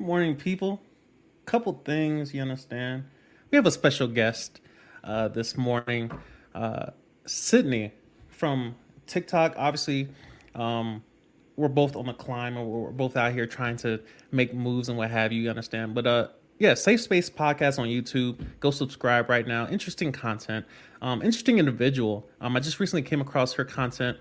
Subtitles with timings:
[0.00, 0.80] morning, people.
[1.44, 3.04] Couple things you understand.
[3.50, 4.60] We have a special guest
[5.04, 6.10] uh, this morning,
[6.54, 6.90] uh,
[7.26, 7.92] Sydney
[8.28, 8.74] from
[9.06, 9.54] TikTok.
[9.58, 10.08] Obviously,
[10.54, 11.04] um,
[11.56, 14.00] we're both on the climb, and we're both out here trying to
[14.32, 15.42] make moves and what have you.
[15.42, 15.94] You understand?
[15.94, 16.28] But uh,
[16.58, 18.42] yeah, Safe Space Podcast on YouTube.
[18.60, 19.68] Go subscribe right now.
[19.68, 20.64] Interesting content.
[21.02, 22.26] Um, interesting individual.
[22.40, 24.16] Um, I just recently came across her content.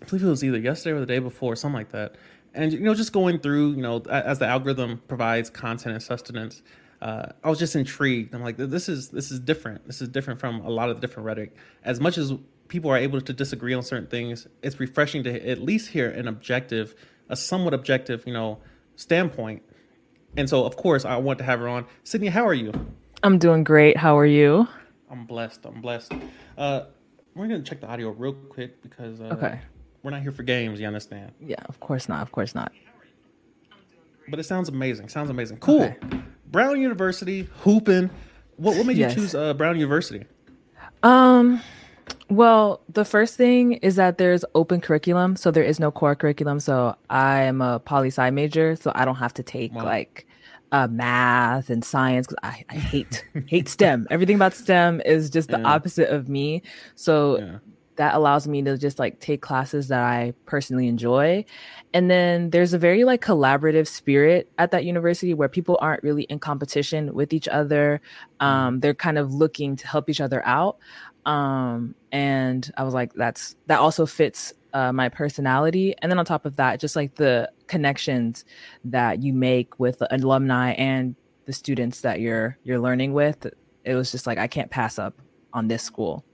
[0.00, 2.14] I believe it was either yesterday or the day before, something like that
[2.54, 6.62] and you know just going through you know as the algorithm provides content and sustenance
[7.02, 8.34] uh, i was just intrigued.
[8.34, 9.86] I'm like this is this is different.
[9.86, 11.54] This is different from a lot of the different rhetoric.
[11.84, 12.32] As much as
[12.68, 16.26] people are able to disagree on certain things it's refreshing to at least hear an
[16.26, 16.94] objective
[17.28, 18.58] a somewhat objective you know
[18.96, 19.62] standpoint.
[20.36, 21.84] And so of course i want to have her on.
[22.04, 22.72] Sydney how are you?
[23.22, 23.96] I'm doing great.
[23.96, 24.66] How are you?
[25.10, 25.66] I'm blessed.
[25.66, 26.12] I'm blessed.
[26.56, 26.84] Uh,
[27.34, 29.60] we're gonna check the audio real quick because uh, okay
[30.04, 31.32] we're not here for games, you understand?
[31.40, 32.20] Yeah, of course not.
[32.22, 32.72] Of course not.
[34.28, 35.08] But it sounds amazing.
[35.08, 35.56] Sounds amazing.
[35.56, 35.84] Cool.
[35.84, 35.96] Okay.
[36.52, 38.10] Brown University, hooping.
[38.56, 39.16] What what made yes.
[39.16, 40.24] you choose uh, Brown University?
[41.02, 41.60] Um
[42.28, 46.60] well, the first thing is that there's open curriculum, so there is no core curriculum.
[46.60, 49.84] So I am a poli sci major, so I don't have to take wow.
[49.84, 50.26] like
[50.72, 54.06] uh, math and science because I, I hate hate STEM.
[54.10, 55.66] Everything about STEM is just the yeah.
[55.66, 56.62] opposite of me.
[56.94, 57.58] So yeah
[57.96, 61.44] that allows me to just like take classes that I personally enjoy.
[61.92, 66.24] And then there's a very like collaborative spirit at that university where people aren't really
[66.24, 68.00] in competition with each other.
[68.40, 68.46] Mm-hmm.
[68.46, 70.78] Um, they're kind of looking to help each other out.
[71.24, 75.94] Um, and I was like, that's that also fits uh, my personality.
[75.98, 78.44] And then on top of that, just like the connections
[78.84, 81.14] that you make with the alumni and
[81.46, 83.46] the students that you're you're learning with,
[83.84, 85.14] it was just like I can't pass up
[85.52, 86.24] on this school.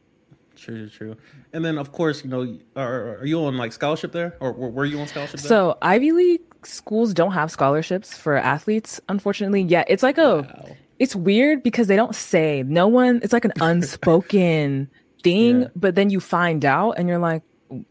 [0.60, 1.16] True, true.
[1.54, 4.84] And then, of course, you know, are, are you on like scholarship there, or were
[4.84, 5.40] you on scholarship?
[5.40, 5.48] There?
[5.48, 9.62] So Ivy League schools don't have scholarships for athletes, unfortunately.
[9.62, 10.76] Yeah, it's like a, wow.
[10.98, 12.62] it's weird because they don't say.
[12.62, 13.20] No one.
[13.22, 14.90] It's like an unspoken
[15.22, 15.68] thing, yeah.
[15.74, 17.42] but then you find out, and you're like,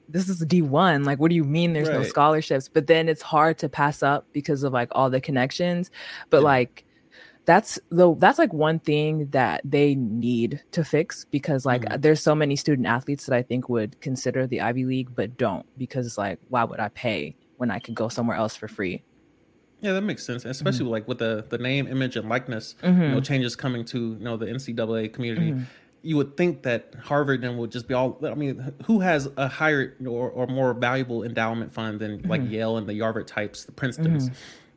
[0.07, 1.05] this is D one.
[1.05, 1.97] Like, what do you mean there's right.
[1.97, 2.67] no scholarships?
[2.67, 5.89] But then it's hard to pass up because of like all the connections.
[6.29, 6.43] But yeah.
[6.43, 6.85] like
[7.49, 11.99] that's the that's like one thing that they need to fix because like mm-hmm.
[11.99, 15.65] there's so many student athletes that I think would consider the Ivy League but don't
[15.75, 19.01] because it's like why would I pay when I could go somewhere else for free?
[19.81, 20.89] Yeah, that makes sense, especially mm-hmm.
[20.89, 22.75] like with the the name, image, and likeness.
[22.83, 23.01] Mm-hmm.
[23.01, 23.23] You know, mm-hmm.
[23.23, 25.53] changes coming to you know the NCAA community.
[25.53, 25.63] Mm-hmm.
[26.03, 28.19] You would think that Harvard then would just be all.
[28.23, 32.53] I mean, who has a higher or, or more valuable endowment fund than like mm-hmm.
[32.53, 34.29] Yale and the Harvard types, the Princeton's?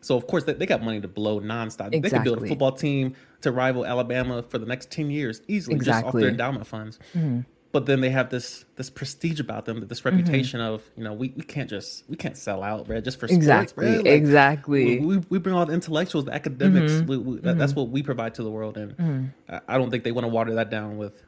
[0.02, 1.94] So of course they, they got money to blow nonstop.
[1.94, 2.00] Exactly.
[2.00, 5.76] They could build a football team to rival Alabama for the next ten years easily,
[5.76, 6.02] exactly.
[6.02, 6.98] just off their endowment funds.
[7.14, 7.40] Mm-hmm.
[7.70, 10.16] But then they have this this prestige about them, this mm-hmm.
[10.16, 10.74] reputation mm-hmm.
[10.74, 13.02] of you know we, we can't just we can't sell out, right?
[13.02, 14.98] Just for sports, exactly, like, exactly.
[14.98, 16.92] We, we, we, bring all the intellectuals, the academics.
[16.92, 17.30] Mm-hmm.
[17.30, 17.80] We, that, that's mm-hmm.
[17.80, 19.54] what we provide to the world, and mm-hmm.
[19.54, 21.22] I, I don't think they want to water that down with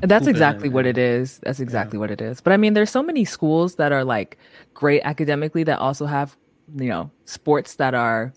[0.00, 1.38] that's exactly what it is.
[1.42, 2.00] That's exactly yeah.
[2.00, 2.40] what it is.
[2.40, 4.38] But I mean, there's so many schools that are like
[4.74, 6.36] great academically that also have
[6.76, 8.32] you know sports that are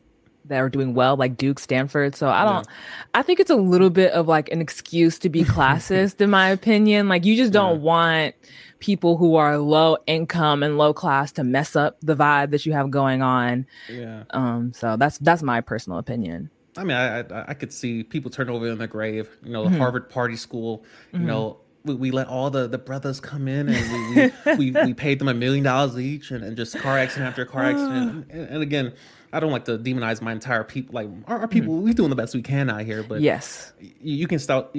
[0.46, 2.75] that are doing well like duke stanford so i don't yeah.
[3.14, 6.50] i think it's a little bit of like an excuse to be classist in my
[6.50, 7.86] opinion like you just don't yeah.
[7.86, 8.36] want
[8.80, 12.74] people who are low income and low class to mess up the vibe that you
[12.74, 17.46] have going on yeah um so that's that's my personal opinion I mean, I, I,
[17.50, 19.28] I could see people turn over in their grave.
[19.44, 19.80] You know, the mm-hmm.
[19.80, 20.86] Harvard party school.
[21.12, 21.28] You mm-hmm.
[21.28, 24.94] know, we, we, let all the, the brothers come in and we we, we, we,
[24.94, 28.28] paid them a million dollars each and, and just car accident after car accident.
[28.31, 28.94] And, and, again,
[29.34, 30.94] I don't like to demonize my entire people.
[30.94, 31.81] Like our, our people, mm.
[31.81, 33.03] we're doing the best we can out here.
[33.03, 34.75] But yes, you, you can start.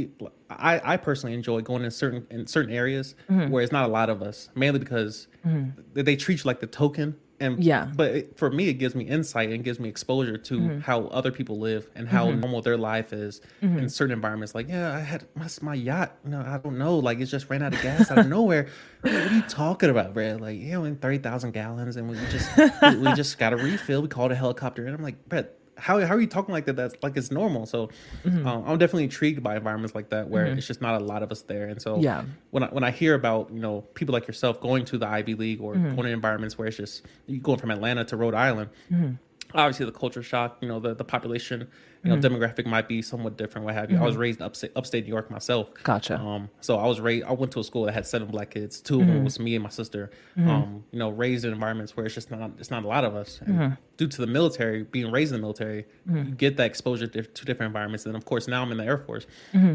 [0.50, 3.50] I, I personally enjoy going in certain in certain areas mm-hmm.
[3.50, 5.80] where it's not a lot of us, mainly because mm-hmm.
[5.94, 7.90] they, they treat you like the token and yeah.
[7.94, 10.80] but it, for me it gives me insight and gives me exposure to mm-hmm.
[10.80, 12.40] how other people live and how mm-hmm.
[12.40, 13.78] normal their life is mm-hmm.
[13.78, 14.54] in certain environments.
[14.54, 16.16] Like yeah i had my, my yacht.
[16.24, 16.98] You know i don't know.
[16.98, 18.68] Like it just ran out of gas out of nowhere.
[19.02, 22.16] Like, what are you talking about bro like you know in 30000 gallons and we
[22.30, 24.02] just we, we, just got a refill.
[24.02, 26.76] We called a helicopter and i'm like brett how, how are you talking like that?
[26.76, 27.66] That's like it's normal.
[27.66, 27.88] So
[28.24, 28.46] mm-hmm.
[28.46, 30.58] um, I'm definitely intrigued by environments like that where mm-hmm.
[30.58, 31.66] it's just not a lot of us there.
[31.68, 32.24] And so yeah.
[32.50, 35.34] when I, when I hear about you know people like yourself going to the Ivy
[35.34, 35.94] League or mm-hmm.
[35.94, 39.12] going to environments where it's just you going from Atlanta to Rhode Island, mm-hmm.
[39.54, 41.68] obviously the culture shock, you know the the population
[42.04, 42.34] you know, mm-hmm.
[42.34, 43.94] demographic might be somewhat different, what have you.
[43.94, 44.02] Mm-hmm.
[44.02, 44.22] I was mm-hmm.
[44.22, 45.68] raised upstate, upstate New York myself.
[45.84, 46.18] Gotcha.
[46.18, 47.26] Um, so I was raised.
[47.26, 48.80] I went to a school that had seven black kids.
[48.80, 49.24] 2 of them mm-hmm.
[49.24, 50.10] was me and my sister.
[50.36, 50.50] Mm-hmm.
[50.50, 53.14] Um, you know, raised in environments where it's just not it's not a lot of
[53.14, 53.40] us.
[53.46, 57.22] And due to the military, being raised in the military, you get that exposure to,
[57.22, 58.04] to, different environments.
[58.04, 59.26] And of course, now I'm in the Air Force,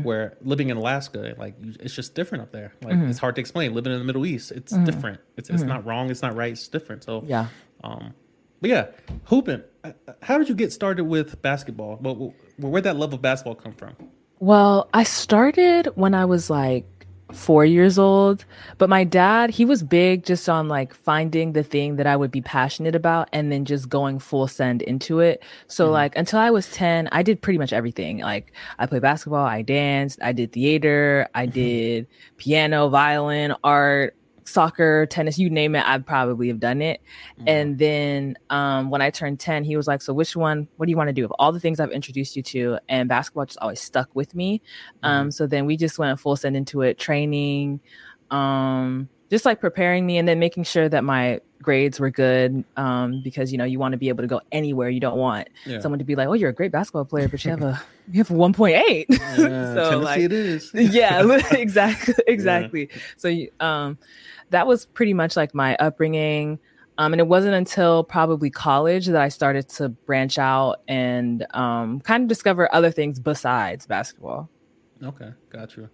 [0.03, 2.73] where living in Alaska, like it's just different up there.
[2.83, 3.73] Like it's hard to explain.
[3.73, 5.21] Living in the Middle East, it's different.
[5.37, 6.11] It's it's not wrong.
[6.11, 6.51] It's not right.
[6.51, 7.05] It's different.
[7.05, 7.47] So yeah.
[7.83, 8.13] Um,
[8.61, 8.87] but yeah,
[9.25, 9.63] hooping.
[9.83, 11.97] uh, how did you get started with basketball?
[12.01, 13.95] Well, where'd that love of basketball come from?
[14.39, 16.85] Well, I started when I was like
[17.33, 18.45] four years old.
[18.77, 22.31] But my dad, he was big just on like finding the thing that I would
[22.31, 25.43] be passionate about and then just going full send into it.
[25.67, 25.93] So mm-hmm.
[25.93, 28.19] like until I was 10, I did pretty much everything.
[28.19, 31.53] Like I played basketball, I danced, I did theater, I mm-hmm.
[31.53, 32.07] did
[32.37, 34.15] piano, violin, art,
[34.47, 37.01] soccer, tennis, you name it, I'd probably have done it.
[37.39, 37.47] Mm-hmm.
[37.47, 40.89] And then um, when I turned 10, he was like, So, which one, what do
[40.89, 41.25] you want to do?
[41.25, 44.61] Of all the things I've introduced you to, and basketball just always stuck with me.
[45.03, 45.05] Mm-hmm.
[45.05, 47.79] Um, so then we just went full send into it, training,
[48.31, 53.21] um, just like preparing me and then making sure that my grades were good um,
[53.23, 55.79] because you know you want to be able to go anywhere you don't want yeah.
[55.79, 57.81] someone to be like oh you're a great basketball player but you have a
[58.11, 63.01] you have 1.8 yeah, so like it is yeah exactly exactly yeah.
[63.17, 63.97] so um
[64.49, 66.59] that was pretty much like my upbringing.
[66.99, 72.01] Um, and it wasn't until probably college that I started to branch out and um,
[72.01, 74.49] kind of discover other things besides basketball.
[75.03, 75.89] Okay, got you.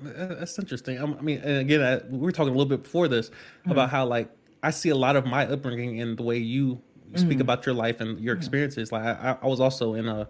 [0.00, 1.00] That's interesting.
[1.00, 3.72] I mean, and again, I, we were talking a little bit before this mm-hmm.
[3.72, 4.30] about how like
[4.62, 6.80] I see a lot of my upbringing in the way you
[7.14, 7.40] speak mm-hmm.
[7.40, 8.40] about your life and your mm-hmm.
[8.40, 8.92] experiences.
[8.92, 10.28] Like I, I was also in a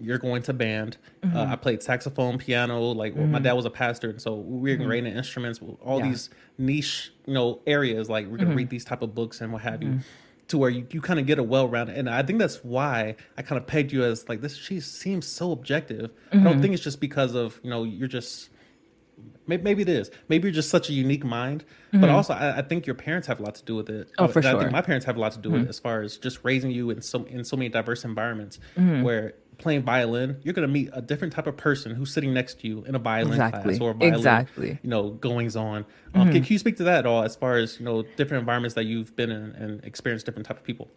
[0.00, 0.98] you're going to band.
[1.22, 1.36] Uh, mm-hmm.
[1.36, 2.80] Uh, I played saxophone, piano.
[2.80, 3.32] Like mm-hmm.
[3.32, 5.06] my dad was a pastor, and so we were mm-hmm.
[5.06, 5.60] instruments.
[5.82, 6.08] All yeah.
[6.08, 8.08] these niche, you know, areas.
[8.08, 8.58] Like we're gonna mm-hmm.
[8.58, 9.98] read these type of books and what have you, mm-hmm.
[10.48, 11.96] to where you, you kind of get a well rounded.
[11.96, 14.56] And I think that's why I kind of pegged you as like this.
[14.56, 16.10] She seems so objective.
[16.30, 16.62] I don't mm-hmm.
[16.62, 18.50] think it's just because of you know you're just.
[19.46, 20.10] Maybe, it is.
[20.28, 23.38] Maybe you're just such a unique mind, but also I, I, think your parents have
[23.38, 24.10] a lot to do with it.
[24.18, 24.56] Oh, for I, sure.
[24.56, 26.40] I think my parents have a lot to do with it as far as just
[26.42, 30.72] raising you in so in so many diverse environments where playing violin, you're going to
[30.72, 33.76] meet a different type of person who's sitting next to you in a violin exactly.
[33.76, 34.78] class or violin, exactly.
[34.82, 35.78] you know, goings on.
[35.78, 36.32] Um, mm-hmm.
[36.32, 38.74] can, can, you speak to that at all, as far as you know, different environments
[38.74, 40.88] that you've been in and experienced different type of people?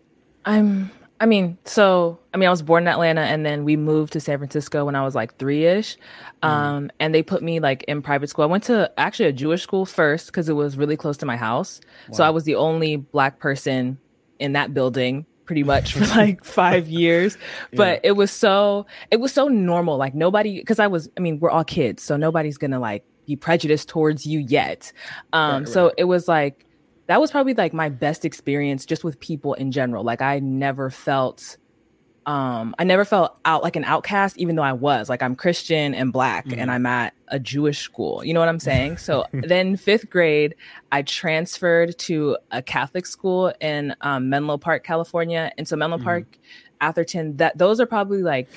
[0.46, 0.92] I'm.
[1.20, 4.20] I mean, so I mean, I was born in Atlanta, and then we moved to
[4.20, 5.98] San Francisco when I was like three ish,
[6.44, 6.90] um, mm.
[7.00, 8.44] and they put me like in private school.
[8.44, 11.36] I went to actually a Jewish school first because it was really close to my
[11.36, 12.18] house, wow.
[12.18, 13.98] so I was the only black person
[14.40, 17.36] in that building pretty much for like five years.
[17.74, 18.12] But yeah.
[18.12, 19.98] it was so it was so normal.
[19.98, 23.36] Like nobody because I was I mean, we're all kids, so nobody's gonna like be
[23.36, 24.94] prejudiced towards you yet.
[25.34, 26.66] Um right, so it was like
[27.10, 30.04] that was probably like my best experience just with people in general.
[30.04, 31.58] Like I never felt
[32.26, 35.96] um i never felt out like an outcast even though i was like i'm christian
[35.96, 36.60] and black mm-hmm.
[36.60, 40.54] and i'm at a jewish school you know what i'm saying so then fifth grade
[40.92, 46.04] i transferred to a catholic school in um, menlo park california and so menlo mm-hmm.
[46.04, 46.38] park
[46.82, 48.50] atherton that those are probably like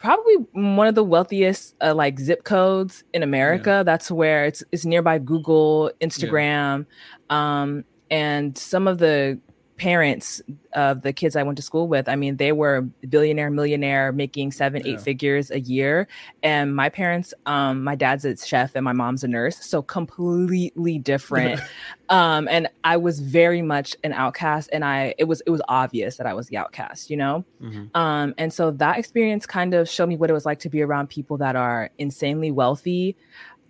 [0.00, 3.82] probably one of the wealthiest uh, like zip codes in america yeah.
[3.82, 6.86] that's where it's it's nearby google instagram
[7.30, 7.60] yeah.
[7.60, 9.38] um and some of the
[9.80, 10.42] parents
[10.74, 14.52] of the kids I went to school with, I mean, they were billionaire, millionaire, making
[14.52, 14.92] seven, yeah.
[14.92, 16.06] eight figures a year.
[16.42, 20.98] And my parents, um, my dad's a chef and my mom's a nurse, so completely
[20.98, 21.62] different.
[22.10, 26.18] um, and I was very much an outcast, and I it was it was obvious
[26.18, 27.46] that I was the outcast, you know.
[27.62, 27.96] Mm-hmm.
[27.96, 30.82] Um, and so that experience kind of showed me what it was like to be
[30.82, 33.16] around people that are insanely wealthy.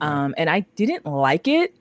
[0.00, 1.72] Um, and I didn't like it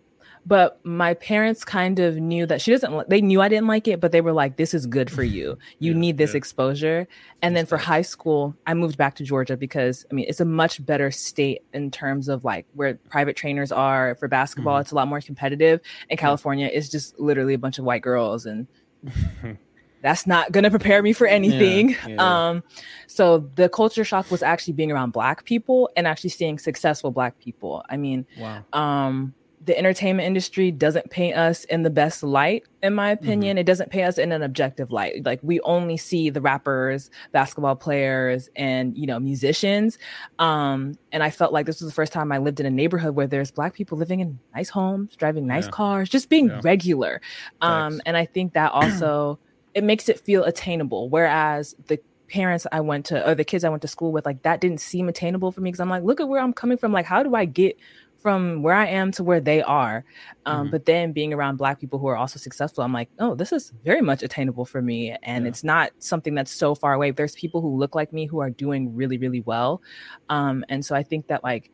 [0.45, 3.99] but my parents kind of knew that she doesn't they knew i didn't like it
[3.99, 6.37] but they were like this is good for you you yeah, need this yeah.
[6.37, 7.07] exposure
[7.41, 10.45] and then for high school i moved back to georgia because i mean it's a
[10.45, 14.81] much better state in terms of like where private trainers are for basketball mm-hmm.
[14.81, 18.45] it's a lot more competitive and california is just literally a bunch of white girls
[18.45, 18.67] and
[20.01, 21.89] that's not going to prepare me for anything.
[21.89, 22.15] Yeah, yeah.
[22.49, 22.63] Um,
[23.07, 27.39] so the culture shock was actually being around black people and actually seeing successful black
[27.39, 27.83] people.
[27.89, 28.63] I mean, wow.
[28.73, 29.33] um,
[29.69, 33.59] the entertainment industry doesn't paint us in the best light in my opinion mm-hmm.
[33.59, 37.75] it doesn't paint us in an objective light like we only see the rappers basketball
[37.75, 39.99] players and you know musicians
[40.39, 43.13] um and i felt like this was the first time i lived in a neighborhood
[43.13, 45.69] where there's black people living in nice homes driving nice yeah.
[45.69, 46.59] cars just being yeah.
[46.63, 47.21] regular
[47.61, 48.03] um Thanks.
[48.07, 49.37] and i think that also
[49.75, 53.69] it makes it feel attainable whereas the parents I went to or the kids I
[53.69, 56.21] went to school with, like that didn't seem attainable for me because I'm like, look
[56.21, 56.91] at where I'm coming from.
[56.91, 57.75] Like, how do I get
[58.21, 60.03] from where I am to where they are.
[60.45, 60.71] Um, mm-hmm.
[60.71, 63.71] But then being around Black people who are also successful, I'm like, oh, this is
[63.85, 65.15] very much attainable for me.
[65.23, 65.49] And yeah.
[65.49, 67.11] it's not something that's so far away.
[67.11, 69.81] There's people who look like me who are doing really, really well.
[70.27, 71.71] Um, and so I think that, like,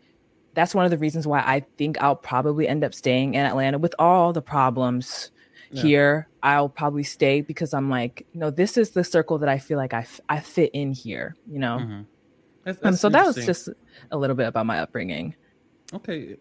[0.54, 3.78] that's one of the reasons why I think I'll probably end up staying in Atlanta
[3.78, 5.32] with all the problems
[5.72, 5.82] yeah.
[5.82, 6.28] here.
[6.44, 9.78] I'll probably stay because I'm like, you know, this is the circle that I feel
[9.78, 11.80] like I, f- I fit in here, you know?
[11.82, 12.02] Mm-hmm.
[12.64, 13.70] That's, that's um, so that was just
[14.12, 15.36] a little bit about my upbringing.
[15.96, 16.36] Okay.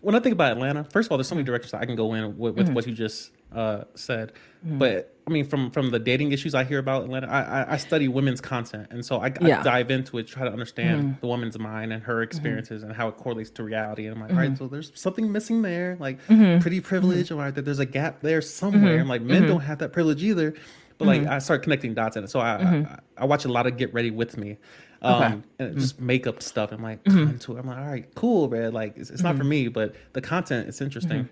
[0.00, 2.14] When I think about Atlanta, first of all, there's so many directions I can go
[2.14, 2.74] in with, with mm-hmm.
[2.74, 4.32] what you just uh, said.
[4.64, 4.78] Mm-hmm.
[4.78, 7.76] But I mean, from from the dating issues I hear about Atlanta, I I, I
[7.76, 9.60] study women's content, and so I, yeah.
[9.60, 11.20] I, dive into it, try to understand mm-hmm.
[11.20, 12.22] the woman's mind and her mm-hmm.
[12.22, 12.90] experiences mm-hmm.
[12.90, 14.06] and how it correlates to reality.
[14.06, 14.64] And I'm like, all right, mm-hmm.
[14.64, 16.60] so there's something missing there, like mm-hmm.
[16.60, 18.98] pretty privilege, or that there's a gap there somewhere.
[18.98, 20.54] I'm like, men don't have that privilege either.
[20.98, 22.30] But like, I start connecting dots in it.
[22.30, 24.58] So I, I, I watch a lot of Get Ready with Me.
[25.02, 25.42] Um, okay.
[25.58, 26.72] and just makeup stuff.
[26.72, 27.30] I'm like, mm-hmm.
[27.30, 27.60] into it.
[27.60, 28.72] I'm like, all right, cool, man.
[28.72, 31.28] Like, it's, it's not for me, but the content is interesting.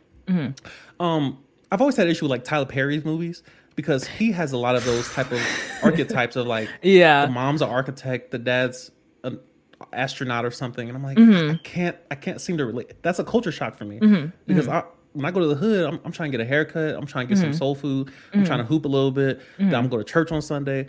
[1.01, 1.39] Um,
[1.71, 3.43] I've always had an issue with like Tyler Perry's movies
[3.79, 5.41] because he has a lot of those type of
[5.85, 8.91] archetypes of like yeah the mom's an architect the dad's
[9.23, 9.39] an
[9.93, 11.53] astronaut or something and i'm like mm-hmm.
[11.53, 14.31] i can't i can't seem to relate that's a culture shock for me mm-hmm.
[14.49, 14.79] because mm-hmm.
[14.79, 16.95] I, when I go to the hood, I'm, I'm, trying to get a haircut.
[16.95, 17.57] I'm trying to get some mm-hmm.
[17.57, 18.13] soul food.
[18.33, 18.75] I'm trying to mm-hmm.
[18.75, 19.41] hoop a little bit.
[19.59, 20.89] Then I'm going to church on Sunday.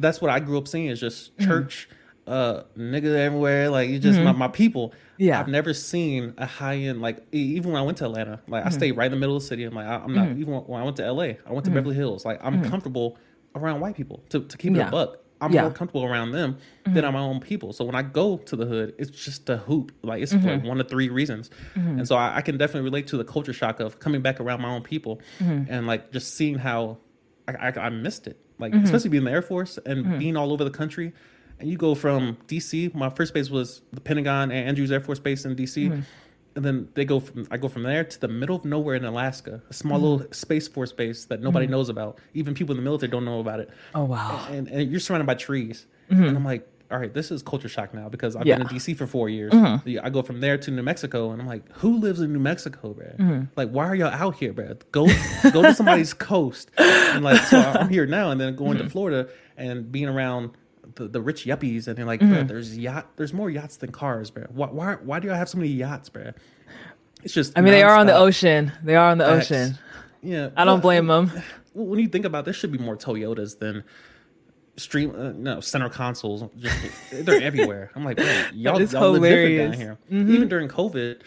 [0.00, 1.88] That's what I grew up seeing is just church,
[2.26, 3.70] uh, niggas everywhere.
[3.70, 4.94] Like you just my, my people.
[5.18, 8.60] Yeah, I've never seen a high end like even when I went to Atlanta, like
[8.60, 8.68] mm-hmm.
[8.68, 9.64] I stayed right in the middle of the city.
[9.64, 10.40] I'm like I, am not mm-hmm.
[10.40, 11.74] even when I went to LA, I went to mm-hmm.
[11.74, 12.24] Beverly Hills.
[12.24, 12.70] Like I'm mm-hmm.
[12.70, 13.18] comfortable
[13.54, 14.86] around white people to to keep yeah.
[14.86, 15.18] it a buck.
[15.40, 15.62] I'm yeah.
[15.62, 17.06] more comfortable around them than mm-hmm.
[17.06, 17.72] on my own people.
[17.72, 19.92] So when I go to the hood, it's just a hoop.
[20.02, 23.16] Like it's like one of three reasons, and so I, I, can definitely relate to
[23.16, 26.98] the culture shock of coming back around my own people and like just seeing how
[27.46, 28.38] I, I, I missed it.
[28.58, 31.12] Like especially being in the Air Force and being all over the country
[31.64, 32.94] and you go from DC.
[32.94, 35.88] My first base was the Pentagon and Andrews Air Force Base in DC.
[35.88, 36.00] Mm-hmm.
[36.56, 39.04] And then they go from I go from there to the middle of nowhere in
[39.06, 40.06] Alaska, a small mm-hmm.
[40.06, 41.72] little space force base that nobody mm-hmm.
[41.72, 42.18] knows about.
[42.34, 43.70] Even people in the military don't know about it.
[43.94, 44.46] Oh wow!
[44.50, 46.22] And, and you're surrounded by trees, mm-hmm.
[46.22, 48.58] and I'm like, all right, this is culture shock now because I've yeah.
[48.58, 49.52] been in DC for four years.
[49.52, 50.06] Mm-hmm.
[50.06, 52.92] I go from there to New Mexico, and I'm like, who lives in New Mexico,
[52.92, 53.06] bro?
[53.06, 53.44] Mm-hmm.
[53.56, 54.74] Like, why are y'all out here, bro?
[54.92, 55.08] Go
[55.50, 59.28] go to somebody's coast, and like, so I'm here now, and then going to Florida
[59.56, 60.52] and being around
[60.96, 62.46] the, the rich yuppies, and they're like, mm-hmm.
[62.46, 64.44] there's yacht, there's more yachts than cars, bro.
[64.50, 66.32] Why, why, why do I have so many yachts, bro?
[67.22, 67.56] It's just.
[67.56, 68.72] I mean, they are on the ocean.
[68.82, 69.50] They are on the X.
[69.50, 69.78] ocean.
[70.22, 71.30] Yeah, I don't blame them.
[71.76, 73.82] When you think about, it, there should be more Toyotas than
[74.76, 76.76] stream uh, no center consoles just
[77.12, 78.18] they're everywhere i'm like
[78.52, 80.34] y'all, y'all live different down here mm-hmm.
[80.34, 81.20] even during covid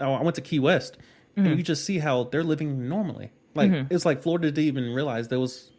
[0.00, 0.96] oh, i went to key west
[1.36, 1.46] mm-hmm.
[1.46, 3.92] and you just see how they're living normally like mm-hmm.
[3.92, 5.70] it's like florida didn't even realize there was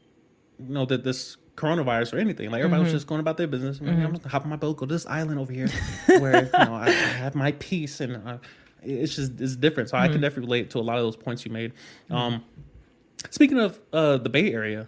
[0.60, 2.50] you know that this coronavirus or anything.
[2.50, 2.86] Like everybody mm-hmm.
[2.86, 3.80] was just going about their business.
[3.80, 3.90] Mm-hmm.
[3.90, 5.68] I'm gonna hop on my boat, go to this island over here
[6.20, 8.38] where you know I, I have my peace, and uh,
[8.82, 9.90] it's just it's different.
[9.90, 10.04] So mm-hmm.
[10.04, 10.22] I can mm-hmm.
[10.22, 11.74] definitely relate to a lot of those points you made.
[11.74, 12.16] Mm-hmm.
[12.16, 12.46] Um,
[13.30, 14.88] speaking of uh, the Bay Area.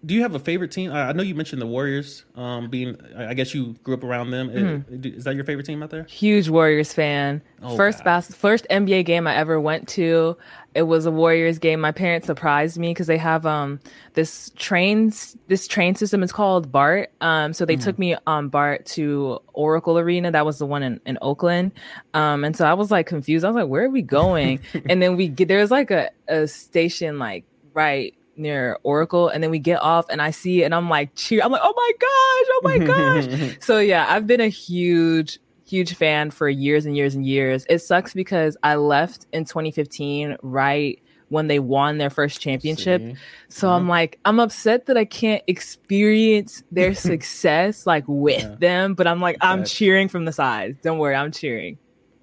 [0.00, 0.06] Mm-hmm.
[0.06, 0.92] Do you have a favorite team?
[0.92, 2.24] I know you mentioned the Warriors.
[2.34, 4.50] Um, being, I guess you grew up around them.
[4.88, 6.04] Is, is that your favorite team out there?
[6.04, 7.42] Huge Warriors fan.
[7.62, 10.36] Oh, first bas- first NBA game I ever went to
[10.74, 11.80] it was a Warriors game.
[11.80, 13.80] My parents surprised me because they have um
[14.14, 17.10] this trains this train system is called BART.
[17.20, 17.82] Um, so they mm.
[17.82, 20.30] took me on BART to Oracle Arena.
[20.30, 21.72] That was the one in, in Oakland.
[22.14, 23.44] Um, and so I was like confused.
[23.44, 24.60] I was like, where are we going?
[24.88, 29.50] and then we get there's like a, a station like right near Oracle, and then
[29.50, 31.42] we get off, and I see and I'm like cheer.
[31.44, 33.56] I'm like, oh my gosh, oh my gosh.
[33.60, 35.38] so yeah, I've been a huge
[35.70, 37.64] huge fan for years and years and years.
[37.68, 43.00] It sucks because I left in 2015 right when they won their first championship.
[43.00, 43.14] See?
[43.48, 43.76] So mm-hmm.
[43.76, 48.56] I'm like, I'm upset that I can't experience their success like with yeah.
[48.58, 50.78] them, but I'm like, I'm cheering from the sides.
[50.82, 51.78] Don't worry, I'm cheering.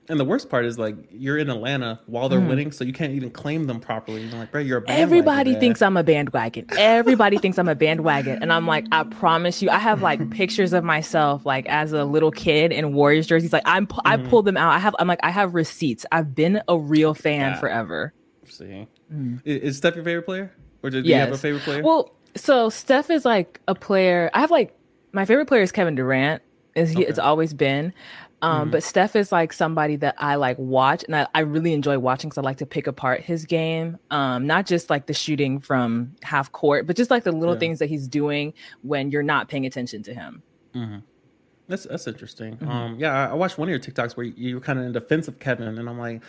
[0.09, 2.47] And the worst part is like you're in Atlanta while they're mm.
[2.47, 4.21] winning, so you can't even claim them properly.
[4.23, 6.65] You're like, bro, you're a Everybody thinks I'm a bandwagon.
[6.77, 10.71] Everybody thinks I'm a bandwagon, and I'm like, I promise you, I have like pictures
[10.71, 13.51] of myself like as a little kid in Warriors jerseys.
[13.51, 13.99] Like I'm, mm-hmm.
[14.05, 14.71] I pulled them out.
[14.71, 16.05] I have, I'm like, I have receipts.
[16.11, 17.59] I've been a real fan yeah.
[17.59, 18.13] forever.
[18.45, 19.41] See, mm.
[19.45, 21.15] is Steph your favorite player, or did yes.
[21.15, 21.83] you have a favorite player?
[21.83, 24.29] Well, so Steph is like a player.
[24.33, 24.73] I have like
[25.11, 26.41] my favorite player is Kevin Durant.
[26.75, 26.97] Is he?
[26.97, 27.07] Okay.
[27.07, 27.91] It's always been.
[28.41, 28.71] Um, mm-hmm.
[28.71, 32.29] But Steph is like somebody that I like watch, and I, I really enjoy watching
[32.29, 33.97] because I like to pick apart his game.
[34.11, 37.59] Um, not just like the shooting from half court, but just like the little yeah.
[37.59, 38.53] things that he's doing
[38.83, 40.43] when you're not paying attention to him.
[40.75, 40.97] Mm-hmm.
[41.67, 42.57] That's that's interesting.
[42.57, 42.69] Mm-hmm.
[42.69, 44.85] Um, yeah, I, I, watched one of your TikToks where you, you were kind of
[44.85, 46.21] in defense of Kevin, and I'm like,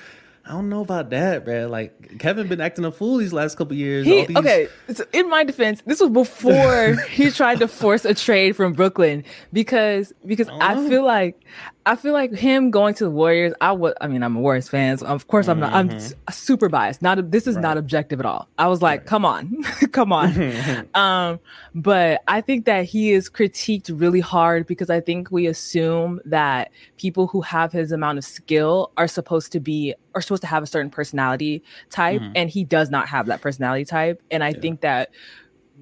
[0.49, 1.71] I don't know about that, man.
[1.71, 4.07] Like Kevin been acting a fool these last couple years.
[4.07, 4.37] He, these...
[4.37, 8.73] Okay, so in my defense, this was before he tried to force a trade from
[8.73, 11.45] Brooklyn because because I, I feel like
[11.89, 13.55] I feel like him going to the Warriors.
[13.63, 13.95] I would.
[13.99, 15.73] I mean, I'm a Warriors fan, so of course I'm not.
[15.73, 16.31] I'm mm-hmm.
[16.31, 17.01] super biased.
[17.01, 17.63] Not this is right.
[17.63, 18.47] not objective at all.
[18.59, 19.07] I was like, right.
[19.07, 20.87] come on, come on.
[20.95, 21.41] um,
[21.75, 26.73] but I think that he is critiqued really hard because I think we assume that
[26.99, 30.63] people who have his amount of skill are supposed to be are supposed to have
[30.63, 32.33] a certain personality type, mm-hmm.
[32.37, 34.21] and he does not have that personality type.
[34.31, 34.61] And I yeah.
[34.61, 35.09] think that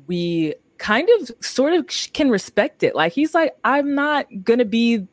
[0.06, 2.94] we kind of sort of can respect it.
[2.94, 5.08] Like he's like, I'm not gonna be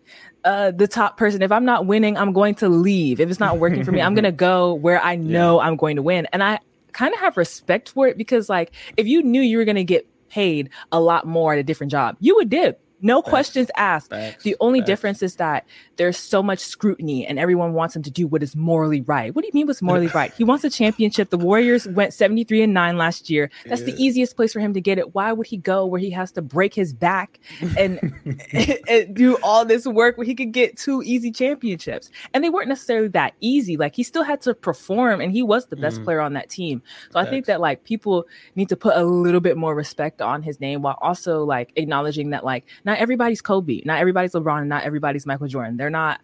[0.45, 1.41] uh, the top person.
[1.41, 3.19] If I'm not winning, I'm going to leave.
[3.19, 5.67] If it's not working for me, I'm going to go where I know yeah.
[5.67, 6.27] I'm going to win.
[6.33, 6.59] And I
[6.91, 9.83] kind of have respect for it because like if you knew you were going to
[9.83, 12.79] get paid a lot more at a different job, you would dip.
[13.03, 13.29] No Facts.
[13.29, 14.09] questions asked.
[14.09, 14.43] Facts.
[14.43, 14.87] The only Facts.
[14.87, 15.65] difference is that
[15.97, 19.35] there's so much scrutiny and everyone wants him to do what is morally right.
[19.35, 20.33] What do you mean what's morally right?
[20.33, 21.29] He wants a championship.
[21.29, 23.51] The Warriors went 73 and 9 last year.
[23.65, 23.87] That's yeah.
[23.87, 25.13] the easiest place for him to get it.
[25.13, 27.39] Why would he go where he has to break his back
[27.77, 27.99] and,
[28.87, 32.09] and do all this work where he could get two easy championships?
[32.33, 33.75] And they weren't necessarily that easy.
[33.75, 36.05] Like he still had to perform and he was the best mm.
[36.05, 36.81] player on that team.
[37.11, 40.41] So I think that like people need to put a little bit more respect on
[40.41, 44.59] his name while also like acknowledging that like not not everybody's Kobe, not everybody's LeBron,
[44.59, 45.77] and not everybody's Michael Jordan.
[45.77, 46.21] They're not,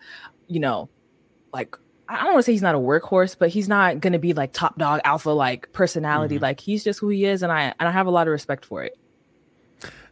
[0.48, 0.88] you know,
[1.52, 1.76] like
[2.08, 4.34] I don't want to say he's not a workhorse, but he's not going to be
[4.34, 6.36] like top dog alpha like personality.
[6.36, 6.44] Mm-hmm.
[6.44, 8.66] Like he's just who he is, and I and I have a lot of respect
[8.66, 8.98] for it.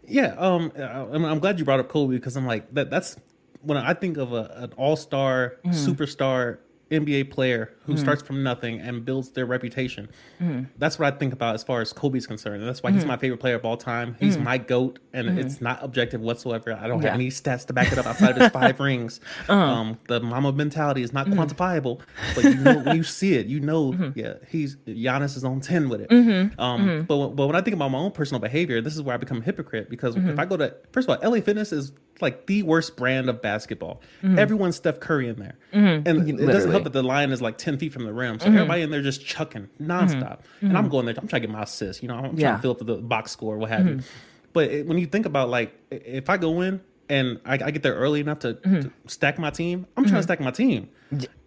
[0.07, 2.89] Yeah, um, I'm, I'm glad you brought up Kobe because I'm like that.
[2.89, 3.17] That's
[3.61, 5.71] when I think of a, an all star mm-hmm.
[5.71, 6.57] superstar
[6.91, 8.01] NBA player who mm-hmm.
[8.01, 10.09] starts from nothing and builds their reputation.
[10.39, 10.65] Mm-hmm.
[10.77, 12.63] That's what I think about as far as Kobe's concerned.
[12.63, 12.99] That's why mm-hmm.
[12.99, 14.15] he's my favorite player of all time.
[14.19, 14.43] He's mm-hmm.
[14.43, 15.39] my GOAT, and mm-hmm.
[15.39, 16.73] it's not objective whatsoever.
[16.73, 17.09] I don't yeah.
[17.09, 19.19] have any stats to back it up outside of his five rings.
[19.47, 19.53] Uh-huh.
[19.53, 21.39] Um, the Mamba mentality is not mm-hmm.
[21.39, 22.01] quantifiable,
[22.35, 25.89] but you know, when you see it, you know, yeah, he's Giannis is on 10
[25.89, 26.11] with it.
[26.59, 29.17] Um, but, but when I think about my own personal behavior, this is where I
[29.17, 32.47] become a hypocrite because if I go to, first of all, LA Fitness is like
[32.47, 34.01] the worst brand of basketball.
[34.23, 35.57] Everyone's Steph Curry in there.
[35.71, 36.43] And Literally.
[36.43, 38.39] it doesn't help that the line is like 10 feet from the rim.
[38.39, 38.55] So mm-hmm.
[38.55, 40.39] everybody in there just chucking nonstop.
[40.39, 40.67] Mm-hmm.
[40.67, 42.01] And I'm going there, I'm trying to get my assist.
[42.01, 42.55] You know, I'm trying yeah.
[42.55, 43.95] to fill up the box score, what have you.
[43.95, 44.07] Mm-hmm.
[44.53, 47.83] But it, when you think about like, if I go in and I, I get
[47.83, 48.89] there early enough to, to, mm-hmm.
[49.07, 50.89] stack my team, I'm trying to stack my team.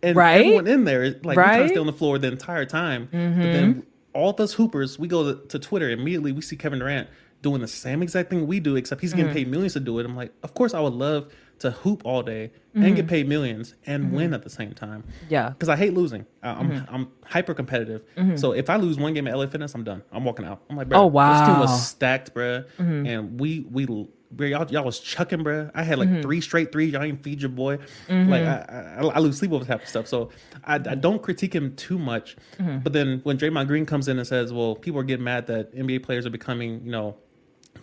[0.03, 0.41] And right?
[0.41, 1.47] everyone in there, like, right?
[1.47, 3.09] trying to stay on the floor the entire time.
[3.11, 6.79] But then all of us hoopers, we go to, to Twitter, immediately we see Kevin
[6.79, 7.09] Durant
[7.43, 9.35] doing the same exact thing we do, except he's getting mm-hmm.
[9.35, 10.07] paid millions to do it.
[10.07, 12.85] I'm like, of course I would love to hoop all day mm-hmm.
[12.85, 14.17] and get paid millions and mm-hmm.
[14.17, 15.05] win at the same time.
[15.29, 16.27] Yeah, because I hate losing.
[16.43, 16.95] I, am mm-hmm.
[16.95, 18.03] I'm hyper competitive.
[18.17, 18.37] Mm-hmm.
[18.37, 20.03] So if I lose one game at LA Fitness, I'm done.
[20.11, 20.63] I'm walking out.
[20.69, 23.07] I'm like, bro, oh wow, this team was stacked, bro, mm-hmm.
[23.07, 23.87] and we we.
[24.33, 25.73] Bro, y'all, y'all was chucking, bro.
[25.75, 26.21] I had like mm-hmm.
[26.21, 26.93] three straight threes.
[26.93, 27.79] Y'all ain't feed your boy.
[28.09, 30.07] Like I, I, I, lose sleep over type of stuff.
[30.07, 30.31] So
[30.63, 32.37] I, I don't critique him too much.
[32.57, 35.75] But then when Draymond Green comes in and says, "Well, people are getting mad that
[35.75, 37.17] NBA players are becoming, you know,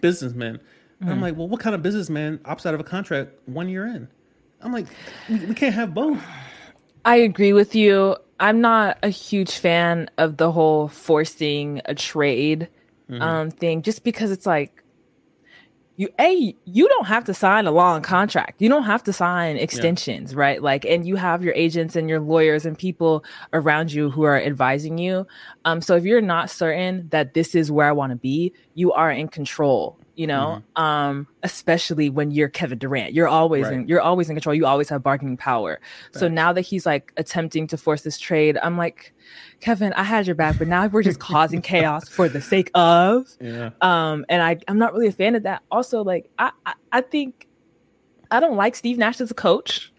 [0.02, 0.60] businessmen,"
[1.02, 1.12] Mm-hmm.
[1.12, 4.08] I'm like, well, what kind of businessman opts out of a contract one year in?
[4.62, 4.88] I'm like,
[5.30, 6.20] we, we can't have both.
[7.06, 8.18] I agree with you.
[8.40, 12.68] I'm not a huge fan of the whole forcing a trade
[13.10, 13.22] mm-hmm.
[13.22, 14.84] um, thing, just because it's like
[15.98, 18.62] you a you don't have to sign a long contract.
[18.62, 20.40] You don't have to sign extensions yeah.
[20.40, 20.64] right?
[20.64, 24.40] Like and you have your agents and your lawyers and people around you who are
[24.40, 25.28] advising you.
[25.66, 28.92] Um so if you're not certain that this is where i want to be you
[28.94, 30.84] are in control you know mm-hmm.
[30.84, 33.14] um especially when you're Kevin Durant.
[33.14, 33.74] You're always right.
[33.74, 34.54] in you're always in control.
[34.54, 35.80] You always have bargaining power.
[35.80, 36.20] Right.
[36.20, 39.14] so now that he's like attempting to force this trade I'm like
[39.62, 43.28] Kevin I had your back but now we're just causing chaos for the sake of
[43.40, 43.70] yeah.
[43.82, 45.62] um and I I'm not really a fan of that.
[45.72, 47.48] Also like I I, I think
[48.30, 49.94] I don't like Steve Nash as a coach.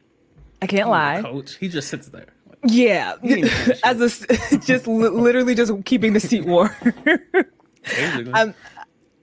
[0.60, 1.22] I can't lie.
[1.22, 1.54] coach.
[1.56, 2.26] He just sits there.
[2.64, 3.14] Yeah.
[3.84, 6.70] As a just literally just keeping the seat warm.
[8.34, 8.54] I'm,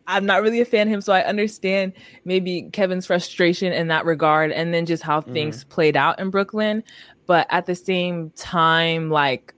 [0.08, 1.94] I'm not really a fan of him, so I understand
[2.26, 5.70] maybe Kevin's frustration in that regard, and then just how things mm-hmm.
[5.70, 6.84] played out in Brooklyn.
[7.26, 9.54] But at the same time, like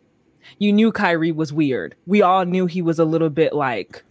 [0.60, 1.96] you knew Kyrie was weird.
[2.06, 4.04] We all knew he was a little bit like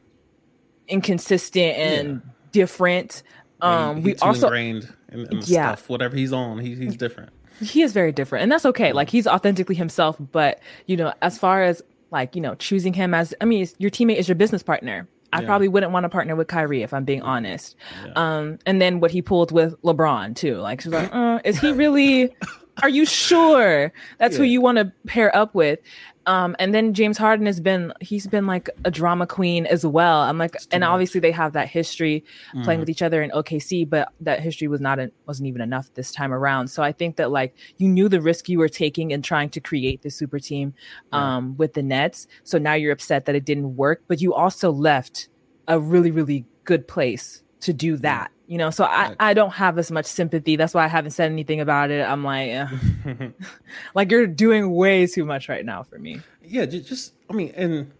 [0.88, 2.32] inconsistent and yeah.
[2.52, 3.22] different.
[3.60, 5.74] Um, we also ingrained in, in yeah.
[5.74, 5.88] stuff.
[5.88, 7.30] Whatever he's on, he, he's different.
[7.60, 8.92] He is very different, and that's okay.
[8.92, 10.16] Like he's authentically himself.
[10.32, 13.90] But you know, as far as like you know, choosing him as I mean, your
[13.90, 15.46] teammate is your business partner I yeah.
[15.46, 17.76] probably wouldn't want to partner with Kyrie if I'm being honest.
[18.04, 18.12] Yeah.
[18.16, 20.56] Um, and then what he pulled with LeBron too.
[20.56, 22.34] Like she's like, uh, is he really?
[22.82, 24.38] Are you sure that's yeah.
[24.38, 25.78] who you want to pair up with?
[26.26, 30.22] Um, and then James Harden has been he's been like a drama queen as well.
[30.22, 30.88] I'm like, and much.
[30.88, 32.64] obviously they have that history mm.
[32.64, 35.92] playing with each other in OKC, but that history was not a, wasn't even enough
[35.94, 36.68] this time around.
[36.68, 39.60] So I think that like you knew the risk you were taking in trying to
[39.60, 40.74] create the super team
[41.12, 41.54] um, yeah.
[41.58, 42.26] with the Nets.
[42.42, 45.28] So now you're upset that it didn't work, but you also left
[45.68, 48.70] a really really good place to do that you know?
[48.70, 50.56] So i i don't have as much sympathy.
[50.56, 52.02] That's why i haven't said anything about it.
[52.02, 52.68] I'm like eh.
[53.94, 56.20] like you're doing way too much right now for me.
[56.42, 57.90] Yeah just, i mean and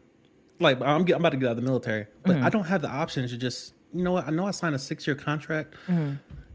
[0.61, 2.45] like i'm, I'm about to get out of the military but mm-hmm.
[2.45, 4.27] i don't have the option to just you know what?
[4.27, 6.15] I know i signed a six year contract mm-hmm.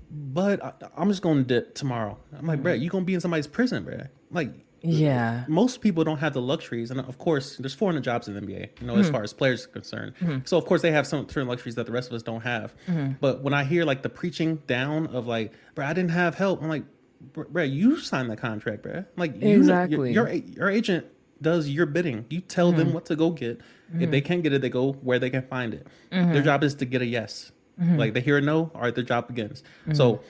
[0.09, 2.17] but I, am just gonna dip tomorrow.
[2.37, 2.63] I'm like mm-hmm.
[2.63, 3.99] bro you gonna be in somebody's prison bro
[4.31, 4.49] like
[4.81, 5.45] yeah.
[5.47, 6.91] Most people don't have the luxuries.
[6.91, 9.01] And of course, there's 400 jobs in the NBA, you know, mm-hmm.
[9.01, 10.13] as far as players are concerned.
[10.19, 10.39] Mm-hmm.
[10.45, 12.73] So, of course, they have some certain luxuries that the rest of us don't have.
[12.87, 13.13] Mm-hmm.
[13.19, 16.61] But when I hear like the preaching down of like, bro, I didn't have help,
[16.61, 16.85] I'm like,
[17.33, 19.05] bro, you signed the contract, bro.
[19.17, 20.13] Like, you, exactly.
[20.13, 21.05] Your, your, your agent
[21.41, 22.25] does your bidding.
[22.29, 23.61] You tell them what to go get.
[23.99, 25.87] If they can't get it, they go where they can find it.
[26.11, 27.51] Their job is to get a yes.
[27.77, 29.63] Like they hear a no, all right, their job begins.
[29.93, 30.21] So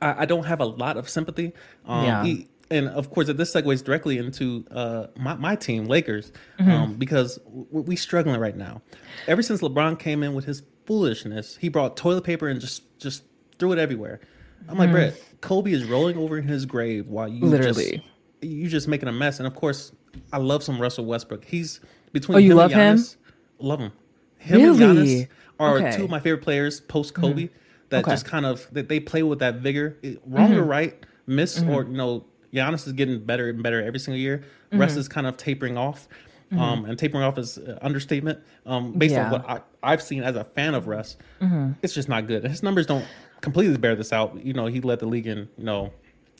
[0.00, 1.52] I, I, don't have a lot of sympathy.
[1.86, 2.24] Um, yeah.
[2.24, 6.70] He, and of course, this segues directly into uh, my, my team, Lakers, mm-hmm.
[6.70, 8.82] um, because we, we struggling right now.
[9.26, 13.24] Ever since LeBron came in with his foolishness, he brought toilet paper and just just
[13.58, 14.20] threw it everywhere.
[14.68, 14.92] I'm like, mm.
[14.92, 18.04] Brett, Kobe is rolling over in his grave while you literally just,
[18.42, 19.38] you just making a mess.
[19.38, 19.92] And of course,
[20.32, 21.44] I love some Russell Westbrook.
[21.44, 21.80] He's
[22.12, 23.20] between oh, you him love and Giannis, him?
[23.58, 23.92] Love him.
[24.38, 24.84] Him really?
[24.84, 25.28] and Giannis
[25.60, 25.96] are okay.
[25.96, 27.44] two of my favorite players post Kobe.
[27.44, 27.54] Mm-hmm.
[27.90, 28.12] That okay.
[28.12, 30.58] just kind of that they play with that vigor, wrong mm-hmm.
[30.58, 31.70] or right, miss mm-hmm.
[31.70, 34.38] or you know, Giannis is getting better and better every single year.
[34.38, 34.80] Mm-hmm.
[34.80, 36.08] Russ is kind of tapering off.
[36.52, 36.60] Mm-hmm.
[36.60, 38.38] Um, and tapering off is understatement.
[38.66, 39.26] Um, based yeah.
[39.26, 41.72] on what I, have seen as a fan of Russ, mm-hmm.
[41.82, 42.44] it's just not good.
[42.44, 43.04] His numbers don't
[43.40, 44.38] completely bear this out.
[44.44, 45.92] You know, he led the league in you know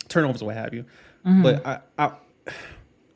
[0.09, 0.85] turnovers, what have you.
[1.27, 1.43] Mm-hmm.
[1.43, 2.13] But I, I,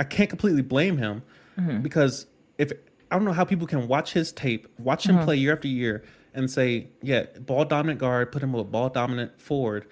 [0.00, 1.22] I can't completely blame him
[1.58, 1.82] mm-hmm.
[1.82, 2.72] because if
[3.10, 5.24] I don't know how people can watch his tape, watch him mm-hmm.
[5.24, 9.40] play year after year, and say, yeah, ball dominant guard, put him with ball dominant
[9.40, 9.86] forward,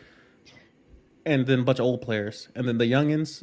[1.26, 3.42] and then a bunch of old players, and then the youngins.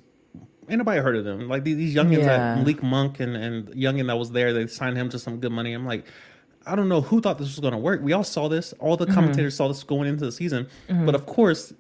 [0.69, 1.49] Ain't nobody heard of them.
[1.49, 2.37] Like these, these youngins yeah.
[2.37, 5.51] that Malik Monk and and youngin that was there, they signed him to some good
[5.51, 5.73] money.
[5.73, 6.05] I'm like,
[6.65, 8.01] I don't know who thought this was going to work.
[8.01, 8.73] We all saw this.
[8.79, 9.13] All the mm-hmm.
[9.13, 9.57] commentators mm-hmm.
[9.57, 10.67] saw this going into the season.
[10.87, 11.05] Mm-hmm.
[11.05, 11.73] But of course,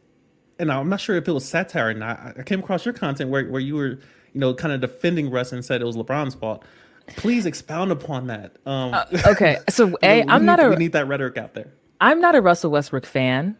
[0.59, 2.37] and I'm not sure if it was satire or not.
[2.37, 3.99] I came across your content where, where you were,
[4.33, 6.63] you know, kind of defending Russ and said it was LeBron's fault.
[7.15, 8.57] Please expound upon that.
[8.65, 10.69] Um, uh, okay, so a, I'm not a.
[10.69, 11.71] We need that rhetoric out there.
[11.99, 13.57] I'm not a Russell Westbrook fan.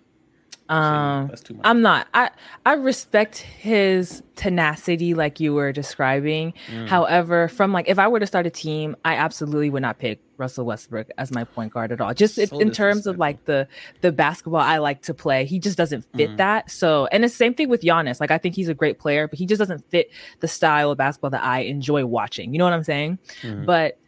[0.73, 1.31] Um,
[1.63, 2.07] I'm not.
[2.13, 2.31] I
[2.65, 6.53] I respect his tenacity, like you were describing.
[6.67, 6.88] Mm.
[6.88, 10.19] However, from like if I were to start a team, I absolutely would not pick
[10.38, 12.13] Russell Westbrook as my point guard at all.
[12.15, 13.67] Just so in terms of like the
[14.01, 16.38] the basketball I like to play, he just doesn't fit mm.
[16.38, 16.71] that.
[16.71, 18.19] So, and the same thing with Giannis.
[18.19, 20.09] Like I think he's a great player, but he just doesn't fit
[20.39, 22.51] the style of basketball that I enjoy watching.
[22.51, 23.19] You know what I'm saying?
[23.43, 23.67] Mm.
[23.67, 23.99] But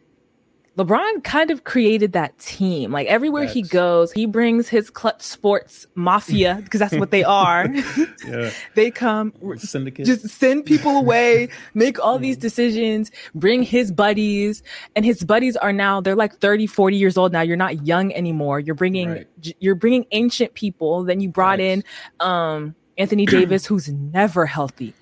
[0.76, 2.92] LeBron kind of created that team.
[2.92, 3.54] Like everywhere that's...
[3.54, 7.66] he goes, he brings his Klutch Sports mafia because that's what they are.
[8.26, 8.50] yeah.
[8.74, 10.04] they come Syndicate.
[10.04, 12.40] just send people away, make all these mm.
[12.40, 14.62] decisions, bring his buddies,
[14.94, 17.40] and his buddies are now they're like 30, 40 years old now.
[17.40, 18.60] You're not young anymore.
[18.60, 19.26] You're bringing right.
[19.58, 21.04] you're bringing ancient people.
[21.04, 21.84] Then you brought in
[22.20, 24.92] um Anthony Davis who's never healthy.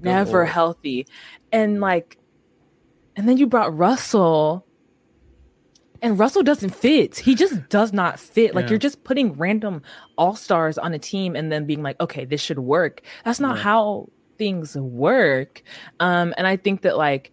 [0.00, 1.08] never healthy.
[1.50, 2.18] And like
[3.16, 4.64] and then you brought Russell
[6.02, 7.18] and Russell doesn't fit.
[7.18, 8.54] He just does not fit.
[8.54, 8.70] Like yeah.
[8.70, 9.82] you're just putting random
[10.16, 13.02] all stars on a team and then being like, okay, this should work.
[13.24, 14.08] That's not how
[14.38, 15.62] things work.
[16.00, 17.32] Um, and I think that like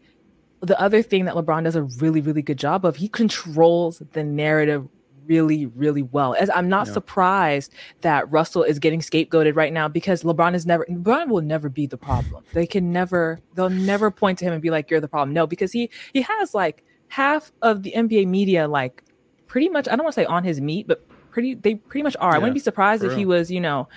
[0.62, 4.23] the other thing that LeBron does a really, really good job of, he controls the
[4.23, 4.88] narrative
[5.28, 6.36] really, really well.
[6.36, 6.93] As I'm not yeah.
[6.93, 11.69] surprised that Russell is getting scapegoated right now because LeBron is never LeBron will never
[11.69, 12.43] be the problem.
[12.54, 15.34] They can never they'll never point to him and be like, You're the problem.
[15.34, 16.84] No, because he he has like
[17.15, 19.01] half of the NBA media like
[19.47, 22.17] pretty much I don't want to say on his meat, but pretty they pretty much
[22.19, 22.32] are.
[22.32, 23.19] Yeah, I wouldn't be surprised if real.
[23.19, 23.88] he was, you know,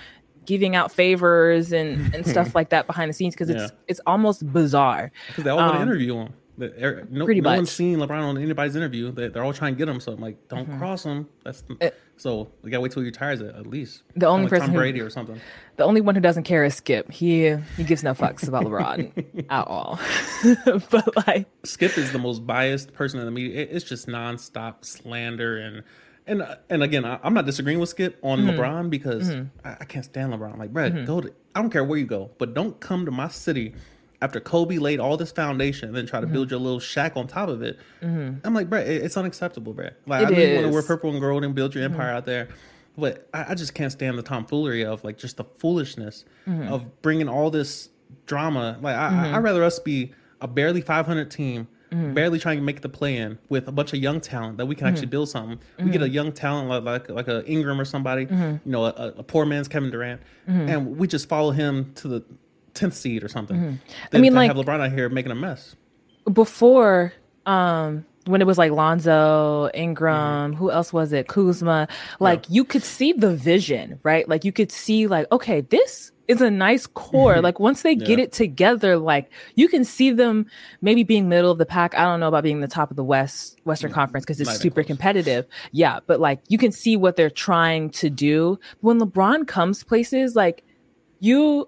[0.45, 3.77] giving out favors and and stuff like that behind the scenes because it's yeah.
[3.89, 5.11] it's almost bizarre.
[5.27, 6.33] Because they all want to um, interview him.
[6.57, 7.57] No, Pretty no much.
[7.57, 9.11] one's seen LeBron on anybody's interview.
[9.11, 10.01] They, are all trying to get him.
[10.01, 10.77] So I'm like, don't mm-hmm.
[10.77, 11.27] cross him.
[11.43, 11.97] That's it.
[12.19, 14.03] So we gotta wait till he retires at, at least.
[14.15, 15.39] The only like person Tom Brady who, or something.
[15.77, 17.09] The only one who doesn't care is Skip.
[17.09, 19.99] He he gives no fucks about LeBron at all.
[20.91, 23.61] but like Skip is the most biased person in the media.
[23.61, 25.83] It, it's just nonstop slander and.
[26.27, 28.51] And, and again, I, am not disagreeing with Skip on mm-hmm.
[28.51, 29.67] LeBron because mm-hmm.
[29.67, 30.53] I, I, can't stand LeBron.
[30.53, 31.05] I'm like, Brad, mm-hmm.
[31.05, 31.33] go to.
[31.55, 33.73] I don't care where you go, but don't come to my city
[34.21, 36.33] after Kobe laid all this foundation and then try to mm-hmm.
[36.33, 37.79] build your little shack on top of it.
[38.01, 38.45] Mm-hmm.
[38.45, 39.89] I'm like, bro, it's unacceptable, bro.
[40.05, 42.07] Like, it I know you want to wear purple and gold and build your empire
[42.07, 42.17] mm-hmm.
[42.17, 42.49] out there,
[42.97, 46.71] but I, I, just can't stand the tomfoolery of like just the foolishness mm-hmm.
[46.71, 47.89] of bringing all this
[48.25, 48.77] drama.
[48.81, 49.43] Like, I, would mm-hmm.
[49.45, 51.67] rather us be a barely 500 team.
[51.91, 52.13] Mm-hmm.
[52.13, 54.75] Barely trying to make the play in with a bunch of young talent that we
[54.75, 55.59] can actually build something.
[55.79, 59.13] We get a young talent like like, like a Ingram or somebody, you know, a,
[59.17, 62.23] a poor man's Kevin Durant, and we just follow him to the
[62.73, 63.57] tenth seed or something.
[63.57, 64.15] Mm-hmm.
[64.15, 65.75] I mean, like have LeBron out here making a mess.
[66.31, 67.13] Before,
[67.45, 70.57] um, when it was like Lonzo, Ingram, mm-hmm.
[70.57, 71.27] who else was it?
[71.27, 71.87] Kuzma.
[72.19, 72.55] Like yeah.
[72.55, 74.27] you could see the vision, right?
[74.29, 77.33] Like you could see, like, okay, this is a nice core.
[77.33, 77.43] Mm-hmm.
[77.49, 78.05] Like once they yeah.
[78.05, 80.45] get it together, like you can see them
[80.81, 81.95] maybe being middle of the pack.
[81.95, 83.95] I don't know about being the top of the West Western yeah.
[83.95, 85.47] Conference because it's Might super competitive.
[85.71, 88.59] Yeah, but like you can see what they're trying to do.
[88.81, 90.63] When LeBron comes places, like
[91.19, 91.67] you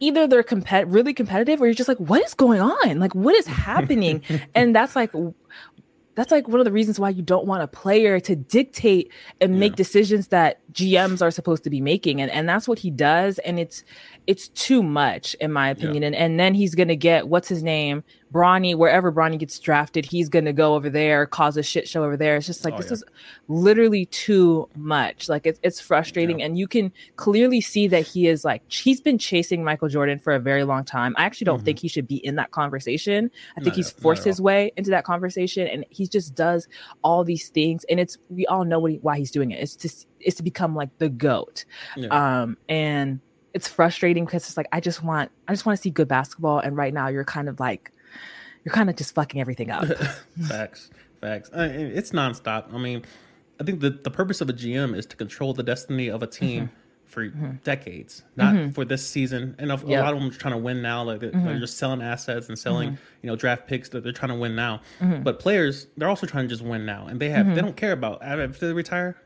[0.00, 3.34] either they're compet- really competitive or you're just like what is going on like what
[3.34, 4.22] is happening
[4.54, 5.12] and that's like
[6.14, 9.54] that's like one of the reasons why you don't want a player to dictate and
[9.54, 9.60] yeah.
[9.60, 13.38] make decisions that GMs are supposed to be making and, and that's what he does
[13.40, 13.84] and it's
[14.28, 16.08] it's too much in my opinion yeah.
[16.08, 20.04] and and then he's going to get what's his name Bronny, wherever Bronny gets drafted,
[20.04, 22.36] he's gonna go over there, cause a shit show over there.
[22.36, 22.94] It's just like oh, this yeah.
[22.94, 23.04] is
[23.48, 25.28] literally too much.
[25.28, 26.46] Like it's it's frustrating, yeah.
[26.46, 30.34] and you can clearly see that he is like he's been chasing Michael Jordan for
[30.34, 31.14] a very long time.
[31.16, 31.64] I actually don't mm-hmm.
[31.64, 33.30] think he should be in that conversation.
[33.56, 36.68] I think he's forced his way into that conversation, and he just does
[37.02, 37.84] all these things.
[37.88, 39.62] And it's we all know he, why he's doing it.
[39.62, 41.64] It's just it's to become like the goat.
[42.10, 43.20] Um and
[43.54, 46.58] it's frustrating because it's like I just want I just want to see good basketball,
[46.58, 47.92] and right now you're kind of like
[48.64, 49.86] you're kind of just fucking everything up.
[50.48, 51.50] facts, facts.
[51.52, 52.72] it's nonstop.
[52.72, 53.04] I mean,
[53.60, 56.26] I think the the purpose of a GM is to control the destiny of a
[56.26, 56.64] team.
[56.64, 56.74] Mm-hmm.
[57.08, 57.52] For mm-hmm.
[57.64, 58.72] decades, not mm-hmm.
[58.72, 60.00] for this season, and a, yep.
[60.00, 61.04] a lot of them are trying to win now.
[61.04, 61.60] Like they're, they're mm-hmm.
[61.60, 63.02] just selling assets and selling, mm-hmm.
[63.22, 64.82] you know, draft picks that they're trying to win now.
[65.00, 65.22] Mm-hmm.
[65.22, 67.92] But players, they're also trying to just win now, and they have they don't care
[67.92, 69.16] about if they retire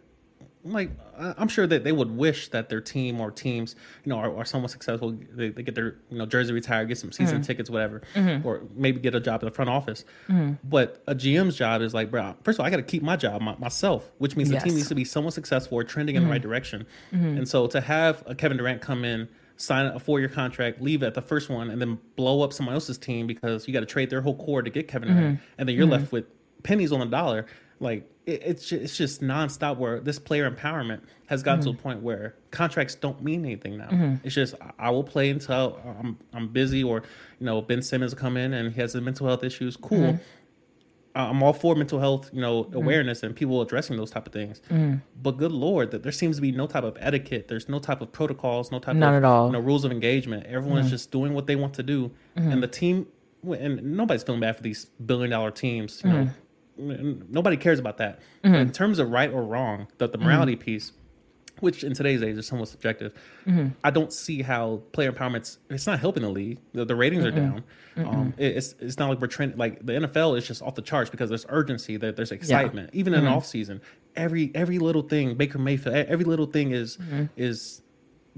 [0.65, 4.37] like I'm sure that they would wish that their team or teams, you know, are,
[4.37, 5.17] are somewhat successful.
[5.33, 7.45] They, they, get their you know jersey retired, get some season mm-hmm.
[7.45, 8.47] tickets, whatever, mm-hmm.
[8.47, 10.05] or maybe get a job in the front office.
[10.29, 10.55] Mm-hmm.
[10.69, 13.17] But a GM's job is like, bro, first of all, I got to keep my
[13.17, 14.63] job my, myself, which means yes.
[14.63, 16.49] the team needs to be somewhat successful or trending in the right mm-hmm.
[16.49, 16.87] direction.
[17.13, 17.39] Mm-hmm.
[17.39, 21.03] And so to have a Kevin Durant come in, sign a four year contract, leave
[21.03, 23.87] at the first one, and then blow up someone else's team because you got to
[23.87, 25.45] trade their whole core to get Kevin Durant, mm-hmm.
[25.59, 26.27] and then you're left with
[26.63, 27.47] pennies on the dollar
[27.83, 29.77] like it, it's just, it's just nonstop.
[29.77, 31.65] Where this player empowerment has gotten mm-hmm.
[31.65, 31.83] to a mm-hmm.
[31.83, 33.89] point where contracts don't mean anything now.
[33.89, 34.15] Mm-hmm.
[34.25, 37.03] It's just I will play until I'm I'm busy, or
[37.39, 39.77] you know Ben Simmons come in and he has the mental health issues.
[39.77, 39.99] Cool.
[39.99, 40.23] Mm-hmm.
[41.15, 42.75] I'm all for mental health, you know, mm-hmm.
[42.75, 44.63] awareness and people addressing those type of things.
[44.71, 44.97] Mm-hmm.
[45.23, 47.49] But good lord, that there seems to be no type of etiquette.
[47.49, 49.47] There's no type of protocols, no type Not of at all.
[49.49, 50.47] You know, rules of engagement.
[50.47, 53.07] Everyone is just doing what they want to do, and the team.
[53.45, 56.01] And nobody's feeling bad for these billion dollar teams.
[56.05, 56.31] You know,
[56.77, 58.21] nobody cares about that.
[58.45, 58.55] Mm-hmm.
[58.55, 60.63] in terms of right or wrong, the, the morality mm-hmm.
[60.63, 60.93] piece,
[61.61, 63.15] which in today's age is somewhat subjective,
[63.47, 63.69] mm-hmm.
[63.85, 66.59] I don't see how player empowerment's it's not helping the league.
[66.73, 67.65] The, the ratings are down.
[67.97, 70.83] Um, it, it's it's not like we're trending like the NFL is just off the
[70.83, 72.91] charts because there's urgency, there, there's excitement.
[72.93, 73.01] Yeah.
[73.01, 73.35] Even in mm-hmm.
[73.35, 73.81] off season,
[74.17, 77.27] every every little thing, Baker Mayfield, every little thing is mm-hmm.
[77.37, 77.83] is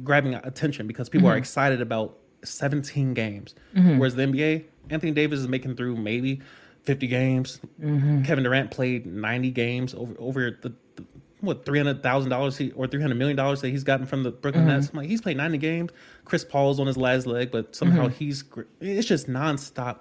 [0.02, 1.38] grabbing attention because people are mm-hmm.
[1.38, 3.54] excited about 17 games.
[3.98, 6.40] Whereas the NBA, Anthony Davis is making through maybe
[6.84, 7.60] 50 games.
[7.80, 8.22] Mm-hmm.
[8.22, 11.04] Kevin Durant played 90 games over over the, the
[11.40, 14.30] what three hundred thousand dollars or three hundred million dollars that he's gotten from the
[14.30, 14.76] Brooklyn mm-hmm.
[14.76, 14.90] Nets.
[14.90, 15.90] I'm like he's played 90 games.
[16.24, 18.14] Chris Paul's on his last leg, but somehow mm-hmm.
[18.14, 18.44] he's
[18.80, 20.00] it's just nonstop.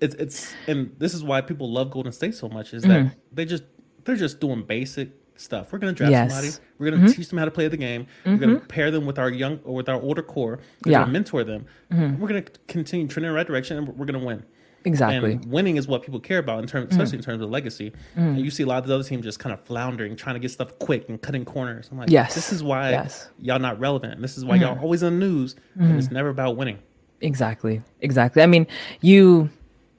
[0.00, 3.14] It's it's and this is why people love Golden State so much is that mm-hmm.
[3.32, 3.64] they just
[4.04, 5.72] they're just doing basic stuff.
[5.72, 6.30] We're going to draft yes.
[6.30, 6.52] somebody.
[6.78, 7.16] We're going to mm-hmm.
[7.16, 8.06] teach them how to play the game.
[8.24, 8.30] Mm-hmm.
[8.30, 10.60] We're going to pair them with our young or with our older core.
[10.84, 11.04] We're yeah.
[11.04, 11.66] to mentor them.
[11.92, 12.20] Mm-hmm.
[12.20, 14.44] We're going to continue trending in the right direction, and we're going to win.
[14.84, 15.32] Exactly.
[15.32, 16.90] And winning is what people care about in terms, mm.
[16.92, 17.20] especially mm.
[17.20, 17.92] in terms of legacy.
[18.16, 18.36] Mm.
[18.36, 20.40] And you see a lot of the other teams just kind of floundering, trying to
[20.40, 21.88] get stuff quick and cutting corners.
[21.92, 23.28] I'm like, yes, this is why yes.
[23.38, 24.20] y'all not relevant.
[24.22, 24.62] This is why mm.
[24.62, 26.12] y'all always in the news, and it's mm.
[26.12, 26.78] never about winning.
[27.20, 27.82] Exactly.
[28.00, 28.42] Exactly.
[28.42, 28.66] I mean,
[29.00, 29.50] you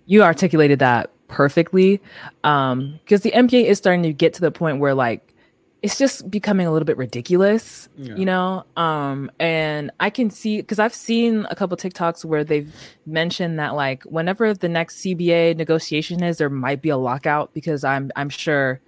[0.06, 2.02] you articulated that perfectly,
[2.44, 5.34] um, because the NBA is starting to get to the point where like
[5.82, 8.16] it's just becoming a little bit ridiculous, yeah.
[8.16, 8.64] you know?
[8.78, 12.72] Um, and I can see because I've seen a couple TikToks where they've
[13.06, 17.84] mentioned that like whenever the next CBA negotiation is, there might be a lockout because
[17.84, 18.80] I'm I'm sure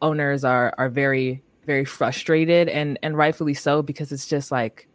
[0.00, 4.88] owners are are very very frustrated and and rightfully so because it's just like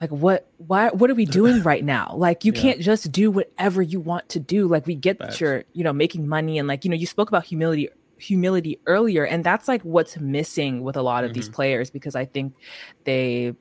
[0.00, 2.60] like what why what are we doing right now like you yeah.
[2.60, 5.34] can't just do whatever you want to do like we get Facts.
[5.34, 8.78] that you're you know making money and like you know you spoke about humility humility
[8.86, 11.40] earlier and that's like what's missing with a lot of mm-hmm.
[11.40, 12.54] these players because i think
[13.04, 13.54] they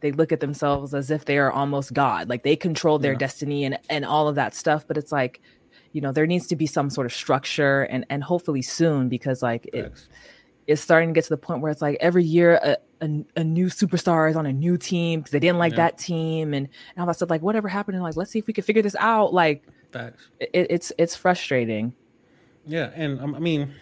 [0.00, 3.18] they look at themselves as if they are almost god like they control their yeah.
[3.18, 5.40] destiny and and all of that stuff but it's like
[5.92, 9.42] you know there needs to be some sort of structure and and hopefully soon because
[9.42, 9.92] like it
[10.66, 13.44] it's starting to get to the point where it's like every year a, a, a
[13.44, 15.76] new superstar is on a new team because they didn't like yeah.
[15.88, 18.46] that team and, and all that stuff like whatever happened and like let's see if
[18.46, 19.64] we can figure this out like
[20.40, 21.92] it, it's it's frustrating
[22.66, 23.74] yeah, and um, I mean,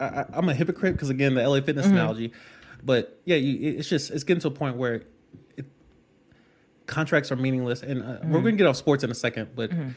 [0.00, 1.96] I, am a hypocrite because again, the LA Fitness mm-hmm.
[1.96, 2.32] analogy,
[2.82, 5.02] but yeah, you, it's just it's getting to a point where
[5.56, 5.66] it,
[6.86, 8.32] contracts are meaningless, and uh, mm-hmm.
[8.32, 9.90] we're going to get off sports in a second, but mm-hmm.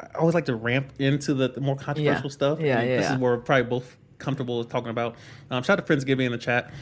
[0.00, 2.30] I always like to ramp into the, the more controversial yeah.
[2.30, 2.60] stuff.
[2.60, 2.96] Yeah, yeah.
[2.96, 3.14] This yeah.
[3.14, 5.16] is where we're probably both comfortable talking about.
[5.50, 6.72] Um, shout out to Friendsgiving in the chat.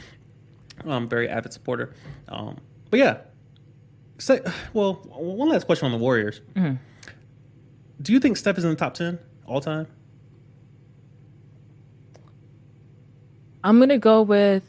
[0.85, 1.93] I'm very avid supporter.
[2.27, 2.57] Um,
[2.89, 3.17] but yeah,
[4.17, 4.41] say,
[4.73, 6.41] well, one last question on the Warriors.
[6.55, 6.75] Mm-hmm.
[8.01, 9.87] Do you think Steph is in the top ten all time?
[13.63, 14.63] I'm gonna go with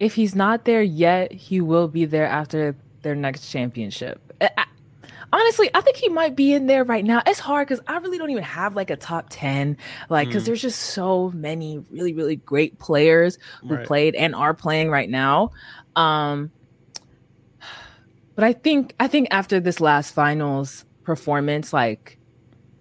[0.00, 4.20] if he's not there yet, he will be there after their next championship.
[4.40, 4.66] I,
[5.32, 7.22] honestly, I think he might be in there right now.
[7.26, 9.76] It's hard because I really don't even have like a top 10,
[10.08, 10.46] like, because mm.
[10.46, 13.86] there's just so many really, really great players who right.
[13.86, 15.52] played and are playing right now.
[15.96, 16.50] Um,
[18.34, 22.18] but I think, I think after this last finals performance, like,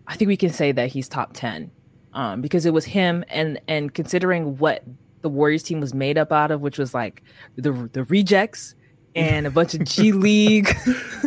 [0.08, 1.72] I think we can say that he's top 10
[2.14, 4.84] um, because it was him and and considering what
[5.24, 7.24] the Warriors team was made up out of, which was like
[7.56, 8.76] the the rejects
[9.16, 10.76] and a bunch of G League,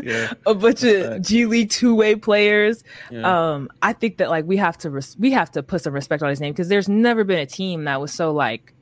[0.03, 0.33] yeah.
[0.47, 2.85] a bunch of G League two way players.
[3.11, 3.55] Yeah.
[3.55, 6.23] Um, I think that like we have to res- we have to put some respect
[6.23, 8.73] on his name because there's never been a team that was so like.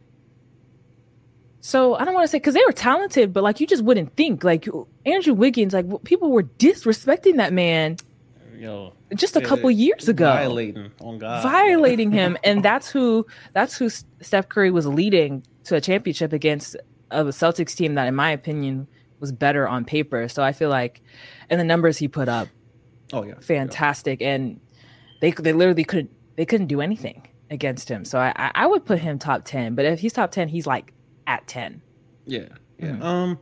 [1.60, 4.14] So I don't want to say because they were talented, but like you just wouldn't
[4.16, 4.68] think like
[5.06, 7.96] Andrew Wiggins, like people were disrespecting that man
[8.64, 13.76] yo, just a couple years ago, violating on God, violating him, and that's who that's
[13.76, 16.76] who Steph Curry was leading to a championship against
[17.10, 18.88] of a Celtics team that, in my opinion,
[19.20, 20.28] was better on paper.
[20.28, 21.02] So I feel like,
[21.50, 22.48] and the numbers he put up,
[23.12, 24.34] oh yeah, fantastic, yeah.
[24.34, 24.60] and
[25.20, 28.04] they they literally couldn't they couldn't do anything against him.
[28.04, 30.92] So I I would put him top ten, but if he's top ten, he's like
[31.26, 31.82] at ten.
[32.26, 32.48] Yeah,
[32.78, 32.92] yeah.
[32.92, 33.02] Mm-hmm.
[33.02, 33.38] Um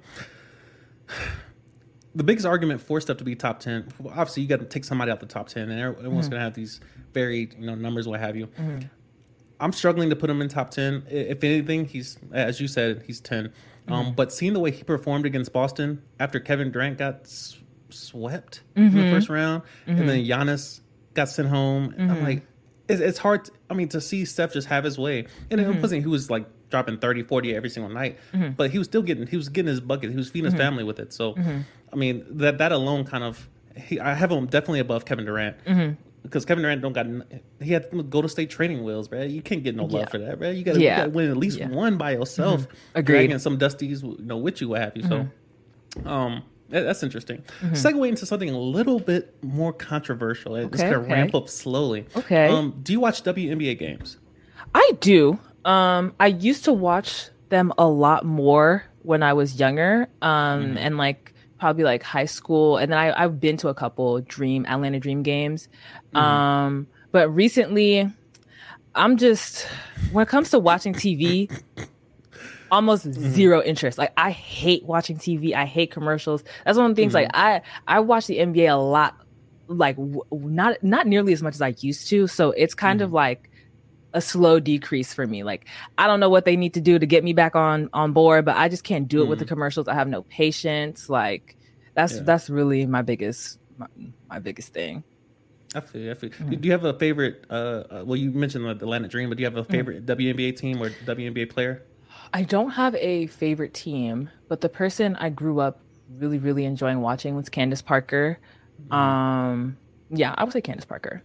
[2.15, 5.11] the biggest argument for stuff to be top 10 obviously you got to take somebody
[5.11, 6.15] out the top 10 and everyone's mm-hmm.
[6.15, 6.81] going to have these
[7.13, 8.81] varied you know numbers what have you mm-hmm.
[9.61, 13.21] i'm struggling to put him in top 10 if anything he's as you said he's
[13.21, 13.93] 10 um, mm-hmm.
[13.93, 17.59] um, but seeing the way he performed against boston after kevin durant got s-
[17.91, 19.11] swept in the mm-hmm.
[19.13, 20.49] first round and then mm-hmm.
[20.49, 20.81] Giannis
[21.15, 22.25] got sent home i'm mm-hmm.
[22.25, 22.43] like
[22.89, 25.81] it's, it's hard to, i mean to see steph just have his way and it
[25.81, 28.19] wasn't he was like dropping 30 40 every single night
[28.57, 30.85] but he was still getting he was getting his bucket he was feeding his family
[30.85, 31.35] with it so
[31.93, 35.65] I mean that that alone kind of he, I have him definitely above Kevin Durant.
[35.65, 37.07] Mm-hmm because Kevin Durant don't got
[37.61, 39.23] he had Golden State training wheels, bro.
[39.23, 40.09] You can't get no love yeah.
[40.09, 40.51] for that, bro.
[40.51, 41.05] You got yeah.
[41.05, 41.69] to win at least yeah.
[41.69, 42.99] one by yourself, mm-hmm.
[42.99, 43.17] Agreed.
[43.17, 45.03] dragging some dusties, you know, with you, what have you.
[45.03, 46.03] Mm-hmm.
[46.05, 47.43] So, um, that, that's interesting.
[47.61, 47.75] Mm-hmm.
[47.75, 50.57] Segue into something a little bit more controversial.
[50.57, 51.13] It's okay, gonna okay.
[51.13, 52.07] ramp up slowly.
[52.17, 52.49] Okay.
[52.49, 54.19] Um, do you watch WNBA games?
[54.75, 55.39] I do.
[55.65, 60.09] Um, I used to watch them a lot more when I was younger.
[60.23, 60.79] Um, mm-hmm.
[60.79, 61.32] and like
[61.63, 65.23] probably like high school, and then I, I've been to a couple Dream Atlanta Dream
[65.23, 65.69] games.
[66.09, 66.17] Mm-hmm.
[66.17, 68.11] Um, but recently,
[68.97, 69.69] I'm just
[70.11, 71.49] when it comes to watching TV,
[72.73, 73.31] almost mm-hmm.
[73.31, 73.97] zero interest.
[73.97, 75.55] Like I hate watching TV.
[75.55, 76.43] I hate commercials.
[76.65, 77.15] That's one of the things.
[77.15, 77.31] Mm-hmm.
[77.31, 79.15] Like I I watch the NBA a lot.
[79.69, 82.27] Like w- not not nearly as much as I used to.
[82.27, 83.05] So it's kind mm-hmm.
[83.05, 83.52] of like
[84.15, 85.43] a slow decrease for me.
[85.43, 85.67] Like
[85.99, 88.45] I don't know what they need to do to get me back on on board,
[88.45, 89.29] but I just can't do it mm.
[89.29, 89.49] with the mm.
[89.49, 89.89] commercials.
[89.89, 91.09] I have no patience.
[91.09, 91.57] Like
[91.95, 92.23] that's yeah.
[92.23, 93.87] that's really my biggest my,
[94.29, 95.03] my, biggest thing.
[95.75, 96.11] I feel.
[96.11, 96.31] I feel.
[96.31, 96.51] Mm-hmm.
[96.51, 97.45] Do you have a favorite?
[97.49, 99.73] Uh, uh, well, you mentioned the Atlanta Dream, but do you have a mm-hmm.
[99.73, 100.21] favorite mm-hmm.
[100.21, 101.83] WNBA team or WNBA player?
[102.35, 105.81] I don't have a favorite team, but the person I grew up
[106.19, 108.39] really, really enjoying watching was Candace Parker.
[108.83, 108.93] Mm-hmm.
[108.93, 109.77] Um,
[110.11, 111.23] yeah, I would say Candace Parker.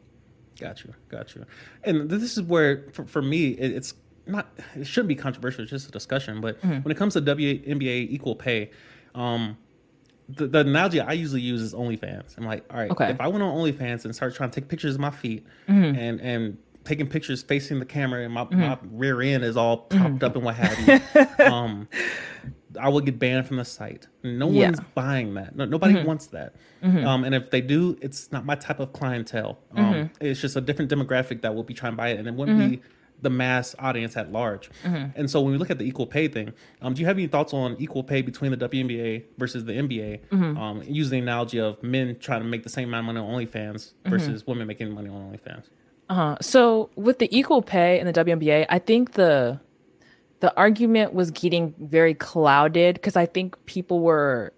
[0.60, 1.46] Gotcha, gotcha.
[1.84, 3.94] And this is where, for, for me, it, it's
[4.26, 4.50] not.
[4.76, 5.62] It shouldn't be controversial.
[5.62, 6.42] It's just a discussion.
[6.42, 6.82] But mm-hmm.
[6.82, 8.72] when it comes to WNBA equal pay,
[9.16, 9.58] um,
[10.30, 12.38] the, the, analogy I usually use is OnlyFans.
[12.38, 13.12] I'm like, all right, okay.
[13.12, 15.98] if I went on OnlyFans and start trying to take pictures of my feet mm-hmm.
[15.98, 18.62] and and taking pictures facing the camera and my, mm-hmm.
[18.62, 20.26] my rear end is all propped mm-hmm.
[20.26, 21.88] up and what have you, um,
[22.80, 24.08] I would get banned from the site.
[24.24, 24.66] No yeah.
[24.66, 25.56] one's buying that.
[25.56, 26.08] No, nobody mm-hmm.
[26.08, 26.56] wants that.
[26.84, 27.06] Mm-hmm.
[27.06, 29.58] Um, and if they do, it's not my type of clientele.
[29.76, 30.26] Um, mm-hmm.
[30.26, 32.58] It's just a different demographic that will be trying to buy it, and it wouldn't
[32.58, 32.88] be mm-hmm.
[33.22, 34.70] the mass audience at large.
[34.84, 35.20] Mm-hmm.
[35.20, 37.28] And so when we look at the equal pay thing, um, do you have any
[37.28, 40.28] thoughts on equal pay between the WNBA versus the NBA?
[40.30, 40.58] Mm-hmm.
[40.58, 43.46] Um, use the analogy of men trying to make the same amount of money on
[43.46, 45.66] OnlyFans versus women making money on OnlyFans.
[46.10, 46.38] Uh-huh.
[46.42, 49.60] So with the equal pay in the WNBA, I think the
[50.40, 54.54] the argument was getting very clouded because I think people were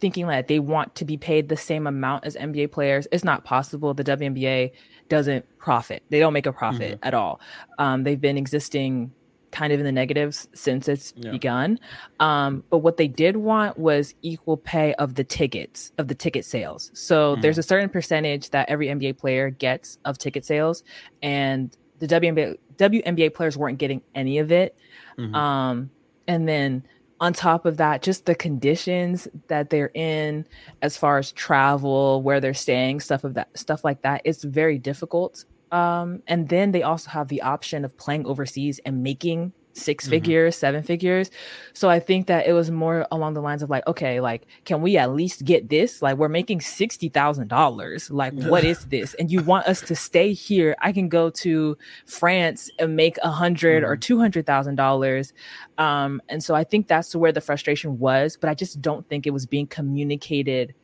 [0.00, 3.06] thinking that they want to be paid the same amount as NBA players.
[3.12, 3.94] It's not possible.
[3.94, 4.72] The WNBA
[5.08, 6.02] doesn't profit.
[6.08, 7.06] They don't make a profit mm-hmm.
[7.06, 7.40] at all.
[7.78, 9.12] Um, they've been existing
[9.50, 11.30] kind of in the negatives since it's yeah.
[11.30, 11.78] begun.
[12.18, 16.44] Um, but what they did want was equal pay of the tickets, of the ticket
[16.44, 16.90] sales.
[16.94, 17.42] So mm-hmm.
[17.42, 20.82] there's a certain percentage that every NBA player gets of ticket sales,
[21.22, 24.76] and the WNBA WNBA players weren't getting any of it.
[25.18, 25.34] Mm-hmm.
[25.34, 25.90] Um,
[26.26, 26.84] and then
[27.20, 30.46] on top of that, just the conditions that they're in
[30.80, 34.78] as far as travel, where they're staying, stuff of that stuff like that, it's very
[34.78, 35.44] difficult.
[35.72, 40.10] Um, and then they also have the option of playing overseas and making 6 mm-hmm.
[40.10, 41.30] figures, seven figures.
[41.72, 44.82] So I think that it was more along the lines of like, okay, like, can
[44.82, 46.02] we at least get this?
[46.02, 48.10] Like, we're making sixty thousand dollars.
[48.10, 49.14] Like, what is this?
[49.14, 50.74] And you want us to stay here?
[50.80, 53.90] I can go to France and make a 100 mm-hmm.
[53.90, 55.32] or two hundred thousand dollars.
[55.78, 59.26] Um, and so I think that's where the frustration was, but I just don't think
[59.26, 60.74] it was being communicated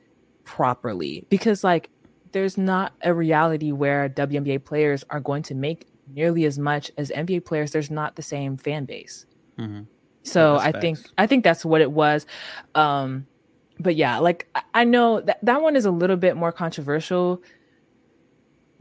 [0.44, 1.90] properly because like
[2.36, 7.10] there's not a reality where WNBA players are going to make nearly as much as
[7.10, 9.24] NBA players, there's not the same fan base.
[9.58, 9.84] Mm-hmm.
[10.22, 10.82] So yeah, I facts.
[10.82, 12.26] think I think that's what it was.
[12.74, 13.26] Um,
[13.80, 17.42] but yeah, like I know that that one is a little bit more controversial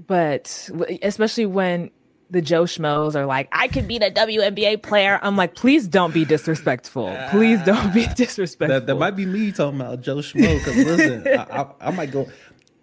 [0.05, 0.69] but
[1.01, 1.91] especially when
[2.29, 5.19] the Joe Schmoes are like, I could be the WNBA player.
[5.21, 7.15] I'm like, please don't be disrespectful.
[7.29, 8.79] Please don't be disrespectful.
[8.79, 10.57] That, that might be me talking about Joe Schmo.
[10.57, 12.27] Because listen, I, I, I, might go.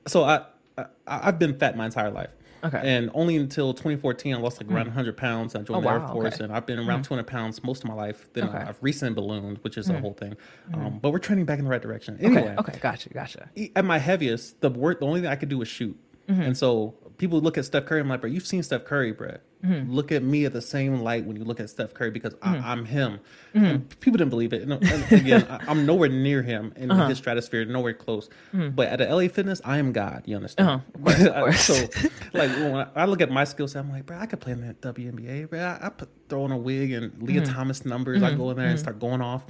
[0.06, 0.44] So I,
[0.78, 2.30] I I've been fat my entire life.
[2.64, 2.80] Okay.
[2.84, 4.76] And only until 2014, I lost like hmm.
[4.76, 5.54] around 100 pounds.
[5.54, 6.44] I joined Oh, the Air Force, okay.
[6.44, 7.14] and I've been around hmm.
[7.14, 8.28] 200 pounds most of my life.
[8.34, 8.58] Then Okay.
[8.58, 10.00] I've recently ballooned, which is a hmm.
[10.00, 10.36] whole thing.
[10.72, 12.18] Um, but we're trending back in the right direction.
[12.20, 13.50] Anyway, Okay, okay, gotcha, gotcha.
[13.74, 15.98] at my heaviest, the work, the only thing I could do was shoot.
[16.28, 16.42] Mm-hmm.
[16.42, 18.00] And so people look at Steph Curry.
[18.00, 19.36] I'm like, bro, you've seen Steph Curry, bro.
[19.64, 19.92] Mm-hmm.
[19.92, 22.56] Look at me at the same light when you look at Steph Curry because I,
[22.56, 22.66] mm-hmm.
[22.66, 23.20] I'm him.
[23.54, 23.64] Mm-hmm.
[23.64, 24.62] And people didn't believe it.
[24.62, 27.06] And, and again, I, I'm nowhere near him in uh-huh.
[27.06, 28.28] his stratosphere, nowhere close.
[28.52, 30.24] But at the LA Fitness, I am God.
[30.26, 30.68] You understand?
[30.68, 31.28] Uh-huh.
[31.28, 31.60] Of course.
[31.64, 31.74] so,
[32.32, 34.60] like, when I, look at my skill set, I'm like, bro, I could play in
[34.62, 35.48] that WNBA.
[35.48, 38.20] Bro, I, I put throw on a wig and Lia Thomas numbers.
[38.24, 39.44] I go in there and start going off.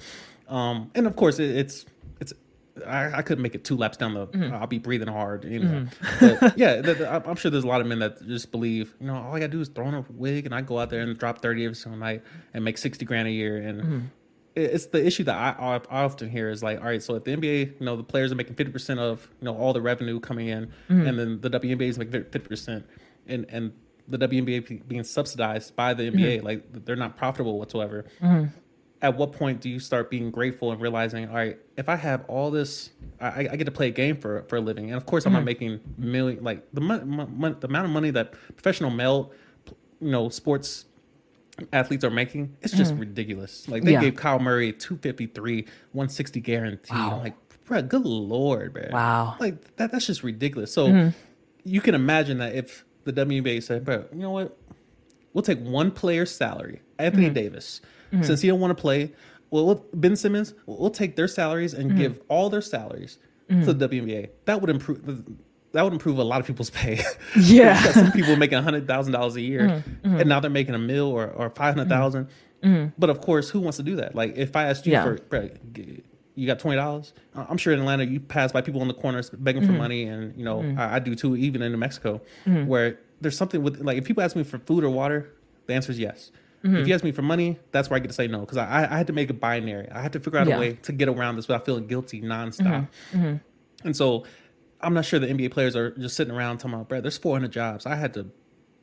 [0.46, 1.86] Um, and of course, it, it's
[2.86, 4.26] I, I couldn't make it two laps down the.
[4.28, 4.54] Mm-hmm.
[4.54, 5.86] I'll be breathing hard, you know.
[6.00, 6.26] Mm-hmm.
[6.40, 9.06] But yeah, the, the- I'm- sure there's a lot of men that just believe, you
[9.06, 11.00] know, all I gotta do is throw on a wig and I go out there
[11.00, 12.22] and drop thirty every single night
[12.54, 13.58] and make sixty grand a year.
[13.58, 13.98] And mm-hmm.
[14.54, 17.24] it- it's the issue that I, I often hear is like, all right, so at
[17.24, 19.80] the NBA, you know, the players are making fifty percent of you know all the
[19.82, 22.86] revenue coming in, and then the WNBA is making fifty percent,
[23.26, 23.72] and and
[24.08, 28.04] the WNBA being subsidized by the NBA, like they're not profitable whatsoever
[29.02, 32.24] at what point do you start being grateful and realizing, all right, if I have
[32.26, 32.90] all this,
[33.20, 35.32] I, I get to play a game for for a living, and of course I'm
[35.32, 35.46] not hmm.
[35.46, 39.32] making million like the mon- mon- the amount of money that professional male,
[40.00, 40.86] you know, sports
[41.72, 43.00] athletes are making, it's just hmm.
[43.00, 43.68] ridiculous.
[43.68, 44.00] Like they Yeah.
[44.00, 46.94] gave Kyler Murray two fifty three, one sixty guarantee.
[46.94, 47.16] Wow.
[47.16, 47.34] I'm like,
[47.64, 48.88] bro, good lord, bro.
[48.92, 49.34] Wow.
[49.40, 50.72] Like that that's just ridiculous.
[50.72, 51.08] So hmm.
[51.64, 54.56] you can imagine that if the WBA said, bro, you know what?
[55.32, 57.80] We'll take one player's salary, Anthony Davis,
[58.12, 58.22] Mm-hmm.
[58.24, 59.12] since he don't want to play.
[59.50, 61.98] Well, Ben Simmons, we'll take their salaries and mm-hmm.
[61.98, 63.78] give all their salaries to mm-hmm.
[63.78, 64.30] the WNBA.
[64.46, 65.24] That would improve.
[65.72, 67.02] That would improve a lot of people's pay.
[67.36, 67.82] Yeah.
[67.92, 71.28] Some people making hundred thousand dollars a year, and now they're making a mil or
[71.28, 71.76] or five
[72.98, 74.14] But of course, who wants to do that?
[74.14, 75.04] Like, if I asked you Yeah.
[75.04, 75.50] for,
[76.34, 77.12] you got twenty dollars.
[77.34, 80.36] I'm sure in Atlanta you pass by people in the corners begging for money, and
[80.36, 81.36] you know I, I do too.
[81.36, 84.84] Even in New Mexico, where there's something with like if people ask me for food
[84.84, 85.30] or water,
[85.66, 86.30] the answer is yes.
[86.64, 86.92] If you mm-hmm.
[86.92, 89.08] ask me for money, that's where I get to say no because I, I had
[89.08, 89.90] to make a binary.
[89.90, 90.56] I had to figure out Yeah.
[90.56, 92.88] a way to get around this without feeling guilty nonstop.
[93.12, 93.18] Mm-hmm.
[93.18, 93.86] Mm-hmm.
[93.86, 94.24] And so
[94.80, 97.50] I'm not sure the NBA players are just sitting around talking about, bro, there's 400
[97.50, 97.84] jobs.
[97.84, 98.26] I had to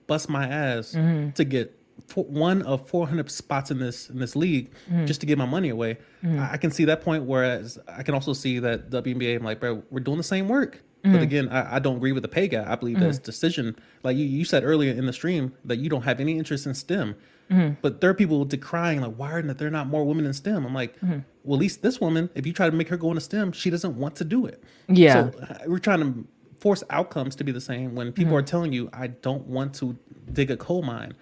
[0.07, 4.71] bust my ass to get four, one of 400 spots in this in this league
[5.05, 5.97] just to get my money away.
[6.23, 7.23] I, I can see that point.
[7.23, 10.81] Whereas I can also see that WNBA, I'm like, bro, we're doing the same work.
[11.03, 12.67] But again, I, I don't agree with the pay gap.
[12.67, 13.77] I believe that's decision.
[14.03, 16.73] Like you, you said earlier in the stream that you don't have any interest in
[16.73, 17.15] STEM.
[17.49, 17.75] Mm-hmm.
[17.81, 20.65] But there are people decrying like, why aren't there not more women in STEM?
[20.65, 21.19] I'm like, mm-hmm.
[21.43, 23.69] well, at least this woman, if you try to make her go into STEM, she
[23.69, 24.63] doesn't want to do it.
[24.87, 25.31] Yeah.
[25.31, 26.27] So uh, we're trying to
[26.59, 28.45] force outcomes to be the same when people are mm-hmm.
[28.45, 29.97] telling you, I don't want to
[30.33, 31.13] dig a coal mine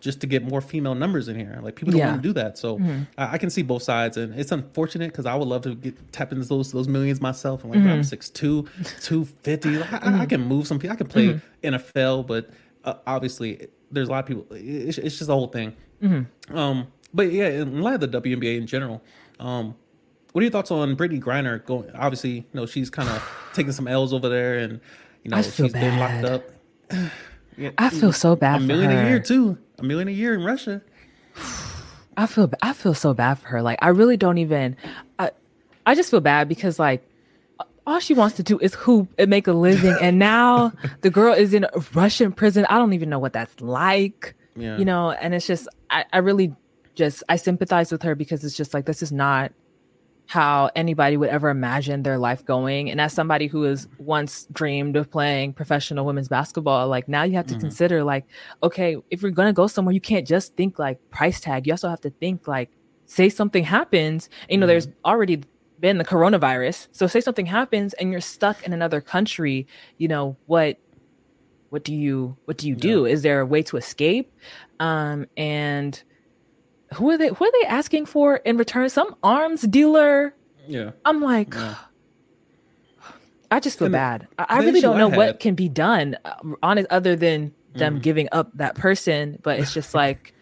[0.00, 1.58] just to get more female numbers in here.
[1.62, 2.10] Like people don't Yeah.
[2.10, 2.58] want to do that.
[2.58, 2.78] So
[3.18, 6.12] I, I can see both sides, and it's unfortunate because I would love to get
[6.12, 7.64] tap into those those millions myself.
[7.64, 8.32] I'm like, I'm 6'2",
[9.02, 9.70] 250.
[9.70, 10.94] Like, I, I can move some people.
[10.94, 12.50] I can play NFL, but
[12.84, 14.46] uh, obviously there's a lot of people.
[14.50, 15.74] It's, it's just the whole thing.
[16.52, 19.02] Um, but yeah, in light of the WNBA in general,
[19.40, 19.74] um,
[20.32, 21.90] what are your thoughts on Brittney Griner going?
[21.94, 23.22] Obviously, you know she's kind of
[23.54, 24.80] taking some L's over there, and
[25.22, 26.44] you know she's feel been locked up.
[27.56, 29.02] Yeah, I feel so bad a for million her.
[29.02, 29.56] a year too.
[29.78, 30.82] A million a year in Russia.
[32.16, 33.62] I feel I feel so bad for her.
[33.62, 34.76] Like I really don't even.
[35.20, 35.30] I
[35.86, 37.08] I just feel bad because like
[37.86, 40.72] all she wants to do is hoop and make a living, and now
[41.02, 42.66] the girl is in a Russian prison.
[42.68, 44.34] I don't even know what that's like.
[44.56, 44.78] Yeah.
[44.78, 46.54] You know, and it's just I I really
[46.94, 49.52] just I sympathize with her because it's just like this is not
[50.26, 52.90] how anybody would ever imagine their life going.
[52.90, 57.34] And as somebody who has once dreamed of playing professional women's basketball, like now you
[57.34, 57.60] have to mm-hmm.
[57.60, 58.24] consider like,
[58.62, 61.66] okay, if you're gonna go somewhere, you can't just think like price tag.
[61.66, 62.70] You also have to think like,
[63.06, 64.30] say something happens.
[64.48, 65.42] You know, there's already
[65.80, 66.88] been the coronavirus.
[66.92, 69.66] So say something happens and you're stuck in another country,
[69.98, 70.78] you know, what
[71.70, 73.04] what do you what do you do?
[73.06, 74.32] Is there a way to escape?
[74.80, 76.00] Um and
[76.94, 78.88] who are they who are they asking for in return?
[78.88, 80.34] Some arms dealer.
[80.68, 80.92] Yeah.
[81.04, 81.74] I'm like, Yeah.
[83.50, 84.28] I just feel And bad.
[84.38, 87.78] I, I really don't know what can be done uh, on it other than Mm.
[87.78, 89.36] them giving up that person.
[89.42, 90.32] But it's just like,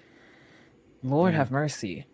[1.02, 1.38] Lord Yeah.
[1.38, 2.04] have mercy.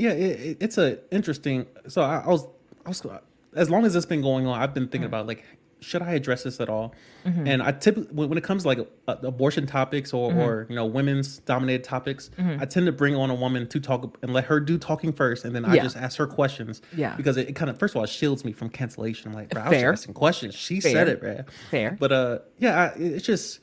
[0.00, 1.66] Yeah, it, it, it's a interesting.
[1.86, 2.46] So I, I was,
[2.86, 3.06] I was,
[3.54, 5.44] as long as it's been going on, I've been thinking about like,
[5.80, 6.94] should I address this at all?
[7.24, 7.46] Mm-hmm.
[7.46, 8.78] And I typically, when, when it comes to like
[9.08, 10.40] uh, abortion topics or, mm-hmm.
[10.40, 12.62] or, you know, women's dominated topics, mm-hmm.
[12.62, 15.44] I tend to bring on a woman to talk and let her do talking first.
[15.44, 16.80] And then I just ask her questions.
[16.96, 17.14] Yeah.
[17.16, 19.30] Because it, it, kind of, first of all, it shields me from cancellation.
[19.30, 20.54] I'm like, bro, I was asking questions.
[20.54, 20.92] She Fair.
[20.92, 21.44] said it, bro.
[21.70, 21.96] Fair.
[21.98, 23.60] But, uh, yeah, I, it's just,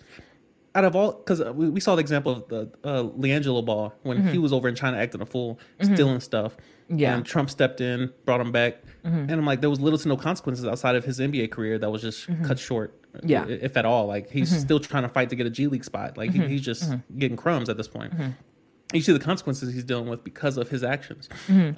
[0.77, 4.19] out of all, because we, we, saw the example of the uh, LiAngelo Ball when
[4.19, 4.27] mm-hmm.
[4.27, 5.95] he was over in China acting a fool, mm-hmm.
[5.95, 6.55] stealing stuff.
[6.87, 7.15] Yeah.
[7.15, 8.83] And Trump stepped in, brought him back.
[9.03, 9.17] Mm-hmm.
[9.17, 11.89] And I'm like, there was little to no consequences outside of his NBA career that
[11.89, 12.45] was just mm-hmm.
[12.45, 12.93] cut short.
[13.23, 13.47] Yeah.
[13.47, 14.05] If at all.
[14.05, 14.59] Like, he's mm-hmm.
[14.59, 16.15] still trying to fight to get a G League spot.
[16.15, 16.47] Like, he, mm-hmm.
[16.47, 18.13] he's just getting crumbs at this point.
[18.93, 21.27] You see the consequences he's dealing with because of his actions.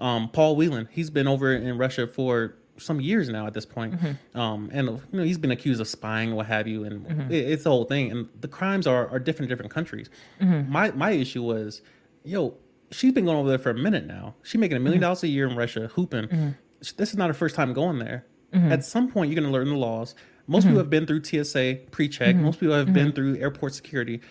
[0.02, 3.94] Um, Paul Whelan, he's been over in Russia for some years now at this point.
[3.96, 4.40] Mm-hmm.
[4.40, 7.32] Um, and you know he's been accused of spying, what have you, and mm-hmm.
[7.32, 8.12] it, it's the whole thing.
[8.12, 10.10] And the crimes are are different in different countries.
[10.42, 10.72] Mm-hmm.
[10.72, 11.82] My my issue was,
[12.24, 12.56] yo,
[12.92, 14.36] she's been going over there for a minute now.
[14.44, 15.06] She's making a million mm-hmm.
[15.06, 16.28] dollars a year in Russia, hooping.
[16.28, 16.50] Mm-hmm.
[16.98, 18.26] This is not her first time going there.
[18.54, 18.72] Mm-hmm.
[18.72, 20.16] At some point, you're going to learn the laws.
[20.48, 22.36] Most people have been through TSA pre-check.
[22.36, 24.22] Most people have been through airport security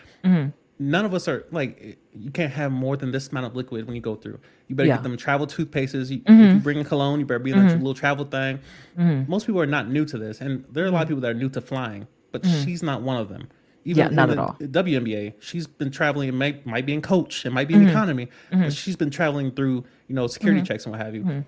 [0.78, 3.94] none of us are like you can't have more than this amount of liquid when
[3.94, 4.38] you go through.
[4.68, 4.96] You better yeah.
[4.96, 6.10] get them travel toothpastes.
[6.10, 6.40] You, mm-hmm.
[6.40, 7.68] If you bring a cologne, you better be in mm-hmm.
[7.68, 8.60] a little travel thing.
[8.98, 9.30] Mm-hmm.
[9.30, 11.16] Most people are not new to this, and there are a lot of mm-hmm.
[11.16, 12.64] people that are new to flying, but mm-hmm.
[12.64, 13.48] she's not one of them.
[13.84, 14.56] Even yeah, not at all.
[14.60, 16.28] WNBA, she's been traveling.
[16.28, 17.90] It might might be in coach, it might be in mm-hmm.
[17.90, 21.44] economy, but she's been traveling through you know security checks and what have you.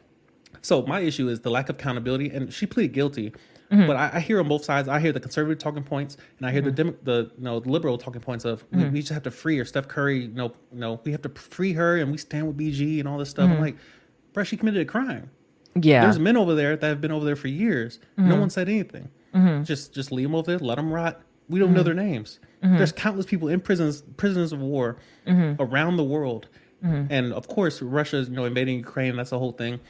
[0.62, 3.32] So my issue is the lack of accountability, and she pleaded guilty.
[3.70, 3.86] Mm-hmm.
[3.86, 4.88] But I, I, hear on both sides.
[4.88, 6.74] I hear the conservative talking points, and I hear mm-hmm.
[6.74, 8.82] the the you know the liberal talking points of mm-hmm.
[8.82, 9.64] we, we, just have to free her.
[9.64, 12.58] Steph Curry, you know, you know, we have to free her, and we stand with
[12.58, 13.44] BG and all this stuff.
[13.44, 13.62] I'm mm-hmm.
[13.62, 13.76] like,
[14.32, 15.30] bro, she committed a crime.
[15.80, 18.00] Yeah, there's men over there that have been over there for years.
[18.16, 18.40] No mm-hmm.
[18.40, 19.08] one said anything.
[19.34, 19.62] Mm-hmm.
[19.62, 21.22] Just just leave them over there, let them rot.
[21.48, 22.38] We don't know their names.
[22.62, 24.98] There's countless people in prisons, prisoners of war
[25.58, 26.48] around the world.
[27.10, 29.16] And of course, Russia is you know invading Ukraine.
[29.16, 29.80] That's the whole thing.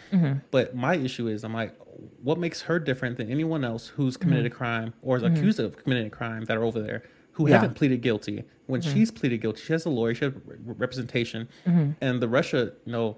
[0.50, 1.76] But my issue is, I'm like,
[2.22, 4.54] what makes her different than anyone else who's committed mm-hmm.
[4.54, 5.36] a crime or is mm-hmm.
[5.36, 7.56] accused of committing a crime that are over there who yeah.
[7.56, 8.44] haven't pleaded guilty?
[8.66, 8.92] When mm-hmm.
[8.92, 10.34] she's pleaded guilty, she has a lawyer, she has
[10.64, 11.92] representation, mm-hmm.
[12.00, 13.16] and the Russia, you know,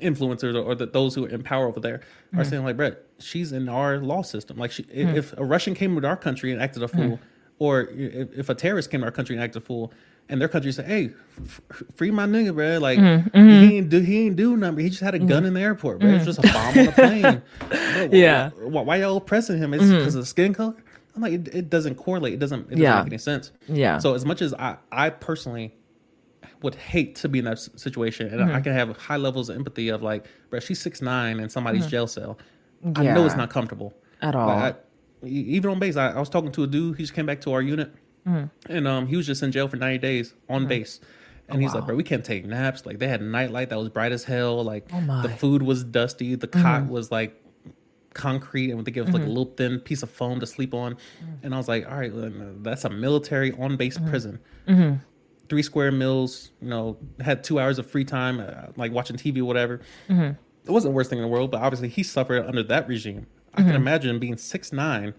[0.00, 2.00] influencers or, or the, those who are in power over there are
[2.40, 2.42] mm-hmm.
[2.42, 4.56] saying like, Brett, she's in our law system.
[4.58, 5.16] Like, she, mm-hmm.
[5.16, 7.18] if a Russian came to our country and acted a fool,
[7.58, 9.92] or if, if a terrorist came to our country and acted a fool,
[10.28, 11.10] and their country said, "Hey,
[11.44, 12.78] f- free my nigga, bro.
[12.78, 13.28] Like mm-hmm.
[13.28, 13.72] he mm-hmm.
[13.72, 14.78] ain't do he ain't do nothing.
[14.78, 15.46] He just had a gun mm-hmm.
[15.46, 16.08] in the airport, bro.
[16.08, 16.16] Mm-hmm.
[16.16, 17.42] It's just a bomb on the plane.
[17.68, 18.50] bro, yeah.
[18.50, 19.74] Why, why, y'all oppressing him?
[19.74, 20.20] It's because mm-hmm.
[20.20, 20.74] of skin color.
[21.14, 22.34] I'm like, it, it doesn't correlate.
[22.34, 22.60] It doesn't.
[22.62, 22.98] It doesn't yeah.
[22.98, 23.52] make any sense.
[23.68, 23.98] Yeah.
[23.98, 25.74] So as much as I, I personally
[26.62, 28.62] would hate to be in that situation, and I mm-hmm.
[28.62, 32.06] can have high levels of empathy of like, bro, she's six nine in somebody's jail
[32.06, 32.38] cell.
[32.82, 32.92] Yeah.
[32.96, 34.48] I know it's not comfortable at all.
[34.48, 34.74] Like,
[35.24, 36.96] I, even on base, I, I was talking to a dude.
[36.96, 37.92] He just came back to our unit
[38.26, 38.72] Mm-hmm.
[38.72, 40.68] And um, he was just in jail for 90 days on mm-hmm.
[40.68, 41.00] base.
[41.48, 41.76] And oh, he's wow.
[41.76, 42.86] like, bro, we can't take naps.
[42.86, 44.64] Like they had a nightlight that was bright as hell.
[44.64, 46.34] Like oh the food was dusty.
[46.34, 46.88] The cot mm-hmm.
[46.88, 47.40] was like
[48.14, 49.28] concrete, and they gave us like a mm-hmm.
[49.28, 50.94] little thin piece of foam to sleep on.
[50.94, 50.98] Mm.
[51.44, 52.12] And I was like, all right,
[52.64, 54.08] that's a military on base mm-hmm.
[54.08, 54.40] prison.
[54.66, 54.96] Mm-hmm.
[55.48, 56.50] Three square meals.
[56.60, 59.80] You know, had two hours of free time, uh, like watching TV or whatever.
[60.64, 63.26] It wasn't the worst thing in the world, but obviously he suffered under that regime.
[63.54, 65.14] I can imagine being six nine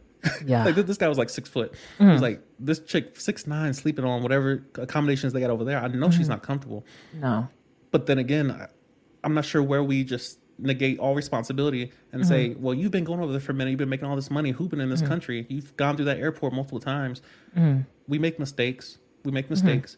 [0.45, 0.65] yeah.
[0.65, 1.73] like this, guy was like six foot.
[1.73, 2.05] Mm-hmm.
[2.05, 5.79] He was like this chick six nine sleeping on whatever accommodations they got over there.
[5.79, 6.17] I know mm-hmm.
[6.17, 6.85] she's not comfortable.
[7.13, 7.47] No.
[7.91, 8.67] But then again, I,
[9.25, 12.29] am not sure where we just negate all responsibility and mm-hmm.
[12.29, 13.71] say, well, you've been going over there for a minute.
[13.71, 15.09] You've been making all this money hooping in this mm-hmm.
[15.09, 15.45] country.
[15.49, 17.21] You've gone through that airport multiple times.
[17.55, 17.81] Mm-hmm.
[18.07, 18.97] We make mistakes.
[19.23, 19.97] We make mistakes.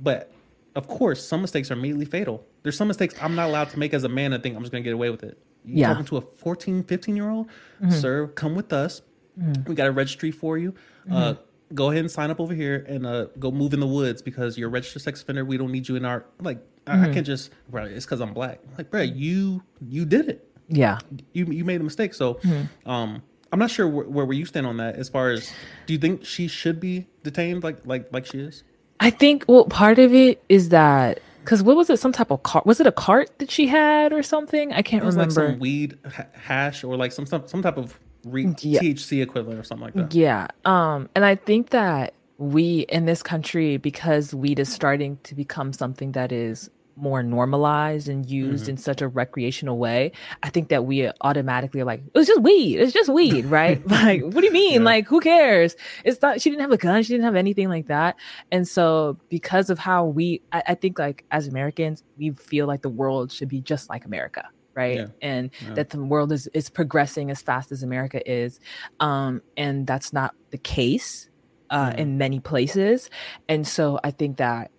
[0.00, 0.32] But
[0.76, 2.46] of course, some mistakes are immediately fatal.
[2.62, 4.72] There's some mistakes I'm not allowed to make as a man and think I'm just
[4.72, 5.38] going to get away with it.
[5.64, 5.88] You yeah.
[5.88, 7.48] talking to a 14, 15 year old,
[7.90, 9.02] sir, come with us
[9.38, 9.64] Mm-hmm.
[9.68, 10.74] We got a registry for you.
[11.10, 11.16] Uh, mm-hmm.
[11.16, 11.34] Uh,
[11.74, 14.56] go ahead and sign up over here and uh, go move in the woods because
[14.56, 15.44] you're a registered sex offender.
[15.44, 16.58] We don't need you in our like.
[16.58, 16.90] Mm-hmm.
[16.90, 17.14] I, I, mm-hmm.
[17.14, 17.52] can't just.
[17.68, 18.60] Bro, it's because I'm black.
[18.76, 20.48] Like, bro, you you did it.
[20.68, 20.98] Yeah.
[21.32, 22.14] You you made a mistake.
[22.14, 22.88] So, mm-hmm.
[22.88, 23.22] um,
[23.52, 24.96] I'm not sure where, where you stand on that.
[24.96, 25.50] As far as,
[25.86, 28.64] do you think she should be detained like like like she is?
[29.00, 31.98] I think well, part of it is that because what was it?
[31.98, 32.66] Some type of cart?
[32.66, 34.72] Was it a cart that she had or something?
[34.72, 35.22] I can't remember.
[35.22, 35.98] Like some weed
[36.34, 38.80] hash or like some some some type of re- yeah.
[38.80, 40.14] THC equivalent or something like that.
[40.14, 40.48] Yeah.
[40.64, 45.72] Um, and I think that we in this country, because weed is starting to become
[45.72, 48.70] something that is more normalized and used mm-hmm.
[48.70, 50.12] in such a recreational way,
[50.42, 52.78] I think that we automatically are like, it's just weed.
[52.78, 53.86] It's just weed, right?
[53.90, 54.80] like, what do you mean?
[54.80, 54.86] Yeah.
[54.86, 55.76] Like, who cares?
[56.04, 57.02] It's not, she didn't have a gun.
[57.02, 58.16] She didn't have anything like that.
[58.50, 62.82] And so, because of how we, I, I think, like, as Americans, we feel like
[62.82, 64.48] the world should be just like America
[64.78, 65.06] right yeah.
[65.20, 65.74] and yeah.
[65.74, 68.60] that the world is is progressing as fast as america is
[69.00, 71.28] um and that's not the case
[71.70, 73.10] uh in many places
[73.48, 74.70] and so i think that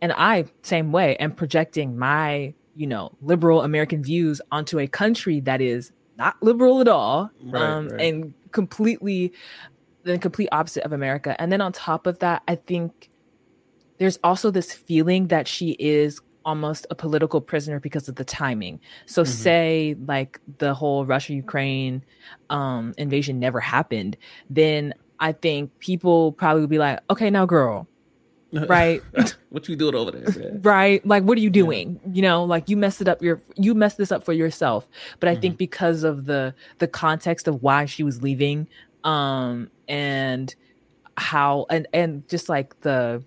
[0.00, 5.40] and i same way am projecting my you know liberal american views onto a country
[5.40, 8.00] that is not liberal at all right, um right.
[8.00, 9.32] and completely
[10.06, 11.38] the complete opposite of America.
[11.38, 13.10] And then on top of that, I think
[13.98, 18.80] there's also this feeling that she is almost a political prisoner because of the timing.
[19.04, 19.30] So mm-hmm.
[19.30, 22.02] say like the whole Russia Ukraine
[22.48, 24.16] um invasion never happened,
[24.48, 27.88] then I think people probably would be like, "Okay, now girl,
[28.68, 29.02] right
[29.50, 32.12] what you doing over there right like what are you doing yeah.
[32.12, 34.86] you know like you messed it up your you messed this up for yourself
[35.18, 35.42] but i mm-hmm.
[35.42, 38.68] think because of the the context of why she was leaving
[39.04, 40.54] um and
[41.16, 43.22] how and and just like the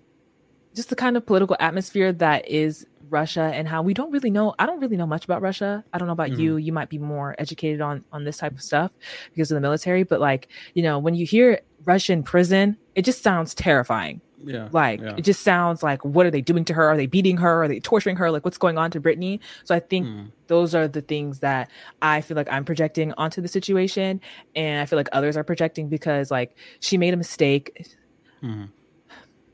[0.74, 4.54] just the kind of political atmosphere that is Russia and how we don't really know
[4.58, 5.84] I don't really know much about Russia.
[5.92, 6.40] I don't know about mm-hmm.
[6.40, 6.56] you.
[6.56, 8.90] You might be more educated on on this type of stuff
[9.32, 13.22] because of the military, but like, you know, when you hear Russian prison, it just
[13.22, 14.20] sounds terrifying.
[14.44, 14.68] Yeah.
[14.72, 15.14] Like yeah.
[15.16, 16.88] it just sounds like what are they doing to her?
[16.88, 17.62] Are they beating her?
[17.64, 18.30] Are they torturing her?
[18.30, 19.40] Like what's going on to Brittney?
[19.64, 20.30] So I think mm.
[20.46, 24.20] those are the things that I feel like I'm projecting onto the situation.
[24.56, 27.94] And I feel like others are projecting because like she made a mistake.
[28.42, 28.70] Mm.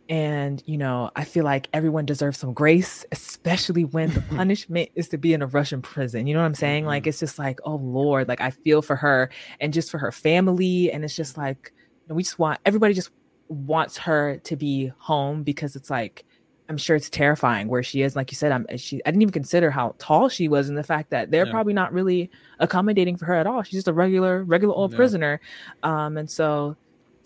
[0.08, 5.08] And, you know, I feel like everyone deserves some grace, especially when the punishment is
[5.08, 6.26] to be in a Russian prison.
[6.26, 6.82] You know what I'm saying?
[6.82, 6.88] Mm-hmm.
[6.88, 9.30] Like, it's just like, oh Lord, like I feel for her
[9.60, 10.92] and just for her family.
[10.92, 13.10] And it's just like, you know, we just want everybody just
[13.48, 16.24] wants her to be home because it's like
[16.68, 18.16] I'm sure it's terrifying where she is.
[18.16, 20.82] Like you said, I'm she I didn't even consider how tall she was and the
[20.82, 21.52] fact that they're yeah.
[21.52, 23.62] probably not really accommodating for her at all.
[23.62, 24.96] She's just a regular, regular old yeah.
[24.96, 25.40] prisoner.
[25.82, 26.76] Um, and so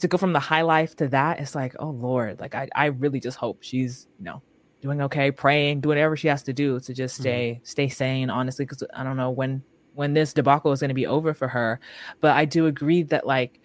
[0.01, 2.87] to go from the high life to that, it's like, oh Lord, like I, I
[2.87, 4.43] really just hope she's, you know,
[4.81, 7.23] doing okay, praying, doing whatever she has to do to just mm-hmm.
[7.23, 7.65] stay, mm-hmm.
[7.65, 9.63] stay sane, honestly, because I don't know when
[9.95, 11.81] when this debacle is going to be over for her.
[12.21, 13.61] But I do agree that like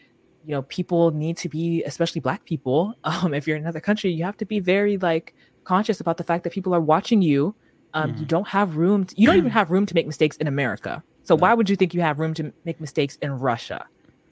[0.45, 4.11] you know people need to be especially black people um, if you're in another country
[4.11, 5.33] you have to be very like
[5.63, 7.55] conscious about the fact that people are watching you
[7.93, 8.19] um, mm.
[8.19, 11.03] you don't have room to, you don't even have room to make mistakes in america
[11.23, 11.41] so no.
[11.41, 13.85] why would you think you have room to make mistakes in russia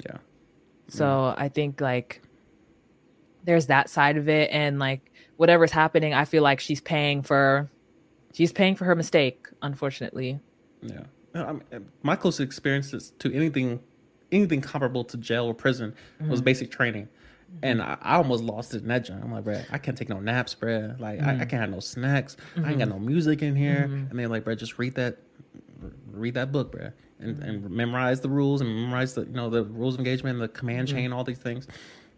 [0.05, 0.17] yeah
[0.87, 1.35] so mm.
[1.37, 2.21] i think like
[3.43, 7.69] there's that side of it and like whatever's happening i feel like she's paying for
[8.33, 10.39] she's paying for her mistake unfortunately
[10.81, 11.03] yeah
[11.35, 11.63] I mean,
[12.03, 13.79] my closest experiences to anything
[14.31, 16.29] anything comparable to jail or prison mm-hmm.
[16.29, 17.07] was basic training.
[17.61, 19.23] And I, I, almost lost it in that joint.
[19.23, 20.95] I'm like, bro, I can't take no naps, bro.
[20.97, 21.27] Like, mm-hmm.
[21.27, 21.39] I, I, mm-hmm.
[21.41, 22.35] can't have no snacks.
[22.57, 23.87] I ain't got no music in here.
[23.87, 24.09] Mm-hmm.
[24.09, 25.19] And they're like, bro, just read that,
[26.11, 26.89] read that book, bro,
[27.23, 27.75] and, and mm-hmm.
[27.75, 30.97] memorize the rules and memorize the, you know, the rules of engagement, the command mm-hmm.
[30.97, 31.67] chain, all these things,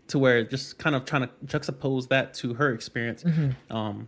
[0.07, 3.23] to where just kind of trying to juxtapose that to her experience.
[3.69, 4.07] Um,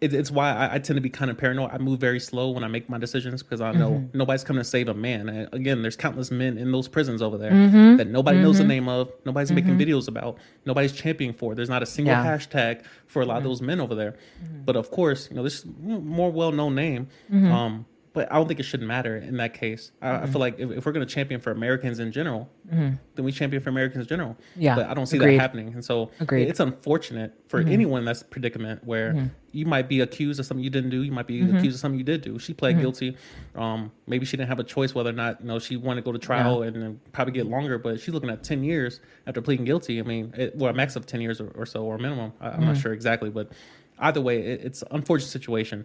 [0.00, 1.70] it, it's why I, I, tend to be kind of paranoid.
[1.72, 4.18] I move very slow when I make my decisions because I know mm-hmm.
[4.18, 5.28] nobody's coming to save a man.
[5.28, 7.96] And again, there's countless men in those prisons over there mm-hmm.
[7.96, 8.44] that nobody mm-hmm.
[8.44, 8.68] knows the mm-hmm.
[8.68, 9.90] name of, nobody's making mm-hmm.
[9.90, 11.54] videos about, nobody's championing for.
[11.54, 12.36] There's not a single yeah.
[12.36, 13.48] hashtag for a lot of mm-hmm.
[13.48, 14.16] those men over there.
[14.64, 17.08] But of course, you know, this more well-known name.
[17.32, 17.86] Um,
[18.16, 19.92] but I don't think it should matter in that case.
[20.00, 20.24] I, mm-hmm.
[20.24, 22.94] I feel like if, if we're going to champion for Americans in general, mm-hmm.
[23.14, 24.38] then we champion for Americans in general.
[24.56, 25.34] Yeah, but I don't see Agreed.
[25.34, 26.48] that happening, and so Agreed.
[26.48, 27.72] it's unfortunate for mm-hmm.
[27.72, 29.26] anyone that's predicament where mm-hmm.
[29.52, 31.58] you might be accused of something you didn't do, you might be mm-hmm.
[31.58, 32.38] accused of something you did do.
[32.38, 32.80] She pled mm-hmm.
[32.80, 33.18] guilty.
[33.54, 36.04] Um, maybe she didn't have a choice whether or not you know she wanted to
[36.06, 36.68] go to trial yeah.
[36.68, 40.00] and, and, probably get longer, but she's looking at ten years after pleading guilty.
[40.00, 42.32] I mean, it, well, a max of ten years or, or so, or minimum.
[42.40, 43.52] I, am not sure exactly, but
[43.98, 45.84] either way, it, it's an unfortunate situation.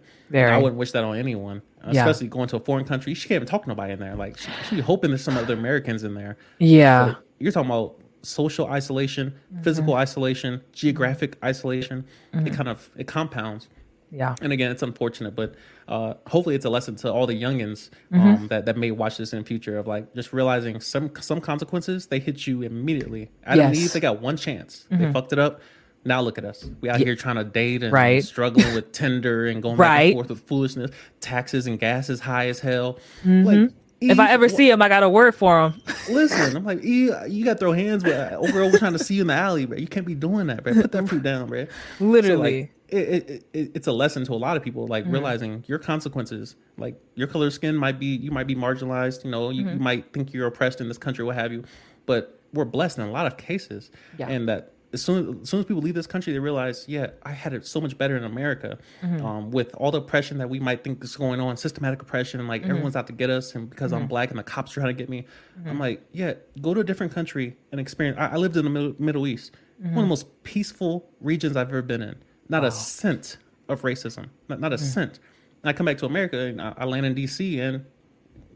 [0.54, 2.30] I wouldn't wish that on anyone, especially yeah.
[2.30, 3.14] going to a foreign country.
[3.14, 4.14] She can't even talk to nobody in there.
[4.16, 6.36] Like she, she hoping there's some other Americans in there.
[6.58, 9.62] Yeah, you're talking about social isolation, mm-hmm.
[9.62, 12.04] physical isolation, geographic isolation.
[12.32, 12.46] Mm-hmm.
[12.46, 13.68] It kind of it compounds.
[14.10, 14.34] Yeah.
[14.42, 15.54] And again, it's unfortunate, but
[15.88, 18.46] uh, hopefully it's a lesson to all the youngins um, mm-hmm.
[18.48, 22.06] that, that may watch this in the future of like just realizing some some consequences
[22.06, 23.30] they hit you immediately.
[23.44, 23.92] Adam yes.
[23.92, 24.86] they got one chance.
[24.90, 25.12] They mm-hmm.
[25.12, 25.62] fucked it up
[26.04, 26.68] now look at us.
[26.80, 27.06] We out yeah.
[27.06, 28.22] here trying to date and right.
[28.22, 30.02] struggling with Tinder and going back right.
[30.06, 30.90] and forth with foolishness.
[31.20, 32.98] Taxes and gas is high as hell.
[33.24, 33.44] Mm-hmm.
[33.44, 35.80] Like, if I ever see him, I got a word for him.
[36.10, 39.14] listen, I'm like, you, you got to throw hands but over over trying to see
[39.14, 39.78] you in the alley, bro.
[39.78, 40.74] You can't be doing that, bro.
[40.74, 41.66] Put that fruit down, bro.
[42.00, 42.62] Literally.
[42.62, 45.14] So, like, it, it, it, it's a lesson to a lot of people, like mm-hmm.
[45.14, 46.56] realizing your consequences.
[46.76, 49.24] Like your color of skin might be, you might be marginalized.
[49.24, 49.74] You know, you, mm-hmm.
[49.74, 51.64] you might think you're oppressed in this country, what have you.
[52.04, 54.28] But we're blessed in a lot of cases, yeah.
[54.28, 57.32] and that as soon as soon as people leave this country, they realize, yeah, I
[57.32, 59.24] had it so much better in America, mm-hmm.
[59.24, 62.48] um, with all the oppression that we might think is going on, systematic oppression, and
[62.48, 62.70] like mm-hmm.
[62.70, 64.02] everyone's out to get us, and because mm-hmm.
[64.02, 65.26] I'm black and the cops are trying to get me,
[65.56, 65.80] I'm mm-hmm.
[65.80, 68.18] like, yeah, go to a different country and experience.
[68.18, 70.08] I, I lived in the Middle, Middle East, one of the mm-hmm.
[70.08, 72.16] most peaceful regions I've ever been in.
[72.48, 72.68] Not wow.
[72.68, 73.38] a scent
[73.68, 74.80] of racism, not, not a mm.
[74.80, 75.20] scent.
[75.62, 77.60] And I come back to America and I, I land in D.C.
[77.60, 77.84] and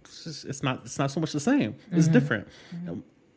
[0.01, 1.77] it's, just, it's, not it's not so much the same.
[1.93, 2.13] It's mm-hmm.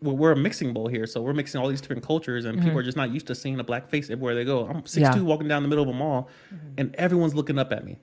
[0.02, 2.66] Different we're a mixing bowl here, so we're mixing all these different cultures, and mm-hmm.
[2.66, 4.66] people are just not used to seeing a black face everywhere they go.
[4.68, 5.20] I'm 6'2", yeah.
[5.22, 6.68] walking down the middle of a mall, mm-hmm.
[6.78, 7.98] and everyone's looking up at me.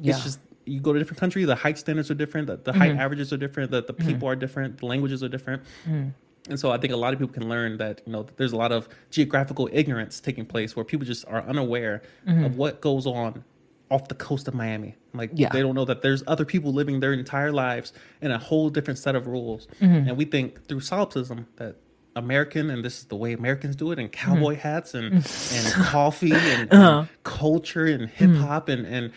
[0.00, 0.14] Yeah.
[0.14, 2.72] It's just you go to a different country, the height standards are different, the, the
[2.72, 2.80] mm-hmm.
[2.80, 4.08] height averages are different, the, the mm-hmm.
[4.08, 5.62] people are different, the languages are different.
[5.86, 6.08] Mm-hmm.
[6.50, 8.56] And so I think a lot of people can learn that you know there's a
[8.56, 12.44] lot of geographical ignorance taking place where people just are unaware mm-hmm.
[12.44, 13.44] of what goes on
[13.94, 14.96] off the coast of Miami.
[15.12, 15.50] Like yeah.
[15.50, 18.98] they don't know that there's other people living their entire lives in a whole different
[18.98, 19.68] set of rules.
[19.80, 20.08] Mm-hmm.
[20.08, 21.76] And we think through solipsism that
[22.16, 24.60] American and this is the way Americans do it and cowboy mm-hmm.
[24.60, 26.98] hats and and coffee and, uh-huh.
[26.98, 28.84] and culture and hip hop mm-hmm.
[28.84, 29.12] and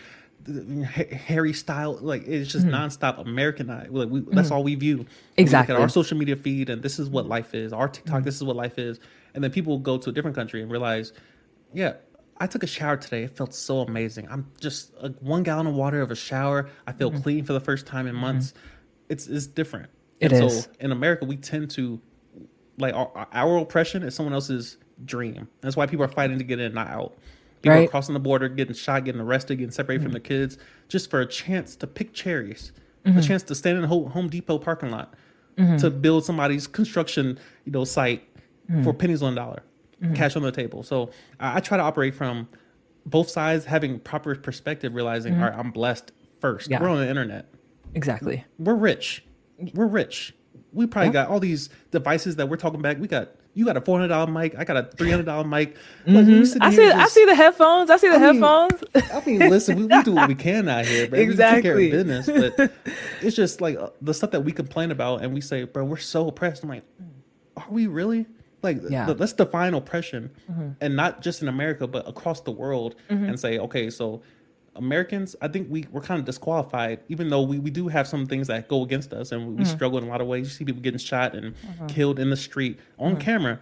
[0.46, 2.74] and Harry style like it's just mm-hmm.
[2.74, 4.52] nonstop American like we, that's mm-hmm.
[4.52, 5.04] all we view
[5.36, 8.24] exactly we at our social media feed and this is what life is our TikTok
[8.24, 8.98] this is what life is
[9.34, 11.12] and then people go to a different country and realize
[11.74, 11.94] yeah
[12.40, 15.74] I took a shower today it felt so amazing I'm just like one gallon of
[15.74, 17.22] water of a shower I feel mm-hmm.
[17.22, 18.54] clean for the first time in months
[19.08, 19.88] it's it's different
[20.20, 20.64] It and is.
[20.64, 22.00] so in America we tend to
[22.78, 25.48] like our, our oppression is someone else's dream.
[25.60, 27.16] That's why people are fighting to get in, not out.
[27.62, 27.88] People right.
[27.88, 30.06] are crossing the border, getting shot, getting arrested, getting separated mm-hmm.
[30.06, 30.58] from their kids,
[30.88, 32.72] just for a chance to pick cherries,
[33.04, 33.18] mm-hmm.
[33.18, 35.14] a chance to stand in a Home Depot parking lot
[35.56, 35.76] mm-hmm.
[35.78, 38.22] to build somebody's construction, you know, site
[38.70, 38.84] mm-hmm.
[38.84, 39.62] for pennies on a dollar,
[40.02, 40.14] mm-hmm.
[40.14, 40.82] cash on the table.
[40.82, 42.48] So I, I, try to operate from
[43.06, 45.42] both sides, having proper perspective, realizing, mm-hmm.
[45.42, 46.70] all right, I'm blessed first.
[46.70, 46.80] Yeah.
[46.80, 47.46] We're on the internet.
[47.94, 48.44] Exactly.
[48.58, 49.24] We're rich.
[49.74, 50.34] We're rich
[50.72, 51.24] we probably yeah.
[51.24, 52.98] got all these devices that we're talking back.
[52.98, 54.54] We got you got a four hundred dollar mic.
[54.56, 55.76] I got a three hundred dollar mic.
[56.06, 56.16] Mm-hmm.
[56.62, 56.76] I see.
[56.76, 57.90] Just, I see the headphones.
[57.90, 58.82] I see the I headphones.
[58.94, 61.18] Mean, I mean, listen, we, we, do what we can out here, bro.
[61.18, 61.74] Exactly.
[61.74, 62.72] We take care of business, but
[63.22, 65.96] it's just like uh, the stuff that we complain about, and we say, bro, we're
[65.96, 66.62] so oppressed.
[66.62, 66.84] I'm like,
[67.56, 68.26] are we really?
[68.62, 69.06] Like, yeah.
[69.06, 70.70] let's define oppression, mm-hmm.
[70.80, 73.24] and not just in America, but across the world, mm-hmm.
[73.24, 74.20] and say, okay, so
[74.74, 78.26] Americans, I think we we're kind of disqualified, even though we, we do have some
[78.26, 79.72] things that go against us, and we, mm-hmm.
[79.72, 80.46] struggle in a lot of ways.
[80.46, 81.86] You see people getting shot and mm-hmm.
[81.86, 83.20] killed in the street on mm-hmm.
[83.20, 83.60] camera,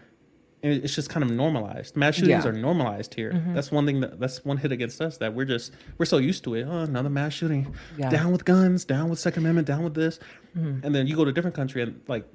[0.62, 1.96] and it's just kind of normalized.
[1.96, 2.50] Mass shootings yeah.
[2.50, 3.32] are normalized here.
[3.32, 3.54] Mm-hmm.
[3.54, 6.44] That's one thing that that's one hit against us that we're just we're so used
[6.44, 6.66] to it.
[6.68, 7.74] Oh, another mass shooting.
[7.98, 8.10] Yeah.
[8.10, 8.84] Down with guns.
[8.84, 9.66] Down with Second Amendment.
[9.66, 10.18] Down with this.
[10.54, 12.26] And then you go to a different country and like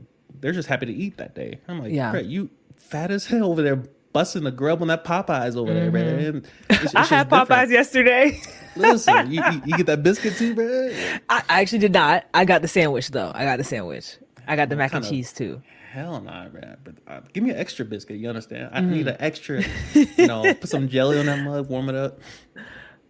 [0.42, 1.60] they're just happy to eat that day.
[1.68, 3.84] I'm like, yeah, you fat as hell over there
[4.14, 5.94] busting the grub on that Popeyes over there, mm-hmm.
[5.94, 6.46] man.
[6.70, 7.72] It's, it's I had Popeyes different.
[7.72, 8.42] yesterday.
[8.76, 11.22] Listen, you, you, you, get that biscuit too, man.
[11.30, 12.26] I, I, actually did not.
[12.34, 13.32] I got the sandwich though.
[13.34, 14.18] I got the sandwich.
[14.48, 15.62] I got the mac and cheese too.
[15.92, 16.78] Hell nah, man.
[16.84, 18.18] But uh, give me an extra biscuit.
[18.18, 18.70] You understand?
[18.74, 18.88] I mm.
[18.88, 19.62] need an extra.
[19.94, 22.20] You know, put some jelly on that mug, warm it up.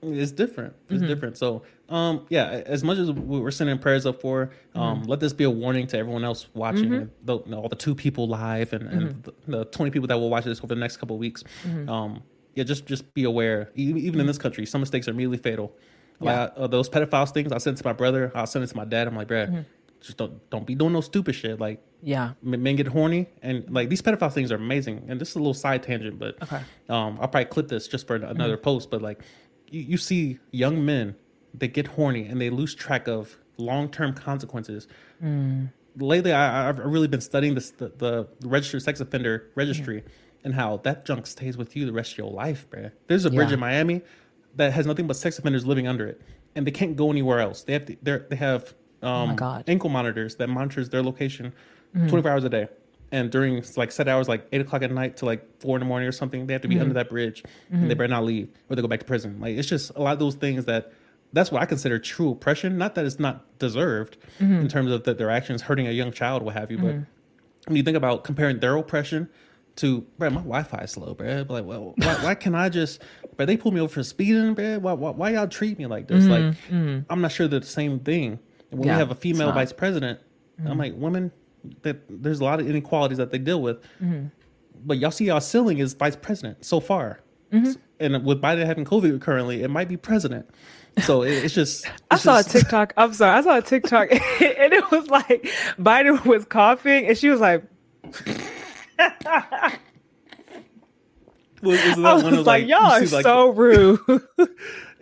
[0.03, 0.73] It's different.
[0.89, 1.07] It's mm-hmm.
[1.07, 1.37] different.
[1.37, 2.63] So, um, yeah.
[2.65, 5.09] As much as we're sending prayers up for, um, mm-hmm.
[5.09, 6.89] let this be a warning to everyone else watching.
[6.89, 7.25] Mm-hmm.
[7.25, 9.51] The, you know, all the two people live and, and mm-hmm.
[9.51, 11.43] the, the, twenty people that will watch this over the next couple of weeks.
[11.63, 11.89] Mm-hmm.
[11.89, 12.23] Um,
[12.55, 13.71] yeah, just just be aware.
[13.75, 15.73] Even in this country, some mistakes are immediately fatal.
[16.19, 16.41] Yeah.
[16.41, 18.31] Like uh, those pedophiles things, I send it to my brother.
[18.35, 19.07] I'll send it to my dad.
[19.07, 19.61] I'm like, bro, mm-hmm.
[20.01, 21.59] just don't don't be doing no stupid shit.
[21.59, 25.05] Like, yeah, men get horny, and like these pedophile things are amazing.
[25.07, 28.05] And this is a little side tangent, but okay, um, I'll probably clip this just
[28.05, 28.63] for another mm-hmm.
[28.63, 28.91] post.
[28.91, 29.21] But like,
[29.71, 31.15] you, you see young men
[31.53, 34.87] they get horny and they lose track of long term consequences.
[35.23, 35.71] Mm.
[35.97, 39.97] Lately, I, have really been studying this the, the registered sex offender registry.
[39.97, 40.11] Yeah
[40.43, 42.89] and how that junk stays with you the rest of your life, bro.
[43.07, 43.55] There's a bridge yeah.
[43.55, 44.01] in Miami
[44.55, 46.21] that has nothing but sex offenders living under it,
[46.55, 47.63] and they can't go anywhere else.
[47.63, 47.97] They have to,
[48.29, 51.53] they have um, oh ankle monitors that monitors their location
[51.95, 52.07] mm-hmm.
[52.07, 52.67] 24 hours a day.
[53.11, 55.85] And during like set hours, like eight o'clock at night to like four in the
[55.85, 56.83] morning or something, they have to be mm-hmm.
[56.83, 57.75] under that bridge, mm-hmm.
[57.75, 57.97] and they mm-hmm.
[57.99, 59.39] better not leave or they go back to prison.
[59.39, 60.93] Like it's just a lot of those things that
[61.33, 62.77] that's what I consider true oppression.
[62.77, 64.61] Not that it's not deserved mm-hmm.
[64.61, 67.03] in terms of that their actions hurting a young child, what have you, but mm-hmm.
[67.67, 69.29] when you think about comparing their oppression
[69.77, 71.45] to, bro, my Wi-Fi is slow, bro.
[71.47, 73.01] Like, well, why, why can I just,
[73.35, 73.45] bro?
[73.45, 74.79] They pull me over for speeding, bro.
[74.79, 76.25] Why, why, why y'all treat me like this?
[76.25, 77.05] Mm-hmm, like.
[77.09, 78.39] I'm not sure they're the same thing.
[78.69, 80.19] when yeah, we have a female vice president.
[80.63, 81.31] I'm like, women,
[81.83, 83.81] that there's a lot of inequalities that they deal with.
[84.01, 84.27] Mm-hmm.
[84.85, 87.73] But y'all see y'all ceiling is vice president so far, mm-hmm.
[87.99, 90.49] and with Biden having COVID currently, it might be president.
[91.03, 91.85] So it, it's just.
[91.95, 92.55] It's I saw just...
[92.55, 92.93] a TikTok.
[92.97, 93.37] I'm sorry.
[93.37, 95.43] I saw a TikTok, and it was like
[95.79, 97.63] Biden was coughing, and she was like.
[101.61, 103.99] was, was I was like, like, y'all are so rude.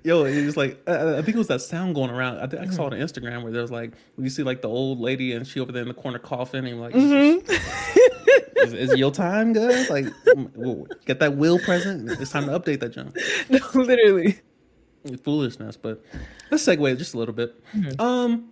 [0.03, 2.39] Yo, it was like I, I think it was that sound going around.
[2.39, 4.69] I think I saw it on Instagram where there was like you see like the
[4.69, 7.49] old lady and she over there in the corner coughing and like, mm-hmm.
[8.57, 9.89] is, is, your time good?
[9.89, 10.05] Like,
[11.05, 12.09] get that will present.
[12.11, 13.17] It's time to update that jump.
[13.49, 14.39] No, literally.
[15.23, 16.03] Foolishness, but
[16.51, 17.61] let's segue just a little bit.
[17.73, 18.01] Mm-hmm.
[18.01, 18.49] Um,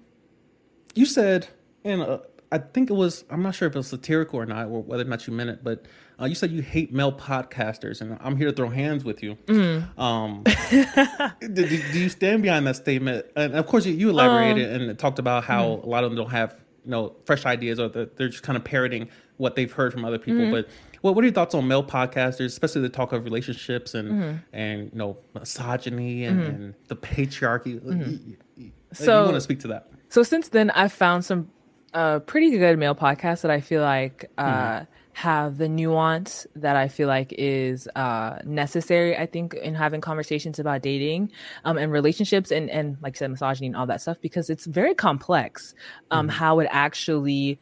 [0.96, 1.48] you said,
[1.84, 2.20] and uh,
[2.52, 3.26] I think it was.
[3.30, 5.50] I'm not sure if it was satirical or not, or whether or not you meant
[5.50, 5.86] it, but
[6.20, 9.36] uh, you said you hate male podcasters, and I'm here to throw hands with you.
[9.46, 10.00] Mm.
[10.00, 10.44] Um,
[11.40, 13.26] do, do, you stand behind that statement?
[13.36, 15.84] And of course, you, you elaborated um, and talked about how mm.
[15.84, 16.56] a lot of them don't have
[16.86, 20.18] you know fresh ideas, or they're just kind of parroting what they've heard from other
[20.18, 20.42] people.
[20.42, 20.52] Mm.
[20.52, 20.70] But
[21.04, 24.38] well, what are your thoughts on male podcasters, especially the talk of relationships and mm-hmm.
[24.54, 26.50] and you know misogyny and, mm-hmm.
[26.50, 27.80] and the patriarchy?
[27.80, 28.34] Mm-hmm.
[28.56, 29.92] You, so you want to speak to that?
[30.10, 31.52] So since then, I've found some
[31.94, 34.86] uh, pretty good male podcasts that I feel like uh, mm-hmm.
[35.18, 39.18] Have the nuance that I feel like is uh, necessary.
[39.18, 41.32] I think in having conversations about dating
[41.66, 44.68] um, and relationships and and like I said, misogyny and all that stuff because it's
[44.68, 45.74] very complex.
[46.12, 46.38] Um, mm-hmm.
[46.38, 47.60] How it actually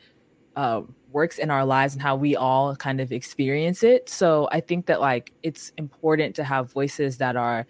[0.58, 0.82] uh,
[1.14, 4.10] works in our lives and how we all kind of experience it.
[4.10, 7.66] So I think that like it's important to have voices that are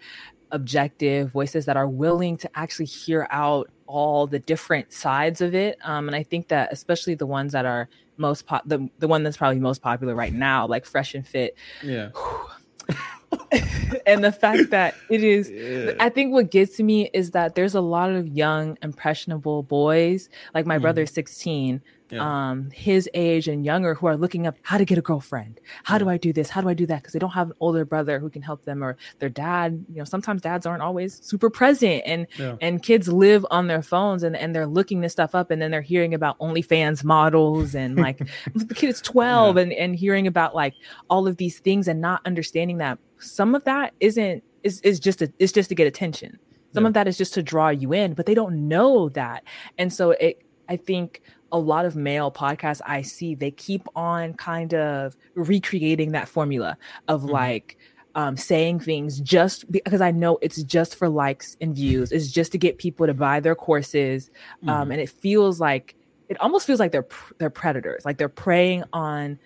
[0.50, 5.78] objective, voices that are willing to actually hear out all the different sides of it.
[5.84, 9.22] Um, and I think that especially the ones that are most pop, the the one
[9.22, 11.56] that's probably most popular right now, like Fresh and Fit.
[11.82, 12.10] Yeah.
[14.06, 15.92] and the fact that it is yeah.
[15.98, 20.28] i think what gets to me is that there's a lot of young impressionable boys
[20.54, 20.82] like my mm.
[20.82, 22.50] brother 16 yeah.
[22.50, 25.60] um, his age and younger who are looking up how to get a girlfriend.
[25.84, 25.98] How yeah.
[25.98, 26.48] do I do this?
[26.48, 27.02] How do I do that?
[27.02, 29.84] Because they don't have an older brother who can help them, or their dad.
[29.88, 32.56] You know, sometimes dads aren't always super present, and yeah.
[32.60, 35.70] and kids live on their phones and and they're looking this stuff up, and then
[35.70, 38.18] they're hearing about OnlyFans models and like
[38.54, 40.74] the kid is twelve, and and hearing about like
[41.10, 45.22] all of these things and not understanding that some of that isn't is is just
[45.22, 46.38] a, it's just to get attention.
[46.74, 49.44] Some of that is just to draw you in, but they don't know that,
[49.78, 50.42] and so it.
[50.68, 51.22] I think
[51.52, 56.76] a lot of male podcasts I see, they keep on kind of recreating that formula
[57.08, 57.30] of mm-hmm.
[57.30, 57.78] like
[58.14, 62.12] um, saying things just because I know it's just for likes and views.
[62.12, 64.30] It's just to get people to buy their courses,
[64.62, 64.92] um, mm-hmm.
[64.92, 65.94] and it feels like
[66.28, 67.06] it almost feels like they're
[67.38, 69.38] they're predators, like they're preying on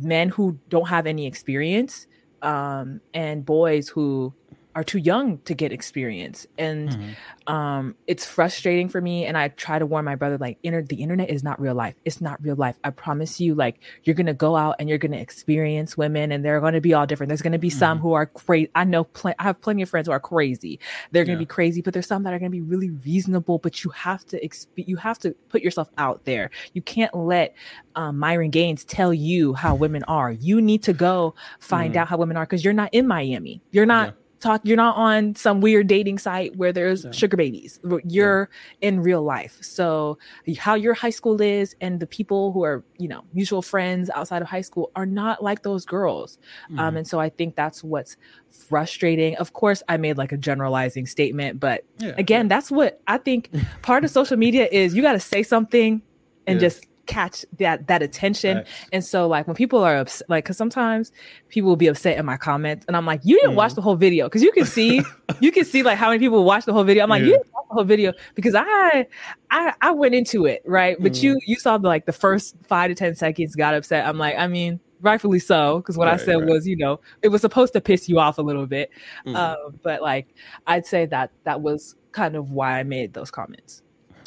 [0.00, 2.06] men who don't have any experience
[2.42, 4.32] um, and boys who
[4.76, 6.46] are too young to get experience.
[6.58, 7.52] And mm-hmm.
[7.52, 10.96] um, it's frustrating for me and i try to warn my brother like inter- the
[10.96, 11.94] internet is not real life.
[12.04, 12.76] It's not real life.
[12.84, 16.60] I promise you like you're gonna go out and you're gonna experience women and they're
[16.60, 17.28] gonna be all different.
[17.28, 17.78] There's gonna be mm-hmm.
[17.78, 20.78] some who are crazy i know pl- i have plenty of friends who are crazy.
[21.10, 21.38] They're gonna yeah.
[21.38, 24.46] be crazy but there's some that are gonna be really reasonable but you have to
[24.46, 26.50] exp- you have to put yourself out there.
[26.74, 27.54] You can't let
[27.94, 30.32] um, myron gaines tell you how women are.
[30.32, 32.00] You need to go find mm-hmm.
[32.00, 33.62] out how women are because you're not in miami.
[33.70, 37.10] You're not yeah talk you're not on some weird dating site where there's yeah.
[37.10, 38.48] sugar babies you're
[38.80, 38.88] yeah.
[38.88, 40.18] in real life so
[40.58, 44.42] how your high school is and the people who are you know mutual friends outside
[44.42, 46.80] of high school are not like those girls um, mm-hmm.
[46.80, 48.16] um, and so i think that's what's
[48.50, 53.18] frustrating of course i made like a generalizing statement but yeah, again that's what i
[53.18, 53.50] think
[53.82, 56.00] part of social media is you got to say something
[56.46, 58.58] and just catch that that attention.
[58.58, 58.66] Right.
[58.92, 61.12] And so like when people are upset, like because sometimes
[61.48, 63.56] people will be upset in my comments, and I'm like, you didn't mm.
[63.56, 65.02] watch the whole video because you can see
[65.40, 67.02] you can see like how many people watch the whole video.
[67.04, 67.26] I'm like, yeah.
[67.26, 69.06] you didn't watch the whole video because I
[69.50, 71.22] I I went into it right, but mm.
[71.22, 74.06] you you saw the, like the first five to ten seconds got upset.
[74.06, 74.80] I'm like, I mean.
[75.02, 76.48] Rightfully so, because what right, I said right.
[76.48, 78.90] was, you know, it was supposed to piss you off a little bit,
[79.26, 79.36] mm.
[79.36, 80.34] uh, but like
[80.66, 83.82] I'd say that that was kind of why I made those comments.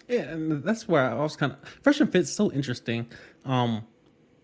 [0.09, 3.07] Yeah, and that's where I was kind of Fresh and Fit's so interesting.
[3.45, 3.85] Um,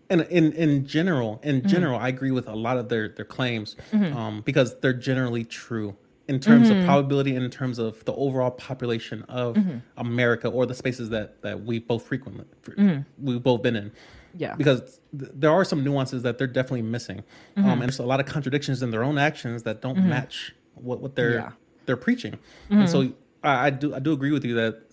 [0.08, 1.68] and in in general, in mm-hmm.
[1.68, 4.16] general, I agree with a lot of their their claims mm-hmm.
[4.16, 5.96] um, because they're generally true
[6.28, 6.80] in terms mm-hmm.
[6.80, 9.78] of probability and in terms of the overall population of mm-hmm.
[9.96, 13.00] America or the spaces that that we both frequently mm-hmm.
[13.18, 13.92] we've both been in.
[14.38, 17.24] Yeah, because th- there are some nuances that they're definitely missing,
[17.56, 17.70] um, mm-hmm.
[17.70, 21.16] and there's a lot of contradictions in their own actions that don't match what what
[21.16, 21.50] they're yeah.
[21.86, 22.38] they're preaching.
[22.70, 23.12] And so
[23.42, 24.85] I, I do I do agree with you that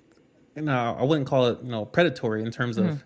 [0.55, 2.85] no, I wouldn't call it you know predatory in terms of.
[2.85, 3.03] Mm.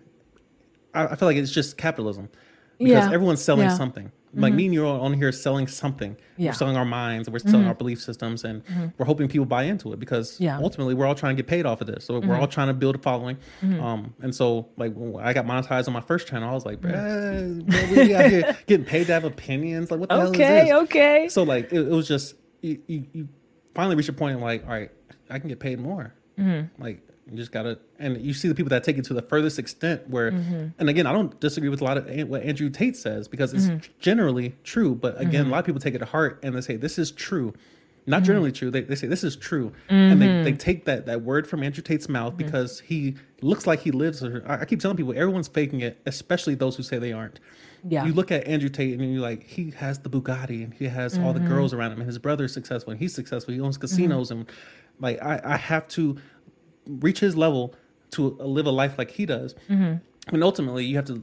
[0.94, 2.30] I, I, feel like it's just capitalism
[2.78, 3.12] because yeah.
[3.12, 3.76] everyone's selling yeah.
[3.76, 4.10] something.
[4.34, 4.56] Like mm-hmm.
[4.56, 6.16] me and you are on here selling something.
[6.36, 6.50] Yeah.
[6.50, 7.68] We're selling our minds, we're selling mm-hmm.
[7.68, 8.88] our belief systems, and mm-hmm.
[8.98, 10.58] we're hoping people buy into it because yeah.
[10.58, 12.04] ultimately we're all trying to get paid off of this.
[12.04, 13.38] So we're all trying to build a following.
[13.62, 16.82] Um, and so like when I got monetized on my first channel, I was like,
[16.82, 19.90] man, we out here getting paid to have opinions.
[19.90, 20.72] Like what the okay, hell is this?
[20.72, 21.28] Okay, okay.
[21.28, 23.28] So like it, it was just you, you, you,
[23.74, 24.90] finally reach a point like, all right,
[25.30, 26.12] I can get paid more.
[26.78, 29.58] Like you just gotta, and you see the people that take it to the furthest
[29.58, 30.08] extent.
[30.08, 30.68] Where, mm-hmm.
[30.78, 33.66] and again, I don't disagree with a lot of what Andrew Tate says because it's
[33.66, 33.92] mm-hmm.
[34.00, 34.94] generally true.
[34.94, 35.48] But again, mm-hmm.
[35.48, 37.52] a lot of people take it to heart and they say this is true,
[38.06, 38.24] not mm-hmm.
[38.26, 38.70] generally true.
[38.70, 40.56] They, they say this is true, and they, they mm-hmm.
[40.56, 42.44] take that that word from Andrew Tate's mouth mm-hmm.
[42.44, 44.22] because he looks like he lives.
[44.22, 47.40] I, I keep telling people everyone's faking it, especially those who say they aren't.
[47.88, 48.04] Yeah.
[48.04, 51.16] You look at Andrew Tate and you're like, he has the Bugatti and he has
[51.18, 53.54] all the girls around him, and his brother's successful and he's successful.
[53.54, 54.46] He owns casinos and
[55.00, 56.16] like I, I have to
[56.88, 57.74] reach his level
[58.10, 59.54] to live a life like he does.
[59.68, 60.34] Mm-hmm.
[60.34, 61.22] And ultimately, you have to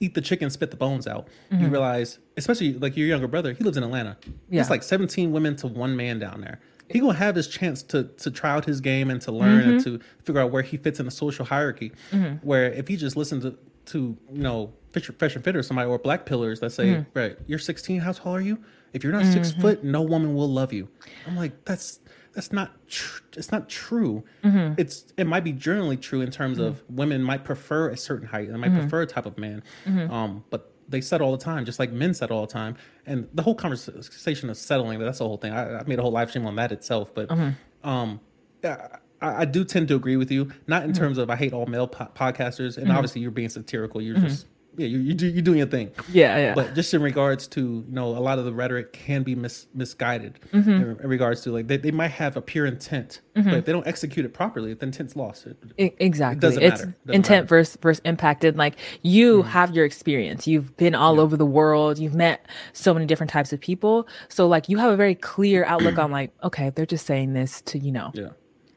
[0.00, 1.28] eat the chicken, spit the bones out.
[1.50, 1.64] Mm-hmm.
[1.64, 4.16] You realize, especially like your younger brother, he lives in Atlanta.
[4.48, 4.60] Yeah.
[4.60, 6.60] It's like 17 women to one man down there.
[6.88, 9.70] He gonna have his chance to to try out his game and to learn mm-hmm.
[9.70, 11.92] and to figure out where he fits in the social hierarchy.
[12.10, 12.46] Mm-hmm.
[12.46, 15.88] Where if he just listens to to you know Fisher, Fresh and Fit or somebody
[15.88, 17.18] or Black Pillars that say, mm-hmm.
[17.18, 18.62] right, you're 16, how tall are you?
[18.92, 19.60] If you're not six mm-hmm.
[19.62, 20.86] foot, no woman will love you.
[21.26, 22.00] I'm like, that's
[22.34, 24.24] that's not tr- it's not true.
[24.44, 24.74] Mm-hmm.
[24.78, 26.68] It's it might be generally true in terms mm-hmm.
[26.68, 28.80] of women might prefer a certain height, they might mm-hmm.
[28.80, 30.12] prefer a type of man, mm-hmm.
[30.12, 32.76] um, but they set all the time, just like men set all the time.
[33.06, 35.52] And the whole conversation of settling, that's the whole thing.
[35.52, 37.88] I, I made a whole live stream on that itself, but mm-hmm.
[37.88, 38.20] um,
[38.64, 41.02] I, I, do tend to agree with you, not in mm-hmm.
[41.02, 44.02] terms of I hate all male po- podcasters, and obviously you're being satirical.
[44.02, 44.46] You're just
[44.76, 45.90] yeah, you you do you doing your thing.
[46.10, 46.54] Yeah, yeah.
[46.54, 49.66] But just in regards to you know a lot of the rhetoric can be mis-
[49.74, 50.70] misguided mm-hmm.
[50.70, 53.50] in, in, regards to like they, they might have a pure intent, mm-hmm.
[53.50, 55.46] but if they don't execute it properly, the intent's lost.
[55.76, 56.38] It, exactly.
[56.38, 56.90] It doesn't it's matter.
[56.90, 57.46] It doesn't intent matter.
[57.48, 58.56] versus versus impacted.
[58.56, 59.48] Like you mm-hmm.
[59.50, 60.46] have your experience.
[60.46, 61.22] You've been all yeah.
[61.22, 61.98] over the world.
[61.98, 64.06] You've met so many different types of people.
[64.28, 67.60] So like you have a very clear outlook on like okay, they're just saying this
[67.62, 68.10] to you know.
[68.14, 68.28] Yeah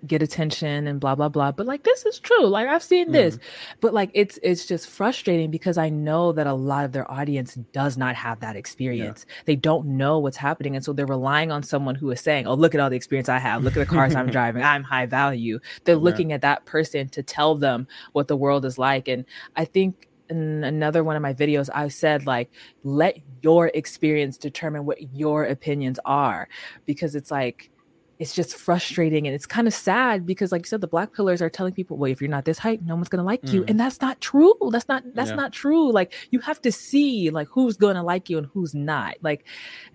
[0.07, 3.35] get attention and blah blah blah but like this is true like i've seen this.
[3.35, 3.79] Mm-hmm.
[3.81, 7.55] but like it's it's just frustrating because i know that a lot of their audience
[7.73, 9.25] does not have that experience.
[9.27, 9.43] Yeah.
[9.45, 12.53] they don't know what's happening and so they're relying on someone who is saying oh
[12.53, 13.63] look at all the experience i have.
[13.63, 14.63] Look at the cars i'm driving.
[14.63, 15.59] I'm high value.
[15.83, 19.25] They're looking at that person to tell them what the world is like and
[19.55, 22.49] i think in another one of my videos i said like
[22.83, 26.47] let your experience determine what your opinions are
[26.85, 27.69] because it's like
[28.17, 31.41] it's just frustrating and it's kind of sad because like you said the black pillers
[31.41, 33.53] are telling people well if you're not this height no one's going to like mm.
[33.53, 35.35] you and that's not true that's not that's yeah.
[35.35, 38.73] not true like you have to see like who's going to like you and who's
[38.73, 39.45] not like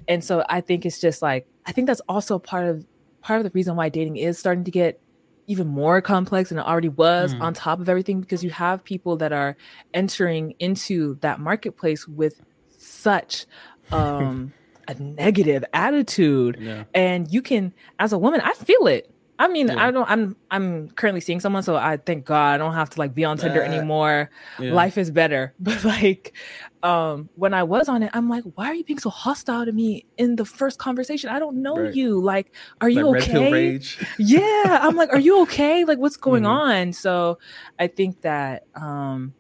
[0.09, 2.85] and so i think it's just like i think that's also part of
[3.23, 5.01] part of the reason why dating is starting to get
[5.47, 7.41] even more complex than it already was mm.
[7.41, 9.57] on top of everything because you have people that are
[9.95, 13.47] entering into that marketplace with such
[13.93, 14.53] um
[14.91, 16.59] a negative attitude.
[16.61, 16.85] Yeah.
[16.95, 19.13] and you can as a woman i feel it.
[19.39, 19.87] I mean yeah.
[19.87, 22.99] i don't i'm i'm currently seeing someone so i thank god i don't have to
[22.99, 24.31] like be on tinder uh, anymore.
[24.59, 24.75] Yeah.
[24.75, 25.55] life is better.
[25.61, 26.35] But like
[26.83, 29.73] um when i was on it i'm like why are you being so hostile to
[29.73, 31.31] me in the first conversation?
[31.31, 31.95] I don't know right.
[31.95, 32.21] you.
[32.21, 33.81] Like are you okay?
[34.19, 34.81] yeah.
[34.83, 35.85] I'm like are you okay?
[35.85, 36.71] Like what's going mm-hmm.
[36.71, 36.93] on?
[36.93, 37.39] So
[37.79, 39.33] i think that um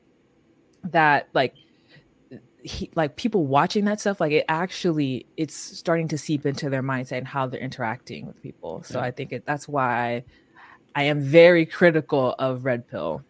[0.84, 1.54] that like
[2.62, 6.82] he, like people watching that stuff like it actually it's starting to seep into their
[6.82, 9.04] mindset and how they're interacting with people so yeah.
[9.04, 10.22] i think it, that's why
[10.94, 13.22] I, am very critical of red pill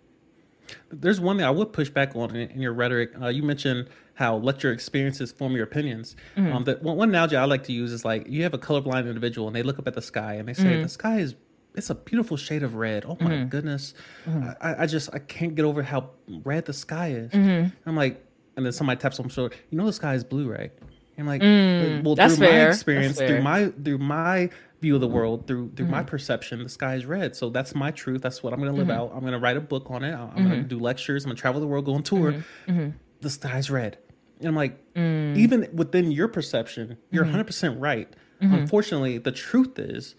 [0.90, 3.88] there's one thing i would push back on in, in your rhetoric uh, you mentioned
[4.14, 6.52] how let your experiences form your opinions mm-hmm.
[6.52, 9.06] um, that one, one, analogy i like to use is like you have a colorblind
[9.06, 10.82] individual and they look up at the sky and they say mm-hmm.
[10.82, 11.34] the sky is
[11.74, 13.04] it's a beautiful shade of red.
[13.04, 13.48] Oh my mm-hmm.
[13.48, 13.94] goodness.
[14.26, 14.50] Mm-hmm.
[14.60, 16.10] I, I, just I can't get over how
[16.42, 17.30] red the sky is.
[17.30, 17.68] Mm-hmm.
[17.88, 18.24] I'm like,
[18.60, 19.56] and then somebody taps on my shoulder.
[19.70, 20.70] You know the sky is blue, right?
[21.16, 22.66] And I'm like, mm, well, through fair.
[22.66, 24.50] my experience, through my through my
[24.80, 25.94] view of the world, through through mm-hmm.
[25.94, 27.34] my perception, the sky is red.
[27.34, 28.20] So that's my truth.
[28.20, 29.00] That's what I'm going to live mm-hmm.
[29.00, 29.12] out.
[29.14, 30.12] I'm going to write a book on it.
[30.12, 30.48] I'm mm-hmm.
[30.48, 31.24] going to do lectures.
[31.24, 32.32] I'm going to travel the world, go on tour.
[32.32, 32.70] Mm-hmm.
[32.70, 32.96] Mm-hmm.
[33.20, 33.98] The sky's red.
[34.38, 35.36] And I'm like, mm.
[35.36, 37.46] even within your perception, you're 100 mm-hmm.
[37.46, 38.08] percent right.
[38.42, 40.14] Unfortunately, the truth is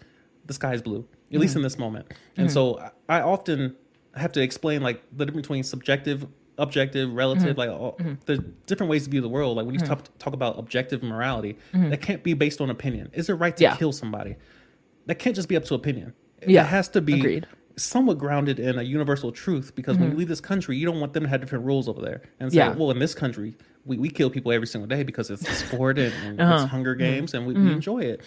[0.46, 2.06] the sky is blue, at least in this moment.
[2.36, 2.78] And so
[3.08, 3.76] I often
[4.14, 6.26] have to explain like the difference between subjective
[6.58, 7.58] objective, relative, mm-hmm.
[7.58, 8.14] like all, mm-hmm.
[8.26, 9.56] there's different ways to view the world.
[9.56, 9.88] Like when you mm-hmm.
[9.88, 11.90] talk talk about objective morality, mm-hmm.
[11.90, 13.10] that can't be based on opinion.
[13.12, 13.76] Is it right to yeah.
[13.76, 14.36] kill somebody?
[15.06, 16.14] That can't just be up to opinion.
[16.46, 16.62] Yeah.
[16.62, 17.46] It has to be Agreed.
[17.76, 20.18] somewhat grounded in a universal truth because when you mm-hmm.
[20.18, 22.22] leave this country, you don't want them to have different rules over there.
[22.38, 22.74] And say, yeah.
[22.74, 26.14] well, in this country, we, we kill people every single day because it's sport and,
[26.24, 26.62] and uh-huh.
[26.62, 27.00] it's Hunger mm-hmm.
[27.00, 28.20] Games and we, we enjoy it.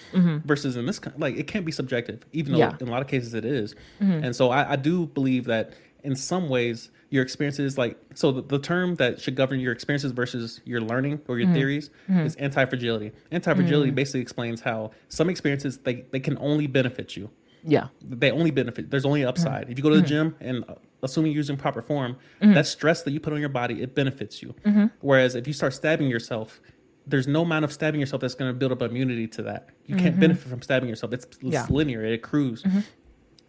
[0.45, 2.75] Versus in this, like, it can't be subjective, even though yeah.
[2.81, 3.75] in a lot of cases it is.
[3.99, 5.73] And so I, I do believe that
[6.03, 10.11] in some ways, your experiences like so the, the, term that should govern your experiences
[10.11, 11.55] versus your learning or your mm-hmm.
[11.55, 12.19] theories mm-hmm.
[12.21, 13.95] is anti-fragility anti-fragility mm-hmm.
[13.95, 17.29] basically explains how some experiences they, they can only benefit you
[17.63, 19.71] yeah they only benefit there's only upside mm-hmm.
[19.71, 20.09] if you go to the mm-hmm.
[20.09, 22.53] gym and uh, assuming you're using proper form mm-hmm.
[22.53, 24.53] that stress that you put on your body it benefits you
[25.01, 26.59] whereas if you start stabbing yourself
[27.07, 29.95] there's no amount of stabbing yourself that's going to build up immunity to that you
[29.95, 31.67] can't benefit from stabbing yourself it's, it's yeah.
[31.69, 32.65] linear it accrues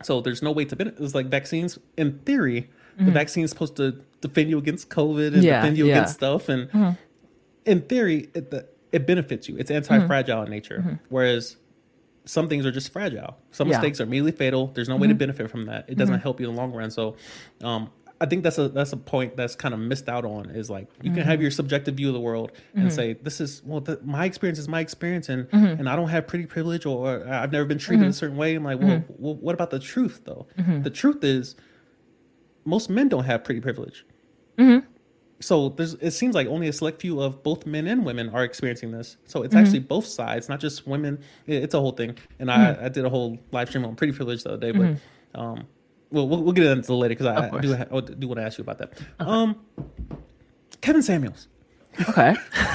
[0.02, 3.07] so there's no way to benefit it's like vaccines in theory mm-hmm.
[3.07, 5.97] the vaccine is supposed to defend you against COVID and yeah, defend you yeah.
[5.97, 6.49] against stuff.
[6.49, 6.90] And mm-hmm.
[7.64, 9.57] in theory, it, the, it benefits you.
[9.57, 10.78] It's anti-fragile in nature.
[10.78, 10.94] Mm-hmm.
[11.09, 11.57] Whereas
[12.24, 13.36] some things are just fragile.
[13.53, 13.76] Some yeah.
[13.76, 14.68] mistakes are immediately fatal.
[14.68, 15.18] There's no way to mm-hmm.
[15.18, 15.88] benefit from that.
[15.88, 16.22] It doesn't mm-hmm.
[16.22, 16.90] help you in the long run.
[16.90, 17.16] So,
[17.62, 17.90] um,
[18.20, 20.49] I think that's a that's a point that's kind of missed out on.
[20.51, 21.42] Is like you can have mm-hmm.
[21.42, 24.68] your subjective view of the world and say this is well the, my experience is
[24.68, 28.12] my experience and and I don't have pretty privilege or I've never been treated a
[28.14, 28.55] certain way.
[28.55, 30.47] I'm like well, well what about the truth though?
[30.57, 31.57] The truth is
[32.67, 34.05] most men don't have pretty privilege.
[34.59, 34.87] Mm-hmm.
[35.41, 38.43] So there's it seems like only a select few of both men and women are
[38.43, 39.17] experiencing this.
[39.27, 39.64] So it's mm-hmm.
[39.64, 41.19] actually both sides, not just women.
[41.47, 42.17] It's a whole thing.
[42.39, 42.83] And mm-hmm.
[42.83, 45.41] I, I did a whole live stream on pretty privilege the other day, but mm-hmm.
[45.41, 45.67] um,
[46.11, 48.59] well, we'll, we'll get into later because I, I, do I do want to ask
[48.59, 48.93] you about that.
[49.21, 49.31] Okay.
[49.31, 49.61] Um,
[50.81, 51.49] Kevin Samuels.
[52.09, 52.34] Okay.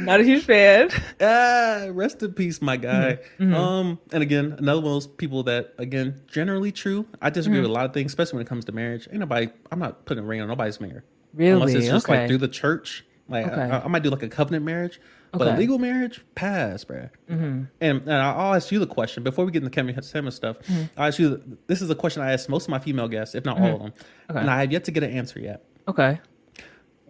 [0.00, 0.90] Not a huge fan.
[1.20, 3.18] Ah, rest in peace, my guy.
[3.38, 3.44] Mm-hmm.
[3.44, 3.54] mm-hmm.
[3.54, 7.06] Um, and again, another one of those people that, again, generally true.
[7.20, 7.62] I disagree mm-hmm.
[7.62, 9.08] with a lot of things, especially when it comes to marriage.
[9.10, 9.48] Ain't nobody.
[9.70, 11.04] I'm not putting a ring on nobody's finger.
[11.34, 11.52] Really?
[11.52, 12.20] Unless it's just okay.
[12.20, 13.04] like through the church.
[13.28, 13.62] Like okay.
[13.62, 15.00] I, I, might do like a covenant marriage,
[15.30, 15.54] but okay.
[15.54, 17.08] a legal marriage, pass, bro.
[17.30, 17.62] Mm-hmm.
[17.80, 20.58] And, and I'll ask you the question before we get into Kevin Samuel stuff.
[20.62, 20.82] Mm-hmm.
[20.96, 21.58] I'll ask you.
[21.68, 23.80] This is a question I ask most of my female guests, if not all of
[23.80, 23.92] them,
[24.30, 25.64] and I have yet to get an answer yet.
[25.86, 26.18] Okay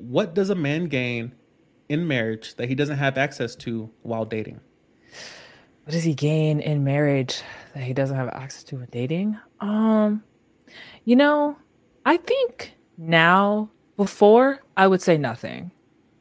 [0.01, 1.33] what does a man gain
[1.89, 4.61] in marriage that he doesn't have access to while dating?
[5.85, 7.43] What does he gain in marriage
[7.75, 9.39] that he doesn't have access to with dating?
[9.61, 10.23] Um,
[11.05, 11.57] you know,
[12.07, 15.73] I think now before I would say nothing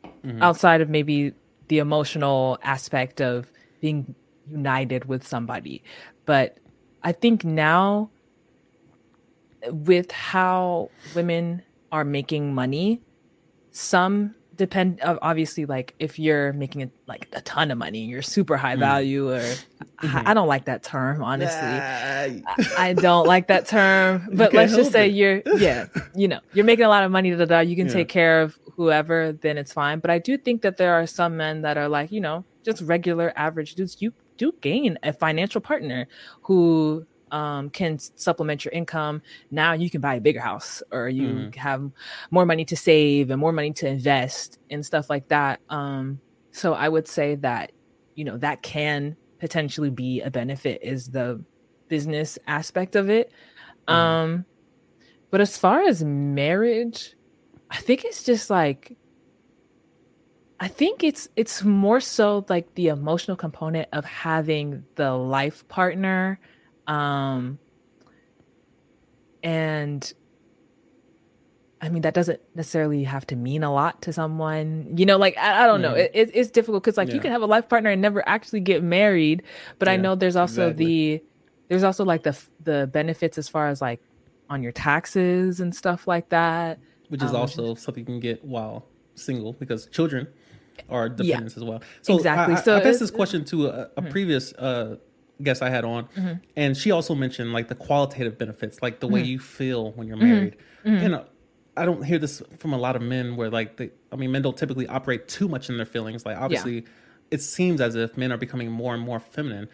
[0.03, 0.41] mm-hmm.
[0.41, 1.33] outside of maybe
[1.67, 4.15] the emotional aspect of being
[4.49, 5.83] united with somebody.
[6.25, 6.57] But
[7.03, 8.09] I think now
[9.69, 11.61] with how women
[11.91, 13.01] are making money,
[13.71, 18.57] some depend obviously like if you're making a, like a ton of money you're super
[18.57, 18.79] high mm.
[18.79, 20.17] value or mm-hmm.
[20.17, 22.43] I, I, don't like that term honestly I,
[22.77, 25.13] I, don't like that term but let's just say it.
[25.13, 27.93] you're yeah you know you're making a lot of money da, da, you can yeah.
[27.93, 31.37] take care of whoever then it's fine but i do think that there are some
[31.37, 35.61] men that are like you know just regular average dudes you do gain a financial
[35.61, 36.05] partner
[36.41, 39.21] who um, can supplement your income.
[39.51, 41.55] Now you can buy a bigger house or you mm.
[41.55, 41.91] have
[42.31, 45.59] more money to save and more money to invest and stuff like that.
[45.69, 46.19] Um,
[46.51, 47.71] so I would say that,
[48.15, 51.43] you know, that can potentially be a benefit is the
[51.87, 53.31] business aspect of it.
[53.87, 53.93] Mm.
[53.93, 54.45] Um,
[55.31, 57.15] but as far as marriage,
[57.69, 58.97] I think it's just like
[60.59, 66.39] I think it's it's more so like the emotional component of having the life partner
[66.89, 67.59] um,
[69.41, 70.13] and
[71.81, 74.97] I mean, that doesn't necessarily have to mean a lot to someone.
[74.97, 75.93] You know, like, I, I don't know.
[75.93, 77.13] It, it, it's difficult because, like, yeah.
[77.15, 79.43] you can have a life partner and never actually get married.
[79.77, 80.85] But yeah, I know there's also exactly.
[80.85, 81.23] the,
[81.69, 84.01] there's also like the, the benefits as far as like
[84.49, 86.79] on your taxes and stuff like that.
[87.07, 88.85] Which is um, also something you can get while
[89.15, 90.27] single because children
[90.89, 91.81] are dependents yeah, as well.
[92.01, 92.55] So exactly.
[92.55, 94.09] I, so I, I asked this question to a, a mm-hmm.
[94.09, 94.97] previous uh,
[95.41, 96.33] guest I had on, mm-hmm.
[96.55, 99.29] and she also mentioned like the qualitative benefits, like the way mm-hmm.
[99.29, 100.57] you feel when you're married.
[100.83, 101.05] Mm-hmm.
[101.05, 101.23] And uh,
[101.77, 104.41] I don't hear this from a lot of men where like they, I mean, men
[104.41, 106.25] don't typically operate too much in their feelings.
[106.25, 106.87] Like obviously, yeah.
[107.31, 109.69] it seems as if men are becoming more and more feminine.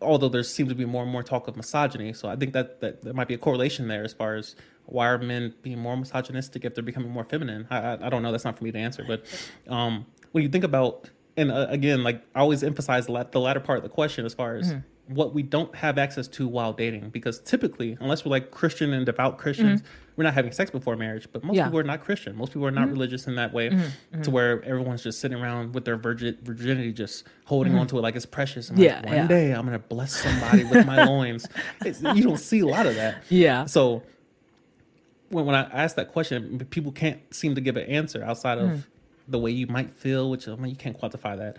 [0.00, 2.80] Although there seems to be more and more talk of misogyny, so I think that,
[2.82, 4.54] that there might be a correlation there as far as
[4.86, 7.66] why are men being more misogynistic if they're becoming more feminine?
[7.68, 8.30] I, I, I don't know.
[8.30, 9.04] That's not for me to answer.
[9.06, 9.24] But
[9.68, 13.58] um, when you think about, and uh, again, like I always emphasize the, the latter
[13.58, 14.78] part of the question as far as mm-hmm
[15.08, 19.06] what we don't have access to while dating because typically unless we're like christian and
[19.06, 19.90] devout christians mm-hmm.
[20.16, 21.64] we're not having sex before marriage but most yeah.
[21.64, 22.92] people are not christian most people are not mm-hmm.
[22.92, 23.80] religious in that way mm-hmm.
[23.80, 24.22] mm-hmm.
[24.22, 27.80] to where everyone's just sitting around with their virgin, virginity just holding mm-hmm.
[27.80, 29.26] on to it like it's precious and yeah, like, one yeah.
[29.26, 31.46] day i'm gonna bless somebody with my loins
[31.84, 34.02] it's, you don't see a lot of that yeah so
[35.30, 38.68] when, when i ask that question people can't seem to give an answer outside of
[38.68, 38.80] mm-hmm.
[39.28, 41.56] the way you might feel which I mean, you can't quantify that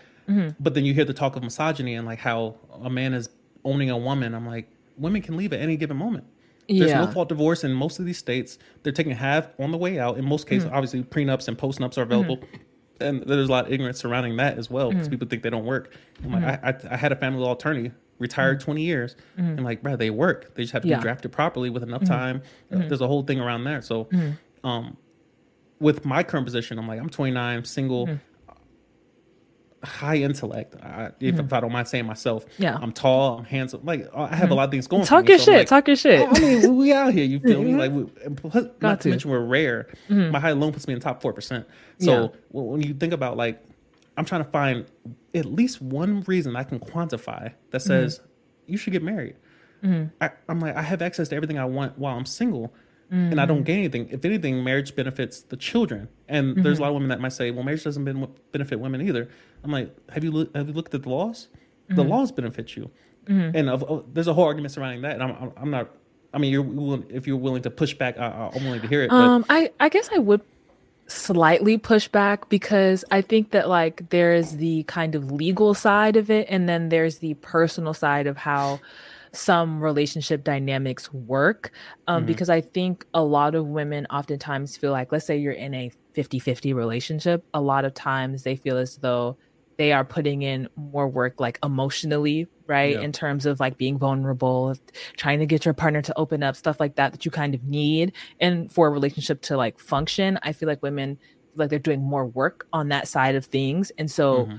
[0.60, 3.30] but then you hear the talk of misogyny and like how a man is
[3.64, 6.26] owning a woman, I'm like, women can leave at any given moment.
[6.68, 7.04] There's yeah.
[7.04, 8.60] no fault divorce in most of these states.
[8.84, 10.18] They're taking half on the way out.
[10.18, 10.76] In most cases, mm-hmm.
[10.76, 12.38] obviously, prenups and postnups are available.
[12.38, 12.56] Mm-hmm.
[13.02, 15.12] And there's a lot of ignorance surrounding that as well because mm-hmm.
[15.12, 15.96] people think they don't work.
[16.24, 16.44] I'm like.
[16.44, 18.66] I, I, I, had a family law attorney retired mm-hmm.
[18.66, 19.16] 20 years.
[19.38, 20.54] And like, bro, they work.
[20.54, 20.98] They just have to yeah.
[20.98, 22.44] be drafted properly with enough time.
[22.72, 23.82] Uh, there's a whole thing around there.
[23.82, 24.08] So,
[24.64, 24.98] um,
[25.80, 28.20] with my current position, I'm like, I'm 29, single
[29.84, 30.76] high intellect.
[30.82, 31.46] I, if, mm.
[31.46, 33.82] if, I don't mind saying myself, yeah, I'm tall, I'm handsome.
[33.84, 34.52] Like I have mm.
[34.52, 35.06] a lot of things going.
[35.06, 35.58] Talk your so shit.
[35.60, 36.28] Like, talk your shit.
[36.28, 37.26] I mean, we out here.
[37.26, 37.76] You feel me?
[37.76, 38.06] Like, we,
[38.82, 39.04] not to.
[39.04, 39.10] to.
[39.10, 39.88] mention we're rare.
[40.10, 40.32] Mm.
[40.32, 41.68] My height alone puts me in top four percent.
[42.00, 42.28] So yeah.
[42.52, 43.64] when you think about like,
[44.18, 44.86] I'm trying to find
[45.34, 48.22] at least one reason I can quantify that says
[48.66, 49.36] you should get married.
[49.82, 52.74] I, I'm like, I have access to everything I want while I'm single
[53.12, 53.32] mm-hmm.
[53.32, 53.64] and I don't mm-hmm.
[53.66, 54.10] gain anything.
[54.10, 56.08] If anything, marriage benefits the children.
[56.28, 56.64] And mm-hmm.
[56.64, 56.84] there's a mm-hmm.
[56.84, 58.04] lot of women that might say, "Well, marriage doesn't
[58.52, 59.30] benefit women either."
[59.64, 61.48] I'm like, "Have you look, have you looked at the laws?
[61.86, 61.96] Mm-hmm.
[61.96, 62.90] The laws benefit you."
[63.26, 63.56] Mm-hmm.
[63.56, 65.20] And uh, there's a whole argument surrounding that.
[65.20, 65.90] And I'm I'm not.
[66.34, 69.12] I mean, you're if you're willing to push back, I, am willing to hear it.
[69.12, 70.42] Um, I I guess I would
[71.08, 76.16] slightly push back because I think that like there is the kind of legal side
[76.16, 78.80] of it, and then there's the personal side of how
[79.32, 81.72] some relationship dynamics work
[82.08, 82.28] um, mm-hmm.
[82.28, 85.92] because I think a lot of women oftentimes feel like, let's say you're in a
[86.14, 89.38] 50 50 relationship, a lot of times they feel as though
[89.80, 93.02] they are putting in more work like emotionally right yeah.
[93.02, 94.76] in terms of like being vulnerable
[95.18, 97.64] trying to get your partner to open up stuff like that that you kind of
[97.64, 101.18] need and for a relationship to like function i feel like women
[101.56, 103.92] like they're doing more work on that side of things.
[103.98, 104.58] And so mm-hmm.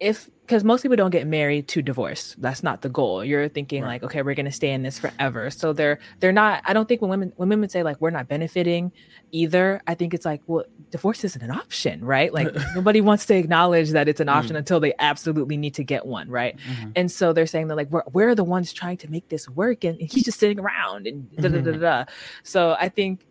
[0.00, 2.36] if because most people don't get married to divorce.
[2.36, 3.24] That's not the goal.
[3.24, 3.88] You're thinking right.
[3.88, 5.48] like, okay, we're gonna stay in this forever.
[5.48, 6.62] So they're they're not.
[6.66, 8.92] I don't think when women when women say like we're not benefiting
[9.30, 12.34] either, I think it's like, well, divorce isn't an option, right?
[12.34, 14.58] Like nobody wants to acknowledge that it's an option mm.
[14.58, 16.58] until they absolutely need to get one, right?
[16.58, 16.90] Mm-hmm.
[16.96, 19.84] And so they're saying that like we're we're the ones trying to make this work,
[19.84, 21.80] and, and he's just sitting around and da da da mm-hmm.
[21.80, 22.04] da.
[22.42, 23.24] So I think,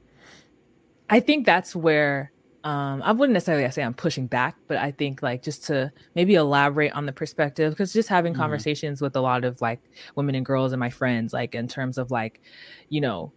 [1.08, 2.32] I think that's where
[2.64, 6.36] um, I wouldn't necessarily say I'm pushing back, but I think like just to maybe
[6.36, 8.42] elaborate on the perspective because just having mm-hmm.
[8.42, 9.82] conversations with a lot of like
[10.16, 12.40] women and girls and my friends, like in terms of like,
[12.90, 13.32] you know,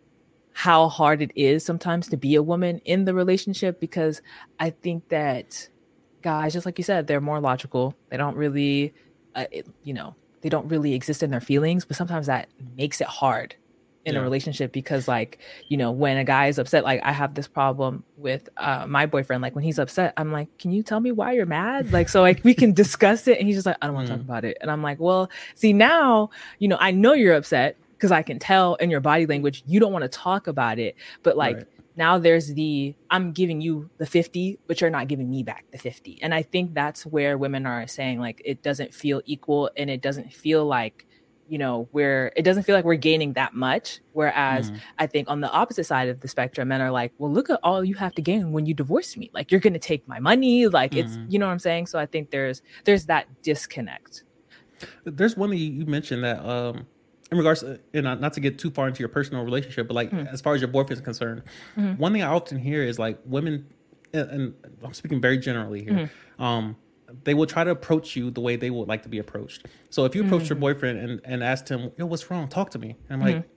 [0.53, 4.21] how hard it is sometimes to be a woman in the relationship because
[4.61, 5.69] I think that
[6.23, 7.95] guys, just like you said, they're more logical.
[8.11, 8.93] They don't really,
[9.35, 13.01] uh, it, you know, they don't really exist in their feelings, but sometimes that makes
[13.01, 13.57] it hard
[14.05, 14.21] in yeah.
[14.21, 17.49] a relationship because like you know when a guy is upset like i have this
[17.49, 21.13] problem with uh, my boyfriend like when he's upset i'm like can you tell me
[21.13, 23.87] why you're mad like so like we can discuss it and he's just like i
[23.87, 24.17] don't want to mm.
[24.17, 26.29] talk about it and i'm like well see now
[26.59, 29.81] you know i know you're upset because i can tell in your body language you
[29.81, 31.67] don't want to talk about it but like right.
[31.97, 35.79] now there's the i'm giving you the 50 but you're not giving me back the
[35.79, 39.89] 50 and i think that's where women are saying like it doesn't feel equal and
[39.89, 41.07] it doesn't feel like
[41.49, 44.81] you know we're it doesn't feel like we're gaining that much whereas mm.
[44.99, 47.59] i think on the opposite side of the spectrum men are like well look at
[47.63, 50.67] all you have to gain when you divorce me like you're gonna take my money
[50.67, 50.99] like mm.
[50.99, 51.31] it's mm-hmm.
[51.31, 54.25] you know what i'm saying so i think there's there's that disconnect
[55.05, 56.87] there's one that you mentioned that um
[57.31, 60.11] in regards to, and not, to get too far into your personal relationship but like
[60.11, 60.31] mm.
[60.33, 61.43] as far as your boyfriend's concerned
[61.77, 61.95] mm-hmm.
[62.01, 63.67] one thing i often hear is like women
[64.13, 66.77] and, and i'm speaking very generally here um
[67.25, 69.67] they will try to approach you the way they would like to be approached.
[69.91, 70.55] So if you approach mm-hmm.
[70.55, 72.49] your boyfriend and, and asked him, Yo, what's wrong?
[72.49, 72.97] Talk to me.
[73.09, 73.37] I'm mm-hmm.
[73.37, 73.49] like,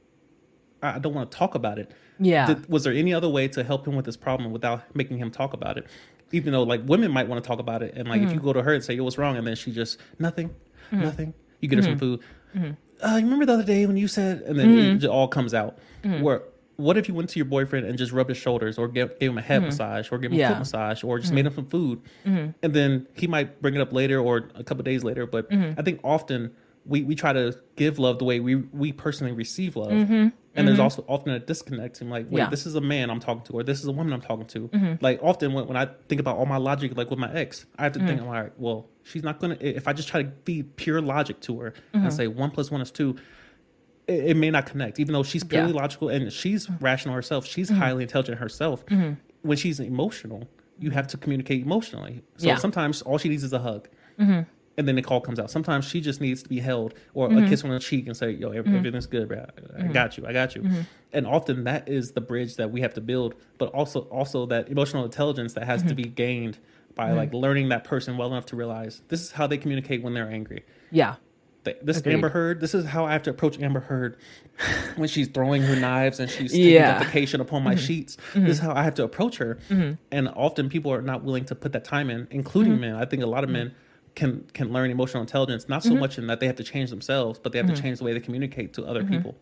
[0.81, 1.91] I don't want to talk about it.
[2.19, 2.47] Yeah.
[2.47, 5.31] Did, was there any other way to help him with this problem without making him
[5.31, 5.87] talk about it?
[6.31, 7.95] Even though like women might want to talk about it.
[7.95, 8.27] And like mm-hmm.
[8.27, 8.47] if you mm-hmm.
[8.47, 9.37] go to her and say, Yo, what's wrong?
[9.37, 10.49] And then she just, nothing,
[10.91, 11.01] mm-hmm.
[11.01, 11.33] nothing.
[11.61, 12.63] You get her some mm-hmm.
[12.63, 12.77] food.
[13.03, 15.77] Uh, you remember the other day when you said, and then it all comes out.
[16.21, 16.43] Where
[16.77, 19.31] what if you went to your boyfriend and just rubbed his shoulders or gave, gave
[19.31, 19.65] him a head mm-hmm.
[19.65, 20.45] massage or gave him yeah.
[20.45, 21.35] a foot massage or just mm-hmm.
[21.35, 22.51] made him some food mm-hmm.
[22.63, 25.77] and then he might bring it up later or a couple days later but mm-hmm.
[25.79, 26.51] i think often
[26.85, 30.13] we, we try to give love the way we we personally receive love mm-hmm.
[30.13, 30.81] and there's mm-hmm.
[30.81, 32.49] also often a disconnect and like wait yeah.
[32.49, 34.69] this is a man i'm talking to or this is a woman i'm talking to
[35.01, 37.83] like often when, when i think about all my logic like with my ex i
[37.83, 40.61] have to think all right well she's not gonna if i just try to be
[40.61, 43.17] pure logic to her and say one plus one is two
[44.07, 45.81] it, it may not connect, even though she's purely yeah.
[45.81, 47.45] logical and she's rational herself.
[47.45, 47.79] She's mm-hmm.
[47.79, 48.85] highly intelligent herself.
[48.87, 49.13] Mm-hmm.
[49.43, 50.47] When she's emotional,
[50.79, 52.23] you have to communicate emotionally.
[52.37, 52.55] So yeah.
[52.57, 53.87] sometimes all she needs is a hug.
[54.19, 54.41] Mm-hmm.
[54.79, 55.49] And then the call comes out.
[55.49, 57.49] Sometimes she just needs to be held or a mm-hmm.
[57.49, 58.75] kiss on the cheek and say, "Yo, mm-hmm.
[58.75, 59.39] everything's good, bro.
[59.39, 59.91] I mm-hmm.
[59.91, 60.27] got you.
[60.27, 60.69] I got you."
[61.13, 64.69] And often that is the bridge that we have to build, but also also that
[64.69, 66.59] emotional intelligence that has to be gained
[66.93, 70.13] by like learning that person well enough to realize this is how they communicate when
[70.13, 70.63] they're angry.
[70.91, 71.15] Yeah
[71.81, 72.13] this Agreed.
[72.13, 72.59] Amber Heard.
[72.59, 74.17] This is how I have to approach Amber Heard
[74.95, 77.03] when she's throwing her knives and she's taking yeah.
[77.03, 77.85] defecation upon my mm-hmm.
[77.85, 78.17] sheets.
[78.33, 78.45] Mm-hmm.
[78.45, 79.59] This is how I have to approach her.
[79.69, 79.93] Mm-hmm.
[80.11, 82.81] And often people are not willing to put that time in, including mm-hmm.
[82.81, 82.95] men.
[82.95, 83.73] I think a lot of men
[84.15, 85.99] can can learn emotional intelligence not so mm-hmm.
[85.99, 87.83] much in that they have to change themselves, but they have to mm-hmm.
[87.83, 89.35] change the way they communicate to other people.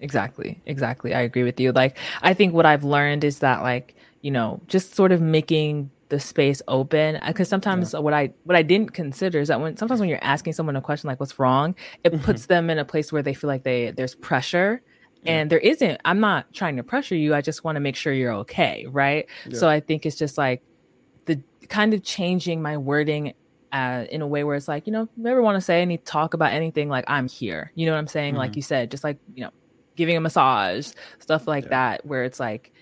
[0.00, 1.14] Exactly, exactly.
[1.14, 1.70] I agree with you.
[1.72, 5.90] Like I think what I've learned is that like you know just sort of making
[6.10, 8.00] the space open because sometimes yeah.
[8.00, 10.80] what i what i didn't consider is that when sometimes when you're asking someone a
[10.80, 11.74] question like what's wrong
[12.04, 12.22] it mm-hmm.
[12.24, 14.82] puts them in a place where they feel like they there's pressure
[15.22, 15.32] yeah.
[15.32, 18.12] and there isn't i'm not trying to pressure you i just want to make sure
[18.12, 19.56] you're okay right yeah.
[19.56, 20.62] so i think it's just like
[21.26, 23.32] the kind of changing my wording
[23.72, 26.34] uh, in a way where it's like you know never want to say any talk
[26.34, 28.38] about anything like i'm here you know what i'm saying mm-hmm.
[28.38, 29.50] like you said just like you know
[29.94, 32.72] giving a massage stuff like that where it's like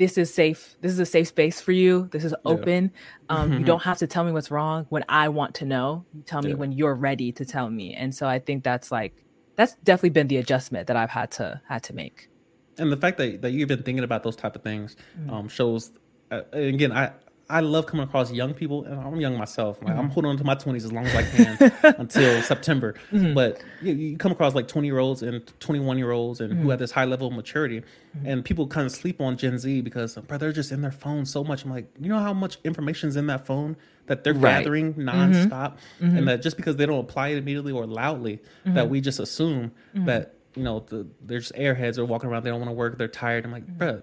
[0.00, 0.76] this is safe.
[0.80, 2.08] This is a safe space for you.
[2.10, 2.90] This is open.
[3.28, 3.36] Yeah.
[3.36, 3.58] Um, mm-hmm.
[3.58, 6.06] You don't have to tell me what's wrong when I want to know.
[6.14, 6.56] You tell me yeah.
[6.56, 7.92] when you're ready to tell me.
[7.92, 11.60] And so I think that's like that's definitely been the adjustment that I've had to
[11.68, 12.30] had to make.
[12.78, 15.30] And the fact that, that you've been thinking about those type of things mm-hmm.
[15.34, 15.92] um, shows.
[16.30, 17.12] Uh, again, I
[17.50, 19.78] I love coming across young people, and I'm young myself.
[19.82, 20.00] Like, mm-hmm.
[20.00, 22.94] I'm holding on to my 20s as long as I can until September.
[23.12, 23.34] Mm-hmm.
[23.34, 26.62] But you, you, come across like 20 year olds and 21 year olds, and mm-hmm.
[26.62, 28.26] who have this high level of maturity, mm-hmm.
[28.26, 31.26] and people kind of sleep on Gen Z because bro, they're just in their phone
[31.26, 31.64] so much.
[31.64, 34.58] I'm like, you know how much information is in that phone that they're right.
[34.58, 35.08] gathering mm-hmm.
[35.08, 36.24] nonstop, and mm-hmm.
[36.26, 40.36] that just because they don't apply it immediately or loudly, that we just assume that
[40.54, 43.08] you know the, they're just airheads or walking around, they don't want to work, they're
[43.08, 43.44] tired.
[43.44, 44.02] I'm like, bro,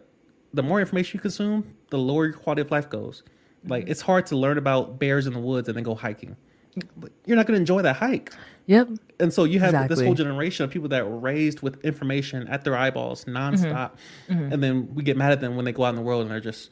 [0.53, 3.23] the more information you consume, the lower your quality of life goes.
[3.67, 6.35] Like it's hard to learn about bears in the woods and then go hiking.
[7.25, 8.33] You're not going to enjoy that hike.
[8.67, 8.89] Yep.
[9.19, 9.95] And so you have exactly.
[9.95, 13.63] this whole generation of people that were raised with information at their eyeballs nonstop,
[14.27, 14.33] mm-hmm.
[14.33, 14.53] Mm-hmm.
[14.53, 16.29] and then we get mad at them when they go out in the world and
[16.31, 16.71] they're just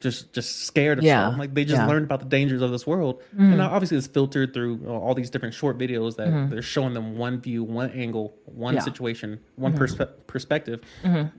[0.00, 1.22] just just scared of Yeah.
[1.24, 1.38] something.
[1.38, 1.86] Like they just Yeah.
[1.86, 5.14] learned about the dangers of this world, and now obviously it's filtered through uh, all
[5.14, 8.80] these different short videos that they're showing them one view, one angle, one Yeah.
[8.80, 10.80] situation, one perspe- perspective.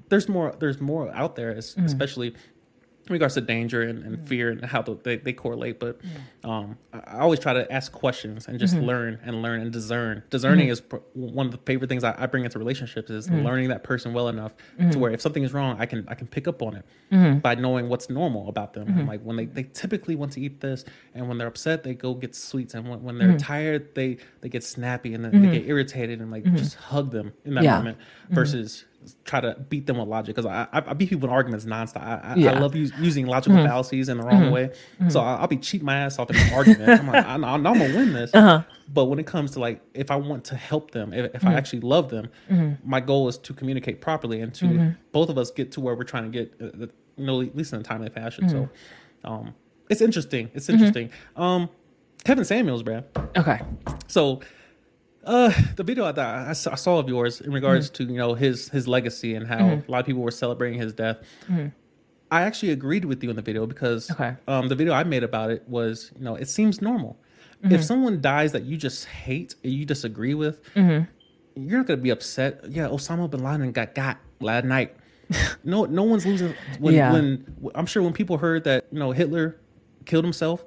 [0.10, 0.56] There's more.
[0.58, 2.34] There's more out there, es- especially
[3.08, 4.28] in regards to danger and, and mm.
[4.28, 5.80] fear and how the, they, they correlate.
[5.80, 6.50] But mm.
[6.50, 8.86] um, I always try to ask questions and just mm-hmm.
[8.86, 10.24] learn and learn and discern.
[10.30, 10.72] Discerning mm-hmm.
[10.72, 13.46] is pr- one of the favorite things I, I bring into relationships is mm-hmm.
[13.46, 14.54] learning that person well enough
[14.92, 17.56] to where if something is wrong, I can I can pick up on it by
[17.56, 19.08] knowing what's normal about them.
[19.08, 22.14] Like when they, they typically want to eat this, and when they're upset, they go
[22.14, 25.68] get sweets, and when, when they're tired, they they get snappy and then they get
[25.68, 27.78] irritated and like just hug them in that Yeah.
[27.78, 27.98] moment
[28.30, 28.86] versus
[29.24, 32.02] try to beat them with logic because I, I I beat people in arguments nonstop.
[32.02, 32.52] I, I, Yeah.
[32.52, 33.68] I love us, using logical mm-hmm.
[33.68, 34.52] fallacies in the wrong mm-hmm.
[34.52, 35.10] way, mm-hmm.
[35.10, 37.00] so I'll, I'll be cheating my ass off in an argument.
[37.00, 38.64] I'm like, I, I I'm gonna win this, uh-huh.
[38.94, 41.54] but when it comes to like if I want to help them, if, if I
[41.54, 42.30] actually love them,
[42.84, 46.04] my goal is to communicate properly and to both of us get to where we're
[46.04, 46.88] trying to get, uh, uh
[47.18, 48.50] you know, at least in a timely fashion.
[48.50, 48.70] So,
[49.24, 49.54] um,
[49.90, 50.52] it's interesting.
[50.54, 51.10] It's interesting.
[51.36, 51.70] Um,
[52.24, 53.06] Kevin Samuels, Brad.
[53.38, 53.62] Okay.
[54.08, 54.42] So,
[55.26, 58.06] uh, the video I, I, I saw of yours in regards mm-hmm.
[58.06, 59.90] to you know his his legacy and how mm-hmm.
[59.90, 61.18] a lot of people were celebrating his death.
[61.50, 61.68] Mm-hmm.
[62.32, 64.36] I actually agreed with you in the video because Okay.
[64.48, 67.18] um, the video I made about it was you know it seems normal.
[67.64, 71.08] If someone dies that you just hate and you disagree with, you're
[71.56, 72.64] not gonna be upset.
[72.70, 74.96] Yeah, Osama bin Laden got got last night.
[75.64, 76.54] no, no one's losing.
[76.78, 77.12] When, Yeah.
[77.12, 77.44] when
[77.74, 79.58] I'm sure when people heard that you know Hitler
[80.06, 80.64] killed himself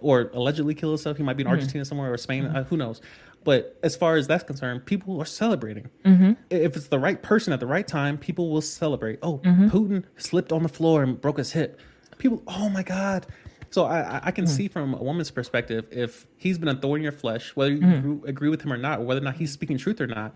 [0.00, 2.44] or allegedly killed himself, he might be in Argentina somewhere or Spain.
[2.44, 3.00] Uh, who knows?
[3.44, 5.90] But as far as that's concerned, people are celebrating.
[6.04, 6.32] Mm-hmm.
[6.50, 9.18] If it's the right person at the right time, people will celebrate.
[9.22, 9.68] Oh, mm-hmm.
[9.68, 11.80] Putin slipped on the floor and broke his hip.
[12.18, 13.26] People, oh my God.
[13.70, 14.54] So I, I- can mm-hmm.
[14.54, 17.78] see from a woman's perspective if he's been a thorn in your flesh, whether you
[17.96, 20.34] agree, agree with him or not, or whether or not he's speaking truth or not.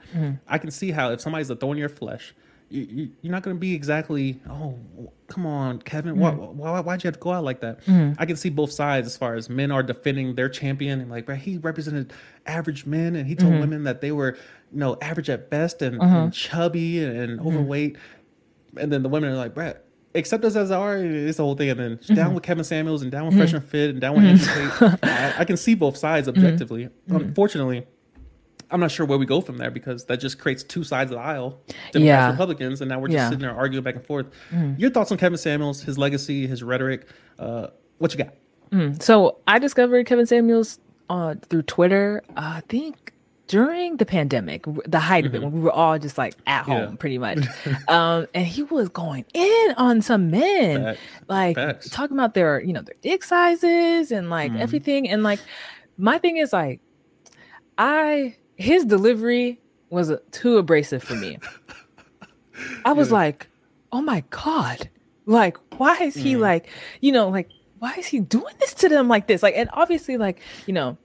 [0.48, 2.34] I can see how if somebody's a thorn in your flesh,
[2.68, 4.76] you, you're not going to be exactly, oh,
[5.28, 6.38] come on, Kevin, mm-hmm.
[6.58, 7.80] why, why, why'd you have to go out like that?
[7.84, 8.14] Mm-hmm.
[8.18, 11.26] I can see both sides as far as men are defending their champion and like,
[11.26, 12.12] bro, he represented
[12.46, 13.60] average men and he told mm-hmm.
[13.60, 14.36] women that they were,
[14.72, 16.16] you know, average at best and, uh-huh.
[16.16, 17.96] and chubby and, overweight.
[18.76, 19.84] And then the women are like, Brett,
[20.14, 20.96] accept us as are.
[20.98, 21.70] It's the whole thing.
[21.70, 22.14] And then Mm-hmm.
[22.14, 24.48] down with Kevin Samuels and down with Fresh and Fit and down with.
[25.02, 26.44] I, I can see both sides Mm-hmm.
[26.44, 26.88] objectively.
[27.08, 27.86] Unfortunately,
[28.70, 31.18] I'm not sure where we go from there because that just creates two sides of
[31.18, 31.60] the aisle,
[31.92, 32.30] Democrats, Yeah.
[32.30, 33.20] Republicans, and now we're just Yeah.
[33.22, 33.28] Mm-hmm.
[33.32, 34.26] sitting there arguing back and forth.
[34.76, 37.06] Your thoughts on Kevin Samuels, his legacy, his rhetoric?
[37.38, 37.68] Uh,
[37.98, 39.02] what you got?
[39.02, 42.22] So I discovered Kevin Samuels uh, through Twitter.
[42.36, 43.12] I think
[43.46, 46.90] during the pandemic, the height of it, when we were all just like at home,
[46.90, 46.96] Yeah.
[46.98, 47.38] pretty much.
[47.88, 51.00] um, and he was going in on some men, Facts.
[51.28, 51.88] like Facts.
[51.90, 55.08] talking about their, you know, their dick sizes and like everything.
[55.08, 55.38] And like,
[55.96, 56.80] my thing is like,
[57.78, 59.60] I his delivery
[59.90, 61.38] was too abrasive for me.
[62.84, 63.48] I was like,
[63.92, 64.88] oh my God.
[65.26, 66.68] Like, why is he like,
[67.00, 69.42] you know, like, why is he doing this to them like this?
[69.42, 70.96] Like, and obviously, like, you know,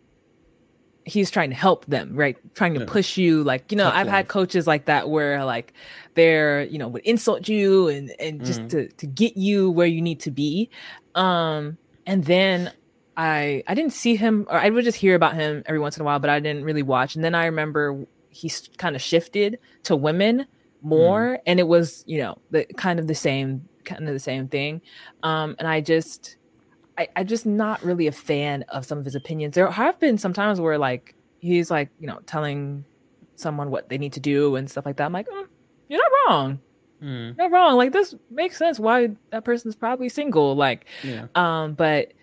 [1.05, 2.37] he's trying to help them, right?
[2.53, 2.85] Trying to Yeah.
[2.87, 3.43] push you.
[3.43, 4.15] Like, you know, Tough I've love.
[4.15, 5.73] had coaches like that where like
[6.13, 8.69] they're, you know, would insult you and and just Mhm.
[8.69, 10.69] to to get you where you need to be.
[11.15, 12.71] Um, and then
[13.17, 16.01] I I didn't see him or I would just hear about him every once in
[16.01, 17.15] a while, but I didn't really watch.
[17.15, 20.45] And then I remember he kind of shifted to women
[20.81, 24.47] more and it was, you know, the kind of the same kind of the same
[24.47, 24.81] thing.
[25.23, 26.37] Um and I just
[26.97, 29.55] I, I just not really a fan of some of his opinions.
[29.55, 32.85] There have been some times where like he's like, you know, telling
[33.35, 35.05] someone what they need to do and stuff like that.
[35.05, 35.47] I'm like, mm,
[35.89, 36.59] you're not wrong.
[37.01, 37.77] Mm, You're not wrong.
[37.77, 40.55] Like this makes sense why that person's probably single.
[40.55, 41.27] Like yeah.
[41.35, 42.13] um, but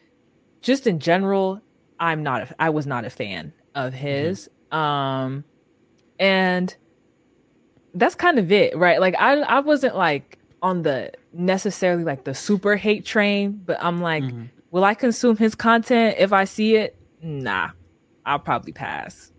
[0.62, 1.60] just in general,
[2.00, 2.42] I'm not.
[2.42, 4.48] A, I was not a fan of his.
[4.70, 5.44] Um,
[6.18, 6.74] and
[7.94, 9.00] that's kind of it, right?
[9.00, 14.00] Like I, I wasn't like on the necessarily like the super hate train, but I'm
[14.00, 14.48] like, Mhm.
[14.70, 16.96] will I consume his content if I see it?
[17.22, 17.70] Nah,
[18.26, 19.32] I'll probably pass.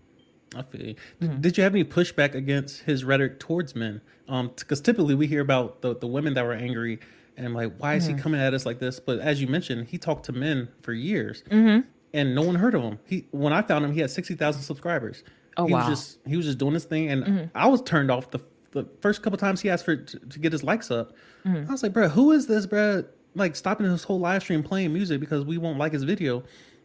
[0.56, 0.96] I feel you.
[1.22, 1.42] Mm-hmm.
[1.42, 4.02] Did you have any pushback against his rhetoric towards men?
[4.28, 7.00] Um, because typically we hear about the, the women that were angry
[7.40, 8.18] and like, why is Mm-hmm.
[8.18, 9.00] he coming at us like this?
[9.00, 11.88] But as you mentioned, he talked to men for years, Mm-hmm.
[12.14, 13.00] and no one heard of him.
[13.06, 15.24] He when I found him, he had sixty thousand subscribers.
[15.58, 15.80] Oh, he wow.
[15.82, 15.90] Mm-hmm.
[15.90, 18.40] was just he was just doing his thing, and I was turned off the
[18.72, 21.14] the first couple times he asked for to, to get his likes up.
[21.46, 21.68] Mm-hmm.
[21.70, 23.04] I was like, bro, who is this, bro?
[23.36, 26.44] Like stopping his whole live stream playing music because we won't like his video.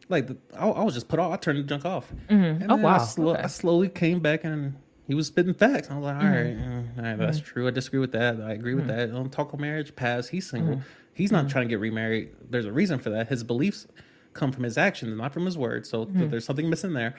[0.09, 1.33] Like the, I, I was just put off.
[1.33, 2.11] I turned the junk off.
[2.29, 2.95] And Oh, then wow.
[2.95, 3.41] I, slow, Okay.
[3.43, 4.75] I slowly came back and
[5.07, 5.89] he was spitting facts.
[5.89, 6.71] I was like, all right, Mm-hmm.
[6.71, 7.67] mm, all right, that's true.
[7.67, 8.41] I disagree with that.
[8.41, 9.11] I agree with that.
[9.11, 9.95] Don't talk about marriage.
[9.95, 10.27] Pass.
[10.27, 10.75] He's single.
[10.77, 10.87] Mm-hmm.
[11.13, 12.31] He's not trying to get remarried.
[12.49, 13.27] There's a reason for that.
[13.29, 13.87] His beliefs
[14.33, 15.89] come from his actions, not from his words.
[15.89, 16.19] So Mm-hmm.
[16.19, 17.15] th- there's something missing there.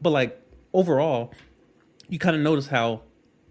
[0.00, 0.40] But like
[0.72, 1.32] overall,
[2.08, 3.02] you kind of notice how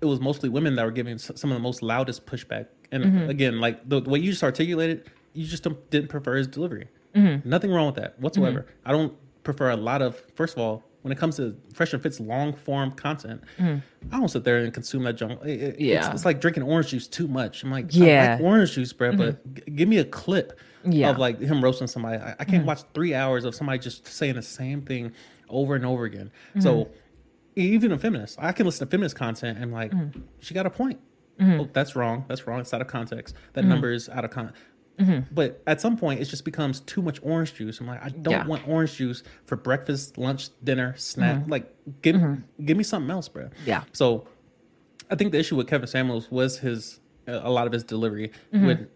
[0.02, 2.68] it was mostly women that were giving some of the most loudest pushback.
[2.92, 3.30] And Mm-hmm.
[3.30, 6.88] again, like the, the way you just articulated, you just didn't prefer his delivery.
[7.16, 7.50] Mm-hmm.
[7.50, 8.62] Nothing wrong with that whatsoever.
[8.62, 8.90] Mm-hmm.
[8.90, 9.14] I don't
[9.44, 10.22] prefer a lot of.
[10.36, 13.78] First of all, when it comes to Fresh and Fit's long form content, mm-hmm.
[14.12, 15.40] I don't sit there and consume that junk.
[15.44, 17.62] It, it, yeah, it's, it's, like drinking orange juice too much.
[17.62, 19.54] I'm like, yeah, like orange juice, bro, but mm-hmm.
[19.54, 21.12] g- give me a clip yeah.
[21.12, 22.18] of like him roasting somebody.
[22.18, 22.66] I, I can't mm-hmm.
[22.66, 25.12] watch three hours of somebody just saying the same thing
[25.48, 26.32] over and over again.
[26.60, 26.94] So mm-hmm.
[27.56, 29.94] even a feminist, I can listen to feminist content and like,
[30.40, 31.00] she got a point.
[31.40, 32.26] Oh, that's wrong.
[32.28, 32.62] That's wrong.
[32.62, 33.36] It's out of context.
[33.54, 34.60] That number is out of context
[35.00, 35.34] Mm-hmm.
[35.34, 37.80] But at some point, it just becomes too much orange juice.
[37.80, 38.48] I'm like, I don't yeah.
[38.48, 41.42] want orange juice for breakfast, lunch, dinner, snack.
[41.42, 41.52] Mm-hmm.
[41.52, 42.66] Like, give mm-hmm.
[42.66, 43.50] give me something else, bro.
[43.66, 43.84] Yeah.
[43.92, 44.28] So,
[45.10, 48.32] I think the issue with Kevin Samuels was his a lot of his delivery.
[48.54, 48.66] Mm-hmm.
[48.66, 48.90] With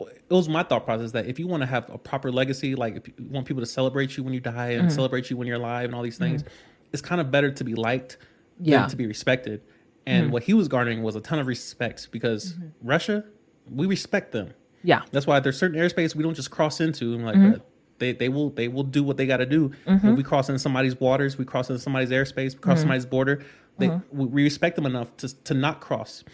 [0.00, 2.96] it was my thought process that if you want to have a proper legacy, like
[2.96, 4.94] if you want people to celebrate you when you die and mm-hmm.
[4.94, 6.52] celebrate you when you're alive and all these things, mm-hmm.
[6.92, 8.18] it's kind of better to be liked
[8.60, 8.80] yeah.
[8.80, 9.62] than to be respected.
[10.06, 13.24] And what he was garnering was a ton of respect because Russia,
[13.70, 17.14] we respect them yeah, that's why there's certain airspace we don't just cross into.
[17.14, 17.62] And like mm-hmm.
[17.98, 19.70] they they will they will do what they got to do.
[19.86, 20.06] Mm-hmm.
[20.06, 22.82] When we cross into somebody's waters, we cross into somebody's airspace, we cross mm-hmm.
[22.82, 23.44] somebody's border.
[23.78, 24.26] They mm-hmm.
[24.32, 26.24] we respect them enough to to not cross.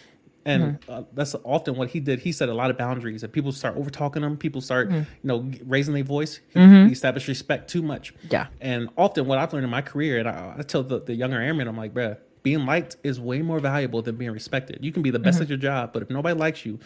[0.46, 0.92] And mm-hmm.
[0.92, 2.18] uh, that's often what he did.
[2.18, 4.36] He set a lot of boundaries, and people start over talking him.
[4.36, 4.98] People start, mm-hmm.
[4.98, 6.40] you know, raising their voice.
[6.48, 8.12] He, he, established respect too much.
[8.30, 8.48] Yeah.
[8.60, 11.40] And often, what I've learned in my career, and I, I tell the, the younger
[11.40, 14.78] airmen, I'm like, bruh, being liked is way more valuable than being respected.
[14.82, 16.78] You can be the best at your job, but if nobody likes you,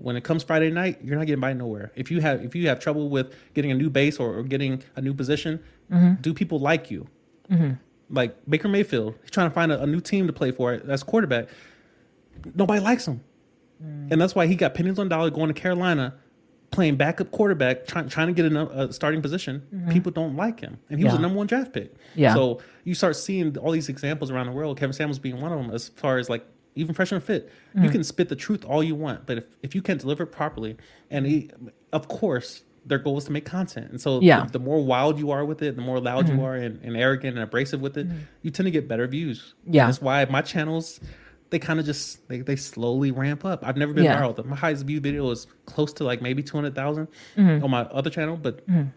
[0.00, 1.92] when it comes Friday night, you're not getting by nowhere.
[1.96, 4.82] If you have if you have trouble with getting a new base or, or getting
[4.96, 6.20] a new position, mm-hmm.
[6.20, 7.06] do people like you?
[7.50, 7.72] Mm-hmm.
[8.10, 11.02] Like Baker Mayfield, he's trying to find a, a, new team to play for as
[11.02, 11.48] quarterback.
[12.54, 13.20] Nobody likes him,
[13.84, 14.10] mm.
[14.10, 16.14] and that's why he got pennies on dollar going to Carolina,
[16.70, 19.66] playing backup quarterback, trying trying to get a, a starting position.
[19.74, 19.90] Mm-hmm.
[19.90, 21.10] People don't like him, and he yeah.
[21.10, 21.94] was a number one draft pick.
[22.14, 22.32] Yeah.
[22.32, 24.78] So you start seeing all these examples around the world.
[24.78, 26.46] Kevin Samuels being one of them, as far as like
[26.78, 27.48] even fresh and fit.
[27.48, 27.84] Mm-hmm.
[27.84, 30.28] You can spit the truth all you want, but if, if you can't deliver it
[30.28, 30.76] properly,
[31.10, 31.50] and he,
[31.92, 33.90] of course, their goal is to make content.
[33.90, 34.44] And so yeah.
[34.44, 36.38] the, the more wild you are with it, the more loud mm-hmm.
[36.38, 38.18] you are and, and, arrogant and abrasive with it, mm-hmm.
[38.42, 39.54] you tend to get better views.
[39.66, 39.82] Yeah.
[39.82, 41.00] And that's why my channels,
[41.50, 43.66] they kind of just, they, they slowly ramp up.
[43.66, 44.20] I've never been yeah.
[44.20, 44.42] viral.
[44.44, 47.64] My highest view video is close to like maybe 200,000 mm-hmm.
[47.64, 48.88] on my other channel, but mm-hmm.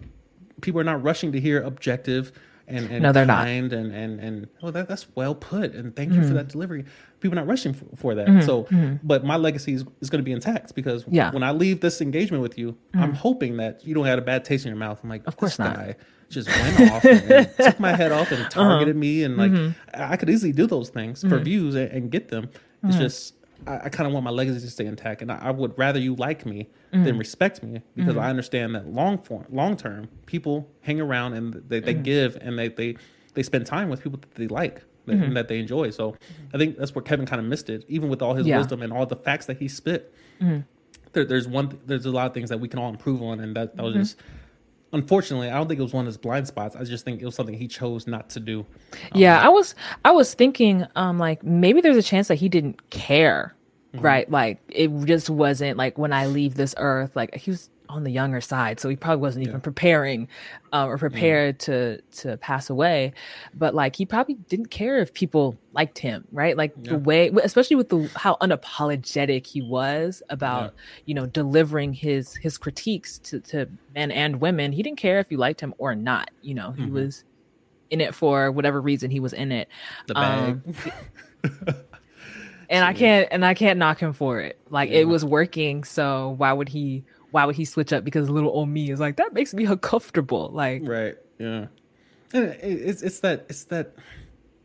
[0.62, 2.32] people are not rushing to hear objective
[2.68, 3.80] and, and no, they're kind not.
[3.80, 6.28] and and and oh that, that's well put and thank you mm-hmm.
[6.28, 6.86] for that delivery
[7.20, 8.42] people are not rushing for, for that mm-hmm.
[8.42, 8.96] so mm-hmm.
[9.04, 11.32] but my legacy is, is going to be intact because yeah.
[11.32, 13.14] when i leave this engagement with you i'm mm-hmm.
[13.14, 15.60] hoping that you don't have a bad taste in your mouth i'm like of course
[15.60, 15.96] not guy
[16.30, 18.50] just went off and, took my head off and uh-huh.
[18.50, 19.00] targeted uh-huh.
[19.00, 19.72] me and like mm-hmm.
[19.94, 21.44] i could easily do those things for mm-hmm.
[21.44, 22.50] views and, and, get them
[22.84, 23.36] it's just
[23.68, 26.00] I, I kind of want my legacy to stay intact, and I, I would rather
[26.00, 27.04] you like me mm-hmm.
[27.04, 28.24] than respect me because mm-hmm.
[28.24, 32.04] I understand that long form, long term, people hang around and they, they mm-hmm.
[32.04, 32.98] give and they they
[33.34, 35.24] they spend time with people that they like that, mm-hmm.
[35.24, 35.90] and that they enjoy.
[35.90, 36.16] So
[36.54, 38.58] I think that's where Kevin kind of missed it, even with all his yeah.
[38.58, 40.14] wisdom and all the facts that he spit.
[40.42, 40.62] Mm-hmm.
[41.14, 43.56] There, there's one, there's a lot of things that we can all improve on, and
[43.56, 44.04] that, that was mm-hmm.
[44.04, 44.18] just.
[44.94, 46.76] Unfortunately, I don't think it was one of his blind spots.
[46.76, 48.66] I just think it was something he chose not to do.
[49.14, 49.74] Um, yeah, I was,
[50.04, 53.56] I was thinking, um, like maybe there's a chance that he didn't care,
[53.94, 54.06] mm-hmm.
[54.06, 54.30] right?
[54.30, 57.16] Like it just wasn't like when I leave this earth.
[57.16, 60.28] Like he was on the younger side, so he probably wasn't even preparing
[60.72, 61.66] uh, or prepared yeah.
[61.66, 63.14] to to pass away.
[63.54, 66.56] But like he probably didn't care if people liked him, right?
[66.56, 66.92] Like yeah.
[66.92, 70.74] the way, especially with the how unapologetic he was about
[71.06, 74.72] you know delivering his his critiques to to men and women.
[74.72, 76.32] He didn't care if you liked him or not.
[76.42, 76.94] You know, he mm-hmm.
[76.94, 77.24] was
[77.90, 79.68] in it for whatever reason he was in it.
[80.08, 80.62] The bag.
[81.44, 81.76] Um,
[82.72, 84.58] and I can't and I can't knock him for it.
[84.70, 85.00] Like yeah.
[85.00, 88.04] it was working, so why would he why would he switch up?
[88.04, 90.50] Because little old me is like that makes me uncomfortable.
[90.52, 91.68] Like right, yeah.
[92.34, 93.94] And it's it's that it's that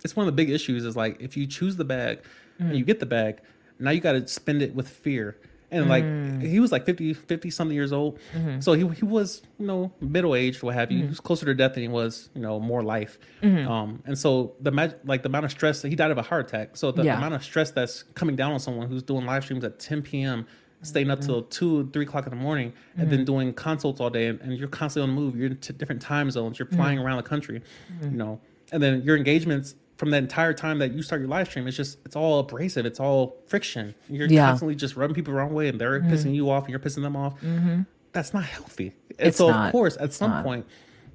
[0.05, 2.21] it's one of the big issues is like if you choose the bag
[2.61, 2.67] mm.
[2.67, 3.41] and you get the bag,
[3.81, 5.37] now you got to spend it with fear.
[5.71, 6.43] And like mm.
[6.43, 8.61] he was like 50, 50 something years old, mm-hmm.
[8.61, 10.99] so he he was you know middle aged, what have you.
[10.99, 11.03] Mm.
[11.03, 13.19] He was closer to death than he was you know more life.
[13.43, 13.71] Mm-hmm.
[13.71, 14.71] Um, and so the
[15.05, 16.77] like the amount of stress he died of a heart attack.
[16.77, 17.13] So the, yeah.
[17.13, 20.03] the amount of stress that's coming down on someone who's doing live streams at ten
[20.03, 20.47] p.m
[20.83, 23.01] staying up till two, three o'clock in the morning, mm-hmm.
[23.01, 25.37] and then doing consults all day, and, and, you're constantly on the move.
[25.37, 26.59] You're in t- different time zones.
[26.59, 27.07] You're flying mm-hmm.
[27.07, 27.63] around the country,
[27.93, 28.11] mm-hmm.
[28.11, 28.41] you know,
[28.73, 31.77] and then your engagements from the entire time that you start your live stream, it's
[31.77, 32.87] just it's all abrasive.
[32.87, 33.95] It's all friction.
[34.09, 34.49] You're yeah.
[34.49, 36.13] constantly just rubbing people the wrong way, and they're mm-hmm.
[36.13, 37.41] pissing you off, and you're pissing them off.
[37.41, 37.83] Mm-hmm.
[38.13, 38.93] That's not healthy.
[39.19, 39.67] And it's so not.
[39.67, 40.67] of course, at some point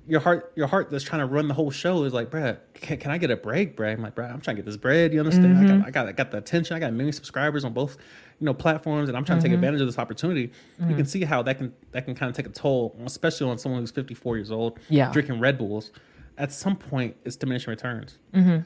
[0.08, 2.98] your heart your heart that's trying to run the whole show is like, Brad, can,
[2.98, 3.98] can I get a break, Brad?
[3.98, 5.14] I'm like, Brad, I'm trying to get this bread.
[5.14, 5.58] You understand?
[5.58, 5.66] Mm-hmm.
[5.66, 6.76] I, got, I got I got the attention.
[6.76, 7.98] I got a million subscribers on both
[8.42, 9.44] you know platforms and i'm trying mm-hmm.
[9.44, 9.64] to take mm-hmm.
[9.64, 10.90] advantage of this opportunity mm-hmm.
[10.90, 11.10] you can mm-hmm.
[11.10, 13.92] see how that can that can kind of take a toll especially on someone who's
[13.92, 15.92] 54 years old yeah drinking red bulls
[16.38, 18.60] at some point it's diminishing returns mm-hmm.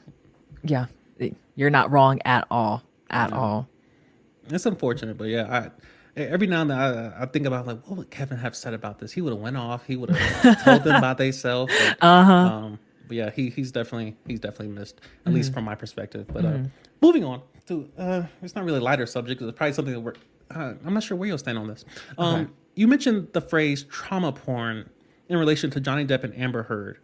[0.64, 0.86] yeah
[1.54, 3.36] you're not wrong at all at yeah.
[3.36, 3.68] all
[4.48, 5.70] it's unfortunate but yeah i
[6.16, 8.98] every now and then I, I, think about like what would Kevin have said about
[8.98, 9.12] this?
[9.12, 9.84] He would have went off.
[9.84, 11.72] He would have told them about themselves.
[12.00, 12.32] uh huh.
[12.32, 15.34] Um, but yeah, he he's definitely he's definitely missed at mm-hmm.
[15.34, 16.26] least from my perspective.
[16.32, 16.64] But uh, mm-hmm.
[16.64, 16.68] uh,
[17.00, 19.42] moving on to uh, it's not really a lighter subject.
[19.42, 20.14] It's probably something that we're
[20.54, 21.84] uh, I'm not sure where you'll stand on this.
[22.18, 22.50] Um, okay.
[22.74, 24.88] You mentioned the phrase trauma porn
[25.28, 26.98] in relation to Johnny Depp and Amber Heard.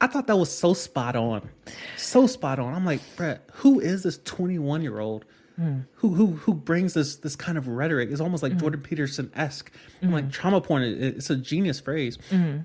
[0.00, 1.48] I thought that was so spot on,
[1.96, 2.74] so spot on.
[2.74, 5.24] I'm like, Brett, who is this 21 year old
[5.60, 5.84] mm.
[5.94, 8.10] who who who brings this this kind of rhetoric?
[8.10, 8.60] It's almost like mm.
[8.60, 9.72] Jordan Peterson esque.
[10.02, 10.12] Mm.
[10.12, 10.30] Like hmm.
[10.30, 10.82] trauma porn.
[10.82, 12.18] It's a genius phrase.
[12.30, 12.58] Hmm.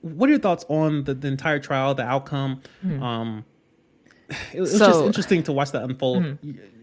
[0.00, 2.60] What are your thoughts on the, the entire trial, the outcome?
[2.84, 3.44] Um,
[4.28, 6.38] it, it was so, just interesting to watch that unfold.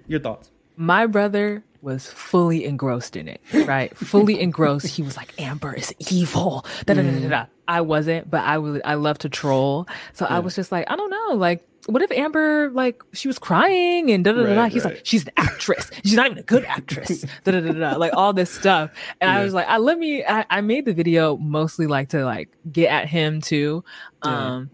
[0.07, 0.49] Your thoughts?
[0.77, 3.95] My brother was fully engrossed in it, right?
[3.95, 4.87] fully engrossed.
[4.87, 6.65] He was like, Amber is evil.
[6.85, 9.87] Da, da, da, da, I wasn't, but I was I love to troll.
[10.13, 10.37] So yeah.
[10.37, 14.11] I was just like, I don't know, like what if Amber like she was crying
[14.11, 14.69] and da da da da?
[14.69, 14.95] He's right.
[14.95, 15.89] like, she's an actress.
[16.03, 17.25] She's not even a good actress.
[17.43, 17.97] da da da da.
[17.97, 18.91] Like all this stuff.
[19.21, 19.39] And yeah.
[19.39, 20.23] I was like, I let me.
[20.23, 23.83] I, I, made the video mostly like to like get at him too.
[24.23, 24.55] Yeah.
[24.55, 24.69] Um,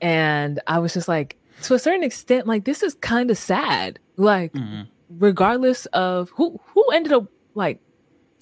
[0.00, 3.98] and I was just like, to a certain extent, like this is kind of sad.
[4.16, 4.52] Like.
[4.52, 7.80] Mm-hmm regardless of who who ended up like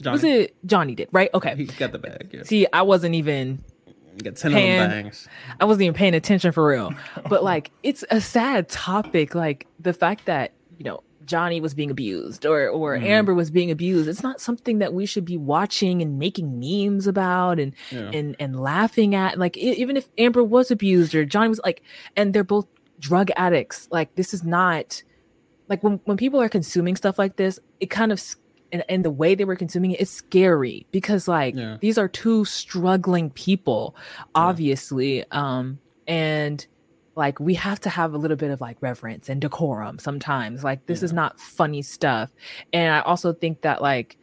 [0.01, 0.13] Johnny.
[0.13, 1.31] was it Johnny did right?
[1.35, 2.31] Okay, he got the bag.
[2.33, 2.43] Yeah.
[2.45, 3.63] See, I wasn't even.
[4.17, 5.29] Paying, of them bangs.
[5.59, 6.95] I wasn't even paying attention for real.
[7.29, 9.35] but like, it's a sad topic.
[9.35, 13.03] Like the fact that you know Johnny was being abused or or mm.
[13.03, 14.09] Amber was being abused.
[14.09, 18.11] It's not something that we should be watching and making memes about and yeah.
[18.13, 19.39] and and laughing at.
[19.39, 21.83] Like even if Amber was abused or Johnny was like,
[22.17, 22.67] and they're both
[23.01, 23.89] drug addicts.
[23.91, 25.03] Like this is not
[25.69, 28.23] like when, when people are consuming stuff like this, it kind of
[28.73, 31.77] and, and the way they were consuming it is scary because like yeah.
[31.81, 33.95] these are two struggling people,
[34.35, 35.19] obviously.
[35.19, 35.25] Yeah.
[35.31, 36.67] Um, and
[37.17, 40.65] like we have to have a little bit of like reverence and decorum sometimes.
[40.65, 41.07] Like this yeah.
[41.07, 42.31] is not funny stuff.
[42.73, 44.19] And I also think that like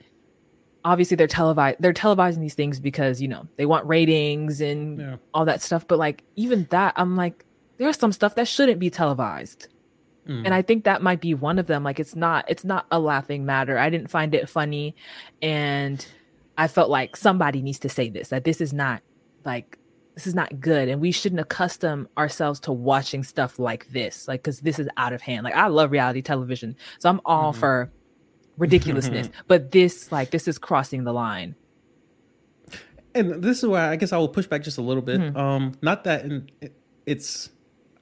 [0.84, 5.46] obviously they're televised they're televising these things because you know they want ratings and all
[5.46, 7.46] that stuff but like even that i'm like
[7.78, 9.68] there's some stuff that shouldn't be televised
[10.28, 10.46] Mm.
[10.46, 11.84] And I think that might be one of them.
[11.84, 13.78] Like it's not it's not a laughing matter.
[13.78, 14.96] I didn't find it funny
[15.42, 16.06] and
[16.58, 19.02] I felt like somebody needs to say this that this is not
[19.46, 19.78] like
[20.16, 24.44] this is not good and we shouldn't accustom ourselves to watching stuff like this like
[24.44, 25.44] cuz this is out of hand.
[25.44, 26.76] Like I love reality television.
[27.00, 27.60] So I'm all mm-hmm.
[27.60, 27.92] for
[28.58, 31.56] ridiculousness, but this like this is crossing the line.
[33.14, 35.20] And this is where I guess I will push back just a little bit.
[35.20, 35.38] Mm-hmm.
[35.38, 36.50] Um not that in,
[37.08, 37.50] it's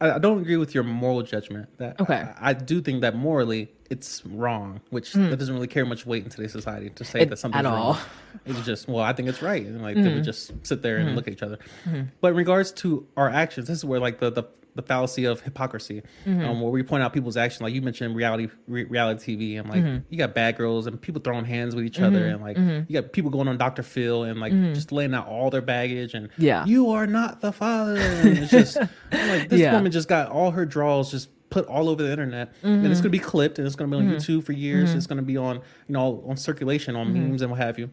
[0.01, 1.77] I, don't agree with your moral judgment.
[1.77, 5.29] That okay, I, I do think that morally it's wrong, which mm.
[5.29, 7.65] that doesn't really carry much weight in today's society to say it, that something's at
[7.65, 7.93] all.
[7.93, 8.01] Wrong.
[8.45, 10.15] It's just well, I think it's right, and like mm.
[10.15, 11.15] would just sit there and mm.
[11.15, 11.57] look at each other.
[11.85, 12.03] Mm-hmm.
[12.21, 14.43] But in regards to our actions, this is where like the the
[14.79, 16.45] the fallacy of hypocrisy, mm-hmm.
[16.45, 17.63] um, where we point out people's action.
[17.63, 20.03] Like you mentioned, reality re- reality TV, and like mm-hmm.
[20.09, 22.05] you got bad girls and people throwing hands with each mm-hmm.
[22.05, 22.91] other, and like mm-hmm.
[22.91, 23.83] you got people going on Dr.
[23.83, 24.73] Phil and like mm-hmm.
[24.73, 27.97] just laying out all their baggage, and yeah, you are not the father.
[27.97, 28.75] And it's just
[29.11, 29.73] like this yeah.
[29.73, 32.67] woman just got all her draws just put all over the internet mm-hmm.
[32.67, 34.17] and it's going to be clipped and it's going to be on mm-hmm.
[34.17, 34.99] youtube for years mm-hmm.
[34.99, 35.61] it's going to be on you
[35.93, 37.89] know on circulation on memes and what have you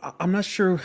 [0.00, 0.80] I- i'm not sure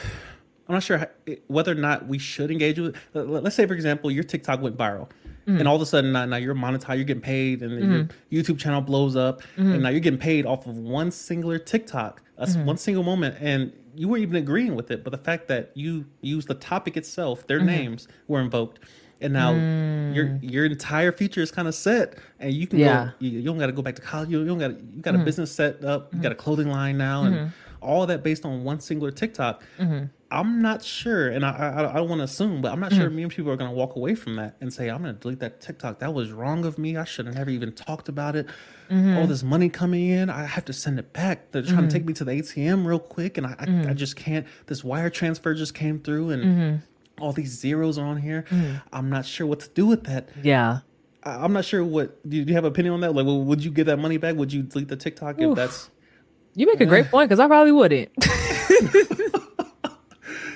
[0.68, 1.07] I'm not sure how,
[1.48, 2.95] whether or not we should engage with.
[3.14, 5.10] Let's say, for example, your TikTok went viral,
[5.48, 5.57] mm-hmm.
[5.60, 8.11] and all of a sudden now, now, you're monetized, you're getting paid, and mm-hmm.
[8.30, 9.73] your YouTube channel blows up, mm-hmm.
[9.73, 12.65] and now you're getting paid off of one singular TikTok, mm-hmm.
[12.65, 15.03] one single moment, and you weren't even agreeing with it.
[15.03, 17.68] But the fact that you used the topic itself, their mm-hmm.
[17.68, 18.80] names were invoked,
[19.19, 20.15] and now mm.
[20.15, 23.06] your your entire future is kind of set, and you can yeah.
[23.06, 23.11] go.
[23.19, 24.30] You, you don't got to go back to college.
[24.30, 25.26] You, don't got you got a mm-hmm.
[25.26, 26.14] business set up.
[26.14, 29.61] You got a clothing line now, and all that based on one singular TikTok.
[30.34, 33.01] I'm not sure, and I I, I don't want to assume, but I'm not mm-hmm.
[33.01, 35.19] sure many people are going to walk away from that and say, "I'm going to
[35.19, 35.99] delete that TikTok.
[35.99, 36.97] That was wrong of me.
[36.97, 38.47] I shouldn't have never even talked about it.
[38.89, 39.18] Mm-hmm.
[39.18, 41.51] All this money coming in, I have to send it back.
[41.51, 41.88] They're trying mm-hmm.
[41.88, 43.93] to take me to the ATM real quick, and I, I, I mm-hmm.
[43.93, 44.47] just can't.
[44.65, 47.23] This wire transfer just came through, and mm-hmm.
[47.23, 48.45] all these zeros are on here.
[48.49, 48.77] Mm-hmm.
[48.91, 50.30] I'm not sure what to do with that.
[50.41, 50.80] Yeah."
[51.26, 52.27] I'm not sure what.
[52.30, 53.15] Do you have an opinion on that?
[53.15, 54.35] Like, well, would you get that money back?
[54.35, 55.51] Would you delete the TikTok Oof.
[55.51, 55.89] if that's?
[56.53, 58.11] You make a great point because I probably wouldn't.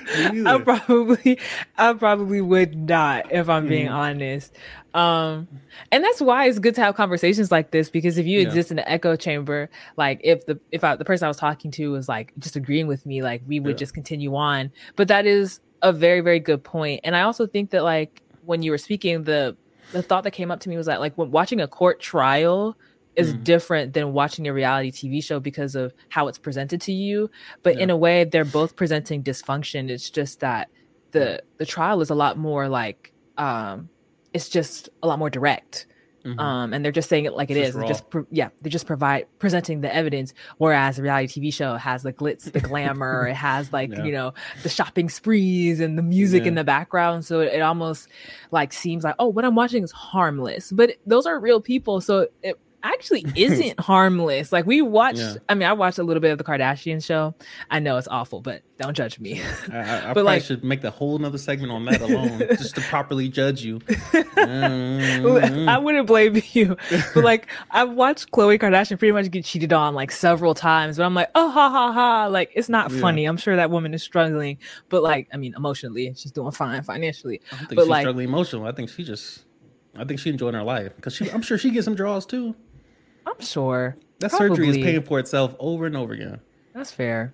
[0.09, 1.39] I probably,
[1.77, 3.93] I probably would not if I'm being mm.
[3.93, 4.55] honest.
[4.93, 5.47] Um,
[5.91, 8.47] and that's why it's good to have conversations like this because if you yeah.
[8.47, 11.69] exist in an echo chamber, like if the if I, the person I was talking
[11.71, 13.77] to was like just agreeing with me, like we would yeah.
[13.77, 14.71] just continue on.
[14.95, 18.63] But that is a very very good point, and I also think that like when
[18.63, 19.55] you were speaking, the
[19.91, 22.75] the thought that came up to me was that like when watching a court trial
[23.17, 23.43] is mm.
[23.43, 27.29] different than watching a reality TV show because of how it's presented to you.
[27.63, 27.83] But yeah.
[27.83, 29.89] in a way, they're both presenting dysfunction.
[29.89, 30.69] It's just that
[31.11, 33.89] the the trial is a lot more like um,
[34.33, 35.87] it's just a lot more direct.
[36.25, 36.39] Mm-hmm.
[36.39, 37.87] Um, and they're just saying it like it's it just is.
[37.87, 40.33] Just pro- yeah, they just provide presenting the evidence.
[40.57, 44.03] Whereas a reality TV show has the glitz, the glamour, it has like yeah.
[44.03, 46.49] you know the shopping sprees and the music yeah.
[46.49, 47.25] in the background.
[47.25, 48.09] So it, it, almost
[48.51, 52.01] like seems like oh, what I'm watching is harmless, but those are real people.
[52.01, 54.51] So it actually isn't harmless.
[54.51, 55.35] Like we watched, yeah.
[55.49, 57.33] I mean, I watched a little bit of the Kardashian show.
[57.69, 59.41] I know it's awful, but don't judge me.
[59.71, 62.75] I, I, I probably like, should make the whole another segment on that alone, just
[62.75, 63.79] to properly judge you.
[63.79, 65.69] Mm-hmm.
[65.69, 66.77] I wouldn't blame you,
[67.13, 71.03] but like I've watched Khloe Kardashian pretty much get cheated on like several times, but
[71.03, 73.01] I'm like, oh ha ha ha, like it's not yeah.
[73.01, 73.25] funny.
[73.25, 74.57] I'm sure that woman is struggling,
[74.89, 77.41] but like, I mean, emotionally, she's doing fine financially.
[77.51, 78.69] I don't think but she's like, struggling emotionally.
[78.69, 79.43] I think she just.
[79.99, 82.55] I think she enjoying her life because I'm sure she gets some draws too.
[83.27, 83.97] I'm sure.
[84.19, 84.47] That Probably.
[84.49, 86.39] surgery is paying for itself over and over again.
[86.73, 87.33] That's fair.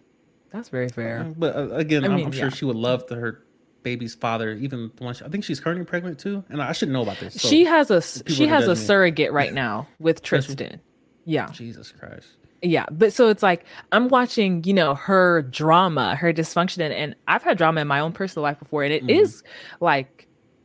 [0.50, 1.22] That's very fair.
[1.22, 2.50] Uh, but uh, again, I am sure yeah.
[2.50, 3.44] she would love to her
[3.84, 5.14] baby's father, even the one.
[5.14, 7.36] She, I think she's currently pregnant too, and I should know about this.
[7.36, 10.80] So she has a she has a surrogate right now with Tristan.
[11.26, 11.50] Yeah.
[11.52, 12.28] Jesus Christ.
[12.62, 17.44] Yeah, but so it's like I'm watching, you know, her drama, her dysfunction, and, I've
[17.44, 19.10] had drama in my own personal life before, and it mm.
[19.10, 19.44] is
[19.82, 20.23] like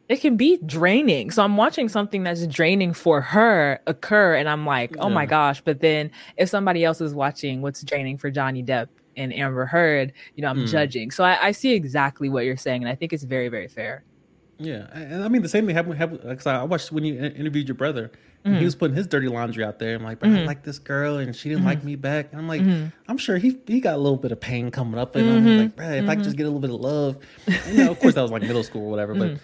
[0.09, 1.30] it can be draining.
[1.30, 5.14] So I'm watching something that's draining for her occur, and I'm like, oh yeah.
[5.14, 5.60] my gosh.
[5.60, 10.12] But then if somebody else is watching what's draining for Johnny Depp and Amber Heard,
[10.35, 10.68] you know, I'm mm.
[10.68, 11.10] judging.
[11.10, 14.05] So I, I, see exactly what you're saying, and I think it's very, very fair.
[14.59, 16.20] Yeah, and I mean the same thing happened.
[16.22, 18.10] Because I watched when you interviewed your brother,
[18.44, 18.59] Mm-hmm.
[18.59, 19.97] He was putting his dirty laundry out there.
[19.97, 20.36] I'm like, mm-hmm.
[20.36, 21.68] I like this girl, and she didn't mm-hmm.
[21.68, 22.28] like me back.
[22.30, 22.89] And I'm like, mm-hmm.
[23.09, 25.59] I'm sure he he got a little bit of pain coming up, and I'm mm-hmm.
[25.62, 27.18] like, bro, if I could just get a little bit of love,
[27.68, 29.14] you know, of course that was like middle school or whatever.
[29.14, 29.39] But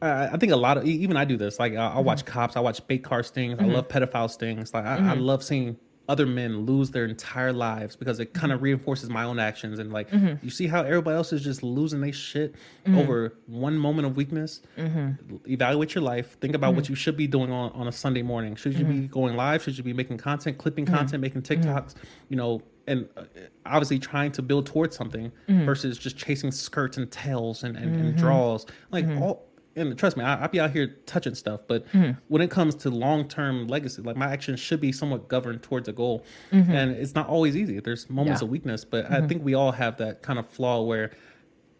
[0.00, 1.58] I, I, think a lot of even I do this.
[1.58, 4.72] Like I, I watch cops, I watch bait car stings, I love pedophile stings.
[4.72, 5.76] Like I, I love seeing
[6.08, 8.64] other men lose their entire lives because it kind of mm-hmm.
[8.64, 10.42] reinforces my own actions and like mm-hmm.
[10.44, 12.54] you see how everybody else is just losing their shit
[12.86, 12.98] mm-hmm.
[12.98, 15.36] over one moment of weakness mm-hmm.
[15.46, 16.92] evaluate your life think about what mm-hmm.
[16.92, 19.06] you should be doing on, on a sunday morning should you be mm-hmm.
[19.06, 21.94] going live should you be making content clipping content making tiktoks
[22.30, 23.24] you know and uh,
[23.66, 28.16] obviously trying to build towards something versus just chasing skirts and tails and, and, and
[28.16, 29.47] draws like all
[29.78, 32.12] and trust me, I, I be out here touching stuff, but mm-hmm.
[32.28, 35.88] when it comes to long term legacy, like my actions should be somewhat governed towards
[35.88, 36.70] a goal, mm-hmm.
[36.70, 37.80] and it's not always easy.
[37.80, 38.46] There's moments yeah.
[38.46, 39.24] of weakness, but mm-hmm.
[39.24, 41.12] I think we all have that kind of flaw where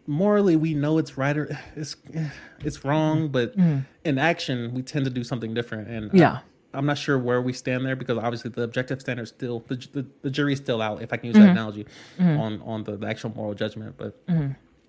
[0.07, 1.95] morally we know it's right or it's
[2.61, 3.79] it's wrong, but mm-hmm.
[4.05, 5.87] in action we tend to do something different.
[5.87, 6.39] And yeah.
[6.73, 9.75] I, am not sure where we stand there because obviously the objective standard still the,
[9.91, 11.51] the, the jury's still out if I can use that mm-hmm.
[11.51, 11.85] analogy
[12.17, 12.39] mm-hmm.
[12.39, 14.19] on on the, the, actual moral judgment, but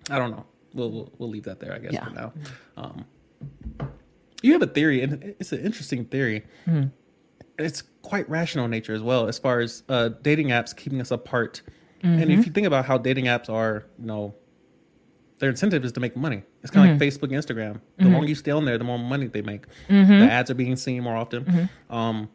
[0.09, 2.05] I don't know we'll, we'll, we'll leave that there, I guess, yeah.
[2.05, 2.33] for now.
[2.77, 3.05] Um,
[4.41, 6.45] you have a theory, and it's an interesting theory.
[6.67, 6.87] Mm-hmm.
[7.59, 11.11] It's quite rational in nature as well, as far as uh, dating apps keeping us
[11.11, 11.61] apart.
[12.03, 12.21] Mm-hmm.
[12.21, 14.33] And if you think about how dating apps are, you know,
[15.37, 16.43] their incentive is to make money.
[16.61, 17.03] It's kind of mm-hmm.
[17.03, 17.81] like Facebook, Instagram.
[17.97, 18.13] The mm-hmm.
[18.13, 19.65] longer you stay on there, the more money they make.
[19.89, 20.19] Mm-hmm.
[20.19, 21.45] The ads are being seen more often.
[21.45, 21.93] Mm-hmm.
[21.93, 22.29] Um,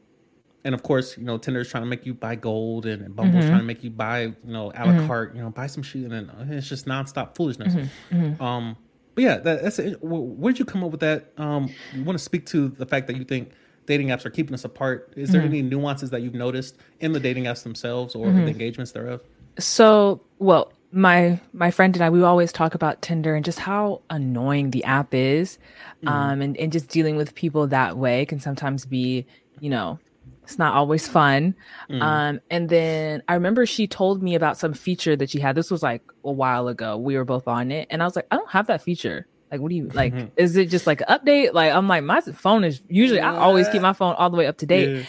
[0.66, 3.14] and of course, you know, Tinder is trying to make you buy gold, and, and
[3.14, 3.50] Bumble's mm-hmm.
[3.50, 5.06] trying to make you buy, you know, a la mm-hmm.
[5.06, 7.72] carte, you know, buy some shit, and it's just nonstop foolishness.
[7.72, 8.16] Mm-hmm.
[8.16, 8.42] mm-hmm.
[8.42, 8.76] Um,
[9.14, 9.96] but yeah, that, that's it.
[10.02, 11.32] Where did you come up with that?
[11.38, 13.52] Um, you want to speak to the fact that you think
[13.86, 15.14] dating apps are keeping us apart?
[15.16, 15.50] Is there mm-hmm.
[15.50, 18.48] any nuances that you've noticed in the dating apps themselves or the mm-hmm.
[18.48, 19.22] engagements thereof?
[19.58, 24.02] So, well, my my friend and I we always talk about Tinder and just how
[24.10, 25.58] annoying the app is,
[26.06, 29.26] um, and and just dealing with people that way can sometimes be,
[29.60, 29.98] you know,
[30.46, 31.56] it's not always fun.
[31.90, 32.02] Mm.
[32.02, 35.56] Um, and then I remember she told me about some feature that she had.
[35.56, 36.96] This was like a while ago.
[36.96, 39.26] We were both on it, and I was like, I don't have that feature.
[39.50, 40.14] Like, what do you like?
[40.14, 40.28] Mm-hmm.
[40.36, 41.52] Is it just like an update?
[41.52, 44.46] Like, I'm like, my phone is usually I always keep my phone all the way
[44.46, 44.98] up to date.
[44.98, 45.02] Yeah.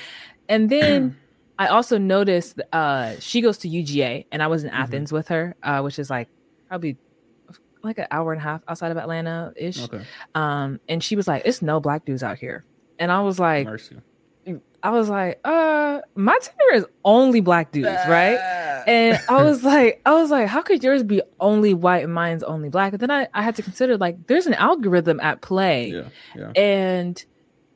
[0.50, 1.18] And then
[1.60, 4.82] I also noticed uh, she goes to UGA, and I was in mm-hmm.
[4.82, 6.30] Athens with her, uh, which is like
[6.68, 6.98] probably
[7.84, 9.84] like an hour and a half outside of Atlanta ish.
[9.84, 10.02] Okay.
[10.34, 12.66] Um, and she was like, "It's no black dudes out here,"
[12.98, 13.98] and I was like, Mercy.
[14.84, 18.38] I was like, uh, my Tinder is only black dudes, right?
[18.88, 22.44] And I was like, I was like, how could yours be only white and mine's
[22.44, 22.94] only black?
[22.94, 25.90] And then I, I had to consider like there's an algorithm at play.
[25.90, 26.52] Yeah, yeah.
[26.56, 27.26] And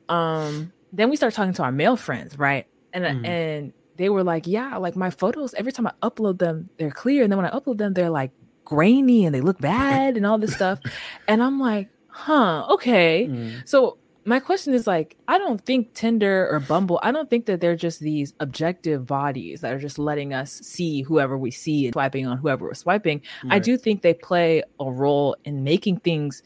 [0.08, 2.66] um then we started talking to our male friends, right?
[2.92, 3.24] And mm-hmm.
[3.24, 7.24] and they were like, Yeah, like my photos, every time I upload them, they're clear.
[7.24, 8.30] And then when I upload them, they're like
[8.64, 10.78] grainy and they look bad and all this stuff.
[11.28, 13.26] and I'm like, huh, okay.
[13.28, 13.68] Mm.
[13.68, 17.60] So my question is like i don't think tinder or bumble i don't think that
[17.60, 21.94] they're just these objective bodies that are just letting us see whoever we see and
[21.94, 23.54] swiping on whoever we're swiping right.
[23.54, 26.42] i do think they play a role in making things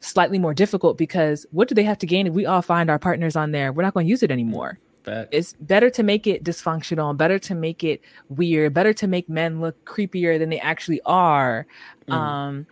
[0.00, 2.98] slightly more difficult because what do they have to gain if we all find our
[2.98, 5.32] partners on there we're not going to use it anymore Fact.
[5.32, 9.60] It's better to make it dysfunctional, better to make it weird, better to make men
[9.60, 11.66] look creepier than they actually are.
[12.06, 12.12] Mm.
[12.12, 12.66] Um,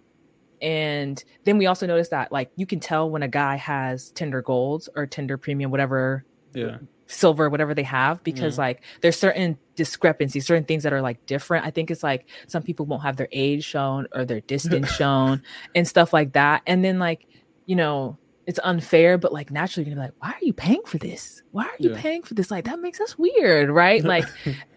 [0.63, 4.43] and then we also noticed that like you can tell when a guy has Tinder
[4.43, 6.25] Gold or Tinder Premium, whatever
[6.55, 6.79] yeah.
[7.07, 8.63] Silver whatever they have because mm-hmm.
[8.63, 11.65] like there's certain discrepancies certain things that are like different.
[11.65, 15.43] I think it's like some people won't have their age shown or their distance shown
[15.75, 16.63] and stuff like that.
[16.67, 17.27] And then like
[17.65, 20.83] you know it's unfair but like naturally you're gonna be like why are you paying
[20.85, 21.43] for this?
[21.53, 22.01] Why are you yeah.
[22.01, 22.51] paying for this?
[22.51, 24.05] Like that makes us weird right?
[24.09, 24.27] Like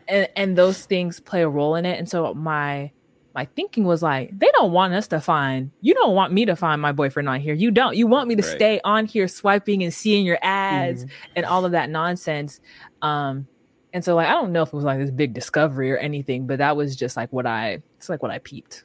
[0.08, 2.00] and and those things play a role in it.
[2.00, 2.92] And so my
[3.34, 6.56] my thinking was like, they don't want us to find, you don't want me to
[6.56, 7.54] find my boyfriend on here.
[7.54, 7.96] You don't.
[7.96, 8.56] You want me to right.
[8.56, 11.34] stay on here swiping and seeing your ads mm-hmm.
[11.38, 12.60] and all of that nonsense.
[13.02, 13.48] Um,
[13.94, 16.48] and so like I don't know if it was like this big discovery or anything,
[16.48, 18.84] but that was just like what I it's like what I peeped.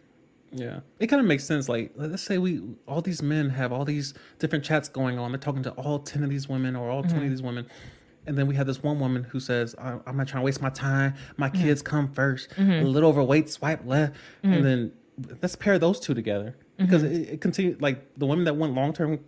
[0.53, 0.81] Yeah.
[1.01, 1.69] It kind of makes sense.
[1.69, 5.31] Like let's say we all these men have all these different chats going on.
[5.33, 7.25] They're talking to all 10 of these women or all 20 mm-hmm.
[7.25, 7.67] of these women
[8.27, 10.71] and then we have this one woman who says, I'm not trying to waste my
[10.71, 11.15] time.
[11.37, 11.63] My mm-hmm.
[11.63, 12.71] kids come 1st mm-hmm.
[12.71, 14.15] A little overweight, swipe left.
[14.43, 14.53] Mm-hmm.
[14.53, 14.93] And then
[15.43, 17.15] let's pair those two together because mm-hmm.
[17.15, 19.21] it, it continues like the women that want long term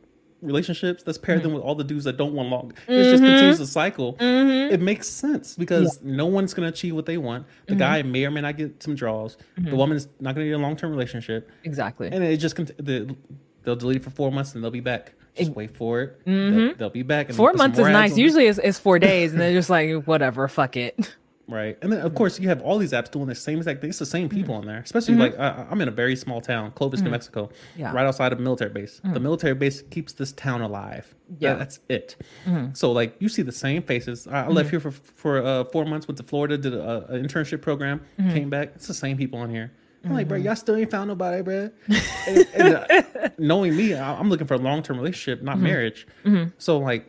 [0.43, 1.55] relationships, let's pair them mm-hmm.
[1.57, 2.73] with all the dudes that don't want long.
[2.87, 3.33] It just mm-hmm.
[3.33, 4.17] continues the cycle.
[4.21, 6.17] It makes sense because yeah.
[6.17, 7.47] no one's going to achieve what they want.
[7.67, 9.37] The guy may or may not get some draws.
[9.57, 11.51] The woman's not going to get a long term relationship.
[11.65, 12.09] Exactly.
[12.13, 13.17] And it just, the,
[13.63, 15.15] they'll delete it for four months and they'll be back.
[15.39, 16.25] Just wait for it.
[16.27, 16.59] Mm-hmm.
[16.59, 17.33] They'll, they'll, be back.
[17.33, 18.17] four months is nice.
[18.17, 21.15] Usually it's, it's four days, and they're just like, whatever, fuck it.
[21.51, 23.89] Right, and then of course you have all these apps doing the same exact thing.
[23.89, 24.69] It's the same people mm-hmm.
[24.69, 24.83] in there.
[24.83, 25.39] Especially mm-hmm.
[25.39, 27.13] like I, am in a very small town, Clovis, New mm-hmm.
[27.13, 27.91] Mexico, yeah.
[27.91, 29.01] right outside of a military base.
[29.01, 29.23] The mm-hmm.
[29.23, 31.15] military base keeps this town alive.
[31.39, 32.17] Yeah, that's it.
[32.45, 32.75] Mm-hmm.
[32.75, 34.27] So like you see the same faces.
[34.27, 37.63] I, I left here for for uh, four months, went to Florida, did an internship
[37.63, 38.73] program, came back.
[38.75, 39.73] It's the same people in here.
[40.05, 40.47] I'm like, bro, mm-hmm.
[40.47, 41.71] y'all still ain't found nobody, bro.
[42.29, 45.65] and, and, uh, knowing me, I, am looking for a long term relationship, not mm-hmm.
[45.65, 46.07] marriage.
[46.25, 46.51] Mm-hmm.
[46.59, 47.07] So like,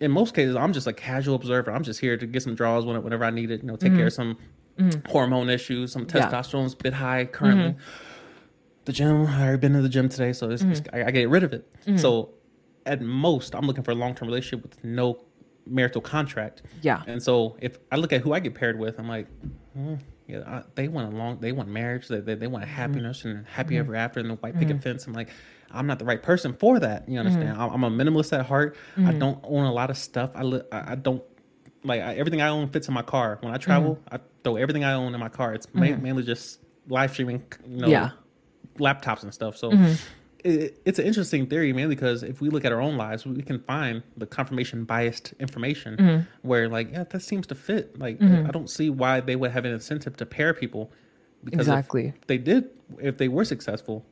[0.00, 1.72] in most cases, I'm just a casual observer.
[1.72, 3.62] I'm just here to get some draws whenever I need it.
[3.62, 3.98] You know, take mm-hmm.
[3.98, 4.38] care of some
[4.78, 5.10] mm-hmm.
[5.10, 5.92] hormone issues.
[5.92, 6.80] Some testosterone's yeah.
[6.80, 7.70] a bit high currently.
[7.70, 7.80] Mm-hmm.
[8.84, 11.28] The gym, I already been to the gym today, so it's, it's, I, I, get
[11.28, 11.68] rid of it.
[11.96, 12.30] So
[12.84, 15.24] at most, I'm looking for a long term relationship with no
[15.66, 16.62] marital contract.
[16.82, 17.02] Yeah.
[17.06, 19.28] And so if I look at who I get paired with, I'm like,
[20.26, 22.74] yeah, I, they want a long, they want marriage, they they, they want mm-hmm.
[22.74, 23.28] happiness mm-hmm.
[23.28, 23.80] and happy mm-hmm.
[23.80, 24.80] ever after, and the white picket mm-hmm.
[24.80, 25.06] fence.
[25.06, 25.28] I'm like,
[25.70, 27.08] I'm not the right person for that.
[27.08, 27.56] You understand?
[27.56, 27.74] Mm-hmm.
[27.74, 28.76] I'm a minimalist at heart.
[28.98, 30.30] I don't own a lot of stuff.
[30.34, 31.22] I li- I, don't
[31.84, 33.38] like I, everything I own fits in my car.
[33.40, 35.54] When I travel, I throw everything I own in my car.
[35.54, 38.10] It's ma- mainly just live streaming, you know, yeah.
[38.78, 39.56] laptops and stuff.
[39.56, 39.70] So
[40.44, 43.42] it, it's an interesting theory, mainly because if we look at our own lives, we
[43.42, 46.48] can find the confirmation biased information mm-hmm.
[46.48, 47.98] where, like, yeah, that seems to fit.
[47.98, 48.46] Like, mm-hmm.
[48.46, 50.90] I don't see why they would have an incentive to pair people.
[51.44, 52.14] Because exactly.
[52.28, 52.70] they did,
[53.00, 54.04] if they were successful,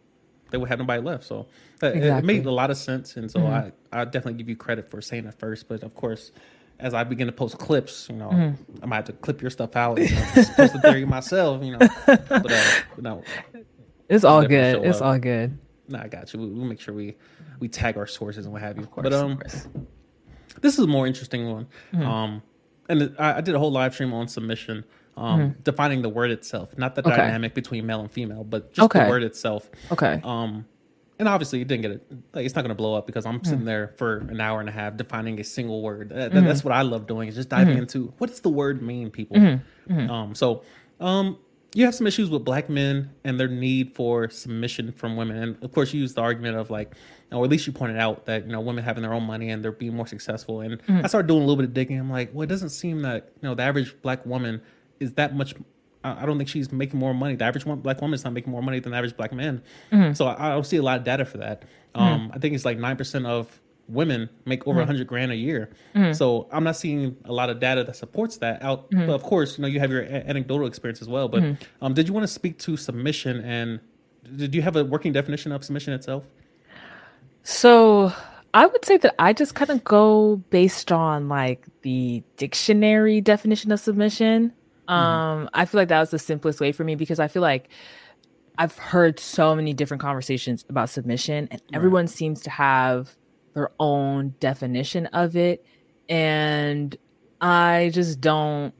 [0.51, 1.24] they would have nobody left.
[1.24, 1.47] So
[1.81, 2.09] exactly.
[2.09, 3.16] it, made a lot of sense.
[3.16, 3.70] And so mm-hmm.
[3.93, 5.69] I, I definitely give you credit for saying it first.
[5.69, 6.32] But of course,
[6.81, 8.82] as I begin to post clips, you know, mm-hmm.
[8.82, 9.98] I might have to clip your stuff out.
[9.98, 10.24] You know,
[10.57, 11.89] post the theory myself, you know.
[12.07, 12.65] But, uh,
[12.98, 13.23] no,
[14.09, 14.85] it's all good.
[14.85, 15.57] It's all good.
[15.90, 16.40] No, I got you.
[16.40, 17.16] We, will make sure we
[17.58, 18.86] we tag our sources and what have you.
[18.86, 19.40] Course, but um,
[20.60, 21.66] this is a more interesting one.
[21.92, 22.06] Mm-hmm.
[22.06, 22.42] Um,
[22.88, 24.84] and I, I, did a whole live stream on submission,
[25.16, 25.60] um, mm-hmm.
[25.62, 27.16] defining the word itself, not the okay.
[27.16, 29.04] dynamic between male and female, but just okay.
[29.04, 29.70] the word itself.
[29.92, 30.20] Okay.
[30.24, 30.64] Um,
[31.18, 32.06] and obviously, it didn't get it.
[32.32, 33.66] Like, it's not going to blow up because I'm sitting mm.
[33.66, 36.08] there for an hour and a half defining a single word.
[36.08, 36.46] That, mm-hmm.
[36.46, 37.82] That's what I love doing is just diving mm-hmm.
[37.82, 39.36] into what does the word mean, people.
[39.36, 39.92] Mm-hmm.
[39.92, 40.10] Mm-hmm.
[40.10, 40.62] Um, so,
[40.98, 41.38] um,
[41.74, 45.36] you have some issues with black men and their need for submission from women.
[45.36, 46.94] And of course, you use the argument of like,
[47.30, 49.62] or at least you pointed out that you know women having their own money and
[49.62, 50.60] they're being more successful.
[50.60, 51.05] And mm-hmm.
[51.05, 51.98] I started doing a little bit of digging.
[51.98, 54.60] I'm like, well, it doesn't seem that you know the average black woman
[54.98, 55.55] is that much.
[56.02, 57.36] I don't think she's making more money.
[57.36, 59.62] The average black woman is not making more money than the average black man.
[59.92, 60.14] Mm-hmm.
[60.14, 61.60] So I, I, don't see a lot of data for that.
[61.60, 62.01] Mm-hmm.
[62.01, 62.32] Um, mm-hmm.
[62.32, 63.60] I think it's like nine percent of
[63.90, 64.88] women make over a mm-hmm.
[64.88, 65.70] hundred grand a year.
[65.94, 66.12] Mm-hmm.
[66.12, 68.90] So I'm not seeing a lot of data that supports that out.
[68.90, 69.06] Mm-hmm.
[69.06, 71.28] But of course, you know, you have your a- anecdotal experience as well.
[71.28, 71.84] But mm-hmm.
[71.84, 73.80] um, did you want to speak to submission and
[74.36, 76.24] did you have a working definition of submission itself?
[77.42, 78.12] So
[78.54, 83.72] I would say that I just kind of go based on like the dictionary definition
[83.72, 84.52] of submission.
[84.88, 84.92] Mm-hmm.
[84.92, 87.68] Um, I feel like that was the simplest way for me because I feel like
[88.58, 91.62] I've heard so many different conversations about submission, and right.
[91.72, 93.16] everyone seems to have
[93.55, 95.64] their own definition of it.
[96.09, 96.97] And
[97.40, 98.74] I just don't,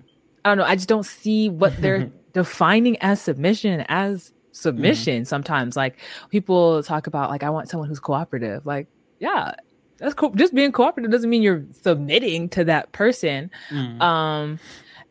[0.45, 5.25] I don't know, I just don't see what they're defining as submission as submission mm-hmm.
[5.25, 5.77] sometimes.
[5.77, 5.99] Like
[6.31, 8.67] people talk about, like, I want someone who's cooperative.
[8.67, 8.89] Like,
[9.19, 9.55] yeah,
[9.99, 10.31] that's cool.
[10.31, 13.51] Just being cooperative doesn't mean you're submitting to that person.
[13.71, 14.01] Mm.
[14.01, 14.59] Um,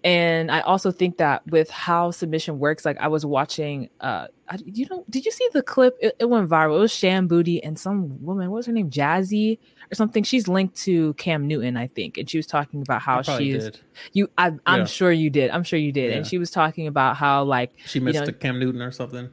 [0.03, 4.57] and I also think that with how submission works, like I was watching, uh, I,
[4.65, 5.97] you know, did you see the clip?
[5.99, 6.77] It, it, went viral.
[6.77, 8.49] It was Shan Boody and some woman.
[8.49, 8.89] What was her name?
[8.89, 9.59] Jazzy
[9.91, 10.23] or something.
[10.23, 13.79] She's linked to Cam Newton, I think, and she was talking about how she's did.
[14.13, 14.29] you.
[14.37, 14.85] I, am yeah.
[14.85, 15.51] sure you did.
[15.51, 16.11] I'm sure you did.
[16.11, 16.17] Yeah.
[16.17, 19.29] And she was talking about how like she missed you know, Cam Newton or something.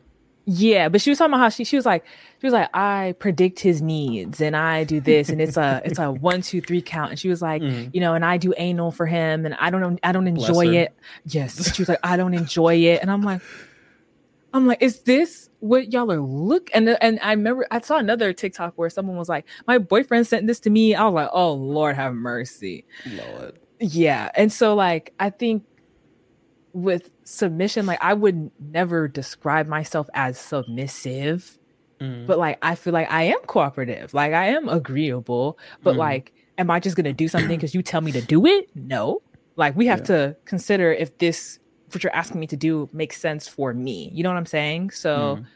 [0.49, 2.05] Yeah, but she was talking about how she she was like
[2.41, 5.99] she was like I predict his needs and I do this and it's a it's
[5.99, 7.91] a one two three count and she was like mm-hmm.
[7.93, 10.69] you know and I do anal for him and I don't know I don't enjoy
[10.69, 10.95] it.
[11.25, 13.43] Yes, she was like I don't enjoy it and I'm like
[14.55, 18.33] I'm like is this what y'all are look and and I remember I saw another
[18.33, 20.95] TikTok where someone was like my boyfriend sent this to me.
[20.95, 22.85] I was like oh Lord have mercy.
[23.05, 23.59] Lord.
[23.81, 25.65] Yeah, and so like I think
[26.77, 31.59] with submission, like I would never describe myself as submissive,
[32.01, 32.27] mm.
[32.27, 35.99] but like I feel like I am cooperative, like I am agreeable, but mm.
[35.99, 38.69] like, am I just gonna do something because you tell me to do it?
[38.75, 39.23] No.
[39.57, 40.05] Like we have yeah.
[40.05, 41.59] to consider if this
[41.93, 44.11] what you're asking me to do makes sense for me.
[44.13, 44.91] You know what I'm saying?
[44.91, 45.47] So mm.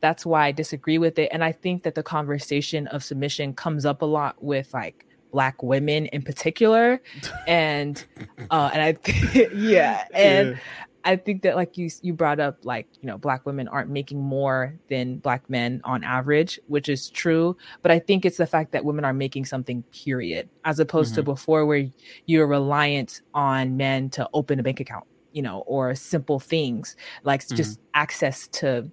[0.00, 1.28] that's why I disagree with it.
[1.30, 5.62] And I think that the conversation of submission comes up a lot with like black
[5.62, 7.00] women in particular
[7.46, 8.06] and
[8.50, 8.96] uh and i
[9.54, 10.58] yeah and yeah.
[11.04, 14.20] i think that like you you brought up like you know black women aren't making
[14.20, 18.72] more than black men on average which is true but i think it's the fact
[18.72, 21.20] that women are making something period as opposed mm-hmm.
[21.20, 21.86] to before where
[22.26, 27.42] you're reliant on men to open a bank account you know or simple things like
[27.42, 27.56] mm-hmm.
[27.56, 28.90] just access to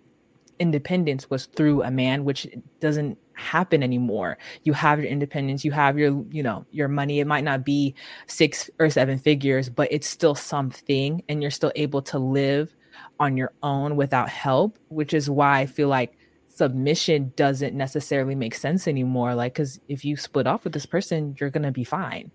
[0.59, 2.47] independence was through a man which
[2.79, 4.37] doesn't happen anymore.
[4.63, 7.19] You have your independence you have your you know your money.
[7.19, 7.95] It might not be
[8.27, 12.75] six or seven figures but it's still something and you're still able to live
[13.19, 16.17] on your own without help which is why i feel like
[16.57, 19.35] submission doesn't necessarily make sense anymore.
[19.35, 22.31] Like because if you split off with this person you're gonna be fine.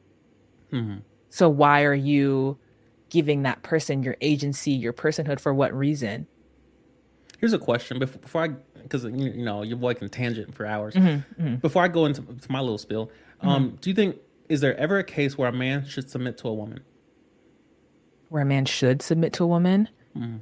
[0.72, 1.00] Mm-hmm.
[1.28, 2.56] so why are you
[3.10, 6.26] giving that person your agency your personhood for what reason?
[7.40, 7.98] Here's a question.
[7.98, 10.94] Before, before I because you know your boy can tangent for hours.
[10.94, 11.54] Mm-hmm, mm-hmm.
[11.56, 13.10] Before I go into my little spill,
[13.40, 13.76] um, mm-hmm.
[13.76, 14.16] do you think
[14.48, 16.80] is there ever a case where a man should submit to a woman?
[18.28, 19.88] Where a man should submit to a woman?
[20.16, 20.38] Mm-hmm.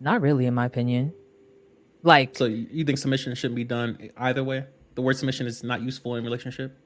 [0.00, 1.12] Not really, in my opinion.
[2.02, 4.64] Like, so you think submission shouldn't be done either way?
[4.94, 6.76] The word submission is not useful in relationship.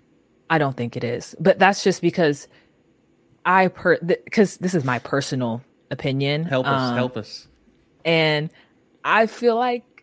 [0.51, 2.49] I don't think it is, but that's just because
[3.47, 6.45] I per because th- this is my personal opinion.
[6.45, 7.49] Help us, um, help us.
[8.05, 8.51] And
[9.05, 9.94] I feel like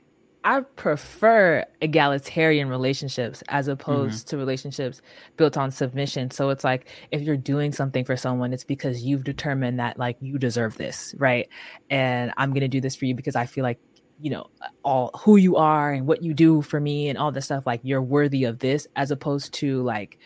[0.43, 4.29] I prefer egalitarian relationships as opposed mm-hmm.
[4.29, 5.01] to relationships
[5.37, 6.31] built on submission.
[6.31, 10.17] So it's like if you're doing something for someone, it's because you've determined that like
[10.19, 11.47] you deserve this, right?
[11.89, 13.79] And I'm gonna do this for you because I feel like
[14.19, 14.47] you know
[14.83, 17.81] all who you are and what you do for me and all this stuff like
[17.83, 20.19] you're worthy of this as opposed to like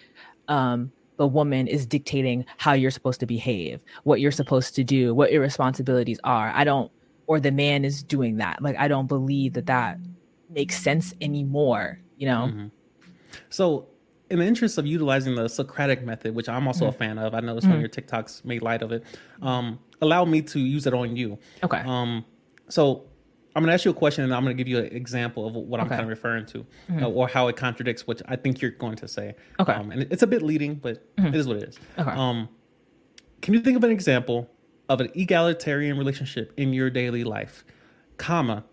[0.50, 5.16] um the woman is dictating how you're supposed to behave what you're supposed to do
[5.16, 6.92] what your responsibilities are i don't
[7.27, 8.61] or the man is doing that.
[8.61, 9.97] Like I don't believe that that
[10.49, 12.49] makes sense anymore, you know?
[12.49, 12.68] Mm-hmm.
[13.49, 13.88] So
[14.30, 16.95] in the interest of utilizing the Socratic method, which I'm also mm-hmm.
[16.95, 17.76] a fan of, I know some mm-hmm.
[17.76, 19.03] of your TikToks made light of it.
[19.41, 21.38] Um, allow me to use it on you.
[21.64, 21.80] Okay.
[21.85, 22.26] Um,
[22.69, 23.06] so
[23.56, 25.47] I'm going to ask you a question, and I'm going to give you an example
[25.47, 27.03] of what I'm kind of referring to, mm-hmm.
[27.03, 29.35] uh, or how it contradicts what I think you're going to say.
[29.60, 29.72] Okay.
[29.72, 31.27] Um, and it's a bit leading, but mm-hmm.
[31.27, 31.80] it is what it is.
[31.97, 32.11] Okay.
[32.11, 32.49] Um,
[33.41, 34.49] can you think of an example
[34.90, 37.66] of an egalitarian relationship in your daily life,
[38.18, 38.64] comma,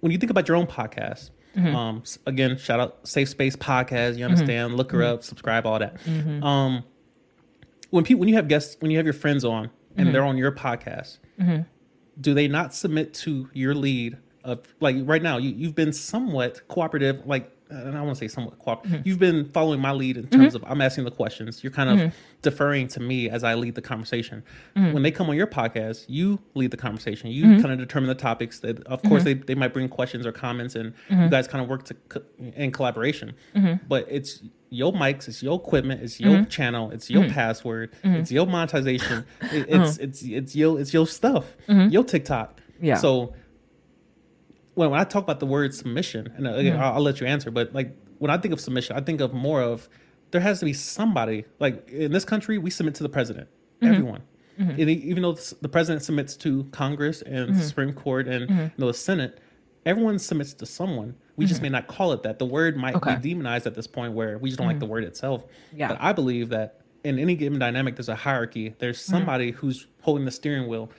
[0.00, 1.74] when you think about your own podcast, mm-hmm.
[1.74, 4.18] um, again, shout out Safe Space Podcast.
[4.18, 4.68] You understand?
[4.68, 4.76] Mm-hmm.
[4.76, 5.14] Look her mm-hmm.
[5.14, 6.00] up, subscribe, all that.
[6.04, 6.42] Mm-hmm.
[6.42, 6.84] Um,
[7.90, 10.12] when people, when you have guests, when you have your friends on, and mm-hmm.
[10.12, 11.62] they're on your podcast, mm-hmm.
[12.20, 15.38] do they not submit to your lead of like right now?
[15.38, 19.00] You you've been somewhat cooperative, like and I want to say somewhat cooperative.
[19.00, 19.08] Mm-hmm.
[19.08, 20.64] You've been following my lead in terms mm-hmm.
[20.64, 21.62] of I'm asking the questions.
[21.62, 22.16] You're kind of mm-hmm.
[22.42, 24.42] deferring to me as I lead the conversation.
[24.76, 24.92] Mm-hmm.
[24.92, 27.30] When they come on your podcast, you lead the conversation.
[27.30, 27.60] You mm-hmm.
[27.60, 28.60] kind of determine the topics.
[28.60, 29.40] That of course mm-hmm.
[29.40, 32.22] they, they might bring questions or comments, and you guys kind of work to co-
[32.38, 33.34] in collaboration.
[33.88, 38.46] But it's your mics, it's your equipment, it's your channel, it's your password, it's your
[38.46, 42.60] monetization, it, it's it's it's your it's your stuff, your TikTok.
[42.80, 42.96] Yeah.
[42.96, 43.34] So
[44.78, 46.82] when, when I talk about the word submission, and again, mm-hmm.
[46.82, 49.34] I'll, I'll, let you answer, but like when I think of submission, I think of
[49.34, 49.88] more of
[50.30, 53.48] there has to be somebody like in this country we submit to the president,
[53.82, 53.92] mm-hmm.
[53.92, 54.22] everyone.
[54.58, 54.88] Mm-hmm.
[54.88, 57.60] Even though the president submits to Congress and mm-hmm.
[57.60, 58.60] Supreme Court and mm-hmm.
[58.60, 59.40] you know, the Senate,
[59.84, 61.14] everyone submits to someone.
[61.36, 61.64] We just mm-hmm.
[61.64, 62.38] may not call it that.
[62.38, 63.16] The word might okay.
[63.16, 65.44] be demonized at this point where we just don't like the word itself.
[65.72, 65.88] Yeah.
[65.88, 68.74] But I believe that in any given dynamic, there's a hierarchy.
[68.78, 70.90] There's somebody who's holding the steering wheel.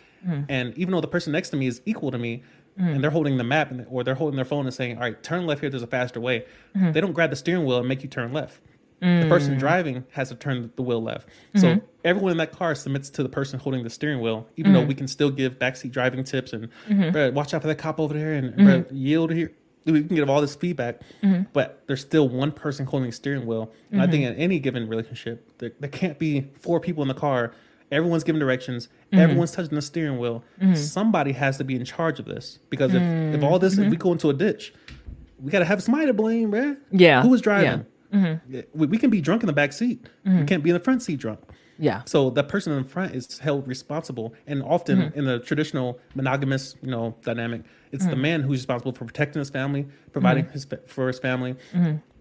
[0.50, 2.44] And even though the person next to me is equal to me,
[2.80, 2.96] mm.
[2.96, 5.22] and they're holding the map and, or they're holding their phone and saying, "All right,
[5.22, 5.70] turn left here.
[5.70, 6.46] There's a faster way."
[6.76, 6.92] Mm-hmm.
[6.92, 8.62] They don't grab the steering wheel and make you turn left.
[9.02, 9.24] Mm.
[9.24, 11.28] The person driving has to turn the wheel left.
[11.54, 11.60] Mm-hmm.
[11.60, 14.82] So everyone in that car submits to the person holding the steering wheel, even mm-hmm.
[14.82, 17.34] though we can still give backseat driving tips and mm-hmm.
[17.34, 18.96] watch out for that cop over there and mm-hmm.
[18.96, 19.52] yield here.
[19.86, 21.44] We can give all this feedback, mm-hmm.
[21.54, 23.72] but there's still one person holding the steering wheel.
[23.92, 27.14] And I think in any given relationship, there, there can't be four people in the
[27.14, 27.54] car
[27.92, 28.88] Everyone's giving directions.
[28.88, 29.20] Mm-hmm.
[29.20, 30.44] Everyone's touching the steering wheel.
[30.62, 30.76] Mm-hmm.
[30.76, 33.36] Somebody has to be in charge of this because if, mm-hmm.
[33.36, 33.96] if all this, if we mm-hmm.
[33.96, 34.74] go into a ditch,
[35.42, 36.78] we got to have somebody to blame, man.
[36.92, 37.22] Yeah.
[37.22, 37.86] Who was driving?
[38.12, 38.20] Yeah.
[38.20, 38.60] Mm-hmm.
[38.74, 40.08] We, we, can be drunk in the back seat.
[40.26, 41.40] We can't be in the front seat drunk.
[41.80, 42.02] Yeah.
[42.06, 45.18] So the person in front is held responsible, and often mm-hmm.
[45.18, 48.12] in the traditional monogamous, you know, dynamic, it's mm-hmm.
[48.12, 50.54] the man who's responsible for protecting his family, providing mm-hmm.
[50.54, 51.56] his for his family.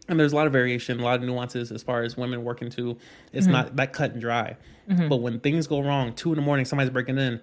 [0.09, 0.13] Mm-hmm.
[0.13, 2.71] And there's a lot of variation, a lot of nuances as far as women working
[2.71, 2.97] too.
[3.33, 3.53] It's mm-hmm.
[3.53, 4.57] not that cut and dry.
[4.89, 5.09] Mm-hmm.
[5.09, 7.41] But when things go wrong, two in the morning, somebody's breaking in.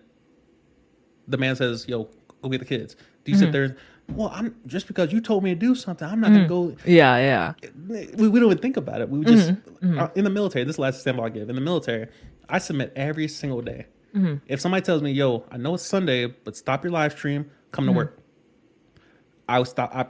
[1.28, 2.10] The man says, "Yo,
[2.42, 3.76] go get the kids." Do you sit there?
[4.10, 6.48] well, I'm just because you told me to do something, I'm not mm-hmm.
[6.48, 6.78] gonna go.
[6.86, 7.70] Yeah, yeah.
[7.88, 9.10] We, we don't even think about it.
[9.10, 9.88] We just mm-hmm.
[9.88, 10.00] mm-hmm.
[10.00, 10.64] uh, in the military.
[10.64, 11.50] This is the last example I give.
[11.50, 12.08] In the military,
[12.48, 13.88] I submit every single day.
[14.16, 14.36] Mm-hmm.
[14.48, 17.86] If somebody tells me, "Yo, I know it's Sunday, but stop your live stream, come
[17.86, 17.98] to mm-hmm.
[17.98, 18.20] work,"
[19.50, 19.94] I would stop.
[19.94, 20.06] I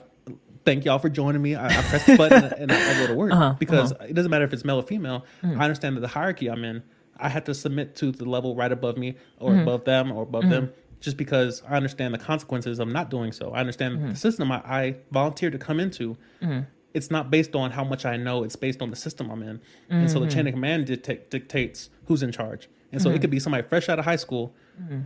[0.65, 1.55] thank y'all for joining me.
[1.55, 4.05] I, I press the button and I, I, go to work uh-huh, because uh-huh.
[4.09, 5.25] it doesn't matter if it's male or female.
[5.43, 5.61] Mm-hmm.
[5.61, 6.83] I understand that the hierarchy I'm in.
[7.17, 10.49] I have to submit to the level right above me or above them or above
[10.49, 13.51] them just because I understand the consequences of not doing so.
[13.51, 14.09] I understand mm-hmm.
[14.09, 16.17] the system I, I volunteered to come into.
[16.41, 16.61] Mm-hmm.
[16.93, 18.43] It's not based on how much I know.
[18.43, 19.57] It's based on the system I'm in.
[19.57, 19.93] Mm-hmm.
[19.93, 20.55] And so the chain of mm-hmm.
[20.55, 22.67] command dictate, dictates who's in charge.
[22.91, 25.01] And so it could be somebody fresh out of high school mm-hmm.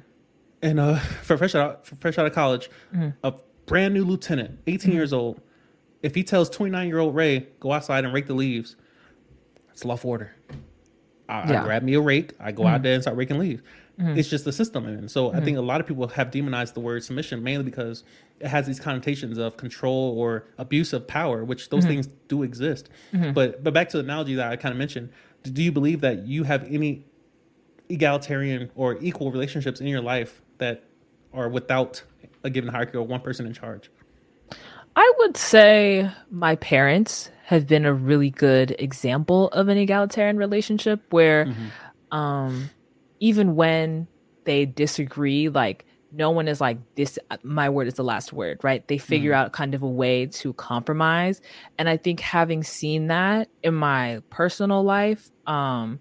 [0.62, 3.10] and uh, for fresh out fresh out of college, mm-hmm.
[3.24, 3.34] a
[3.66, 5.42] brand new lieutenant, 18 years old.
[6.02, 8.76] If he tells 29 year old Ray go outside and rake the leaves,
[9.72, 10.36] it's lawful order.
[11.28, 11.62] I, yeah.
[11.62, 12.34] I grab me a rake.
[12.40, 13.62] I go out there and start raking leaves.
[14.00, 14.18] Mm-hmm.
[14.18, 14.86] It's just the system.
[14.86, 15.38] And so mm-hmm.
[15.38, 18.04] I think a lot of people have demonized the word submission mainly because
[18.40, 21.90] it has these connotations of control or abuse of power, which those mm-hmm.
[21.90, 22.90] things do exist.
[23.14, 23.34] Mm-hmm.
[23.34, 25.10] But but back to the analogy that I kind of mentioned,
[25.44, 27.06] do you believe that you have any
[27.90, 30.84] egalitarian or equal relationships in your life that
[31.34, 32.02] are without
[32.44, 33.92] a given hierarchy or one person in charge?
[35.00, 41.02] I would say my parents have been a really good example of an egalitarian relationship
[41.12, 42.18] where mm-hmm.
[42.18, 42.70] um
[43.22, 44.10] even when
[44.44, 48.88] they disagree, like no one is like this my word is the last word right
[48.90, 49.36] they figure mm.
[49.36, 51.40] out kind of a way to compromise
[51.78, 56.00] and i think having seen that in my personal life um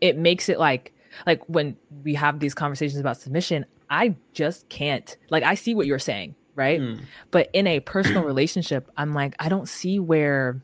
[0.00, 0.92] it makes it like
[1.26, 5.86] like when we have these conversations about submission i just can't like i see what
[5.86, 7.00] you're saying right mm.
[7.30, 10.60] but in a personal relationship i'm like i don't see where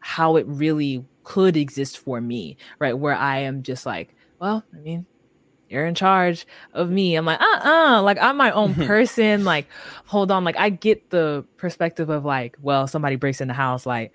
[0.00, 4.78] how it really could exist for me right where i am just like well i
[4.78, 5.06] mean
[5.72, 7.16] you're in charge of me.
[7.16, 7.98] I'm like, uh uh-uh.
[7.98, 9.44] uh like I'm my own person.
[9.44, 9.66] like,
[10.04, 10.44] hold on.
[10.44, 13.86] Like, I get the perspective of like, well, somebody breaks in the house.
[13.86, 14.12] Like,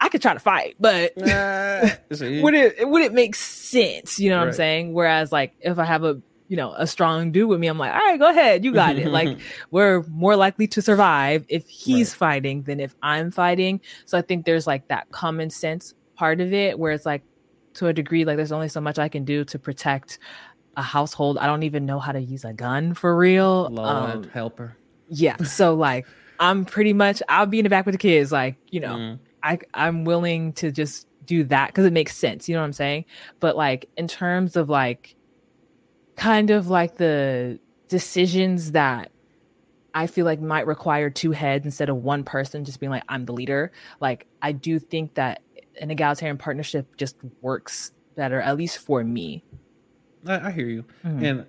[0.00, 4.18] I could try to fight, but uh, would it would it make sense?
[4.18, 4.48] You know what right.
[4.48, 4.92] I'm saying?
[4.94, 7.92] Whereas, like, if I have a you know a strong dude with me, I'm like,
[7.92, 9.06] all right, go ahead, you got it.
[9.20, 9.38] like,
[9.70, 12.18] we're more likely to survive if he's right.
[12.18, 13.80] fighting than if I'm fighting.
[14.04, 17.22] So I think there's like that common sense part of it where it's like
[17.74, 20.18] to a degree like there's only so much I can do to protect
[20.76, 21.38] a household.
[21.38, 23.68] I don't even know how to use a gun for real.
[23.70, 24.76] Lord, um, helper.
[25.08, 25.36] Yeah.
[25.44, 26.04] So like
[26.40, 28.32] I'm pretty much I'll be in the back with the kids.
[28.32, 29.18] Like, you know, mm.
[29.44, 32.48] I I'm willing to just do that because it makes sense.
[32.48, 33.04] You know what I'm saying?
[33.38, 35.14] But like in terms of like
[36.20, 39.10] kind of like the decisions that
[39.94, 43.24] I feel like might require two heads instead of one person just being like, I'm
[43.24, 43.72] the leader.
[44.00, 45.42] Like I do think that
[45.80, 49.42] an egalitarian partnership just works better, at least for me.
[50.26, 51.24] I, I hear you, mm-hmm.
[51.24, 51.46] and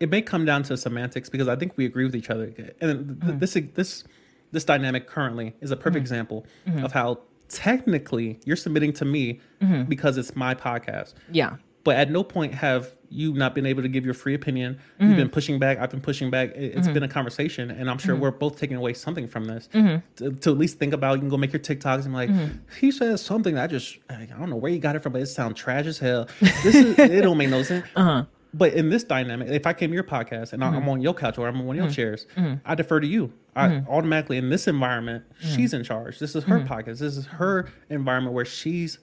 [0.00, 2.44] it may come down to semantics because I think we agree with each other.
[2.80, 3.38] And mm-hmm.
[3.38, 4.04] this this
[4.52, 6.00] this dynamic currently is a perfect mm-hmm.
[6.00, 6.82] example mm-hmm.
[6.82, 7.20] of how
[7.50, 9.82] technically you're submitting to me mm-hmm.
[9.82, 11.12] because it's my podcast.
[11.30, 11.56] Yeah.
[11.84, 14.74] But at no point have you not been able to give your free opinion.
[14.74, 15.06] Mm-hmm.
[15.08, 15.78] You've been pushing back.
[15.78, 16.50] I've been pushing back.
[16.50, 16.94] It, has mm-hmm.
[16.94, 18.22] been a conversation, and I'm sure mm-hmm.
[18.22, 19.98] we're both taking away something from this mm-hmm.
[20.16, 21.14] to, to, at least think about.
[21.14, 22.58] You can go make your TikToks and like, mm-hmm.
[22.80, 25.22] he says something that I just I don't know where you got it from, but
[25.22, 26.28] it sounds trash as hell.
[26.40, 27.86] This is it don't make no sense.
[27.96, 28.24] Uh-huh.
[28.54, 30.88] But in this dynamic, if I came to your podcast and I'm mm-hmm.
[30.88, 32.26] on your couch or I'm on one of your chairs,
[32.64, 33.32] I defer to you.
[33.54, 36.18] I automatically in this environment, she's in charge.
[36.18, 37.00] This is her podcast.
[37.00, 38.98] This is her environment where she's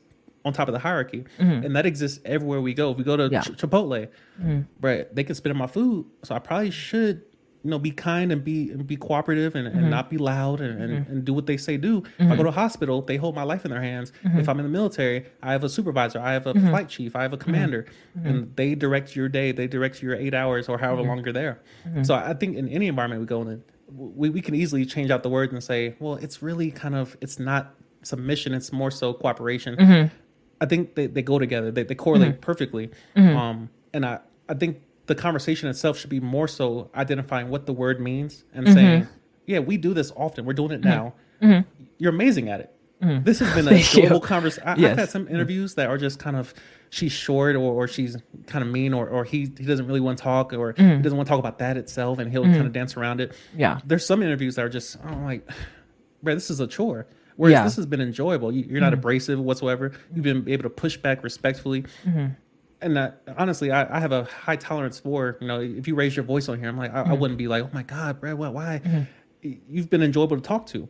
[0.46, 1.66] on top of the hierarchy, mm-hmm.
[1.66, 2.92] and that exists everywhere we go.
[2.92, 3.42] If we go to yeah.
[3.42, 4.08] Ch- Chipotle,
[4.40, 4.62] mm-hmm.
[4.80, 7.24] right, they can spit in my food, so I probably should,
[7.64, 9.80] you know, be kind and be and be cooperative and, mm-hmm.
[9.80, 11.12] and not be loud and, and, mm-hmm.
[11.12, 11.98] and, do what they say do.
[11.98, 12.44] If I go mm-hmm.
[12.44, 14.14] to a hospital, they hold my life in their hands.
[14.24, 14.40] Mm-hmm.
[14.40, 17.24] If I'm in the military, I have a supervisor, I have a flight chief, I
[17.24, 17.88] have a commander,
[18.24, 21.62] and they direct your day, they direct your eight hours or however long you're there.
[22.04, 25.24] So I think in any environment we go in, we, we can easily change out
[25.24, 27.74] the words and say, well, it's really kind of it's not
[28.04, 30.12] submission, it's more so cooperation.
[30.62, 31.72] I think they, they go together.
[31.72, 32.42] They, they correlate mm-hmm.
[32.42, 32.90] perfectly.
[33.16, 33.38] Mm-hmm.
[33.38, 37.74] Um, and I, I think the conversation itself should be more so identifying what the
[37.74, 38.74] word means and mm-hmm.
[38.74, 39.08] saying,
[39.46, 40.46] yeah, we do this often.
[40.46, 40.90] We're doing it mm-hmm.
[40.90, 41.14] now.
[41.42, 41.86] Mm-hmm.
[41.98, 42.72] You're amazing at it.
[43.02, 43.24] Mm.
[43.24, 44.64] This has been a global conversation.
[44.78, 44.92] Yes.
[44.92, 46.54] I've had some interviews that are just kind of
[46.90, 48.18] she's short or, or she's
[48.48, 51.18] kind of mean or, or he he doesn't really want to talk or he doesn't
[51.18, 53.34] want to talk about that itself and he'll kind of dance around it.
[53.56, 53.80] Yeah.
[53.86, 55.48] There's some interviews that are just I'm like,
[56.24, 57.06] bro, this is a chore.
[57.38, 57.64] Whereas yeah.
[57.64, 58.52] this has been enjoyable.
[58.52, 58.98] You, are not mm.
[58.98, 59.92] abrasive whatsoever.
[60.14, 61.84] You've been able to push back respectfully.
[62.06, 62.28] Mm-hmm.
[62.82, 66.16] And that, honestly, I, I, have a high tolerance for you know if you raise
[66.16, 67.20] your voice on here, I'm like I, I mm-hmm.
[67.20, 68.82] wouldn't be like, oh my god, bro, what, why?
[68.84, 69.54] Mm-hmm.
[69.70, 70.88] You've been enjoyable to talk to.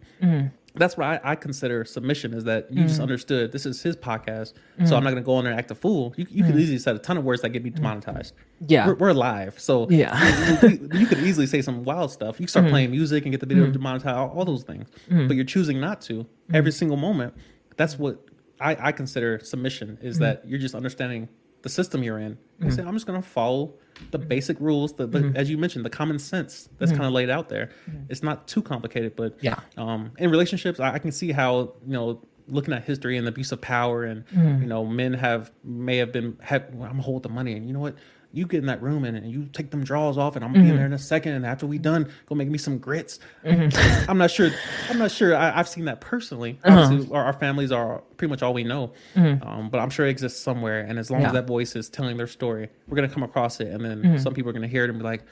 [0.75, 2.87] That's what I, I, consider submission is that you mm.
[2.87, 4.87] just understood this is his podcast, mm.
[4.87, 6.13] so I'm not going to go on there and act a fool.
[6.17, 6.47] You, you mm.
[6.47, 7.75] could easily say a ton of words that get me mm.
[7.75, 8.33] demonetized.
[8.67, 12.39] Yeah, we're, we're live, so yeah, you, you, could easily say some wild stuff.
[12.39, 12.69] You start mm.
[12.69, 13.73] playing music and get the video mm.
[13.73, 17.33] demonetized, all, all, those things, but you're choosing not to every single moment.
[17.77, 18.25] That's what
[18.59, 21.27] I, I consider submission is that you're just understanding
[21.65, 22.37] the system you're in.
[22.61, 23.73] You say, I'm just going to follow
[24.11, 25.35] the basic rules, the, the mm-hmm.
[25.35, 26.99] as you mentioned, the common sense that's mm-hmm.
[26.99, 27.71] kind of laid out there.
[27.89, 28.03] Mm-hmm.
[28.07, 31.93] It's not too complicated, but yeah, um, in relationships, I, I, can see how you
[31.93, 34.61] know looking at history and the abuse of power, and mm-hmm.
[34.61, 37.73] you know, men have may have been have I'm gonna hold the money, and you
[37.73, 37.95] know what,
[38.35, 40.59] you get in that room and, and you take them drawers off, and I'm gonna
[40.59, 40.67] mm-hmm.
[40.67, 41.33] be in there in a second.
[41.33, 43.19] And after we done, go make me some grits.
[43.45, 44.09] Mm-hmm.
[44.11, 44.51] I'm not sure.
[44.89, 45.35] I'm not sure.
[45.35, 46.59] I, have seen that personally.
[46.65, 47.05] Uh-huh.
[47.11, 48.91] Our, our, families are pretty much all we know.
[49.15, 49.47] Mm-hmm.
[49.47, 50.81] Um, but I'm sure it exists somewhere.
[50.81, 51.27] And as long yeah.
[51.27, 54.17] as that voice is telling their story, we're gonna come across it, and then mm-hmm.
[54.17, 55.23] some people are gonna hear it and be like,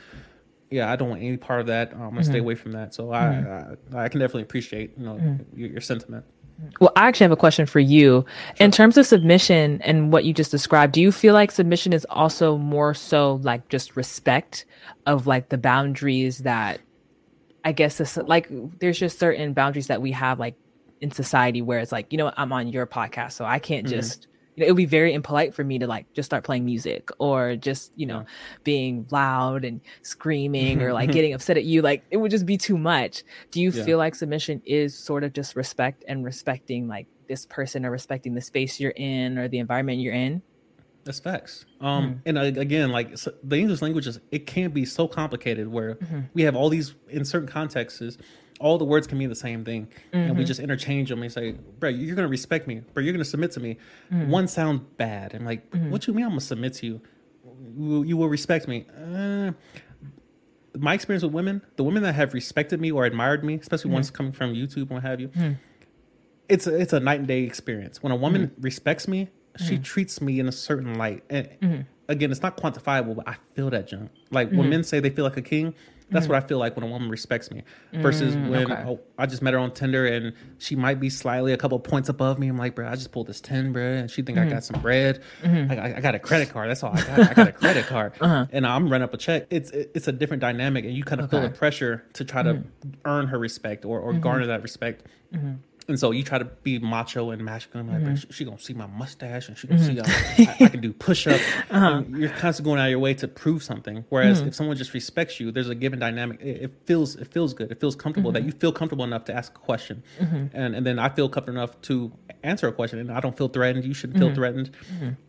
[0.71, 1.91] "Yeah, I don't want any part of that.
[1.91, 2.41] I'm gonna stay mm-hmm.
[2.41, 3.97] away from that." So I, mm-hmm.
[3.97, 6.23] I, I can definitely appreciate you know your, your sentiment.
[6.79, 8.25] Well, I actually have a question for you.
[8.57, 8.65] Sure.
[8.65, 12.05] In terms of submission and what you just described, do you feel like submission is
[12.09, 14.65] also more so like just respect
[15.05, 16.79] of like the boundaries that
[17.65, 18.47] I guess this, like
[18.79, 20.55] there's just certain boundaries that we have like
[21.01, 23.95] in society where it's like, you know, I'm on your podcast, so I can't mm-hmm.
[23.95, 26.65] just you know, it would be very impolite for me to like just start playing
[26.65, 28.25] music or just, you know,
[28.63, 31.81] being loud and screaming or like getting upset at you.
[31.81, 33.23] Like it would just be too much.
[33.51, 33.83] Do you yeah.
[33.83, 38.33] feel like submission is sort of just respect and respecting like this person or respecting
[38.33, 40.41] the space you're in or the environment you're in?
[41.03, 41.65] That's facts.
[41.81, 45.07] Um, mm And uh, again, like so the English language is, it can be so
[45.07, 46.21] complicated where mm-hmm.
[46.33, 48.17] we have all these in certain contexts
[48.63, 50.17] all the words can mean the same thing, mm-hmm.
[50.17, 50.45] and we mm-hmm.
[50.47, 51.21] just interchange them.
[51.21, 53.03] and say, "Bro, you're gonna respect me, bro.
[53.03, 53.77] You're gonna submit to me."
[54.11, 54.31] Mm-hmm.
[54.31, 55.91] One sounds bad, and like, mm-hmm.
[55.91, 56.25] what you mean?
[56.25, 57.01] I'm gonna submit to you.
[57.77, 58.85] You, you will respect me.
[58.97, 59.51] Uh,
[60.79, 64.07] my experience with women, the women that have respected me or admired me, especially ones
[64.07, 64.15] mm-hmm.
[64.15, 65.53] coming from YouTube and what have you, mm-hmm.
[66.47, 68.01] it's a, it's a night and day experience.
[68.01, 69.27] When a woman respects me,
[69.67, 73.69] she treats me in a certain light, and again, it's not quantifiable, but I feel
[73.71, 74.09] that junk.
[74.31, 75.75] Like when men say they feel like a king,
[76.09, 76.33] that's mm-hmm.
[76.33, 77.63] what I feel like when a woman respects me.
[77.93, 78.83] Versus mm, when okay.
[78.87, 82.09] oh, I just met her on Tinder and she might be slightly a couple points
[82.09, 82.47] above me.
[82.47, 84.49] I'm like, bro, I just pulled this ten, bro, and she think mm-hmm.
[84.49, 85.21] I got some bread.
[85.41, 85.71] Mm-hmm.
[85.71, 86.69] I, I, got a credit card.
[86.69, 87.19] That's all I got.
[87.19, 88.47] I got a credit card, uh-huh.
[88.51, 89.47] and I'm running up a check.
[89.49, 91.41] It's it's a different dynamic, and you kind of okay.
[91.41, 92.89] feel the pressure to try to mm-hmm.
[93.05, 94.21] earn her respect or or mm-hmm.
[94.21, 95.03] garner that respect.
[95.87, 98.15] And so you try to be macho and masculine, like mm-hmm.
[98.15, 100.37] she, she, gonna see my mustache and she gonna mm-hmm.
[100.37, 101.39] see uh, I, I, can do push up.
[101.69, 102.03] Uh-huh.
[102.09, 104.05] You're constantly going out of your way to prove something.
[104.09, 104.49] Whereas mm-hmm.
[104.49, 106.39] if someone just respects you, there's a given dynamic.
[106.41, 107.71] It, it feels it feels good.
[107.71, 108.47] It feels comfortable that mm-hmm.
[108.47, 110.55] you feel comfortable enough to ask a question, mm-hmm.
[110.55, 112.11] and and then I feel comfortable enough to
[112.43, 113.85] answer a question, and I don't feel threatened.
[113.85, 114.35] You shouldn't feel mm-hmm.
[114.35, 114.71] threatened.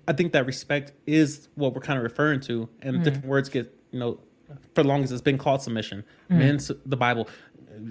[0.06, 3.74] I think that respect is what we're kind of referring to, and different words get
[3.90, 4.18] you know
[4.74, 6.04] for the longest it's been called submission.
[6.30, 6.38] Mm.
[6.38, 7.28] Men, the Bible,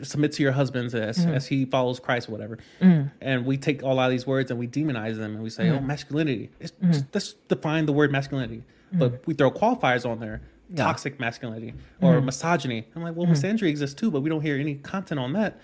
[0.01, 1.33] submit to your husbands as mm.
[1.33, 2.57] as he follows Christ, or whatever.
[2.81, 3.11] Mm.
[3.21, 5.77] And we take all of these words and we demonize them and we say, mm.
[5.77, 6.49] oh, masculinity.
[6.59, 7.05] It's, mm.
[7.13, 10.41] Let's define the word masculinity, but we throw qualifiers on there.
[10.69, 10.85] Yeah.
[10.85, 12.87] Toxic masculinity or misogyny.
[12.95, 15.59] I'm like, well, misogyny exists too, but we don't hear any content on that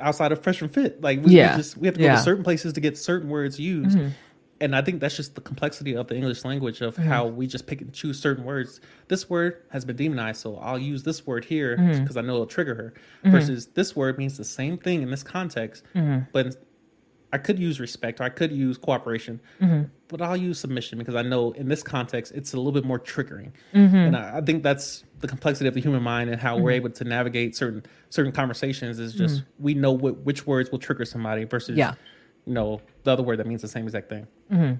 [0.00, 1.00] outside of Fresh and Fit.
[1.00, 1.54] Like, we, yeah.
[1.54, 2.16] we just we have to go yeah.
[2.16, 3.96] to certain places to get certain words used
[4.60, 7.08] and I think that's just the complexity of the English language of mm-hmm.
[7.08, 8.80] how we just pick and choose certain words.
[9.08, 12.18] This word has been demonized, so I'll use this word here because mm-hmm.
[12.18, 12.94] I know it'll trigger her.
[13.24, 13.30] Mm-hmm.
[13.30, 16.24] Versus this word means the same thing in this context, mm-hmm.
[16.32, 16.62] but
[17.32, 19.84] I could use respect or I could use cooperation, mm-hmm.
[20.08, 22.98] but I'll use submission because I know in this context it's a little bit more
[22.98, 23.96] triggering, mm-hmm.
[23.96, 26.90] and I, I, think that's the complexity of the human mind and how we're able
[26.90, 28.98] to navigate certain certain conversations.
[28.98, 31.94] Is just we know what, which words will trigger somebody versus yeah
[32.50, 34.26] know the other word that means the same exact thing.
[34.52, 34.74] Mm-hmm.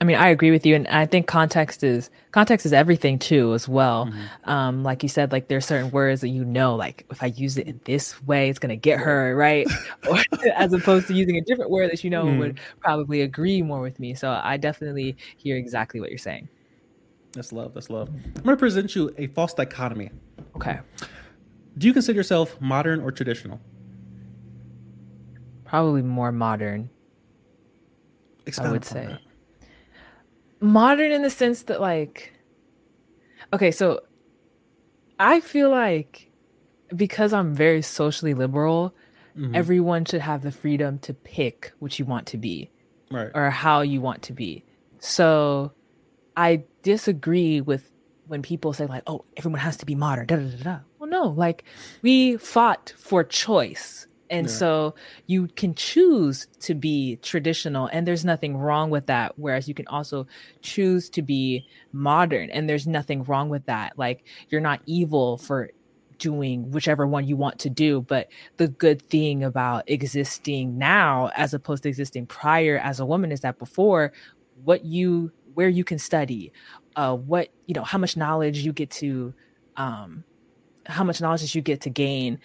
[0.00, 3.54] I mean, I agree with you, and I think context is context is everything too,
[3.54, 4.06] as well.
[4.06, 4.50] Mm-hmm.
[4.50, 7.56] Um, like you said, like there's certain words that you know, like if I use
[7.58, 9.68] it in this way, it's gonna get her right,
[10.08, 10.18] or,
[10.56, 12.38] as opposed to using a different word that you know mm-hmm.
[12.38, 14.14] would probably agree more with me.
[14.14, 16.48] So I definitely hear exactly what you're saying.
[17.32, 17.72] That's love.
[17.74, 18.08] That's love.
[18.08, 20.10] I'm gonna present you a false dichotomy.
[20.56, 20.80] Okay.
[21.78, 23.60] Do you consider yourself modern or traditional?
[25.64, 26.90] Probably more modern.
[28.46, 29.06] Expound I would say.
[29.06, 29.20] That.
[30.60, 32.32] Modern in the sense that like
[33.52, 34.00] okay, so
[35.18, 36.30] I feel like
[36.94, 38.94] because I'm very socially liberal,
[39.36, 39.54] mm-hmm.
[39.54, 42.70] everyone should have the freedom to pick what you want to be
[43.10, 43.30] right.
[43.34, 44.64] or how you want to be.
[44.98, 45.72] So
[46.36, 47.90] I disagree with
[48.26, 50.78] when people say like, "Oh, everyone has to be modern." Da, da, da, da.
[50.98, 51.64] Well, no, like
[52.02, 54.06] we fought for choice.
[54.30, 54.52] And yeah.
[54.52, 54.94] so
[55.26, 59.38] you can choose to be traditional, and there's nothing wrong with that.
[59.38, 60.26] Whereas you can also
[60.62, 63.98] choose to be modern, and there's nothing wrong with that.
[63.98, 65.70] Like you're not evil for
[66.18, 68.00] doing whichever one you want to do.
[68.00, 73.32] But the good thing about existing now as opposed to existing prior as a woman
[73.32, 74.12] is that before
[74.64, 76.52] what you where you can study,
[76.96, 79.34] uh, what you know, how much knowledge you get to
[79.76, 80.24] um
[80.86, 82.38] how much knowledge that you get to gain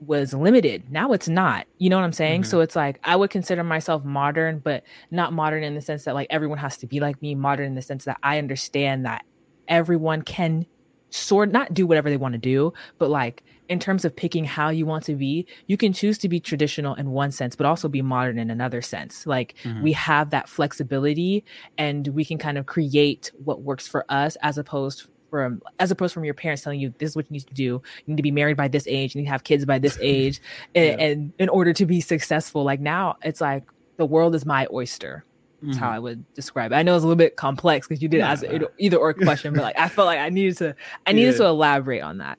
[0.00, 0.90] was limited.
[0.90, 1.66] Now it's not.
[1.78, 2.42] You know what I'm saying?
[2.42, 2.50] Mm-hmm.
[2.50, 6.14] So it's like I would consider myself modern, but not modern in the sense that
[6.14, 9.24] like everyone has to be like me, modern in the sense that I understand that
[9.68, 10.66] everyone can
[11.10, 14.68] sort not do whatever they want to do, but like in terms of picking how
[14.68, 17.88] you want to be, you can choose to be traditional in one sense, but also
[17.88, 19.26] be modern in another sense.
[19.26, 19.82] Like mm-hmm.
[19.82, 21.44] we have that flexibility
[21.78, 26.14] and we can kind of create what works for us as opposed from as opposed
[26.14, 27.64] from your parents telling you this is what you need to do.
[27.64, 29.98] You need to be married by this age, you need to have kids by this
[30.02, 30.40] age,
[30.74, 30.82] yeah.
[30.82, 32.62] and, and in order to be successful.
[32.62, 33.64] Like now it's like
[33.96, 35.24] the world is my oyster.
[35.60, 35.84] That's mm-hmm.
[35.84, 36.76] how I would describe it.
[36.76, 39.12] I know it's a little bit complex because you did nah, ask an either or
[39.14, 41.38] question, but like I felt like I needed to I needed yeah.
[41.38, 42.38] to elaborate on that.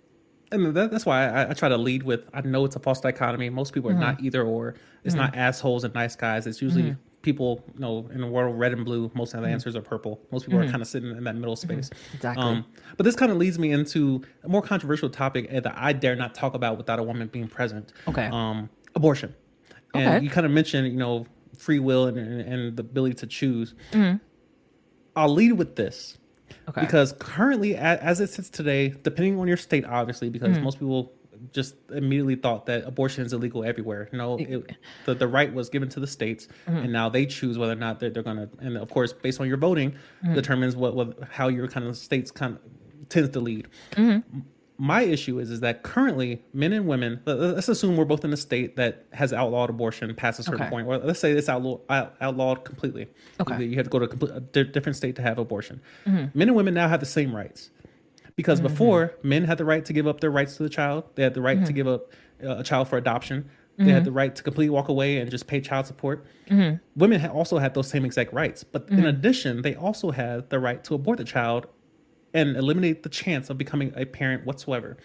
[0.53, 3.01] And that, that's why I, I, try to lead with I know it's a false
[3.01, 3.49] dichotomy.
[3.49, 4.03] Most people are mm-hmm.
[4.03, 4.76] not either or.
[5.03, 5.26] It's mm-hmm.
[5.26, 6.47] not assholes and nice guys.
[6.47, 7.05] It's usually mm-hmm.
[7.26, 9.11] People, you know, in the world red and blue.
[9.14, 9.53] Most of the mm-hmm.
[9.53, 10.22] answers are purple.
[10.31, 10.72] Most people are mm-hmm.
[10.72, 11.89] kind of sitting in that middle space.
[12.14, 12.41] Exactly.
[12.41, 12.65] Um,
[12.95, 16.34] but this kind of leads me into a more controversial topic that I dare not
[16.34, 17.91] talk about without a woman being present.
[18.07, 18.30] Okay.
[18.31, 19.35] Um, abortion.
[19.93, 20.23] And okay.
[20.23, 21.26] you kind of mentioned, you know,
[21.57, 23.73] free will and, and the ability to choose.
[23.91, 24.18] Mm-hmm.
[25.15, 26.18] I'll lead with this.
[26.69, 26.81] Okay.
[26.81, 30.64] Because currently, as it sits today, depending on your state, obviously, because mm-hmm.
[30.64, 31.11] most people
[31.52, 34.10] just immediately thought that abortion is illegal everywhere.
[34.12, 36.78] No, it, the, the right was given to the states, mm-hmm.
[36.78, 38.49] and now they choose whether or not they're, they're going to.
[38.60, 40.34] And of course, based on your voting, mm-hmm.
[40.34, 43.68] determines what, what how your kind of states kind of tends to lead.
[43.91, 44.40] Mm-hmm
[44.78, 48.38] my issue is is that currently men and women let's assume we're both in a
[48.38, 50.70] state that has outlawed abortion past a certain okay.
[50.70, 53.07] point or let's say it's outlawed, outlawed completely
[53.40, 53.64] okay.
[53.64, 56.38] you have to go to a, complete, a different state to have abortion mm-hmm.
[56.38, 57.70] men and women now have the same rights
[58.36, 58.68] because mm-hmm.
[58.68, 61.34] before men had the right to give up their rights to the child they had
[61.34, 61.68] the right mm-hmm.
[61.68, 62.12] to give up
[62.44, 64.06] uh, a child for adoption they had mm-hmm.
[64.06, 66.26] the right to completely walk away and just pay child support.
[66.49, 66.78] Mm-hmm.
[66.95, 69.07] Women also had those same exact rights, but in mm-hmm.
[69.07, 71.68] addition, they also had the right to abort the child
[72.34, 74.98] and eliminate the chance of becoming a parent whatsoever.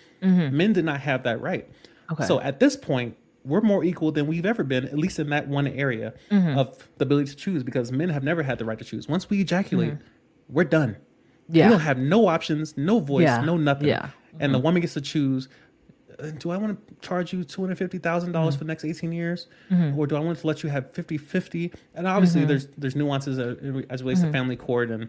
[0.50, 1.68] Men did not have that right.
[2.12, 2.24] Okay.
[2.26, 5.48] So at this point, we're more equal than we've ever been, at least in that
[5.48, 6.58] one area mm-hmm.
[6.58, 9.08] of the ability to choose, because men have never had the right to choose.
[9.08, 10.52] Once we ejaculate, mm-hmm.
[10.52, 10.96] we're done.
[11.50, 11.66] Yeah.
[11.66, 13.40] We don't have no options, no voice, yeah.
[13.40, 13.88] no nothing.
[13.88, 14.10] Yeah.
[14.38, 14.64] And the mm-hmm.
[14.64, 15.48] woman gets to choose
[16.20, 18.50] uh, do I want to charge you $250,000 mm-hmm.
[18.50, 19.46] for the next 18 years?
[19.70, 19.98] Mm-hmm.
[19.98, 21.72] Or do I want to let you have 50 50?
[21.94, 22.48] And obviously, mm-hmm.
[22.48, 24.32] there's there's nuances as it relates to mm-hmm.
[24.32, 25.08] family court and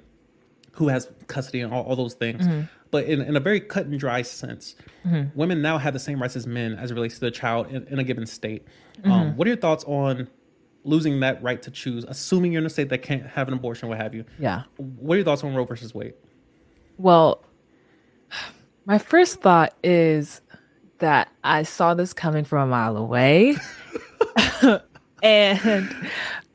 [0.74, 2.46] who has custody and all, all those things.
[2.46, 2.62] Mm-hmm.
[2.92, 5.38] But in, in a very cut and dry sense, mm-hmm.
[5.38, 7.86] women now have the same rights as men as it relates to the child in,
[7.88, 8.66] in a given state.
[9.06, 10.28] Um, what are your thoughts on
[10.84, 13.88] losing that right to choose, assuming you're in a state that can't have an abortion,
[13.88, 14.26] what have you?
[14.40, 14.64] Yeah.
[14.78, 16.14] What are your thoughts on Roe versus Wade?
[17.02, 17.44] Well,
[18.86, 20.42] my first thought is
[21.00, 23.56] that I saw this coming from a mile away.
[25.24, 26.08] and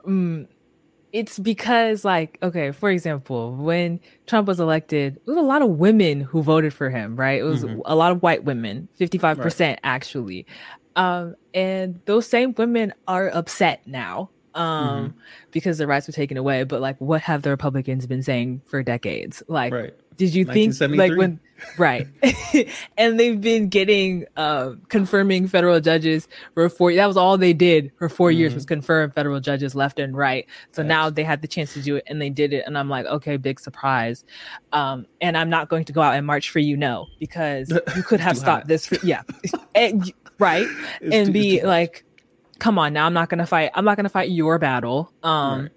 [0.06, 0.48] um,
[1.12, 5.70] it's because like okay for example when trump was elected it was a lot of
[5.70, 7.80] women who voted for him right it was mm-hmm.
[7.86, 9.80] a lot of white women 55% right.
[9.82, 10.46] actually
[10.96, 15.18] um, and those same women are upset now um, mm-hmm.
[15.50, 18.82] because the rights were taken away but like what have the republicans been saying for
[18.82, 19.94] decades like right.
[20.16, 21.40] Did you think like when
[21.78, 22.06] right
[22.98, 27.90] and they've been getting uh, confirming federal judges for four that was all they did
[27.98, 28.38] for 4 mm-hmm.
[28.38, 30.88] years was confirm federal judges left and right so yes.
[30.88, 33.06] now they had the chance to do it and they did it and i'm like
[33.06, 34.24] okay big surprise
[34.72, 38.02] um, and i'm not going to go out and march for you no because you
[38.02, 38.68] could have stopped hot.
[38.68, 39.22] this for, yeah
[39.74, 40.66] and, right
[41.00, 42.04] it's and too, be like
[42.58, 45.70] come on now i'm not gonna fight i'm not gonna fight your battle um right.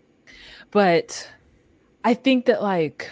[0.71, 1.29] but
[2.03, 3.09] i think that like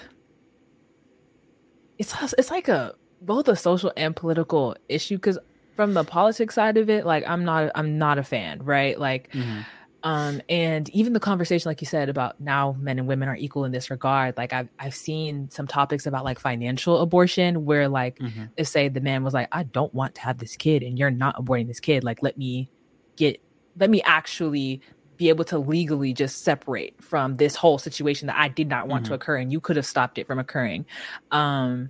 [1.98, 5.40] it's it's like a both a social and political issue because
[5.76, 9.00] from the politics side of it, like I'm not I'm not a fan, right?
[9.00, 9.62] Like mm-hmm.
[10.04, 13.64] um and even the conversation like you said about now men and women are equal
[13.66, 18.18] in this regard, like I've I've seen some topics about like financial abortion where like
[18.20, 18.46] mm-hmm.
[18.58, 21.12] if say the man was like, I don't want to have this kid and you're
[21.12, 22.70] not aborting this kid, like let me
[23.16, 23.42] get
[23.80, 24.82] let me actually
[25.18, 29.04] be able to legally just separate from this whole situation that I did not want
[29.04, 29.12] mm-hmm.
[29.12, 30.86] to occur and you could have stopped it from occurring.
[31.32, 31.90] Um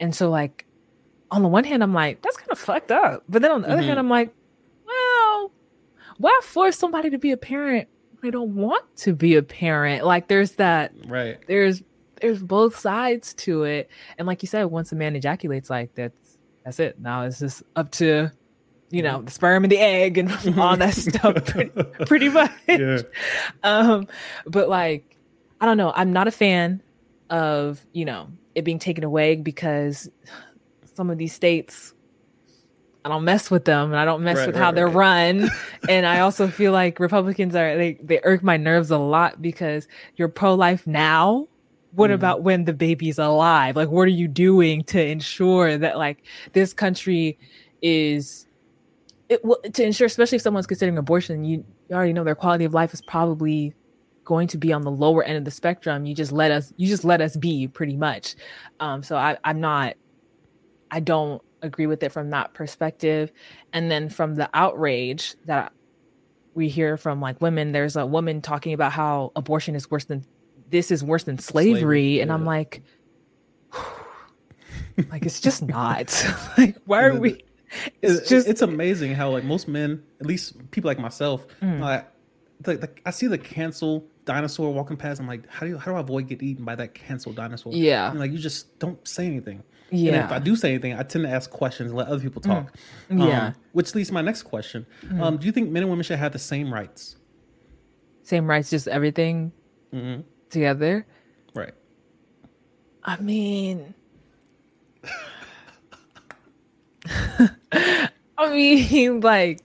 [0.00, 0.66] and so like
[1.30, 3.24] on the one hand I'm like that's kind of fucked up.
[3.28, 3.72] But then on the mm-hmm.
[3.72, 4.00] other hand mm-hmm.
[4.00, 4.34] I'm like
[4.86, 5.52] well
[6.18, 7.88] why force somebody to be a parent
[8.22, 11.82] they don't want to be a parent like there's that right there's
[12.20, 16.38] there's both sides to it and like you said once a man ejaculates like that's
[16.64, 18.30] that's it now it's just up to
[18.90, 21.70] you know the sperm and the egg and all that stuff pretty,
[22.06, 23.00] pretty much yeah.
[23.62, 24.06] um
[24.46, 25.16] but like
[25.60, 26.80] i don't know i'm not a fan
[27.30, 30.08] of you know it being taken away because
[30.94, 31.92] some of these states
[33.04, 35.36] I don't mess with them and I don't mess right, with right, how they're right.
[35.36, 35.48] run.
[35.88, 39.86] and I also feel like Republicans are they they irk my nerves a lot because
[40.16, 41.46] you're pro life now.
[41.92, 42.14] What mm.
[42.14, 43.76] about when the baby's alive?
[43.76, 47.38] Like what are you doing to ensure that like this country
[47.80, 48.45] is
[49.28, 52.64] it will to ensure especially if someone's considering abortion, you, you already know their quality
[52.64, 53.74] of life is probably
[54.24, 56.06] going to be on the lower end of the spectrum.
[56.06, 58.36] You just let us you just let us be pretty much.
[58.80, 59.94] Um so I, I'm not
[60.90, 63.32] I don't agree with it from that perspective.
[63.72, 65.72] And then from the outrage that
[66.54, 70.24] we hear from like women, there's a woman talking about how abortion is worse than
[70.70, 71.80] this is worse than slavery.
[71.80, 72.34] slavery and yeah.
[72.34, 72.82] I'm like,
[75.10, 76.26] like it's just not.
[76.58, 77.42] like why are we?
[78.02, 82.04] It's, just it's amazing how like most men, at least people like myself, mm.
[82.60, 85.20] the, the, I see the cancel dinosaur walking past.
[85.20, 87.72] I'm like, how do you, how do I avoid get eaten by that canceled dinosaur?
[87.72, 89.62] Yeah, and like you just don't say anything.
[89.90, 90.14] Yeah.
[90.14, 92.42] And if I do say anything, I tend to ask questions and let other people
[92.42, 92.72] talk.
[93.08, 93.28] Mm.
[93.28, 93.46] Yeah.
[93.46, 94.84] Um, which leads to my next question.
[95.04, 95.22] Mm.
[95.22, 97.16] Um, do you think men and women should have the same rights?
[98.22, 99.52] Same rights, just everything
[99.94, 100.22] mm-hmm.
[100.50, 101.06] together?
[101.54, 101.74] Right.
[103.04, 103.94] I mean,
[108.38, 109.60] I mean, like,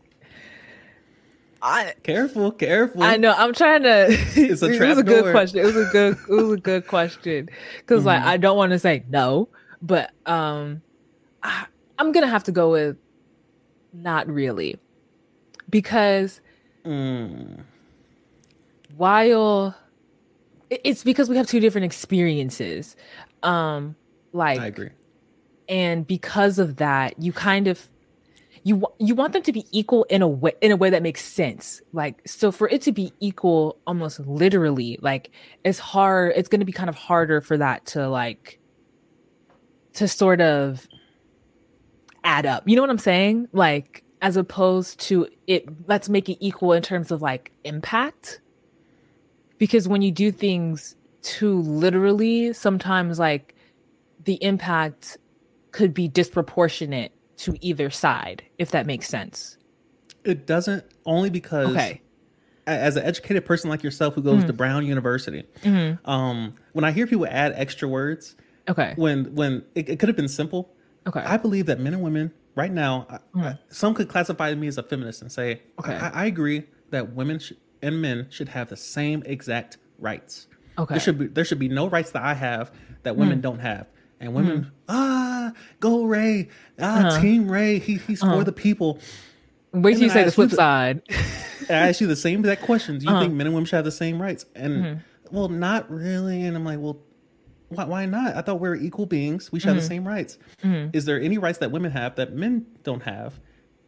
[1.61, 3.03] I careful, careful.
[3.03, 3.33] I know.
[3.37, 4.07] I'm trying to.
[4.35, 5.21] It's a it was a door.
[5.21, 5.59] good question.
[5.59, 6.17] It was a good.
[6.29, 8.07] It was a good question because, mm-hmm.
[8.07, 9.49] like, I don't want to say no,
[9.81, 10.81] but um,
[11.43, 11.65] I,
[11.99, 12.97] I'm gonna have to go with
[13.93, 14.79] not really
[15.69, 16.41] because
[16.85, 17.63] mm.
[18.95, 19.75] while
[20.69, 22.95] it's because we have two different experiences
[23.43, 23.95] um
[24.33, 24.89] like i agree
[25.71, 27.89] and because of that you kind of
[28.63, 31.23] you you want them to be equal in a way in a way that makes
[31.23, 31.81] sense.
[31.93, 35.31] Like so for it to be equal almost literally like
[35.63, 38.59] it's hard it's going to be kind of harder for that to like
[39.93, 40.87] to sort of
[42.23, 42.67] add up.
[42.67, 43.47] You know what i'm saying?
[43.51, 48.41] Like as opposed to it let's make it equal in terms of like impact.
[49.57, 53.55] Because when you do things too literally sometimes like
[54.23, 55.17] the impact
[55.71, 59.57] could be disproportionate to either side, if that makes sense.
[60.23, 62.01] It doesn't, only because okay.
[62.67, 64.47] as an educated person like yourself who goes mm-hmm.
[64.47, 66.07] to Brown University, mm-hmm.
[66.09, 68.35] um, when I hear people add extra words,
[68.69, 70.71] okay, when when it, it could have been simple,
[71.07, 73.41] okay, I believe that men and women right now, mm-hmm.
[73.41, 77.13] I, some could classify me as a feminist and say, okay, I, I agree that
[77.13, 80.47] women sh- and men should have the same exact rights.
[80.77, 82.71] Okay, there should be there should be no rights that I have
[83.01, 83.41] that women mm.
[83.41, 83.87] don't have
[84.21, 84.71] and women, mm.
[84.87, 86.49] ah, go Ray,
[86.79, 87.21] ah, uh-huh.
[87.21, 88.37] Team Ray, he, he's uh-huh.
[88.37, 88.99] for the people.
[89.73, 91.01] Wait till you say the flip side.
[91.69, 92.97] I ask you the same exact question.
[92.97, 93.21] Do you uh-huh.
[93.21, 94.45] think men and women should have the same rights?
[94.55, 95.35] And mm-hmm.
[95.35, 96.43] well, not really.
[96.43, 96.99] And I'm like, well,
[97.69, 98.35] why, why not?
[98.35, 99.51] I thought we are equal beings.
[99.51, 99.75] We should mm-hmm.
[99.75, 100.03] have the mm-hmm.
[100.03, 100.37] same rights.
[100.63, 100.89] Mm-hmm.
[100.95, 103.39] Is there any rights that women have that men don't have?